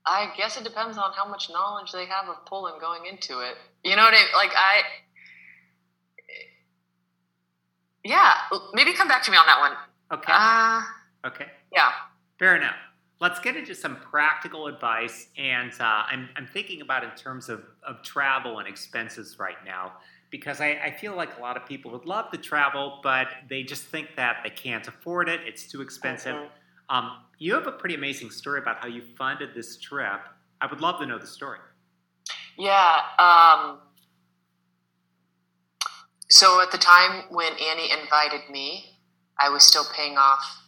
I 0.05 0.33
guess 0.35 0.57
it 0.57 0.63
depends 0.63 0.97
on 0.97 1.11
how 1.13 1.27
much 1.27 1.49
knowledge 1.49 1.91
they 1.91 2.05
have 2.05 2.27
of 2.27 2.43
Poland 2.45 2.81
going 2.81 3.05
into 3.05 3.39
it. 3.39 3.55
You 3.83 3.95
know 3.95 4.03
what 4.03 4.13
I 4.13 4.17
mean? 4.17 4.27
Like 4.35 4.51
I 4.55 4.81
yeah, 8.03 8.33
maybe 8.73 8.93
come 8.93 9.07
back 9.07 9.23
to 9.23 9.31
me 9.31 9.37
on 9.37 9.45
that 9.45 9.59
one. 9.59 9.73
Okay. 10.11 10.33
Uh, 10.35 10.81
okay. 11.27 11.51
Yeah. 11.71 11.91
Fair 12.39 12.55
enough. 12.55 12.75
Let's 13.19 13.39
get 13.39 13.55
into 13.55 13.75
some 13.75 13.97
practical 13.97 14.65
advice. 14.67 15.27
And 15.37 15.71
uh, 15.79 16.03
I'm, 16.09 16.29
I'm 16.35 16.47
thinking 16.47 16.81
about 16.81 17.03
in 17.03 17.11
terms 17.11 17.49
of, 17.49 17.63
of 17.83 18.01
travel 18.01 18.57
and 18.57 18.67
expenses 18.67 19.37
right 19.39 19.63
now 19.65 19.93
because 20.31 20.61
I, 20.61 20.79
I, 20.85 20.91
feel 20.91 21.13
like 21.15 21.37
a 21.37 21.41
lot 21.41 21.57
of 21.57 21.65
people 21.65 21.91
would 21.91 22.05
love 22.05 22.31
to 22.31 22.37
travel, 22.37 22.99
but 23.03 23.27
they 23.49 23.63
just 23.63 23.83
think 23.83 24.15
that 24.15 24.37
they 24.43 24.49
can't 24.49 24.87
afford 24.87 25.27
it. 25.27 25.41
It's 25.45 25.69
too 25.69 25.81
expensive. 25.81 26.35
Mm-hmm. 26.35 26.95
Um, 26.95 27.17
you 27.37 27.53
have 27.53 27.67
a 27.67 27.71
pretty 27.71 27.95
amazing 27.95 28.31
story 28.31 28.59
about 28.59 28.77
how 28.79 28.87
you 28.87 29.03
funded 29.17 29.49
this 29.53 29.77
trip. 29.77 30.21
I 30.61 30.67
would 30.67 30.81
love 30.81 30.99
to 31.01 31.05
know 31.05 31.19
the 31.19 31.27
story. 31.27 31.59
Yeah. 32.57 33.01
Um, 33.19 33.79
so 36.29 36.61
at 36.61 36.71
the 36.71 36.77
time 36.77 37.23
when 37.29 37.51
Annie 37.53 37.91
invited 37.91 38.49
me, 38.49 38.85
I 39.39 39.49
was 39.49 39.63
still 39.63 39.85
paying 39.95 40.17
off 40.17 40.61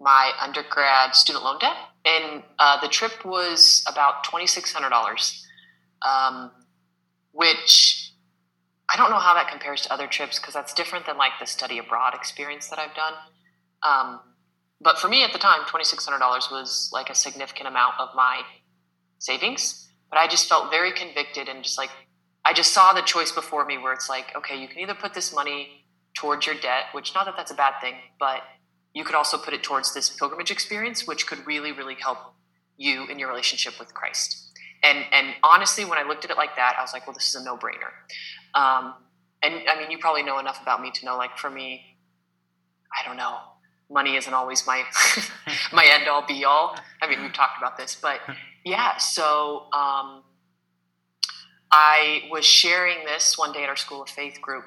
my 0.00 0.32
undergrad 0.40 1.14
student 1.14 1.44
loan 1.44 1.58
debt, 1.58 1.76
and 2.04 2.42
uh, 2.58 2.80
the 2.80 2.88
trip 2.88 3.24
was 3.24 3.82
about 3.88 4.24
twenty 4.24 4.46
six 4.46 4.72
hundred 4.72 4.90
dollars, 4.90 5.46
um, 6.06 6.50
which 7.32 8.05
I 8.88 8.96
don't 8.96 9.10
know 9.10 9.18
how 9.18 9.34
that 9.34 9.48
compares 9.48 9.82
to 9.82 9.92
other 9.92 10.06
trips 10.06 10.38
because 10.38 10.54
that's 10.54 10.72
different 10.72 11.06
than 11.06 11.16
like 11.16 11.32
the 11.40 11.46
study 11.46 11.78
abroad 11.78 12.14
experience 12.14 12.68
that 12.68 12.78
I've 12.78 12.94
done. 12.94 13.14
Um, 13.82 14.20
but 14.80 14.98
for 14.98 15.08
me 15.08 15.24
at 15.24 15.32
the 15.32 15.38
time, 15.38 15.60
twenty 15.66 15.84
six 15.84 16.04
hundred 16.04 16.18
dollars 16.20 16.48
was 16.50 16.90
like 16.92 17.10
a 17.10 17.14
significant 17.14 17.68
amount 17.68 17.94
of 17.98 18.10
my 18.14 18.42
savings. 19.18 19.88
But 20.10 20.18
I 20.18 20.28
just 20.28 20.48
felt 20.48 20.70
very 20.70 20.92
convicted 20.92 21.48
and 21.48 21.64
just 21.64 21.78
like 21.78 21.90
I 22.44 22.52
just 22.52 22.72
saw 22.72 22.92
the 22.92 23.02
choice 23.02 23.32
before 23.32 23.64
me 23.64 23.76
where 23.76 23.92
it's 23.92 24.08
like, 24.08 24.36
okay, 24.36 24.56
you 24.56 24.68
can 24.68 24.78
either 24.78 24.94
put 24.94 25.14
this 25.14 25.34
money 25.34 25.84
towards 26.14 26.46
your 26.46 26.54
debt, 26.54 26.84
which 26.92 27.12
not 27.12 27.26
that 27.26 27.34
that's 27.36 27.50
a 27.50 27.54
bad 27.54 27.74
thing, 27.80 27.94
but 28.20 28.42
you 28.94 29.04
could 29.04 29.16
also 29.16 29.36
put 29.36 29.52
it 29.52 29.64
towards 29.64 29.92
this 29.94 30.08
pilgrimage 30.08 30.52
experience, 30.52 31.06
which 31.06 31.26
could 31.26 31.44
really, 31.44 31.72
really 31.72 31.96
help 31.96 32.18
you 32.76 33.06
in 33.08 33.18
your 33.18 33.28
relationship 33.28 33.78
with 33.80 33.92
Christ. 33.92 34.45
And 34.86 35.04
and 35.12 35.34
honestly, 35.42 35.84
when 35.84 35.98
I 35.98 36.02
looked 36.02 36.24
at 36.24 36.30
it 36.30 36.36
like 36.36 36.56
that, 36.56 36.76
I 36.78 36.82
was 36.82 36.92
like, 36.92 37.06
well, 37.06 37.14
this 37.14 37.28
is 37.28 37.34
a 37.34 37.44
no 37.44 37.56
brainer. 37.56 37.90
Um, 38.54 38.94
and 39.42 39.54
I 39.68 39.78
mean, 39.78 39.90
you 39.90 39.98
probably 39.98 40.22
know 40.22 40.38
enough 40.38 40.62
about 40.62 40.80
me 40.80 40.90
to 40.92 41.04
know, 41.04 41.16
like, 41.16 41.36
for 41.36 41.50
me, 41.50 41.82
I 42.96 43.06
don't 43.06 43.16
know. 43.16 43.38
Money 43.90 44.16
isn't 44.16 44.32
always 44.32 44.66
my 44.66 44.82
my 45.72 45.86
end 45.88 46.08
all 46.08 46.26
be 46.26 46.44
all. 46.44 46.76
I 47.02 47.08
mean, 47.08 47.22
we've 47.22 47.32
talked 47.32 47.58
about 47.58 47.76
this, 47.76 47.94
but 47.94 48.20
yeah. 48.64 48.96
So 48.96 49.66
um, 49.72 50.22
I 51.70 52.22
was 52.30 52.44
sharing 52.44 53.04
this 53.04 53.38
one 53.38 53.52
day 53.52 53.62
at 53.62 53.68
our 53.68 53.76
School 53.76 54.02
of 54.02 54.08
Faith 54.08 54.40
group, 54.40 54.64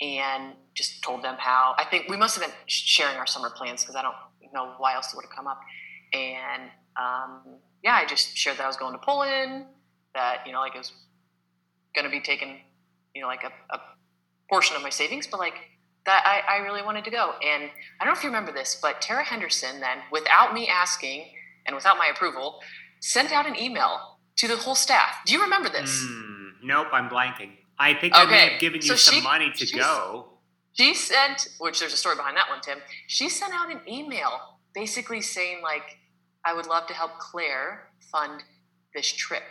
and 0.00 0.52
just 0.74 1.02
told 1.02 1.22
them 1.22 1.36
how. 1.38 1.74
I 1.78 1.84
think 1.84 2.08
we 2.08 2.16
must 2.16 2.38
have 2.38 2.46
been 2.46 2.54
sharing 2.66 3.16
our 3.16 3.26
summer 3.26 3.50
plans 3.50 3.82
because 3.82 3.96
I 3.96 4.02
don't 4.02 4.14
know 4.52 4.74
why 4.78 4.94
else 4.94 5.12
it 5.12 5.16
would 5.16 5.24
have 5.24 5.34
come 5.34 5.46
up. 5.46 5.60
And 6.12 6.70
um, 7.00 7.40
yeah, 7.82 7.94
I 7.94 8.06
just 8.06 8.36
shared 8.36 8.58
that 8.58 8.64
I 8.64 8.66
was 8.66 8.76
going 8.76 8.92
to 8.92 8.98
Poland, 8.98 9.66
that 10.14 10.42
you 10.46 10.52
know, 10.52 10.60
like 10.60 10.74
it 10.74 10.78
was 10.78 10.92
going 11.94 12.04
to 12.04 12.10
be 12.10 12.20
taking, 12.20 12.60
you 13.14 13.22
know, 13.22 13.28
like 13.28 13.44
a, 13.44 13.74
a 13.74 13.80
portion 14.50 14.76
of 14.76 14.82
my 14.82 14.90
savings, 14.90 15.26
but 15.26 15.38
like 15.38 15.54
that 16.04 16.22
I, 16.24 16.56
I, 16.56 16.58
really 16.58 16.82
wanted 16.82 17.04
to 17.04 17.10
go. 17.10 17.34
And 17.42 17.64
I 18.00 18.04
don't 18.04 18.14
know 18.14 18.18
if 18.18 18.22
you 18.22 18.30
remember 18.30 18.52
this, 18.52 18.78
but 18.80 19.00
Tara 19.00 19.24
Henderson 19.24 19.80
then, 19.80 19.98
without 20.12 20.54
me 20.54 20.68
asking 20.68 21.26
and 21.66 21.74
without 21.74 21.98
my 21.98 22.06
approval, 22.06 22.60
sent 23.00 23.32
out 23.32 23.46
an 23.46 23.60
email 23.60 24.18
to 24.36 24.48
the 24.48 24.56
whole 24.56 24.74
staff. 24.74 25.16
Do 25.26 25.34
you 25.34 25.42
remember 25.42 25.68
this? 25.68 26.04
Mm, 26.04 26.50
nope, 26.62 26.88
I'm 26.92 27.08
blanking. 27.08 27.50
I 27.78 27.94
think 27.94 28.14
okay. 28.14 28.22
I 28.22 28.30
may 28.30 28.50
have 28.50 28.60
given 28.60 28.80
you 28.80 28.88
so 28.88 28.94
some 28.96 29.14
she, 29.16 29.20
money 29.20 29.50
to 29.50 29.76
go. 29.76 30.26
She 30.72 30.94
sent, 30.94 31.48
which 31.58 31.80
there's 31.80 31.92
a 31.92 31.96
story 31.96 32.16
behind 32.16 32.36
that 32.36 32.48
one, 32.48 32.60
Tim. 32.60 32.78
She 33.06 33.28
sent 33.28 33.52
out 33.52 33.70
an 33.70 33.80
email 33.88 34.58
basically 34.74 35.20
saying 35.20 35.62
like, 35.62 35.98
I 36.46 36.54
would 36.54 36.66
love 36.66 36.86
to 36.86 36.94
help 36.94 37.18
Claire 37.18 37.88
fund 38.12 38.44
this 38.94 39.12
trip. 39.12 39.42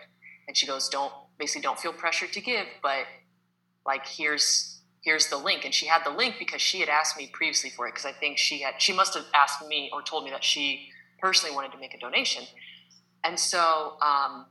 And 0.48 0.56
she 0.56 0.66
goes, 0.66 0.88
don't 0.88 1.12
basically 1.38 1.62
don't 1.62 1.80
feel 1.80 1.92
pressured 1.92 2.32
to 2.34 2.42
give, 2.42 2.66
but 2.82 3.06
like 3.86 4.08
here's 4.08 4.82
here's 5.02 5.28
the 5.28 5.38
link. 5.38 5.66
And 5.66 5.74
she 5.74 5.88
had 5.88 6.04
the 6.06 6.10
link 6.10 6.36
because 6.40 6.62
she 6.62 6.80
had 6.80 6.88
asked 6.88 7.18
me 7.18 7.30
previously 7.34 7.70
for 7.70 7.88
it 7.88 7.92
because 7.92 8.06
I 8.06 8.14
think 8.14 8.38
she 8.38 8.62
had 8.62 8.76
she 8.78 8.94
must 8.94 9.14
have 9.14 9.26
asked 9.36 9.68
me 9.68 9.90
or 9.94 10.02
told 10.02 10.24
me 10.24 10.32
that 10.32 10.44
she 10.44 10.88
personally 11.20 11.54
wanted 11.54 11.74
to 11.74 11.78
make 11.78 11.94
a 11.94 12.00
donation. 12.00 12.44
And 13.24 13.38
so 13.38 13.98
um, 14.02 14.46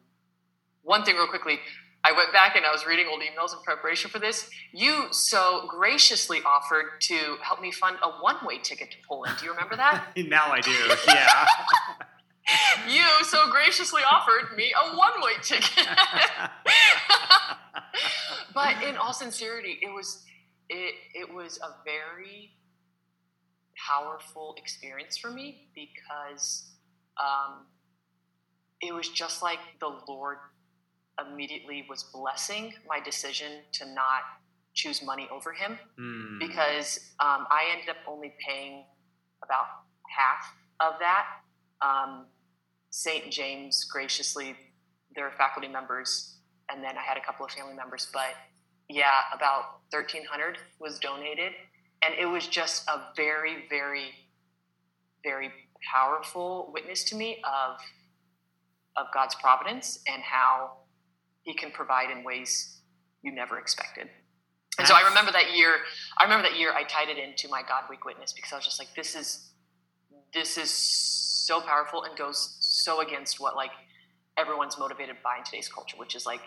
one 0.83 1.05
thing 1.05 1.15
real 1.17 1.29
quickly, 1.29 1.61
I 2.03 2.13
went 2.13 2.33
back 2.33 2.57
and 2.57 2.67
I 2.67 2.73
was 2.73 2.85
reading 2.85 3.07
old 3.11 3.23
emails 3.23 3.57
in 3.57 3.63
preparation 3.65 4.11
for 4.11 4.19
this. 4.19 4.51
You 4.73 5.07
so 5.13 5.67
graciously 5.69 6.41
offered 6.45 7.01
to 7.03 7.37
help 7.41 7.63
me 7.63 7.73
fund 7.73 7.97
a 8.03 8.11
one 8.21 8.37
way 8.45 8.59
ticket 8.59 8.91
to 8.91 8.97
Poland. 9.09 9.37
Do 9.39 9.47
you 9.47 9.53
remember 9.53 9.77
that? 9.77 10.09
now 10.17 10.53
I 10.53 10.61
do, 10.61 10.73
yeah. 11.09 11.47
you 12.89 13.05
so 13.25 13.51
graciously 13.51 14.03
offered 14.11 14.57
me 14.57 14.73
a 14.73 14.97
one 14.97 15.21
way 15.23 15.33
ticket. 15.43 15.87
but 18.55 18.83
in 18.83 18.97
all 18.97 19.13
sincerity, 19.13 19.79
it 19.83 19.93
was 19.93 20.25
it 20.69 20.95
it 21.15 21.33
was 21.33 21.59
a 21.59 21.75
very 21.85 22.53
powerful 23.77 24.55
experience 24.59 25.17
for 25.17 25.31
me 25.31 25.69
because 25.75 26.71
um, 27.19 27.67
it 28.81 28.93
was 28.93 29.09
just 29.09 29.43
like 29.43 29.59
the 29.81 29.99
Lord 30.09 30.39
immediately 31.21 31.87
was 31.89 32.05
blessing 32.05 32.75
my 32.89 33.01
decision 33.01 33.63
to 33.73 33.87
not 33.87 34.23
choose 34.75 35.05
money 35.05 35.29
over 35.33 35.53
him 35.53 35.79
mm. 35.99 36.39
because 36.41 36.99
um, 37.21 37.47
I 37.51 37.69
ended 37.73 37.89
up 37.89 37.97
only 38.09 38.35
paying 38.47 38.85
about 39.43 39.67
half 40.09 40.53
of 40.81 40.99
that. 40.99 41.27
Um, 41.81 42.27
St. 42.95 43.29
James 43.29 43.85
graciously, 43.91 44.55
their 45.17 45.33
faculty 45.33 45.67
members, 45.67 46.37
and 46.71 46.81
then 46.81 46.97
I 46.97 47.03
had 47.03 47.17
a 47.17 47.21
couple 47.21 47.45
of 47.45 47.51
family 47.51 47.75
members, 47.75 48.07
but 48.13 48.37
yeah, 48.89 49.11
about 49.35 49.81
1300 49.91 50.59
was 50.79 51.01
donated. 51.01 51.55
And 52.05 52.15
it 52.17 52.27
was 52.27 52.47
just 52.47 52.89
a 52.89 53.07
very, 53.17 53.65
very, 53.69 54.11
very 55.25 55.51
powerful 55.93 56.71
witness 56.73 57.03
to 57.05 57.17
me 57.17 57.43
of, 57.43 57.81
of 58.97 59.07
God's 59.13 59.35
providence 59.35 59.99
and 60.07 60.23
how 60.23 60.77
he 61.43 61.53
can 61.53 61.73
provide 61.73 62.11
in 62.11 62.23
ways 62.23 62.79
you 63.23 63.35
never 63.35 63.59
expected. 63.59 64.09
And 64.79 64.87
so 64.87 64.95
I 64.95 65.09
remember 65.09 65.33
that 65.33 65.57
year. 65.57 65.79
I 66.17 66.23
remember 66.23 66.49
that 66.49 66.57
year. 66.57 66.73
I 66.73 66.85
tied 66.85 67.09
it 67.09 67.19
into 67.19 67.49
my 67.49 67.63
God 67.63 67.85
Week 67.91 68.05
witness 68.05 68.33
because 68.33 68.53
I 68.53 68.57
was 68.57 68.65
just 68.65 68.79
like, 68.79 68.95
"This 68.95 69.15
is, 69.15 69.51
this 70.33 70.59
is 70.59 70.71
so 71.45 71.61
powerful 71.61 72.05
and 72.05 72.17
goes 72.17 72.57
so 72.85 73.01
against 73.01 73.41
what 73.41 73.57
like 73.57 73.71
everyone's 74.37 74.79
motivated 74.79 75.17
by 75.25 75.39
in 75.39 75.45
today's 75.45 75.69
culture, 75.69 75.97
which 75.97 76.15
is 76.15 76.27
like 76.27 76.43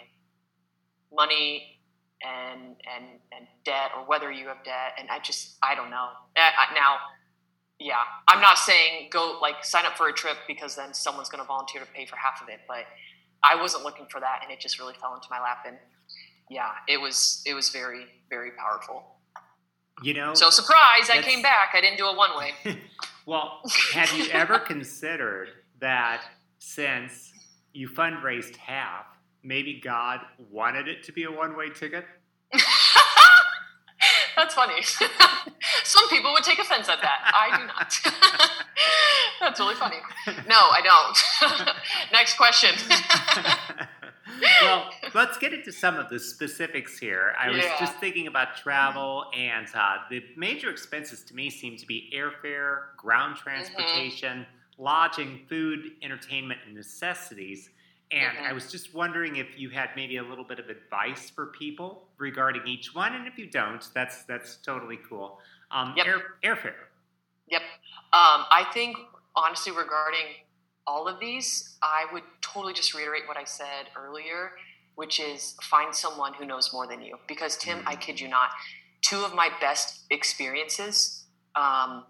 money 1.12 1.80
and 2.24 2.62
and 2.62 3.06
and 3.36 3.48
debt, 3.66 3.92
or 3.98 4.06
whether 4.06 4.32
you 4.32 4.48
have 4.48 4.64
debt. 4.64 4.94
And 5.00 5.10
I 5.10 5.20
just, 5.20 5.58
I 5.64 5.74
don't 5.76 5.90
know. 5.90 6.10
Now, 6.36 6.98
yeah, 7.80 8.02
I'm 8.28 8.42
not 8.42 8.58
saying 8.60 9.10
go 9.12 9.40
like 9.42 9.66
sign 9.66 9.86
up 9.86 9.98
for 9.98 10.08
a 10.08 10.14
trip 10.14 10.38
because 10.48 10.76
then 10.76 10.94
someone's 10.94 11.30
going 11.30 11.44
to 11.44 11.48
volunteer 11.48 11.82
to 11.82 11.88
pay 11.88 12.06
for 12.06 12.16
half 12.16 12.42
of 12.42 12.50
it, 12.50 12.60
but 12.68 12.86
I 13.44 13.60
wasn't 13.60 13.84
looking 13.84 14.06
for 14.10 14.20
that, 14.20 14.42
and 14.44 14.52
it 14.52 14.60
just 14.60 14.80
really 14.80 14.96
fell 14.96 15.16
into 15.16 15.28
my 15.30 15.40
lap. 15.40 15.64
And 15.66 15.78
yeah, 16.50 16.72
it 16.88 17.02
was 17.02 17.42
it 17.46 17.56
was 17.56 17.70
very 17.70 18.06
very 18.30 18.52
powerful. 18.52 19.04
You 20.04 20.14
know, 20.14 20.36
so 20.36 20.52
surprise! 20.52 21.10
I 21.10 21.24
came 21.24 21.42
back. 21.42 21.70
I 21.74 21.82
didn't 21.82 21.98
do 21.98 22.06
a 22.06 22.16
one 22.16 22.30
way. 22.38 22.52
well, 23.26 23.62
have 23.94 24.14
you 24.14 24.30
ever 24.32 24.60
considered 24.60 25.50
that 25.80 26.23
since 26.59 27.32
you 27.73 27.89
fundraised 27.89 28.55
half, 28.55 29.05
maybe 29.43 29.80
God 29.80 30.19
wanted 30.51 30.88
it 30.88 31.03
to 31.03 31.11
be 31.11 31.23
a 31.23 31.32
one 31.32 31.55
way 31.55 31.69
ticket? 31.69 32.05
That's 34.38 34.53
funny. 34.53 34.82
Some 35.84 36.07
people 36.09 36.32
would 36.34 36.43
take 36.43 36.59
offense 36.59 36.88
at 36.88 37.01
that. 37.01 37.32
I 37.34 37.57
do 37.57 37.65
not. 37.65 37.99
That's 39.39 39.59
really 39.59 39.75
funny. 39.75 39.97
No, 40.47 40.55
I 40.55 40.82
don't. 40.84 41.73
Next 42.11 42.38
question. 42.38 42.69
well, 44.61 44.91
let's 45.15 45.39
get 45.39 45.53
into 45.53 45.71
some 45.71 45.95
of 45.97 46.09
the 46.09 46.19
specifics 46.19 46.99
here. 46.99 47.34
I 47.39 47.49
was 47.49 47.63
yeah. 47.63 47.80
just 47.80 47.97
thinking 47.97 48.28
about 48.28 48.57
travel, 48.57 49.25
and 49.36 49.67
uh, 49.73 49.97
the 50.11 50.23
major 50.36 50.69
expenses 50.69 51.23
to 51.23 51.36
me 51.36 51.49
seem 51.49 51.75
to 51.78 51.88
be 51.88 52.11
airfare, 52.15 52.95
ground 52.95 53.38
mm-hmm. 53.38 53.49
transportation, 53.49 54.39
mm-hmm. 54.39 54.57
Lodging, 54.78 55.41
food, 55.49 55.91
entertainment, 56.01 56.59
and 56.65 56.75
necessities. 56.75 57.69
And 58.11 58.38
mm-hmm. 58.38 58.45
I 58.45 58.53
was 58.53 58.71
just 58.71 58.93
wondering 58.93 59.36
if 59.36 59.59
you 59.59 59.69
had 59.69 59.89
maybe 59.95 60.17
a 60.17 60.23
little 60.23 60.45
bit 60.45 60.59
of 60.59 60.69
advice 60.69 61.30
for 61.30 61.47
people 61.47 62.07
regarding 62.17 62.65
each 62.65 62.95
one, 62.95 63.13
and 63.15 63.28
if 63.28 63.38
you 63.38 63.49
don't, 63.49 63.84
that's 63.93 64.23
that's 64.23 64.57
totally 64.57 64.99
cool. 65.09 65.39
Um, 65.71 65.93
yep. 65.97 66.07
air, 66.07 66.21
airfare. 66.43 66.88
Yep. 67.49 67.61
Um, 68.13 68.45
I 68.49 68.65
think 68.73 68.95
honestly, 69.36 69.71
regarding 69.73 70.25
all 70.86 71.07
of 71.07 71.19
these, 71.19 71.78
I 71.82 72.05
would 72.13 72.23
totally 72.41 72.73
just 72.73 72.93
reiterate 72.93 73.28
what 73.28 73.36
I 73.36 73.43
said 73.43 73.88
earlier, 73.97 74.51
which 74.95 75.19
is 75.19 75.55
find 75.61 75.93
someone 75.93 76.34
who 76.34 76.45
knows 76.45 76.71
more 76.71 76.88
than 76.88 77.01
you. 77.01 77.17
Because 77.28 77.57
Tim, 77.57 77.80
I 77.80 77.91
mm-hmm. 77.91 78.01
kid 78.01 78.19
you 78.21 78.30
not, 78.30 78.51
two 79.01 79.19
of 79.19 79.36
my 79.36 79.49
best 79.59 80.05
experiences. 80.09 81.25
Um, 81.55 82.05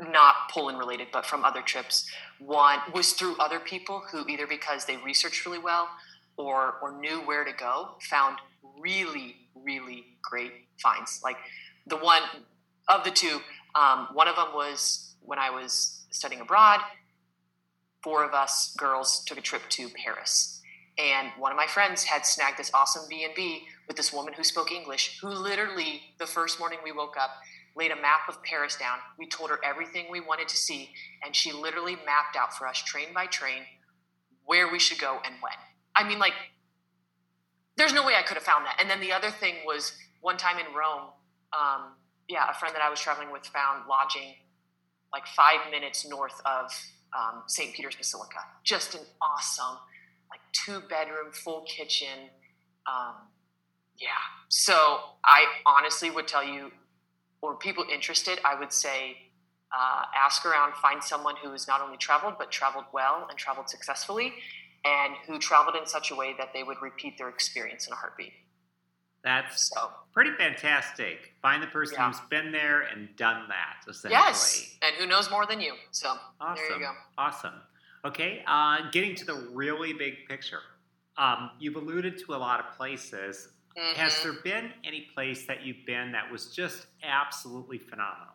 not 0.00 0.50
Poland 0.50 0.78
related, 0.78 1.08
but 1.12 1.24
from 1.24 1.44
other 1.44 1.62
trips. 1.62 2.08
One 2.38 2.80
was 2.92 3.12
through 3.12 3.36
other 3.38 3.58
people 3.58 4.02
who 4.10 4.26
either 4.28 4.46
because 4.46 4.84
they 4.84 4.96
researched 4.98 5.46
really 5.46 5.58
well 5.58 5.88
or 6.36 6.74
or 6.82 6.98
knew 7.00 7.20
where 7.20 7.44
to 7.44 7.52
go, 7.52 7.96
found 8.00 8.38
really 8.78 9.36
really 9.54 10.04
great 10.22 10.52
finds. 10.82 11.20
Like 11.22 11.36
the 11.86 11.96
one 11.96 12.22
of 12.88 13.04
the 13.04 13.10
two, 13.10 13.40
um, 13.74 14.08
one 14.12 14.28
of 14.28 14.36
them 14.36 14.48
was 14.54 15.14
when 15.22 15.38
I 15.38 15.50
was 15.50 16.04
studying 16.10 16.40
abroad. 16.40 16.80
Four 18.02 18.24
of 18.24 18.34
us 18.34 18.74
girls 18.78 19.24
took 19.24 19.38
a 19.38 19.40
trip 19.40 19.62
to 19.70 19.88
Paris, 19.88 20.60
and 20.98 21.32
one 21.38 21.50
of 21.50 21.56
my 21.56 21.66
friends 21.66 22.04
had 22.04 22.24
snagged 22.24 22.58
this 22.58 22.70
awesome 22.72 23.02
B 23.08 23.24
and 23.24 23.34
B 23.34 23.62
with 23.88 23.96
this 23.96 24.12
woman 24.12 24.34
who 24.34 24.44
spoke 24.44 24.70
English, 24.70 25.18
who 25.20 25.28
literally 25.28 26.02
the 26.18 26.26
first 26.26 26.60
morning 26.60 26.78
we 26.84 26.92
woke 26.92 27.16
up 27.18 27.30
laid 27.76 27.90
a 27.90 27.96
map 27.96 28.20
of 28.28 28.42
Paris 28.42 28.76
down. 28.76 28.98
We 29.18 29.28
told 29.28 29.50
her 29.50 29.58
everything 29.62 30.06
we 30.10 30.20
wanted 30.20 30.48
to 30.48 30.56
see, 30.56 30.90
and 31.24 31.36
she 31.36 31.52
literally 31.52 31.94
mapped 32.06 32.36
out 32.36 32.54
for 32.54 32.66
us, 32.66 32.82
train 32.82 33.08
by 33.14 33.26
train, 33.26 33.62
where 34.44 34.70
we 34.70 34.78
should 34.78 34.98
go 34.98 35.18
and 35.24 35.34
when. 35.40 35.52
I 35.94 36.08
mean, 36.08 36.18
like, 36.18 36.32
there's 37.76 37.92
no 37.92 38.06
way 38.06 38.14
I 38.18 38.22
could 38.22 38.36
have 38.36 38.42
found 38.42 38.64
that. 38.64 38.78
And 38.80 38.88
then 38.88 39.00
the 39.00 39.12
other 39.12 39.30
thing 39.30 39.56
was 39.66 39.92
one 40.22 40.38
time 40.38 40.56
in 40.58 40.74
Rome, 40.74 41.10
um, 41.52 41.92
yeah, 42.28 42.50
a 42.50 42.54
friend 42.54 42.74
that 42.74 42.82
I 42.82 42.88
was 42.88 42.98
traveling 42.98 43.30
with 43.30 43.46
found 43.46 43.86
lodging 43.88 44.34
like 45.12 45.26
five 45.26 45.70
minutes 45.70 46.08
north 46.08 46.40
of 46.44 46.72
um, 47.16 47.42
St. 47.46 47.74
Peter's 47.74 47.94
Basilica. 47.94 48.38
Just 48.64 48.94
an 48.94 49.02
awesome, 49.22 49.78
like, 50.30 50.40
two 50.52 50.80
bedroom, 50.88 51.32
full 51.32 51.62
kitchen. 51.62 52.30
Um, 52.86 53.14
yeah. 53.98 54.08
So 54.48 54.74
I 55.24 55.44
honestly 55.64 56.10
would 56.10 56.26
tell 56.26 56.44
you 56.44 56.72
or 57.46 57.54
people 57.54 57.84
interested, 57.92 58.40
I 58.44 58.58
would 58.58 58.72
say 58.72 59.16
uh, 59.76 60.04
ask 60.16 60.44
around, 60.44 60.74
find 60.74 61.02
someone 61.02 61.36
who 61.42 61.52
has 61.52 61.68
not 61.68 61.80
only 61.80 61.96
traveled, 61.96 62.34
but 62.38 62.50
traveled 62.50 62.86
well 62.92 63.26
and 63.30 63.38
traveled 63.38 63.68
successfully, 63.68 64.32
and 64.84 65.14
who 65.28 65.38
traveled 65.38 65.76
in 65.76 65.86
such 65.86 66.10
a 66.10 66.14
way 66.16 66.34
that 66.38 66.52
they 66.52 66.64
would 66.64 66.78
repeat 66.82 67.16
their 67.18 67.28
experience 67.28 67.86
in 67.86 67.92
a 67.92 67.96
heartbeat. 67.96 68.32
That's 69.22 69.70
So 69.74 69.90
pretty 70.12 70.32
fantastic. 70.36 71.32
Find 71.42 71.62
the 71.62 71.66
person 71.68 71.96
Yeah. 71.98 72.08
who's 72.12 72.20
been 72.30 72.50
there 72.52 72.82
and 72.82 73.14
done 73.16 73.48
that, 73.48 73.76
essentially. 73.88 74.12
yes, 74.12 74.76
and 74.82 74.94
who 74.96 75.06
knows 75.06 75.30
more 75.30 75.46
than 75.46 75.60
you? 75.60 75.74
So 75.92 76.16
Awesome. 76.40 76.64
there 76.68 76.78
you 76.78 76.84
go. 76.84 76.92
Awesome. 77.18 77.54
Okay, 78.04 78.42
uh, 78.46 78.90
getting 78.90 79.14
to 79.16 79.24
the 79.24 79.34
really 79.52 79.92
big 79.92 80.26
picture. 80.28 80.62
Um, 81.16 81.50
you've 81.58 81.76
alluded 81.76 82.18
to 82.26 82.34
a 82.34 82.36
lot 82.36 82.60
of 82.60 82.76
places. 82.76 83.52
Has 83.76 84.14
Mhm. 84.14 84.22
there 84.22 84.32
been 84.32 84.74
any 84.84 85.02
place 85.02 85.46
that 85.46 85.62
you've 85.62 85.84
been 85.84 86.12
that 86.12 86.30
was 86.30 86.54
just 86.54 86.86
absolutely 87.02 87.78
phenomenal? 87.78 88.34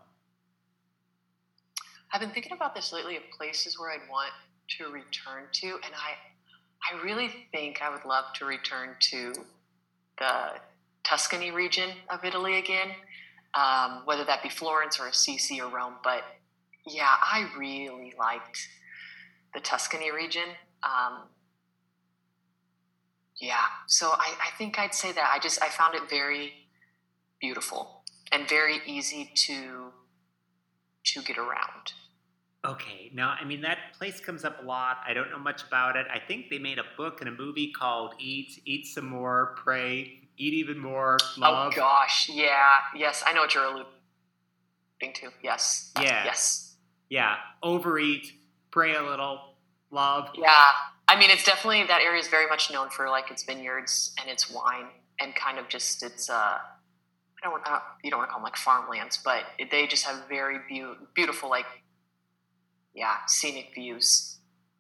I've 2.12 2.20
been 2.22 2.32
thinking 2.32 2.52
about 2.52 2.76
this 2.76 2.92
lately 2.92 3.18
of 3.18 3.24
places 3.32 3.80
where 3.80 3.90
I'd 3.92 4.08
want 4.08 4.34
to 4.78 4.90
return 4.92 5.50
to, 5.52 5.80
and 5.84 5.96
I, 5.96 6.18
I 6.90 6.94
really 7.02 7.48
think 7.52 7.82
I 7.82 7.90
would 7.90 8.06
love 8.06 8.34
to 8.34 8.46
return 8.46 8.98
to 9.00 9.34
the 10.20 10.62
Tuscany 11.04 11.50
region 11.50 11.90
of 12.10 12.24
Italy 12.24 12.58
again, 12.58 12.96
um, 13.56 14.06
whether 14.06 14.24
that 14.26 14.44
be 14.44 14.50
Florence 14.50 15.00
or 15.00 15.08
Assisi 15.08 15.60
or 15.60 15.70
Rome. 15.70 15.98
But 16.04 16.24
yeah, 16.86 17.18
I 17.20 17.52
really 17.58 18.14
liked 18.18 18.68
the 19.54 19.60
Tuscany 19.60 20.12
region. 20.12 20.56
Um, 20.84 21.30
yeah, 23.42 23.66
so 23.88 24.10
I, 24.12 24.34
I 24.48 24.58
think 24.58 24.78
I'd 24.80 24.94
say 24.94 25.12
that 25.12 25.32
I 25.34 25.40
just 25.40 25.62
I 25.62 25.70
found 25.70 25.96
it 25.96 26.10
very 26.10 26.54
beautiful 27.40 28.04
and 28.32 28.48
very 28.48 28.78
easy 28.86 29.32
to 29.48 29.92
to 31.06 31.22
get 31.24 31.38
around. 31.38 31.94
Okay, 32.64 33.10
now 33.14 33.36
I 33.42 33.44
mean 33.44 33.62
that 33.62 33.80
place 33.98 34.20
comes 34.20 34.46
up 34.46 34.62
a 34.62 34.66
lot. 34.66 34.98
I 35.08 35.14
don't 35.14 35.32
know 35.32 35.40
much 35.40 35.64
about 35.64 35.96
it. 35.96 36.06
I 36.14 36.20
think 36.20 36.50
they 36.52 36.60
made 36.60 36.78
a 36.78 36.84
book 36.96 37.20
and 37.20 37.28
a 37.30 37.32
movie 37.32 37.72
called 37.72 38.14
Eat, 38.20 38.62
Eat 38.66 38.86
Some 38.86 39.08
More, 39.08 39.56
Pray, 39.58 40.22
Eat 40.38 40.54
Even 40.54 40.78
More, 40.78 41.18
oh, 41.38 41.40
Love. 41.42 41.74
Oh 41.74 41.76
gosh, 41.76 42.30
yeah, 42.32 42.78
yes, 42.96 43.24
I 43.26 43.34
know 43.34 43.42
what 43.42 43.56
you're 43.56 43.66
alluding 43.66 43.88
to. 45.16 45.30
Yes, 45.42 45.92
Yeah. 46.00 46.26
yes, 46.26 46.76
Yeah, 47.10 47.38
overeat, 47.64 48.32
pray 48.70 48.94
a 48.94 49.02
little, 49.02 49.56
love. 49.90 50.30
yeah. 50.36 50.72
I 51.12 51.20
mean, 51.20 51.30
it's 51.30 51.44
definitely 51.44 51.84
that 51.88 52.00
area 52.02 52.22
is 52.22 52.30
very 52.30 52.48
much 52.48 52.72
known 52.72 52.90
for 52.90 53.10
like 53.10 53.30
its 53.30 53.44
vineyards 53.44 54.14
and 54.18 54.30
its 54.30 54.50
wine 54.50 54.88
and 55.20 55.36
kind 55.36 55.60
of 55.60 55.68
just 55.68 56.02
its. 56.04 56.30
uh 56.30 56.58
I 57.44 57.50
don't 57.50 57.62
uh, 57.68 57.80
you 58.02 58.10
don't 58.12 58.20
want 58.20 58.30
to 58.30 58.32
call 58.32 58.40
them 58.40 58.44
like 58.46 58.56
farmlands, 58.56 59.20
but 59.24 59.44
they 59.72 59.88
just 59.88 60.06
have 60.06 60.30
very 60.30 60.60
beau- 60.70 60.96
beautiful 61.14 61.50
like, 61.50 61.66
yeah, 62.94 63.16
scenic 63.28 63.72
views. 63.76 64.38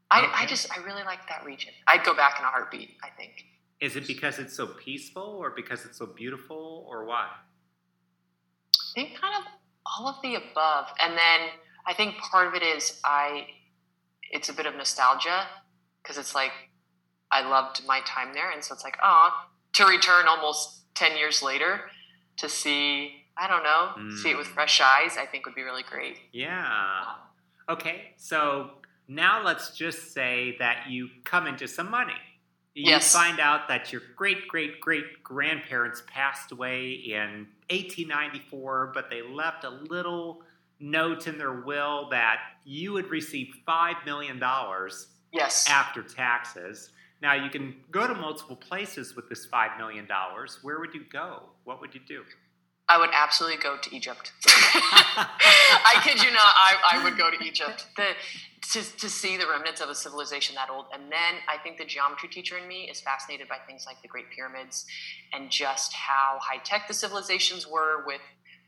I, 0.09 0.29
I 0.33 0.45
just 0.45 0.71
I 0.71 0.81
really 0.83 1.03
like 1.03 1.27
that 1.27 1.43
region. 1.43 1.73
I'd 1.87 2.05
go 2.05 2.13
back 2.13 2.35
in 2.39 2.45
a 2.45 2.47
heartbeat. 2.47 2.91
I 3.03 3.09
think. 3.17 3.43
Is 3.81 3.97
it 3.97 4.07
because 4.07 4.39
it's 4.39 4.55
so 4.55 4.67
peaceful 4.67 5.23
or 5.23 5.49
because 5.49 5.83
it's 5.85 5.97
so 5.97 6.05
beautiful 6.05 6.85
or 6.87 7.03
why? 7.03 7.25
I 7.25 8.93
think 8.95 9.19
kind 9.19 9.33
of 9.37 9.51
all 9.85 10.07
of 10.07 10.15
the 10.21 10.35
above. 10.35 10.85
And 11.01 11.13
then 11.13 11.49
I 11.85 11.93
think 11.93 12.15
part 12.19 12.47
of 12.47 12.53
it 12.53 12.63
is 12.63 13.01
I, 13.03 13.47
it's 14.29 14.49
a 14.49 14.53
bit 14.53 14.67
of 14.67 14.75
nostalgia 14.75 15.47
because 16.01 16.17
it's 16.17 16.35
like 16.35 16.51
I 17.31 17.47
loved 17.47 17.85
my 17.87 18.01
time 18.05 18.33
there, 18.33 18.51
and 18.51 18.63
so 18.63 18.73
it's 18.73 18.83
like, 18.83 18.97
oh, 19.03 19.29
to 19.73 19.85
return 19.85 20.25
almost 20.27 20.83
ten 20.95 21.15
years 21.17 21.41
later 21.41 21.81
to 22.37 22.49
see, 22.49 23.25
I 23.37 23.47
don't 23.47 23.63
know, 23.63 24.15
see 24.17 24.31
it 24.31 24.37
with 24.37 24.47
Mm. 24.47 24.53
fresh 24.53 24.81
eyes, 24.81 25.17
I 25.17 25.25
think 25.25 25.45
would 25.45 25.55
be 25.55 25.63
really 25.63 25.83
great. 25.83 26.17
Yeah. 26.31 27.03
Okay, 27.69 28.13
so 28.17 28.71
now 29.07 29.43
let's 29.43 29.75
just 29.77 30.11
say 30.13 30.55
that 30.59 30.89
you 30.89 31.09
come 31.23 31.47
into 31.47 31.67
some 31.67 31.89
money. 31.89 32.13
You 32.73 32.91
Yes. 32.91 33.11
find 33.11 33.39
out 33.39 33.67
that 33.67 33.91
your 33.91 34.01
great 34.15 34.47
great 34.47 34.79
great 34.81 35.23
grandparents 35.23 36.01
passed 36.07 36.51
away 36.51 36.91
in 36.91 37.47
1894, 37.69 38.91
but 38.93 39.09
they 39.09 39.21
left 39.21 39.63
a 39.63 39.69
little 39.69 40.43
note 40.79 41.27
in 41.27 41.37
their 41.37 41.51
will 41.61 42.09
that 42.09 42.39
you 42.63 42.93
would 42.93 43.09
receive 43.09 43.53
$5 43.67 44.03
million 44.05 44.41
Yes. 45.31 45.67
after 45.69 46.03
taxes. 46.03 46.89
Now, 47.21 47.35
you 47.35 47.49
can 47.49 47.75
go 47.91 48.07
to 48.07 48.15
multiple 48.15 48.55
places 48.55 49.15
with 49.15 49.29
this 49.29 49.45
$5 49.45 49.77
million. 49.77 50.07
Where 50.63 50.79
would 50.79 50.93
you 50.93 51.05
go? 51.11 51.43
What 51.65 51.79
would 51.79 51.93
you 51.93 52.01
do? 52.05 52.23
I 52.89 52.97
would 52.97 53.11
absolutely 53.13 53.61
go 53.61 53.77
to 53.81 53.95
Egypt. 53.95 54.33
I 54.45 56.01
kid 56.03 56.21
you 56.21 56.31
not, 56.31 56.41
I, 56.41 56.75
I 56.93 57.03
would 57.03 57.17
go 57.17 57.31
to 57.31 57.41
Egypt 57.41 57.87
the, 57.95 58.07
to, 58.73 58.97
to 58.97 59.09
see 59.09 59.37
the 59.37 59.47
remnants 59.47 59.79
of 59.79 59.89
a 59.89 59.95
civilization 59.95 60.55
that 60.55 60.69
old. 60.69 60.87
And 60.93 61.03
then 61.03 61.35
I 61.47 61.57
think 61.57 61.77
the 61.77 61.85
geometry 61.85 62.27
teacher 62.27 62.57
in 62.57 62.67
me 62.67 62.89
is 62.89 62.99
fascinated 62.99 63.47
by 63.47 63.57
things 63.65 63.85
like 63.85 64.01
the 64.01 64.09
Great 64.09 64.29
Pyramids 64.35 64.85
and 65.31 65.49
just 65.49 65.93
how 65.93 66.39
high 66.41 66.57
tech 66.63 66.89
the 66.89 66.93
civilizations 66.93 67.65
were 67.65 68.03
with 68.05 68.21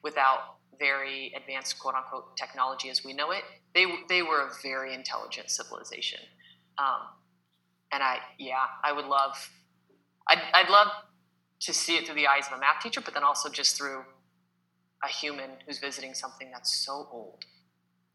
without 0.04 0.56
very 0.80 1.34
advanced 1.36 1.80
quote 1.80 1.96
unquote 1.96 2.38
technology 2.38 2.90
as 2.90 3.04
we 3.04 3.12
know 3.12 3.32
it. 3.32 3.44
They, 3.76 3.86
they 4.08 4.22
were 4.22 4.48
a 4.48 4.52
very 4.62 4.94
intelligent 4.94 5.50
civilization. 5.50 6.20
Um, 6.78 7.08
and 7.92 8.02
I, 8.04 8.18
yeah, 8.40 8.66
I 8.84 8.92
would 8.92 9.06
love, 9.06 9.36
I'd, 10.28 10.42
I'd 10.54 10.70
love 10.70 10.88
to 11.62 11.74
see 11.74 11.96
it 11.96 12.06
through 12.06 12.16
the 12.16 12.28
eyes 12.28 12.48
of 12.52 12.58
a 12.58 12.60
math 12.60 12.82
teacher, 12.82 13.02
but 13.02 13.14
then 13.14 13.24
also 13.24 13.50
just 13.50 13.78
through 13.78 14.04
a 15.04 15.08
human 15.08 15.52
who's 15.66 15.80
visiting 15.80 16.14
something 16.14 16.50
that's 16.52 16.76
so 16.86 17.08
old. 17.12 17.46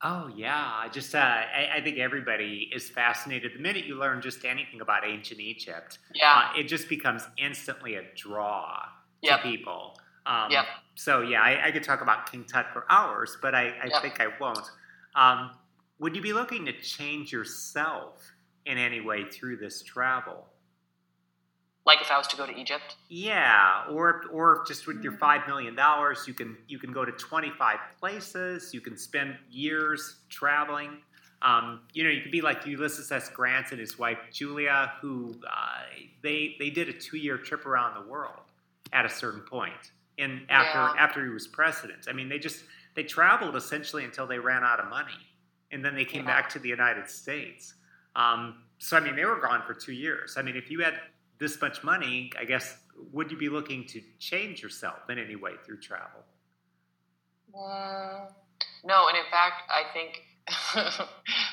Oh 0.02 0.30
yeah, 0.36 0.70
I 0.74 0.88
just 0.88 1.14
uh, 1.14 1.18
I, 1.18 1.70
I 1.76 1.80
think 1.82 1.98
everybody 1.98 2.70
is 2.72 2.88
fascinated. 2.88 3.52
The 3.56 3.58
minute 3.58 3.84
you 3.84 3.98
learn 3.98 4.22
just 4.22 4.44
anything 4.44 4.80
about 4.80 5.04
ancient 5.04 5.40
Egypt, 5.40 5.98
Yeah. 6.14 6.50
uh, 6.54 6.58
it 6.58 6.64
just 6.68 6.88
becomes 6.88 7.24
instantly 7.36 7.96
a 7.96 8.02
draw 8.16 8.84
Yep. 9.22 9.42
to 9.42 9.48
people. 9.48 9.98
Um, 10.24 10.52
Yep. 10.52 10.66
So 10.94 11.22
yeah, 11.22 11.42
I, 11.42 11.66
I 11.66 11.70
could 11.72 11.82
talk 11.82 12.00
about 12.00 12.30
King 12.30 12.44
Tut 12.44 12.66
for 12.72 12.84
hours, 12.90 13.36
but 13.42 13.54
I, 13.54 13.74
I 13.82 13.88
Yep. 13.90 14.02
think 14.02 14.20
I 14.20 14.28
won't. 14.40 14.66
Um, 15.16 15.50
would 15.98 16.14
you 16.14 16.22
be 16.22 16.32
looking 16.32 16.64
to 16.66 16.72
change 16.80 17.32
yourself 17.32 18.22
in 18.68 18.78
any 18.78 19.00
way 19.00 19.24
through 19.24 19.56
this 19.56 19.82
travel? 19.82 20.46
Like 21.86 22.02
if 22.02 22.10
I 22.10 22.18
was 22.18 22.26
to 22.28 22.36
go 22.36 22.44
to 22.46 22.54
Egypt. 22.54 22.96
Yeah, 23.08 23.84
or 23.90 24.22
or 24.30 24.62
just 24.68 24.86
with 24.86 25.02
your 25.02 25.12
five 25.12 25.46
million 25.48 25.74
dollars, 25.74 26.24
you 26.28 26.34
can 26.34 26.56
you 26.68 26.78
can 26.78 26.92
go 26.92 27.04
to 27.04 27.12
twenty 27.12 27.50
five 27.58 27.78
places. 27.98 28.74
You 28.74 28.82
can 28.82 28.96
spend 28.98 29.36
years 29.50 30.16
traveling. 30.28 30.98
Um, 31.40 31.80
you 31.94 32.04
know, 32.04 32.10
you 32.10 32.20
could 32.20 32.32
be 32.32 32.42
like 32.42 32.66
Ulysses 32.66 33.10
S. 33.10 33.30
Grant 33.30 33.70
and 33.70 33.80
his 33.80 33.98
wife 33.98 34.18
Julia, 34.32 34.92
who 35.00 35.34
uh, 35.50 35.84
they 36.22 36.56
they 36.58 36.68
did 36.68 36.90
a 36.90 36.92
two 36.92 37.16
year 37.16 37.38
trip 37.38 37.64
around 37.64 37.94
the 37.94 38.06
world 38.10 38.40
at 38.92 39.06
a 39.06 39.08
certain 39.08 39.40
point, 39.40 39.92
and 40.18 40.42
after 40.50 40.78
Yeah. 40.78 40.94
after 41.02 41.24
he 41.24 41.30
was 41.30 41.46
president. 41.46 42.06
I 42.06 42.12
mean, 42.12 42.28
they 42.28 42.38
just 42.38 42.64
they 42.96 43.04
traveled 43.04 43.56
essentially 43.56 44.04
until 44.04 44.26
they 44.26 44.38
ran 44.38 44.62
out 44.62 44.78
of 44.78 44.90
money, 44.90 45.20
and 45.72 45.82
then 45.82 45.94
they 45.94 46.04
came 46.04 46.24
Yeah. 46.26 46.34
back 46.34 46.50
to 46.50 46.58
the 46.58 46.68
United 46.68 47.08
States. 47.08 47.74
Um, 48.16 48.62
so 48.78 48.96
I 48.96 49.00
mean, 49.00 49.16
they 49.16 49.24
were 49.24 49.40
gone 49.40 49.62
for 49.66 49.74
two 49.74 49.92
years. 49.92 50.36
I 50.36 50.42
mean, 50.42 50.56
if 50.56 50.70
you 50.70 50.80
had 50.80 50.94
this 51.38 51.60
much 51.60 51.82
money, 51.84 52.30
I 52.38 52.44
guess 52.44 52.78
would 53.12 53.30
you 53.30 53.36
be 53.36 53.48
looking 53.48 53.86
to 53.86 54.02
change 54.18 54.62
yourself 54.62 55.08
in 55.08 55.18
any 55.18 55.36
way 55.36 55.52
through 55.64 55.80
travel? 55.80 56.20
Mm, 57.54 58.32
no, 58.84 59.08
and 59.08 59.16
in 59.16 59.24
fact, 59.30 59.62
I 59.70 59.82
think, 59.92 60.22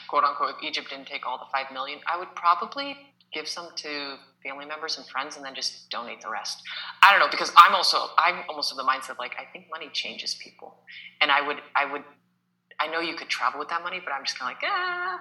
quote 0.09 0.23
unquote, 0.23 0.55
if 0.57 0.63
Egypt 0.63 0.89
didn't 0.89 1.07
take 1.07 1.27
all 1.27 1.37
the 1.37 1.45
five 1.51 1.71
million, 1.71 1.99
I 2.11 2.17
would 2.17 2.33
probably 2.35 2.97
give 3.33 3.47
some 3.47 3.69
to 3.75 4.17
family 4.43 4.65
members 4.65 4.97
and 4.97 5.05
friends, 5.07 5.35
and 5.35 5.45
then 5.45 5.55
just 5.55 5.89
donate 5.89 6.21
the 6.21 6.29
rest. 6.29 6.61
I 7.01 7.11
don't 7.11 7.19
know 7.19 7.29
because 7.29 7.51
I'm 7.57 7.75
also 7.75 7.97
I'm 8.17 8.43
almost 8.49 8.71
of 8.71 8.77
the 8.77 8.83
mindset 8.83 9.17
like 9.19 9.35
I 9.39 9.45
think 9.51 9.65
money 9.69 9.89
changes 9.91 10.35
people, 10.35 10.77
and 11.21 11.31
I 11.31 11.45
would 11.45 11.57
I 11.75 11.91
would. 11.91 12.03
I 12.85 12.91
know 12.91 12.99
you 12.99 13.15
could 13.15 13.29
travel 13.29 13.59
with 13.59 13.69
that 13.69 13.81
money, 13.81 13.99
but 14.03 14.13
I'm 14.13 14.23
just 14.23 14.37
kind 14.37 14.51
of 14.51 14.61
like, 14.61 14.71
ah, 14.71 15.19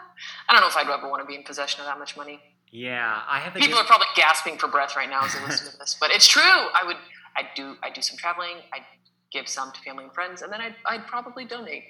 I 0.48 0.52
don't 0.52 0.60
know 0.60 0.68
if 0.68 0.76
I'd 0.76 0.88
ever 0.88 1.08
want 1.08 1.22
to 1.22 1.26
be 1.26 1.34
in 1.34 1.42
possession 1.44 1.80
of 1.80 1.86
that 1.86 1.98
much 1.98 2.16
money. 2.16 2.40
Yeah, 2.70 3.22
I 3.28 3.38
have 3.38 3.56
a 3.56 3.58
People 3.58 3.78
are 3.78 3.84
probably 3.84 4.08
gasping 4.16 4.58
for 4.58 4.68
breath 4.68 4.96
right 4.96 5.08
now 5.08 5.24
as 5.24 5.34
they 5.34 5.40
listen 5.46 5.72
to 5.72 5.78
this, 5.78 5.96
but 5.98 6.10
it's 6.10 6.26
true. 6.26 6.42
I 6.42 6.82
would, 6.84 6.96
I 7.36 7.42
do, 7.54 7.76
I 7.82 7.90
do 7.90 8.02
some 8.02 8.16
traveling. 8.16 8.56
I'd 8.72 8.84
give 9.32 9.48
some 9.48 9.72
to 9.72 9.80
family 9.80 10.04
and 10.04 10.12
friends, 10.12 10.42
and 10.42 10.52
then 10.52 10.60
I'd, 10.60 10.74
I'd 10.84 11.06
probably 11.06 11.44
donate 11.44 11.84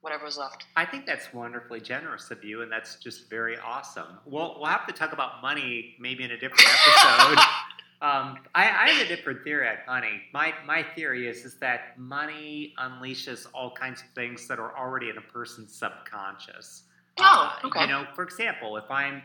whatever 0.00 0.24
was 0.24 0.38
left. 0.38 0.64
I 0.76 0.86
think 0.86 1.06
that's 1.06 1.32
wonderfully 1.32 1.80
generous 1.80 2.30
of 2.30 2.42
you, 2.42 2.62
and 2.62 2.72
that's 2.72 2.96
just 2.96 3.28
very 3.28 3.58
awesome. 3.58 4.18
We'll, 4.24 4.56
we'll 4.56 4.70
have 4.70 4.86
to 4.86 4.92
talk 4.92 5.12
about 5.12 5.42
money 5.42 5.94
maybe 6.00 6.24
in 6.24 6.30
a 6.30 6.38
different 6.38 6.66
episode. 6.66 7.38
um, 8.02 8.38
I, 8.54 8.64
I 8.86 8.90
have 8.90 9.04
a 9.06 9.08
different 9.08 9.44
theory 9.44 9.68
on 9.68 9.76
money. 9.86 10.22
My, 10.32 10.54
my 10.66 10.82
theory 10.94 11.28
is, 11.28 11.44
is 11.44 11.56
that 11.56 11.98
money 11.98 12.72
unleashes 12.78 13.46
all 13.52 13.72
kinds 13.72 14.00
of 14.00 14.06
things 14.14 14.48
that 14.48 14.58
are 14.58 14.76
already 14.76 15.10
in 15.10 15.18
a 15.18 15.20
person's 15.20 15.74
subconscious. 15.74 16.84
Oh, 17.18 17.52
Uh, 17.62 17.66
okay. 17.66 17.82
You 17.82 17.86
know, 17.88 18.06
for 18.14 18.24
example, 18.24 18.76
if 18.78 18.90
I'm, 18.90 19.22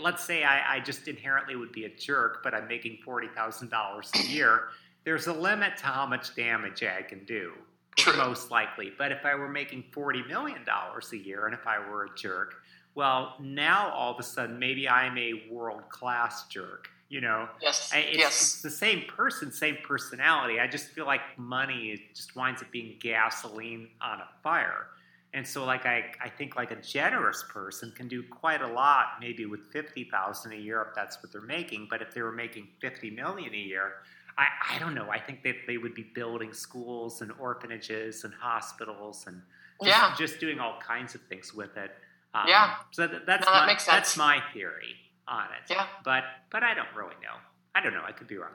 let's 0.00 0.24
say 0.24 0.44
I, 0.44 0.76
I 0.76 0.80
just 0.80 1.08
inherently 1.08 1.56
would 1.56 1.72
be 1.72 1.84
a 1.86 1.88
jerk, 1.88 2.42
but 2.44 2.54
I'm 2.54 2.68
making 2.68 2.98
$40,000 3.04 4.14
a 4.14 4.28
year, 4.28 4.68
there's 5.04 5.26
a 5.26 5.32
limit 5.32 5.76
to 5.78 5.86
how 5.86 6.06
much 6.06 6.36
damage 6.36 6.84
I 6.84 7.02
can 7.02 7.24
do 7.24 7.52
True. 7.96 8.16
most 8.16 8.52
likely. 8.52 8.92
But 8.96 9.10
if 9.10 9.24
I 9.24 9.34
were 9.34 9.48
making 9.48 9.84
$40 9.92 10.28
million 10.28 10.60
a 10.68 11.16
year 11.16 11.46
and 11.46 11.54
if 11.54 11.66
I 11.66 11.80
were 11.80 12.04
a 12.04 12.14
jerk, 12.16 12.54
well, 12.94 13.34
now 13.40 13.90
all 13.90 14.12
of 14.12 14.20
a 14.20 14.22
sudden 14.22 14.60
maybe 14.60 14.88
I'm 14.88 15.18
a 15.18 15.44
world 15.50 15.88
class 15.88 16.46
jerk. 16.46 16.88
You 17.12 17.20
know, 17.20 17.46
Yes. 17.60 17.90
It's, 17.94 18.16
yes. 18.18 18.32
it's 18.40 18.62
the 18.62 18.70
same 18.70 19.02
person, 19.06 19.52
same 19.52 19.76
personality. 19.86 20.58
I 20.58 20.66
just 20.66 20.86
feel 20.88 21.04
like 21.04 21.20
money 21.36 22.02
just 22.14 22.34
winds 22.34 22.62
up 22.62 22.70
being 22.70 22.96
gasoline 23.00 23.88
on 24.00 24.20
a 24.20 24.28
fire. 24.42 24.86
And 25.34 25.46
so, 25.46 25.66
like 25.66 25.84
I, 25.84 26.06
I 26.24 26.30
think 26.30 26.56
like 26.56 26.70
a 26.70 26.76
generous 26.80 27.44
person 27.50 27.92
can 27.94 28.08
do 28.08 28.22
quite 28.22 28.62
a 28.62 28.66
lot, 28.66 29.18
maybe 29.20 29.44
with 29.44 29.60
fifty 29.70 30.04
thousand 30.04 30.52
a 30.52 30.56
year 30.56 30.80
if 30.88 30.94
that's 30.94 31.22
what 31.22 31.30
they're 31.32 31.42
making. 31.58 31.86
But 31.90 32.00
if 32.00 32.14
they 32.14 32.22
were 32.22 32.32
making 32.32 32.68
fifty 32.80 33.10
million 33.10 33.52
a 33.52 33.58
year, 33.58 33.92
I, 34.38 34.46
I 34.70 34.78
don't 34.78 34.94
know. 34.94 35.10
I 35.10 35.18
think 35.20 35.42
that 35.42 35.56
they 35.66 35.76
would 35.76 35.94
be 35.94 36.04
building 36.14 36.54
schools 36.54 37.20
and 37.20 37.30
orphanages 37.38 38.24
and 38.24 38.32
hospitals 38.32 39.26
and 39.26 39.42
just, 39.82 39.86
Yeah. 39.98 40.14
just 40.16 40.40
doing 40.40 40.58
all 40.60 40.78
kinds 40.80 41.14
of 41.14 41.20
things 41.28 41.52
with 41.52 41.76
it. 41.76 41.90
Um, 42.32 42.44
Yeah. 42.48 42.76
So 42.90 43.06
that, 43.06 43.26
that's 43.26 43.44
No, 43.44 43.52
that 43.52 43.60
my, 43.60 43.66
makes 43.66 43.84
that's 43.84 44.16
my 44.16 44.42
theory 44.54 44.96
on 45.28 45.44
it 45.44 45.70
Yeah. 45.70 45.86
but 46.04 46.24
but 46.50 46.62
I 46.62 46.74
don't 46.74 46.88
really 46.96 47.14
know. 47.22 47.36
I 47.74 47.80
don't 47.82 47.94
know. 47.94 48.02
I 48.06 48.12
could 48.12 48.28
be 48.28 48.36
wrong. 48.36 48.52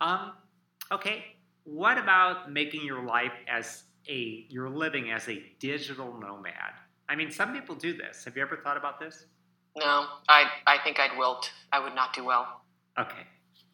Um, 0.00 0.32
okay. 0.92 1.24
What 1.64 1.98
about 1.98 2.50
making 2.52 2.84
your 2.84 3.02
life 3.04 3.32
as 3.48 3.84
a 4.08 4.46
you're 4.48 4.70
living 4.70 5.10
as 5.10 5.28
a 5.28 5.42
digital 5.58 6.18
nomad? 6.18 6.72
I 7.08 7.16
mean, 7.16 7.30
some 7.30 7.52
people 7.52 7.74
do 7.74 7.92
this. 7.96 8.24
Have 8.24 8.36
you 8.36 8.42
ever 8.42 8.56
thought 8.56 8.76
about 8.76 9.00
this? 9.00 9.26
No, 9.76 10.06
I 10.28 10.44
I 10.66 10.78
think 10.84 10.98
I'd 11.00 11.16
wilt. 11.18 11.50
I 11.72 11.78
would 11.80 11.94
not 11.94 12.12
do 12.14 12.24
well. 12.24 12.62
Okay. 12.98 13.22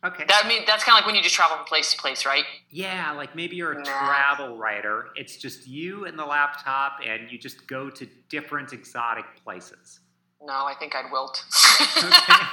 Okay. 0.04 0.24
That 0.28 0.42
I 0.44 0.48
mean 0.48 0.62
that's 0.66 0.84
kind 0.84 0.94
of 0.94 1.00
like 1.00 1.06
when 1.06 1.14
you 1.16 1.22
just 1.22 1.34
travel 1.34 1.56
from 1.56 1.66
place 1.66 1.92
to 1.92 1.98
place, 1.98 2.24
right? 2.26 2.44
yeah, 2.70 3.12
like 3.12 3.34
maybe 3.34 3.56
you're 3.56 3.72
a 3.72 3.82
travel 3.84 4.56
writer. 4.56 5.08
It's 5.16 5.36
just 5.36 5.66
you 5.66 6.04
and 6.06 6.18
the 6.18 6.24
laptop, 6.24 6.98
and 7.04 7.30
you 7.30 7.38
just 7.38 7.66
go 7.66 7.88
to 7.90 8.06
different 8.28 8.72
exotic 8.72 9.24
places. 9.42 10.00
No, 10.42 10.52
I 10.66 10.74
think 10.78 10.94
I'd 10.94 11.10
wilt. 11.10 11.44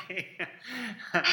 Okay. 0.10 0.28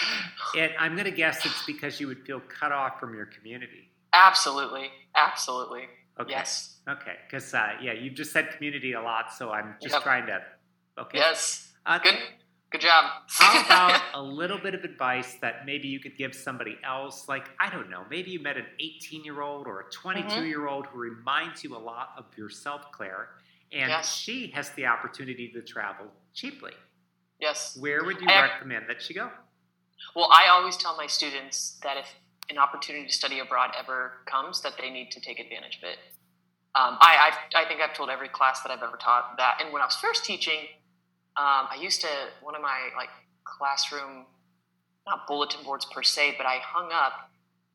and 0.58 0.72
I'm 0.78 0.92
going 0.94 1.04
to 1.04 1.10
guess 1.10 1.44
it's 1.46 1.64
because 1.64 2.00
you 2.00 2.06
would 2.08 2.24
feel 2.26 2.40
cut 2.40 2.72
off 2.72 2.98
from 3.00 3.14
your 3.14 3.26
community. 3.26 3.90
absolutely, 4.12 4.88
absolutely. 5.14 5.84
Okay. 6.20 6.30
Yes, 6.32 6.76
Okay, 6.88 7.14
because 7.26 7.54
uh, 7.54 7.74
yeah, 7.80 7.92
you've 7.92 8.14
just 8.14 8.32
said 8.32 8.50
community 8.56 8.92
a 8.94 9.00
lot, 9.00 9.32
so 9.32 9.50
I'm 9.50 9.76
just 9.80 9.94
Yep. 9.94 10.02
trying 10.02 10.26
to. 10.26 10.40
Okay. 10.98 11.18
yes. 11.18 11.72
Uh, 11.86 11.98
Good, 11.98 12.18
good 12.70 12.80
job. 12.80 13.04
How 13.28 13.64
about 13.64 14.02
a 14.14 14.20
little 14.22 14.58
bit 14.58 14.74
of 14.74 14.82
advice 14.84 15.34
that 15.40 15.64
maybe 15.64 15.88
you 15.88 16.00
could 16.00 16.16
give 16.18 16.34
somebody 16.34 16.76
else? 16.84 17.28
Like 17.28 17.48
I 17.60 17.70
don't 17.70 17.88
know, 17.88 18.02
maybe 18.10 18.30
you 18.32 18.40
met 18.40 18.56
an 18.58 18.66
18 18.80 19.24
year 19.24 19.40
old 19.40 19.66
or 19.66 19.80
a 19.80 19.84
22 19.92 20.26
Mm-hmm. 20.28 20.46
year 20.46 20.66
old 20.68 20.86
who 20.86 20.98
reminds 20.98 21.62
you 21.64 21.74
a 21.76 21.78
lot 21.78 22.10
of 22.18 22.24
yourself, 22.36 22.90
Claire, 22.92 23.28
and 23.72 23.88
Yes. 23.88 24.12
she 24.14 24.48
has 24.48 24.70
the 24.70 24.86
opportunity 24.86 25.48
to 25.52 25.62
travel 25.62 26.06
cheaply. 26.34 26.72
yes. 27.40 27.76
Where 27.80 28.04
would 28.04 28.20
you 28.20 28.28
I- 28.28 28.42
recommend 28.42 28.84
that 28.88 29.02
she 29.02 29.14
go? 29.14 29.30
Well, 30.16 30.28
I 30.32 30.48
always 30.50 30.76
tell 30.76 30.96
my 30.96 31.06
students 31.06 31.78
that 31.82 31.96
if 31.96 32.14
an 32.48 32.58
opportunity 32.58 33.06
to 33.06 33.12
study 33.12 33.38
abroad 33.38 33.70
ever 33.78 34.12
comes, 34.26 34.60
that 34.62 34.72
they 34.80 34.90
need 34.90 35.10
to 35.12 35.20
take 35.20 35.38
advantage 35.38 35.76
of 35.78 35.84
it. 35.84 35.98
Um, 36.74 36.96
I, 37.00 37.30
I've, 37.30 37.64
I 37.64 37.68
think 37.68 37.80
I've 37.80 37.94
told 37.94 38.10
every 38.10 38.28
class 38.28 38.62
that 38.62 38.70
I've 38.72 38.82
ever 38.82 38.96
taught 38.96 39.36
that. 39.36 39.58
And 39.62 39.72
when 39.72 39.82
I 39.82 39.84
was 39.84 39.96
first 39.96 40.24
teaching, 40.24 40.60
um, 41.36 41.68
I 41.70 41.76
used 41.80 42.00
to 42.00 42.08
one 42.42 42.54
of 42.56 42.62
my 42.62 42.88
like 42.96 43.10
classroom, 43.44 44.26
not 45.06 45.26
bulletin 45.28 45.62
boards 45.64 45.84
per 45.92 46.02
se, 46.02 46.34
but 46.38 46.46
I 46.46 46.58
hung 46.62 46.90
up 46.92 47.30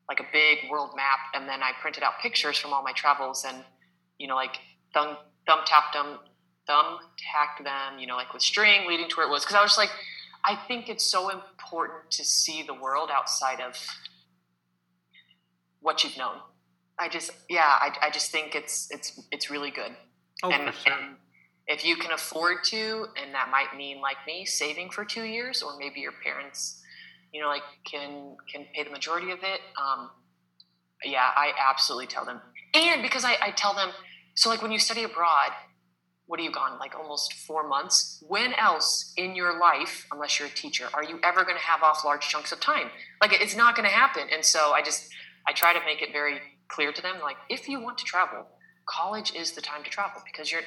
like 0.08 0.20
a 0.20 0.26
big 0.32 0.70
world 0.70 0.90
map, 0.96 1.18
and 1.34 1.48
then 1.48 1.62
I 1.62 1.72
printed 1.80 2.02
out 2.02 2.14
pictures 2.22 2.56
from 2.58 2.72
all 2.72 2.82
my 2.82 2.92
travels, 2.92 3.44
and 3.46 3.64
you 4.18 4.26
know, 4.28 4.34
like 4.36 4.56
thumb 4.94 5.16
thumb 5.46 5.60
tapped 5.64 5.94
them, 5.94 6.06
thumb 6.06 6.18
tacked 6.66 7.64
them, 7.64 7.98
you 7.98 8.06
know, 8.06 8.16
like 8.16 8.32
with 8.32 8.42
string 8.42 8.88
leading 8.88 9.08
to 9.08 9.16
where 9.16 9.26
it 9.26 9.30
was. 9.30 9.44
Because 9.44 9.56
I 9.56 9.62
was 9.62 9.70
just 9.70 9.78
like, 9.78 9.90
I 10.44 10.56
think 10.68 10.88
it's 10.88 11.04
so 11.04 11.30
important 11.30 12.10
to 12.12 12.24
see 12.24 12.62
the 12.62 12.74
world 12.74 13.10
outside 13.12 13.60
of 13.60 13.76
what 15.80 16.04
you've 16.04 16.16
known. 16.16 16.36
I 16.98 17.08
just, 17.08 17.30
yeah, 17.48 17.60
I, 17.64 17.90
I 18.02 18.10
just 18.10 18.30
think 18.30 18.54
it's 18.54 18.88
it's 18.90 19.20
it's 19.30 19.50
really 19.50 19.70
good. 19.70 19.92
Oh, 20.42 20.50
and, 20.50 20.72
for 20.72 20.80
sure. 20.80 20.92
and 20.92 21.16
if 21.66 21.84
you 21.84 21.96
can 21.96 22.12
afford 22.12 22.64
to, 22.64 23.06
and 23.22 23.34
that 23.34 23.50
might 23.50 23.76
mean 23.76 24.00
like 24.00 24.16
me 24.26 24.44
saving 24.44 24.90
for 24.90 25.04
two 25.04 25.24
years, 25.24 25.62
or 25.62 25.78
maybe 25.78 26.00
your 26.00 26.14
parents, 26.24 26.82
you 27.32 27.40
know, 27.40 27.48
like 27.48 27.62
can 27.84 28.36
can 28.50 28.66
pay 28.74 28.82
the 28.84 28.90
majority 28.90 29.30
of 29.30 29.40
it. 29.42 29.60
Um, 29.80 30.10
yeah, 31.04 31.30
I 31.36 31.52
absolutely 31.68 32.06
tell 32.06 32.24
them, 32.24 32.40
and 32.72 33.02
because 33.02 33.24
I, 33.24 33.36
I 33.42 33.50
tell 33.50 33.74
them, 33.74 33.90
so 34.34 34.48
like 34.48 34.62
when 34.62 34.72
you 34.72 34.78
study 34.78 35.02
abroad, 35.02 35.50
what 36.26 36.40
are 36.40 36.42
you 36.42 36.50
gone 36.50 36.78
like 36.78 36.94
almost 36.96 37.34
four 37.34 37.68
months? 37.68 38.22
When 38.26 38.52
else 38.54 39.12
in 39.16 39.36
your 39.36 39.60
life, 39.60 40.06
unless 40.10 40.38
you're 40.38 40.48
a 40.48 40.52
teacher, 40.52 40.88
are 40.92 41.04
you 41.04 41.20
ever 41.22 41.44
going 41.44 41.56
to 41.56 41.62
have 41.62 41.82
off 41.82 42.04
large 42.04 42.28
chunks 42.28 42.52
of 42.52 42.60
time? 42.60 42.90
Like 43.20 43.32
it's 43.32 43.56
not 43.56 43.76
going 43.76 43.88
to 43.88 43.94
happen. 43.94 44.28
And 44.32 44.44
so 44.44 44.72
I 44.72 44.82
just 44.82 45.08
I 45.46 45.52
try 45.52 45.72
to 45.72 45.84
make 45.84 46.02
it 46.02 46.12
very 46.12 46.40
clear 46.68 46.92
to 46.92 47.02
them, 47.02 47.16
like 47.22 47.36
if 47.48 47.68
you 47.68 47.80
want 47.80 47.98
to 47.98 48.04
travel, 48.04 48.46
college 48.86 49.34
is 49.34 49.52
the 49.52 49.60
time 49.60 49.84
to 49.84 49.90
travel 49.90 50.20
because 50.24 50.50
you're 50.50 50.62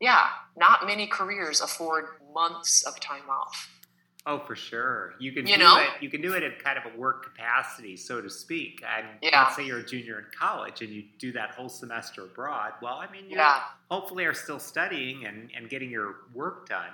yeah, 0.00 0.26
not 0.56 0.86
many 0.86 1.06
careers 1.06 1.60
afford 1.60 2.06
months 2.32 2.84
of 2.84 3.00
time 3.00 3.30
off. 3.30 3.70
Oh, 4.26 4.38
for 4.38 4.56
sure. 4.56 5.14
You 5.18 5.32
can 5.32 5.46
You 5.46 5.56
do 5.56 5.62
know? 5.62 5.78
it. 5.78 5.88
You 6.02 6.08
can 6.08 6.22
do 6.22 6.32
it 6.32 6.42
in 6.42 6.52
kind 6.52 6.78
of 6.78 6.90
a 6.92 6.96
work 6.96 7.24
capacity, 7.24 7.94
so 7.96 8.22
to 8.22 8.30
speak. 8.30 8.82
And 8.88 9.06
Yeah. 9.20 9.42
let's 9.44 9.56
say 9.56 9.66
you're 9.66 9.80
a 9.80 9.84
junior 9.86 10.18
in 10.18 10.26
college 10.36 10.80
and 10.80 10.90
you 10.90 11.02
do 11.18 11.30
that 11.32 11.50
whole 11.50 11.68
semester 11.68 12.22
abroad. 12.24 12.72
Well, 12.80 12.94
I 12.98 13.10
mean, 13.10 13.28
you 13.28 13.36
Yeah. 13.36 13.62
hopefully 13.90 14.24
are 14.24 14.32
still 14.32 14.58
studying 14.58 15.26
and, 15.26 15.50
and 15.54 15.68
getting 15.68 15.90
your 15.90 16.16
work 16.32 16.66
done. 16.68 16.92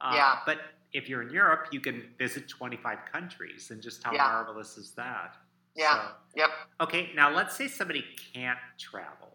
Uh, 0.00 0.12
Yeah. 0.14 0.38
But 0.46 0.60
if 0.94 1.06
you're 1.08 1.20
in 1.20 1.28
Europe, 1.30 1.68
you 1.70 1.80
can 1.80 2.14
visit 2.18 2.48
25 2.48 3.04
countries, 3.12 3.70
and 3.70 3.82
just 3.82 4.02
how 4.02 4.12
Yeah. 4.12 4.24
marvelous 4.24 4.78
is 4.78 4.92
that? 4.92 5.36
Yeah. 5.74 6.08
So- 6.08 6.14
Yep. 6.36 6.50
Okay, 6.80 7.12
now 7.14 7.28
let's 7.28 7.54
say 7.56 7.68
somebody 7.68 8.02
can't 8.32 8.58
travel. 8.78 9.29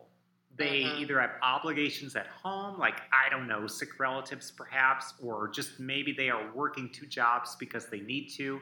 They 0.58 0.82
Mhm. 0.82 1.00
either 1.00 1.20
have 1.20 1.32
obligations 1.42 2.16
at 2.16 2.28
home, 2.28 2.80
like, 2.80 3.02
I 3.12 3.30
don't 3.30 3.48
know, 3.48 3.68
sick 3.68 4.00
relatives 4.00 4.52
perhaps, 4.52 5.14
or 5.22 5.50
just 5.50 5.80
maybe 5.80 6.14
they 6.14 6.30
are 6.30 6.52
working 6.54 6.90
two 6.94 7.08
jobs 7.08 7.56
because 7.58 7.88
they 7.88 8.00
need 8.00 8.30
to. 8.38 8.62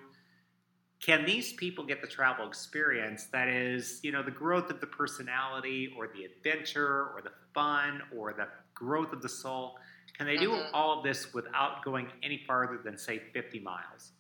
Can 1.00 1.26
these 1.26 1.54
people 1.54 1.86
get 1.86 2.02
the 2.02 2.08
travel 2.08 2.48
experience 2.48 3.26
that 3.28 3.48
is, 3.50 4.00
you 4.04 4.12
know, 4.12 4.24
the 4.24 4.32
growth 4.32 4.70
of 4.70 4.80
the 4.80 4.88
personality 4.88 5.94
or 5.98 6.08
the 6.08 6.24
adventure 6.24 7.12
or 7.14 7.22
the 7.22 7.34
fun 7.54 8.02
or 8.16 8.34
the 8.34 8.48
growth 8.74 9.12
of 9.12 9.22
the 9.22 9.30
soul? 9.30 9.78
Can 10.18 10.26
they 10.26 10.38
do 10.38 10.52
Mhm. 10.52 10.70
all 10.74 10.98
of 10.98 11.04
this 11.04 11.34
without 11.34 11.84
going 11.84 12.10
any 12.24 12.44
farther 12.48 12.78
than, 12.78 12.98
say, 12.98 13.20
50 13.34 13.60
miles? 13.60 14.14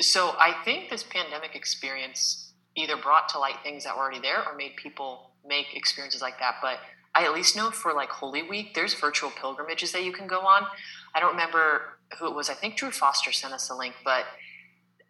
So 0.00 0.36
I 0.38 0.52
think 0.64 0.90
this 0.90 1.02
pandemic 1.02 1.56
experience 1.56 2.52
either 2.76 2.96
brought 2.96 3.28
to 3.30 3.38
light 3.38 3.62
things 3.62 3.84
that 3.84 3.96
were 3.96 4.02
already 4.02 4.20
there 4.20 4.44
or 4.46 4.54
made 4.54 4.76
people 4.76 5.27
make 5.46 5.74
experiences 5.74 6.22
like 6.22 6.38
that. 6.38 6.56
But 6.62 6.78
I 7.14 7.24
at 7.24 7.34
least 7.34 7.56
know 7.56 7.70
for 7.70 7.92
like 7.92 8.10
Holy 8.10 8.42
Week, 8.42 8.74
there's 8.74 8.94
virtual 8.94 9.30
pilgrimages 9.30 9.92
that 9.92 10.04
you 10.04 10.12
can 10.12 10.26
go 10.26 10.40
on. 10.40 10.66
I 11.14 11.20
don't 11.20 11.32
remember 11.32 11.98
who 12.18 12.26
it 12.26 12.34
was. 12.34 12.48
I 12.48 12.54
think 12.54 12.76
Drew 12.76 12.90
Foster 12.90 13.32
sent 13.32 13.52
us 13.52 13.70
a 13.70 13.74
link, 13.74 13.94
but 14.04 14.24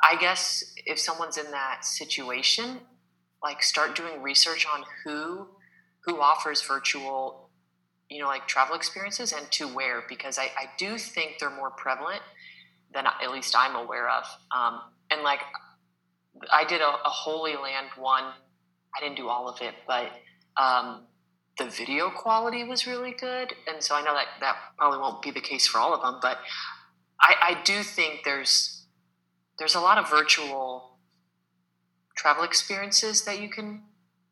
I 0.03 0.17
guess 0.17 0.75
if 0.87 0.99
someone's 0.99 1.37
in 1.37 1.51
that 1.51 1.85
situation, 1.85 2.79
like 3.43 3.63
start 3.63 3.97
doing 3.97 4.23
research 4.23 4.67
on 4.73 4.85
who 5.05 5.49
who 6.05 6.21
offers 6.21 6.63
virtual, 6.63 7.51
you 8.09 8.21
know, 8.23 8.29
like 8.29 8.47
travel 8.49 8.75
experiences 8.75 9.33
and 9.33 9.51
to 9.53 9.69
where, 9.69 10.05
because 10.09 10.39
I, 10.39 10.45
I 10.45 10.71
do 10.79 10.97
think 10.97 11.39
they're 11.39 11.51
more 11.55 11.71
prevalent 11.71 12.23
than 12.95 13.05
at 13.07 13.31
least 13.31 13.55
I'm 13.57 13.77
aware 13.77 14.09
of. 14.09 14.25
Um, 14.57 14.81
and 15.11 15.23
like, 15.23 15.41
I 16.51 16.65
did 16.65 16.81
a, 16.81 16.89
a 16.89 17.11
Holy 17.11 17.57
Land 17.57 17.89
one. 17.99 18.33
I 18.99 19.01
didn't 19.01 19.17
do 19.17 19.29
all 19.29 19.49
of 19.49 19.61
it, 19.63 19.75
but 19.87 20.11
um, 20.61 21.07
the 21.57 21.67
video 21.67 22.11
quality 22.11 22.65
was 22.65 22.87
really 22.87 23.13
good. 23.13 23.55
And 23.73 23.83
so 23.83 23.95
I 23.95 24.03
know 24.03 24.15
that 24.15 24.27
that 24.41 24.57
probably 24.77 24.99
won't 24.99 25.23
be 25.23 25.31
the 25.31 25.41
case 25.41 25.67
for 25.67 25.79
all 25.79 25.95
of 25.95 26.03
them, 26.03 26.19
but 26.21 26.39
I, 27.21 27.35
I 27.43 27.63
do 27.65 27.83
think 27.83 28.21
there's 28.25 28.87
there's 29.59 29.75
a 29.75 29.81
lot 29.81 29.99
of 29.99 30.09
virtual 30.09 30.99
travel 32.17 32.45
experiences 32.45 33.25
that 33.25 33.41
you 33.41 33.49
can 33.49 33.83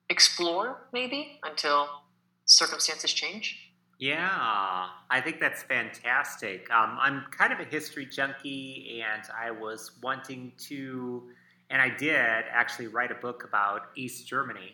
explore 0.08 0.88
maybe 0.92 1.40
until 1.42 1.88
circumstances 2.44 3.12
change. 3.12 3.58
Yeah, 3.98 4.88
I 5.10 5.20
think 5.22 5.40
that's 5.40 5.62
fantastic. 5.62 6.70
Um, 6.70 6.98
I'm 7.00 7.24
kind 7.30 7.52
of 7.52 7.60
a 7.60 7.64
history 7.64 8.06
junkie, 8.06 9.02
and 9.02 9.22
I 9.34 9.50
was 9.50 9.92
wanting 10.02 10.52
to, 10.68 11.30
and 11.70 11.82
I 11.82 11.88
did 11.88 12.44
actually 12.50 12.86
write 12.88 13.10
a 13.10 13.16
book 13.16 13.44
about 13.44 13.88
East 13.96 14.26
Germany. 14.26 14.72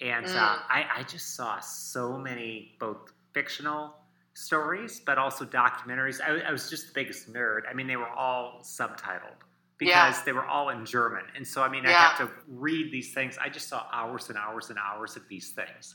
And 0.00 0.26
uh, 0.26 0.28
Mm. 0.28 0.62
I, 0.68 0.86
I 0.98 1.02
just 1.04 1.36
saw 1.36 1.60
so 1.60 2.18
many 2.18 2.76
both 2.80 3.12
fictional 3.32 3.94
stories, 4.34 5.00
but 5.04 5.18
also 5.18 5.44
documentaries. 5.44 6.20
I, 6.20 6.40
I 6.40 6.50
was 6.50 6.68
just 6.68 6.88
the 6.88 6.92
biggest 6.94 7.32
nerd. 7.32 7.60
I 7.70 7.74
mean, 7.74 7.86
they 7.86 7.96
were 7.96 8.08
all 8.08 8.60
subtitled 8.62 9.38
because 9.78 10.16
Yeah. 10.18 10.22
they 10.24 10.32
were 10.32 10.44
all 10.44 10.70
in 10.70 10.84
German. 10.84 11.24
And 11.36 11.46
so, 11.46 11.62
I 11.62 11.68
mean, 11.68 11.86
I 11.86 11.90
Yeah. 11.90 12.08
have 12.08 12.18
to 12.18 12.30
read 12.48 12.90
these 12.92 13.14
things. 13.14 13.38
I 13.38 13.48
just 13.48 13.68
saw 13.68 13.86
hours 13.92 14.28
and 14.30 14.38
hours 14.38 14.70
and 14.70 14.78
hours 14.78 15.16
of 15.16 15.26
these 15.28 15.50
things. 15.52 15.94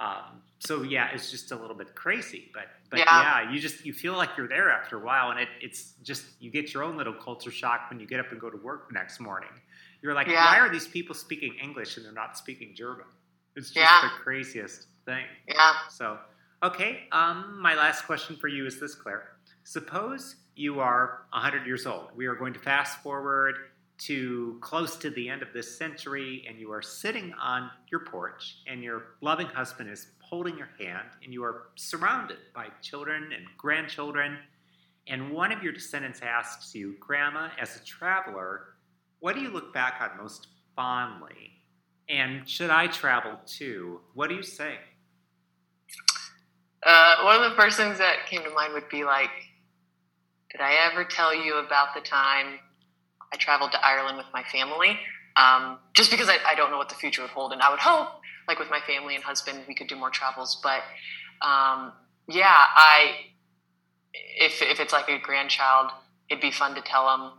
Um, 0.00 0.42
so 0.58 0.82
yeah, 0.82 1.10
it's 1.12 1.30
just 1.30 1.52
a 1.52 1.56
little 1.56 1.76
bit 1.76 1.94
crazy, 1.94 2.50
but 2.52 2.66
but 2.90 2.98
Yeah. 2.98 3.20
yeah. 3.44 3.52
you 3.52 3.60
just 3.60 3.84
you 3.86 3.92
feel 3.92 4.14
like 4.14 4.30
you're 4.36 4.48
there 4.48 4.68
after 4.70 4.96
a 4.96 5.04
while, 5.04 5.30
and 5.30 5.38
it, 5.38 5.48
it's 5.60 5.92
just 6.02 6.24
you 6.40 6.50
get 6.50 6.74
your 6.74 6.82
own 6.82 6.96
little 6.96 7.14
culture 7.14 7.50
shock 7.52 7.90
when 7.90 8.00
you 8.00 8.06
get 8.06 8.18
up 8.18 8.32
and 8.32 8.40
go 8.40 8.50
to 8.50 8.56
work 8.56 8.88
the 8.88 8.94
next 8.94 9.20
morning. 9.20 9.50
You're 10.04 10.12
like, 10.12 10.26
Yeah. 10.26 10.44
why 10.44 10.58
are 10.58 10.68
these 10.68 10.86
people 10.86 11.14
speaking 11.14 11.54
English 11.54 11.96
and 11.96 12.04
they're 12.04 12.12
not 12.12 12.36
speaking 12.36 12.74
German? 12.74 13.06
It's 13.56 13.70
just 13.70 13.76
Yeah. 13.90 14.02
the 14.02 14.22
craziest 14.22 14.86
thing. 15.06 15.26
Yeah. 15.48 15.88
So, 15.88 16.20
okay, 16.62 17.08
um, 17.10 17.58
my 17.58 17.74
last 17.74 18.04
question 18.04 18.36
for 18.36 18.48
you 18.48 18.66
is 18.66 18.78
this, 18.78 18.94
Claire. 18.94 19.38
Suppose 19.62 20.36
you 20.56 20.78
are 20.78 21.24
100 21.32 21.66
years 21.66 21.86
old. 21.86 22.14
We 22.14 22.26
are 22.26 22.34
going 22.34 22.52
to 22.52 22.60
fast 22.60 23.02
forward 23.02 23.70
to 23.96 24.58
close 24.60 24.96
to 24.98 25.08
the 25.08 25.30
end 25.30 25.40
of 25.40 25.54
this 25.54 25.78
century, 25.78 26.44
and 26.46 26.58
you 26.58 26.70
are 26.70 26.82
sitting 26.82 27.32
on 27.34 27.70
your 27.90 28.00
porch, 28.00 28.58
and 28.66 28.82
your 28.84 29.16
loving 29.22 29.46
husband 29.46 29.88
is 29.88 30.08
holding 30.20 30.58
your 30.58 30.68
hand, 30.78 31.08
and 31.22 31.32
you 31.32 31.42
are 31.44 31.68
surrounded 31.76 32.52
by 32.52 32.68
children 32.82 33.32
and 33.32 33.46
grandchildren. 33.56 34.38
And 35.06 35.30
one 35.30 35.50
of 35.50 35.62
your 35.62 35.72
descendants 35.72 36.20
asks 36.20 36.74
you, 36.74 36.96
Grandma, 37.00 37.50
as 37.58 37.76
a 37.80 37.84
traveler, 37.84 38.73
what 39.24 39.34
do 39.34 39.40
you 39.40 39.48
look 39.48 39.72
back 39.72 40.02
on 40.02 40.22
most 40.22 40.48
fondly? 40.76 41.52
And 42.10 42.46
should 42.46 42.68
I 42.68 42.88
travel 42.88 43.38
too? 43.46 44.02
What 44.12 44.28
do 44.28 44.34
you 44.34 44.42
say? 44.42 44.74
Uh, 46.82 47.22
one 47.22 47.42
of 47.42 47.50
the 47.50 47.56
first 47.56 47.78
things 47.78 47.96
that 47.96 48.26
came 48.28 48.42
to 48.42 48.50
mind 48.50 48.74
would 48.74 48.90
be 48.90 49.02
like, 49.02 49.30
did 50.52 50.60
I 50.60 50.74
ever 50.92 51.04
tell 51.04 51.34
you 51.34 51.54
about 51.54 51.94
the 51.94 52.02
time 52.02 52.58
I 53.32 53.36
traveled 53.38 53.72
to 53.72 53.82
Ireland 53.82 54.18
with 54.18 54.26
my 54.34 54.42
family? 54.42 55.00
Um, 55.36 55.78
just 55.94 56.10
because 56.10 56.28
I, 56.28 56.36
I 56.46 56.54
don't 56.54 56.70
know 56.70 56.76
what 56.76 56.90
the 56.90 56.94
future 56.94 57.22
would 57.22 57.30
hold, 57.30 57.54
and 57.54 57.62
I 57.62 57.70
would 57.70 57.80
hope, 57.80 58.08
like 58.46 58.58
with 58.58 58.68
my 58.68 58.80
family 58.86 59.14
and 59.14 59.24
husband, 59.24 59.60
we 59.66 59.74
could 59.74 59.86
do 59.86 59.96
more 59.96 60.10
travels. 60.10 60.60
But 60.62 60.82
um, 61.40 61.94
yeah, 62.28 62.52
I 62.76 63.12
if 64.12 64.60
if 64.60 64.80
it's 64.80 64.92
like 64.92 65.08
a 65.08 65.18
grandchild, 65.18 65.92
it'd 66.28 66.42
be 66.42 66.50
fun 66.50 66.74
to 66.74 66.82
tell 66.82 67.06
them 67.06 67.32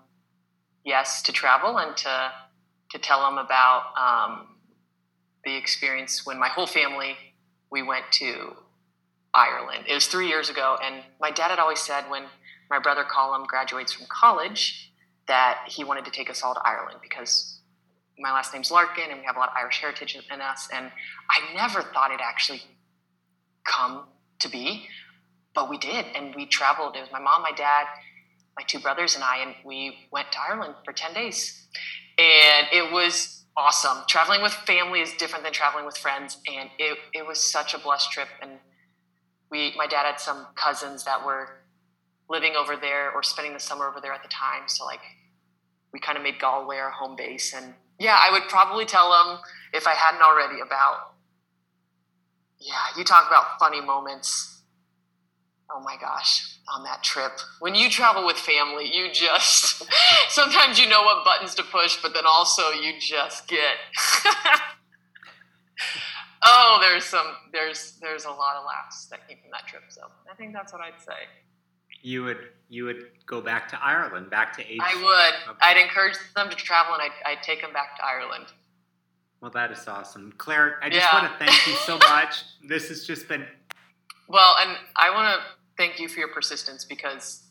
yes 0.86 1.22
to 1.24 1.32
travel 1.32 1.78
and 1.78 1.98
to 1.98 2.32
to 2.92 3.00
tell 3.00 3.20
them 3.22 3.38
about 3.38 3.84
um, 3.98 4.48
the 5.44 5.56
experience 5.56 6.26
when 6.26 6.40
my 6.40 6.48
whole 6.48 6.68
family 6.68 7.18
we 7.72 7.82
went 7.82 8.06
to 8.12 8.56
Ireland. 9.34 9.86
It 9.90 9.94
was 9.94 10.06
three 10.06 10.28
years 10.28 10.50
ago, 10.50 10.78
and 10.82 11.04
my 11.20 11.32
dad 11.32 11.50
had 11.50 11.60
always 11.60 11.82
said 11.82 12.06
when 12.10 12.24
my 12.70 12.80
brother 12.80 13.04
Colum 13.04 13.46
graduates 13.46 13.92
from 13.92 14.06
college 14.08 14.92
that 15.28 15.66
he 15.68 15.84
wanted 15.84 16.06
to 16.06 16.12
take 16.12 16.30
us 16.30 16.42
all 16.44 16.54
to 16.54 16.62
Ireland 16.64 17.00
because 17.02 17.60
my 18.18 18.32
last 18.32 18.54
name's 18.54 18.72
Larkin 18.72 19.10
and 19.10 19.20
we 19.20 19.26
have 19.26 19.36
a 19.36 19.40
lot 19.40 19.50
of 19.50 19.56
Irish 19.58 19.82
heritage 19.82 20.16
in 20.16 20.42
us. 20.42 20.70
And 20.74 20.92
I 21.30 21.54
never 21.54 21.82
thought 21.82 22.12
it 22.12 22.22
actually 22.24 22.62
come 23.66 24.06
to 24.40 24.50
be, 24.50 24.88
but 25.54 25.70
we 25.70 25.78
did, 25.78 26.06
and 26.16 26.34
we 26.36 26.46
traveled. 26.46 26.96
It 26.96 27.02
was 27.02 27.12
my 27.12 27.20
mom, 27.20 27.42
my 27.42 27.52
dad, 27.52 27.88
my 28.58 28.64
two 28.68 28.80
brothers, 28.80 29.16
and 29.16 29.24
I, 29.24 29.38
and 29.40 29.56
we 29.66 30.08
went 30.12 30.32
to 30.32 30.38
Ireland 30.40 30.76
for 30.84 30.94
ten 30.94 31.14
days, 31.14 31.68
and 32.18 32.68
it 32.72 32.92
was 32.92 33.44
awesome. 33.58 34.04
Traveling 34.08 34.42
with 34.42 34.54
family 34.54 35.02
is 35.02 35.14
different 35.14 35.44
than 35.44 35.54
traveling 35.54 35.86
with 35.86 35.98
friends, 35.98 36.38
and 36.48 36.70
it 36.80 36.98
it 37.14 37.26
was 37.26 37.40
such 37.40 37.74
a 37.74 37.80
blessed 37.80 38.12
trip. 38.12 38.28
And 38.42 38.52
we, 39.52 39.74
my 39.78 39.88
dad 39.88 40.06
had 40.06 40.20
some 40.20 40.48
cousins 40.56 41.04
that 41.04 41.26
were 41.26 41.50
living 42.30 42.54
over 42.56 42.76
there 42.76 43.12
or 43.12 43.22
spending 43.22 43.54
the 43.54 43.60
summer 43.60 43.88
over 43.88 44.00
there 44.02 44.14
at 44.14 44.24
the 44.24 44.30
time, 44.30 44.68
so 44.68 44.86
like 44.86 45.02
we 45.94 46.00
kind 46.00 46.18
of 46.18 46.24
made 46.24 46.40
Galway 46.40 46.78
our 46.78 46.92
home 46.92 47.16
base, 47.16 47.54
and 47.54 47.74
yeah, 48.00 48.18
I 48.20 48.32
would 48.32 48.50
probably 48.50 48.86
tell 48.86 49.12
them 49.12 49.40
if 49.74 49.88
I 49.88 49.94
hadn't 49.94 50.22
already 50.22 50.60
about. 50.60 51.14
Yeah, 52.60 52.74
you 52.98 53.04
talk 53.04 53.28
about 53.28 53.60
funny 53.60 53.82
moments. 53.82 54.55
Oh 55.72 55.80
my 55.82 55.96
gosh, 56.00 56.58
on 56.74 56.84
that 56.84 57.02
trip. 57.04 57.32
When 57.60 57.74
you 57.76 57.90
travel 57.90 58.26
with 58.26 58.38
family, 58.38 58.90
you 58.94 59.12
just 59.12 59.84
sometimes 60.30 60.80
you 60.80 60.88
know 60.88 61.02
what 61.04 61.26
buttons 61.26 61.56
to 61.56 61.64
push, 61.64 61.98
but 62.02 62.14
then 62.14 62.26
also 62.26 62.70
you 62.72 62.94
just 63.00 63.48
get 63.48 63.76
Oh, 66.48 66.78
there's 66.82 67.04
some 67.06 67.26
there's 67.52 67.98
there's 68.02 68.26
a 68.26 68.30
lot 68.30 68.56
of 68.58 68.66
laughs 68.66 69.08
that 69.08 69.28
came 69.28 69.38
from 69.42 69.50
that 69.52 69.66
trip. 69.68 69.84
So 69.90 70.02
I 70.32 70.36
think 70.36 70.54
that's 70.54 70.72
what 70.72 70.82
I'd 70.82 71.00
say. 71.02 71.14
You 72.04 72.24
would 72.24 72.38
you 72.70 72.86
would 72.86 73.08
go 73.26 73.42
back 73.42 73.68
to 73.70 73.84
Ireland, 73.84 74.30
back 74.30 74.56
to 74.58 74.62
age. 74.72 74.80
I 74.82 74.96
would. 74.96 75.50
Okay. 75.56 75.60
I'd 75.62 75.78
encourage 75.82 76.16
them 76.36 76.50
to 76.52 76.56
travel 76.56 76.94
and 76.94 77.02
I'd, 77.02 77.32
I'd 77.32 77.42
take 77.44 77.62
them 77.62 77.74
back 77.74 77.98
to 77.98 78.06
Ireland. 78.06 78.46
Well, 79.42 79.50
that 79.52 79.72
is 79.72 79.88
awesome, 79.88 80.34
Claire. 80.38 80.80
I 80.84 80.90
just 80.90 81.02
Yeah. 81.12 81.20
want 81.22 81.32
to 81.40 81.46
thank 81.46 81.68
you 81.68 81.74
so 81.78 81.98
much. 82.10 82.44
This 82.68 82.90
has 82.90 83.06
just 83.08 83.28
been 83.28 83.46
Well, 84.28 84.56
and 84.60 84.78
I 84.96 85.10
want 85.10 85.40
to 85.42 85.48
thank 85.78 86.00
you 86.00 86.08
for 86.08 86.20
your 86.20 86.30
persistence 86.30 86.86
because 86.86 87.44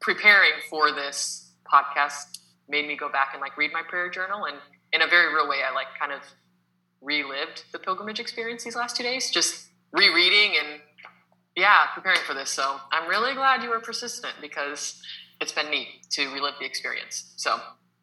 preparing 0.00 0.52
for 0.68 0.92
this 0.92 1.52
podcast 1.72 2.38
made 2.68 2.86
me 2.86 2.96
go 2.96 3.08
back 3.10 3.30
and 3.32 3.40
like 3.40 3.56
read 3.56 3.72
my 3.72 3.82
prayer 3.82 4.08
journal 4.10 4.44
and 4.44 4.56
in 4.92 5.02
a 5.02 5.06
very 5.06 5.32
real 5.34 5.48
way 5.48 5.58
I 5.68 5.74
like 5.74 5.86
kind 5.98 6.12
of 6.12 6.20
relived 7.00 7.64
the 7.72 7.78
pilgrimage 7.78 8.20
experience 8.20 8.64
these 8.64 8.76
last 8.76 8.96
two 8.96 9.02
days 9.02 9.30
just 9.30 9.68
rereading 9.92 10.54
and 10.58 10.80
yeah 11.56 11.86
preparing 11.94 12.20
for 12.26 12.34
this 12.34 12.50
so 12.50 12.76
I'm 12.92 13.08
really 13.08 13.34
glad 13.34 13.62
you 13.62 13.70
were 13.70 13.80
persistent 13.80 14.34
because 14.40 15.00
it's 15.40 15.52
been 15.52 15.70
neat 15.70 15.88
to 16.10 16.32
relive 16.32 16.54
the 16.58 16.66
experience 16.66 17.32
so 17.36 17.58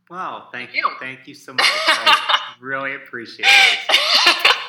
wow. 0.10 0.50
Thank 0.52 0.74
You. 0.74 0.88
you, 0.88 0.92
thank 1.00 1.28
you 1.28 1.34
so 1.34 1.54
much. 1.54 1.66
I 1.66 2.54
really 2.62 2.96
appreciate 2.96 3.48
it. 3.48 3.98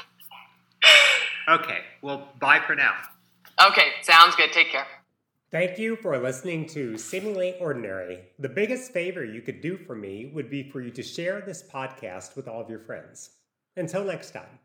Okay, 1.46 1.80
well, 2.00 2.28
bye 2.40 2.60
for 2.66 2.74
now. 2.74 2.94
Okay 3.62 3.93
sounds 4.02 4.35
good 4.36 4.52
take 4.52 4.70
care 4.70 4.86
Thank 5.51 5.78
you 5.78 5.94
for 5.94 6.18
listening 6.18 6.66
to 6.70 6.98
Seemingly 6.98 7.55
Ordinary. 7.60 8.24
The 8.40 8.48
biggest 8.48 8.90
favor 8.90 9.24
you 9.24 9.40
could 9.40 9.60
do 9.60 9.76
for 9.76 9.94
me 9.94 10.32
would 10.35 10.51
be 10.51 10.68
for 10.68 10.81
you 10.81 10.90
to 10.90 11.01
share 11.01 11.40
this 11.40 11.62
podcast 11.62 12.35
with 12.35 12.48
all 12.48 12.60
of 12.60 12.68
your 12.68 12.81
friends. 12.81 13.31
Until 13.76 14.02
next 14.02 14.32
time. 14.32 14.59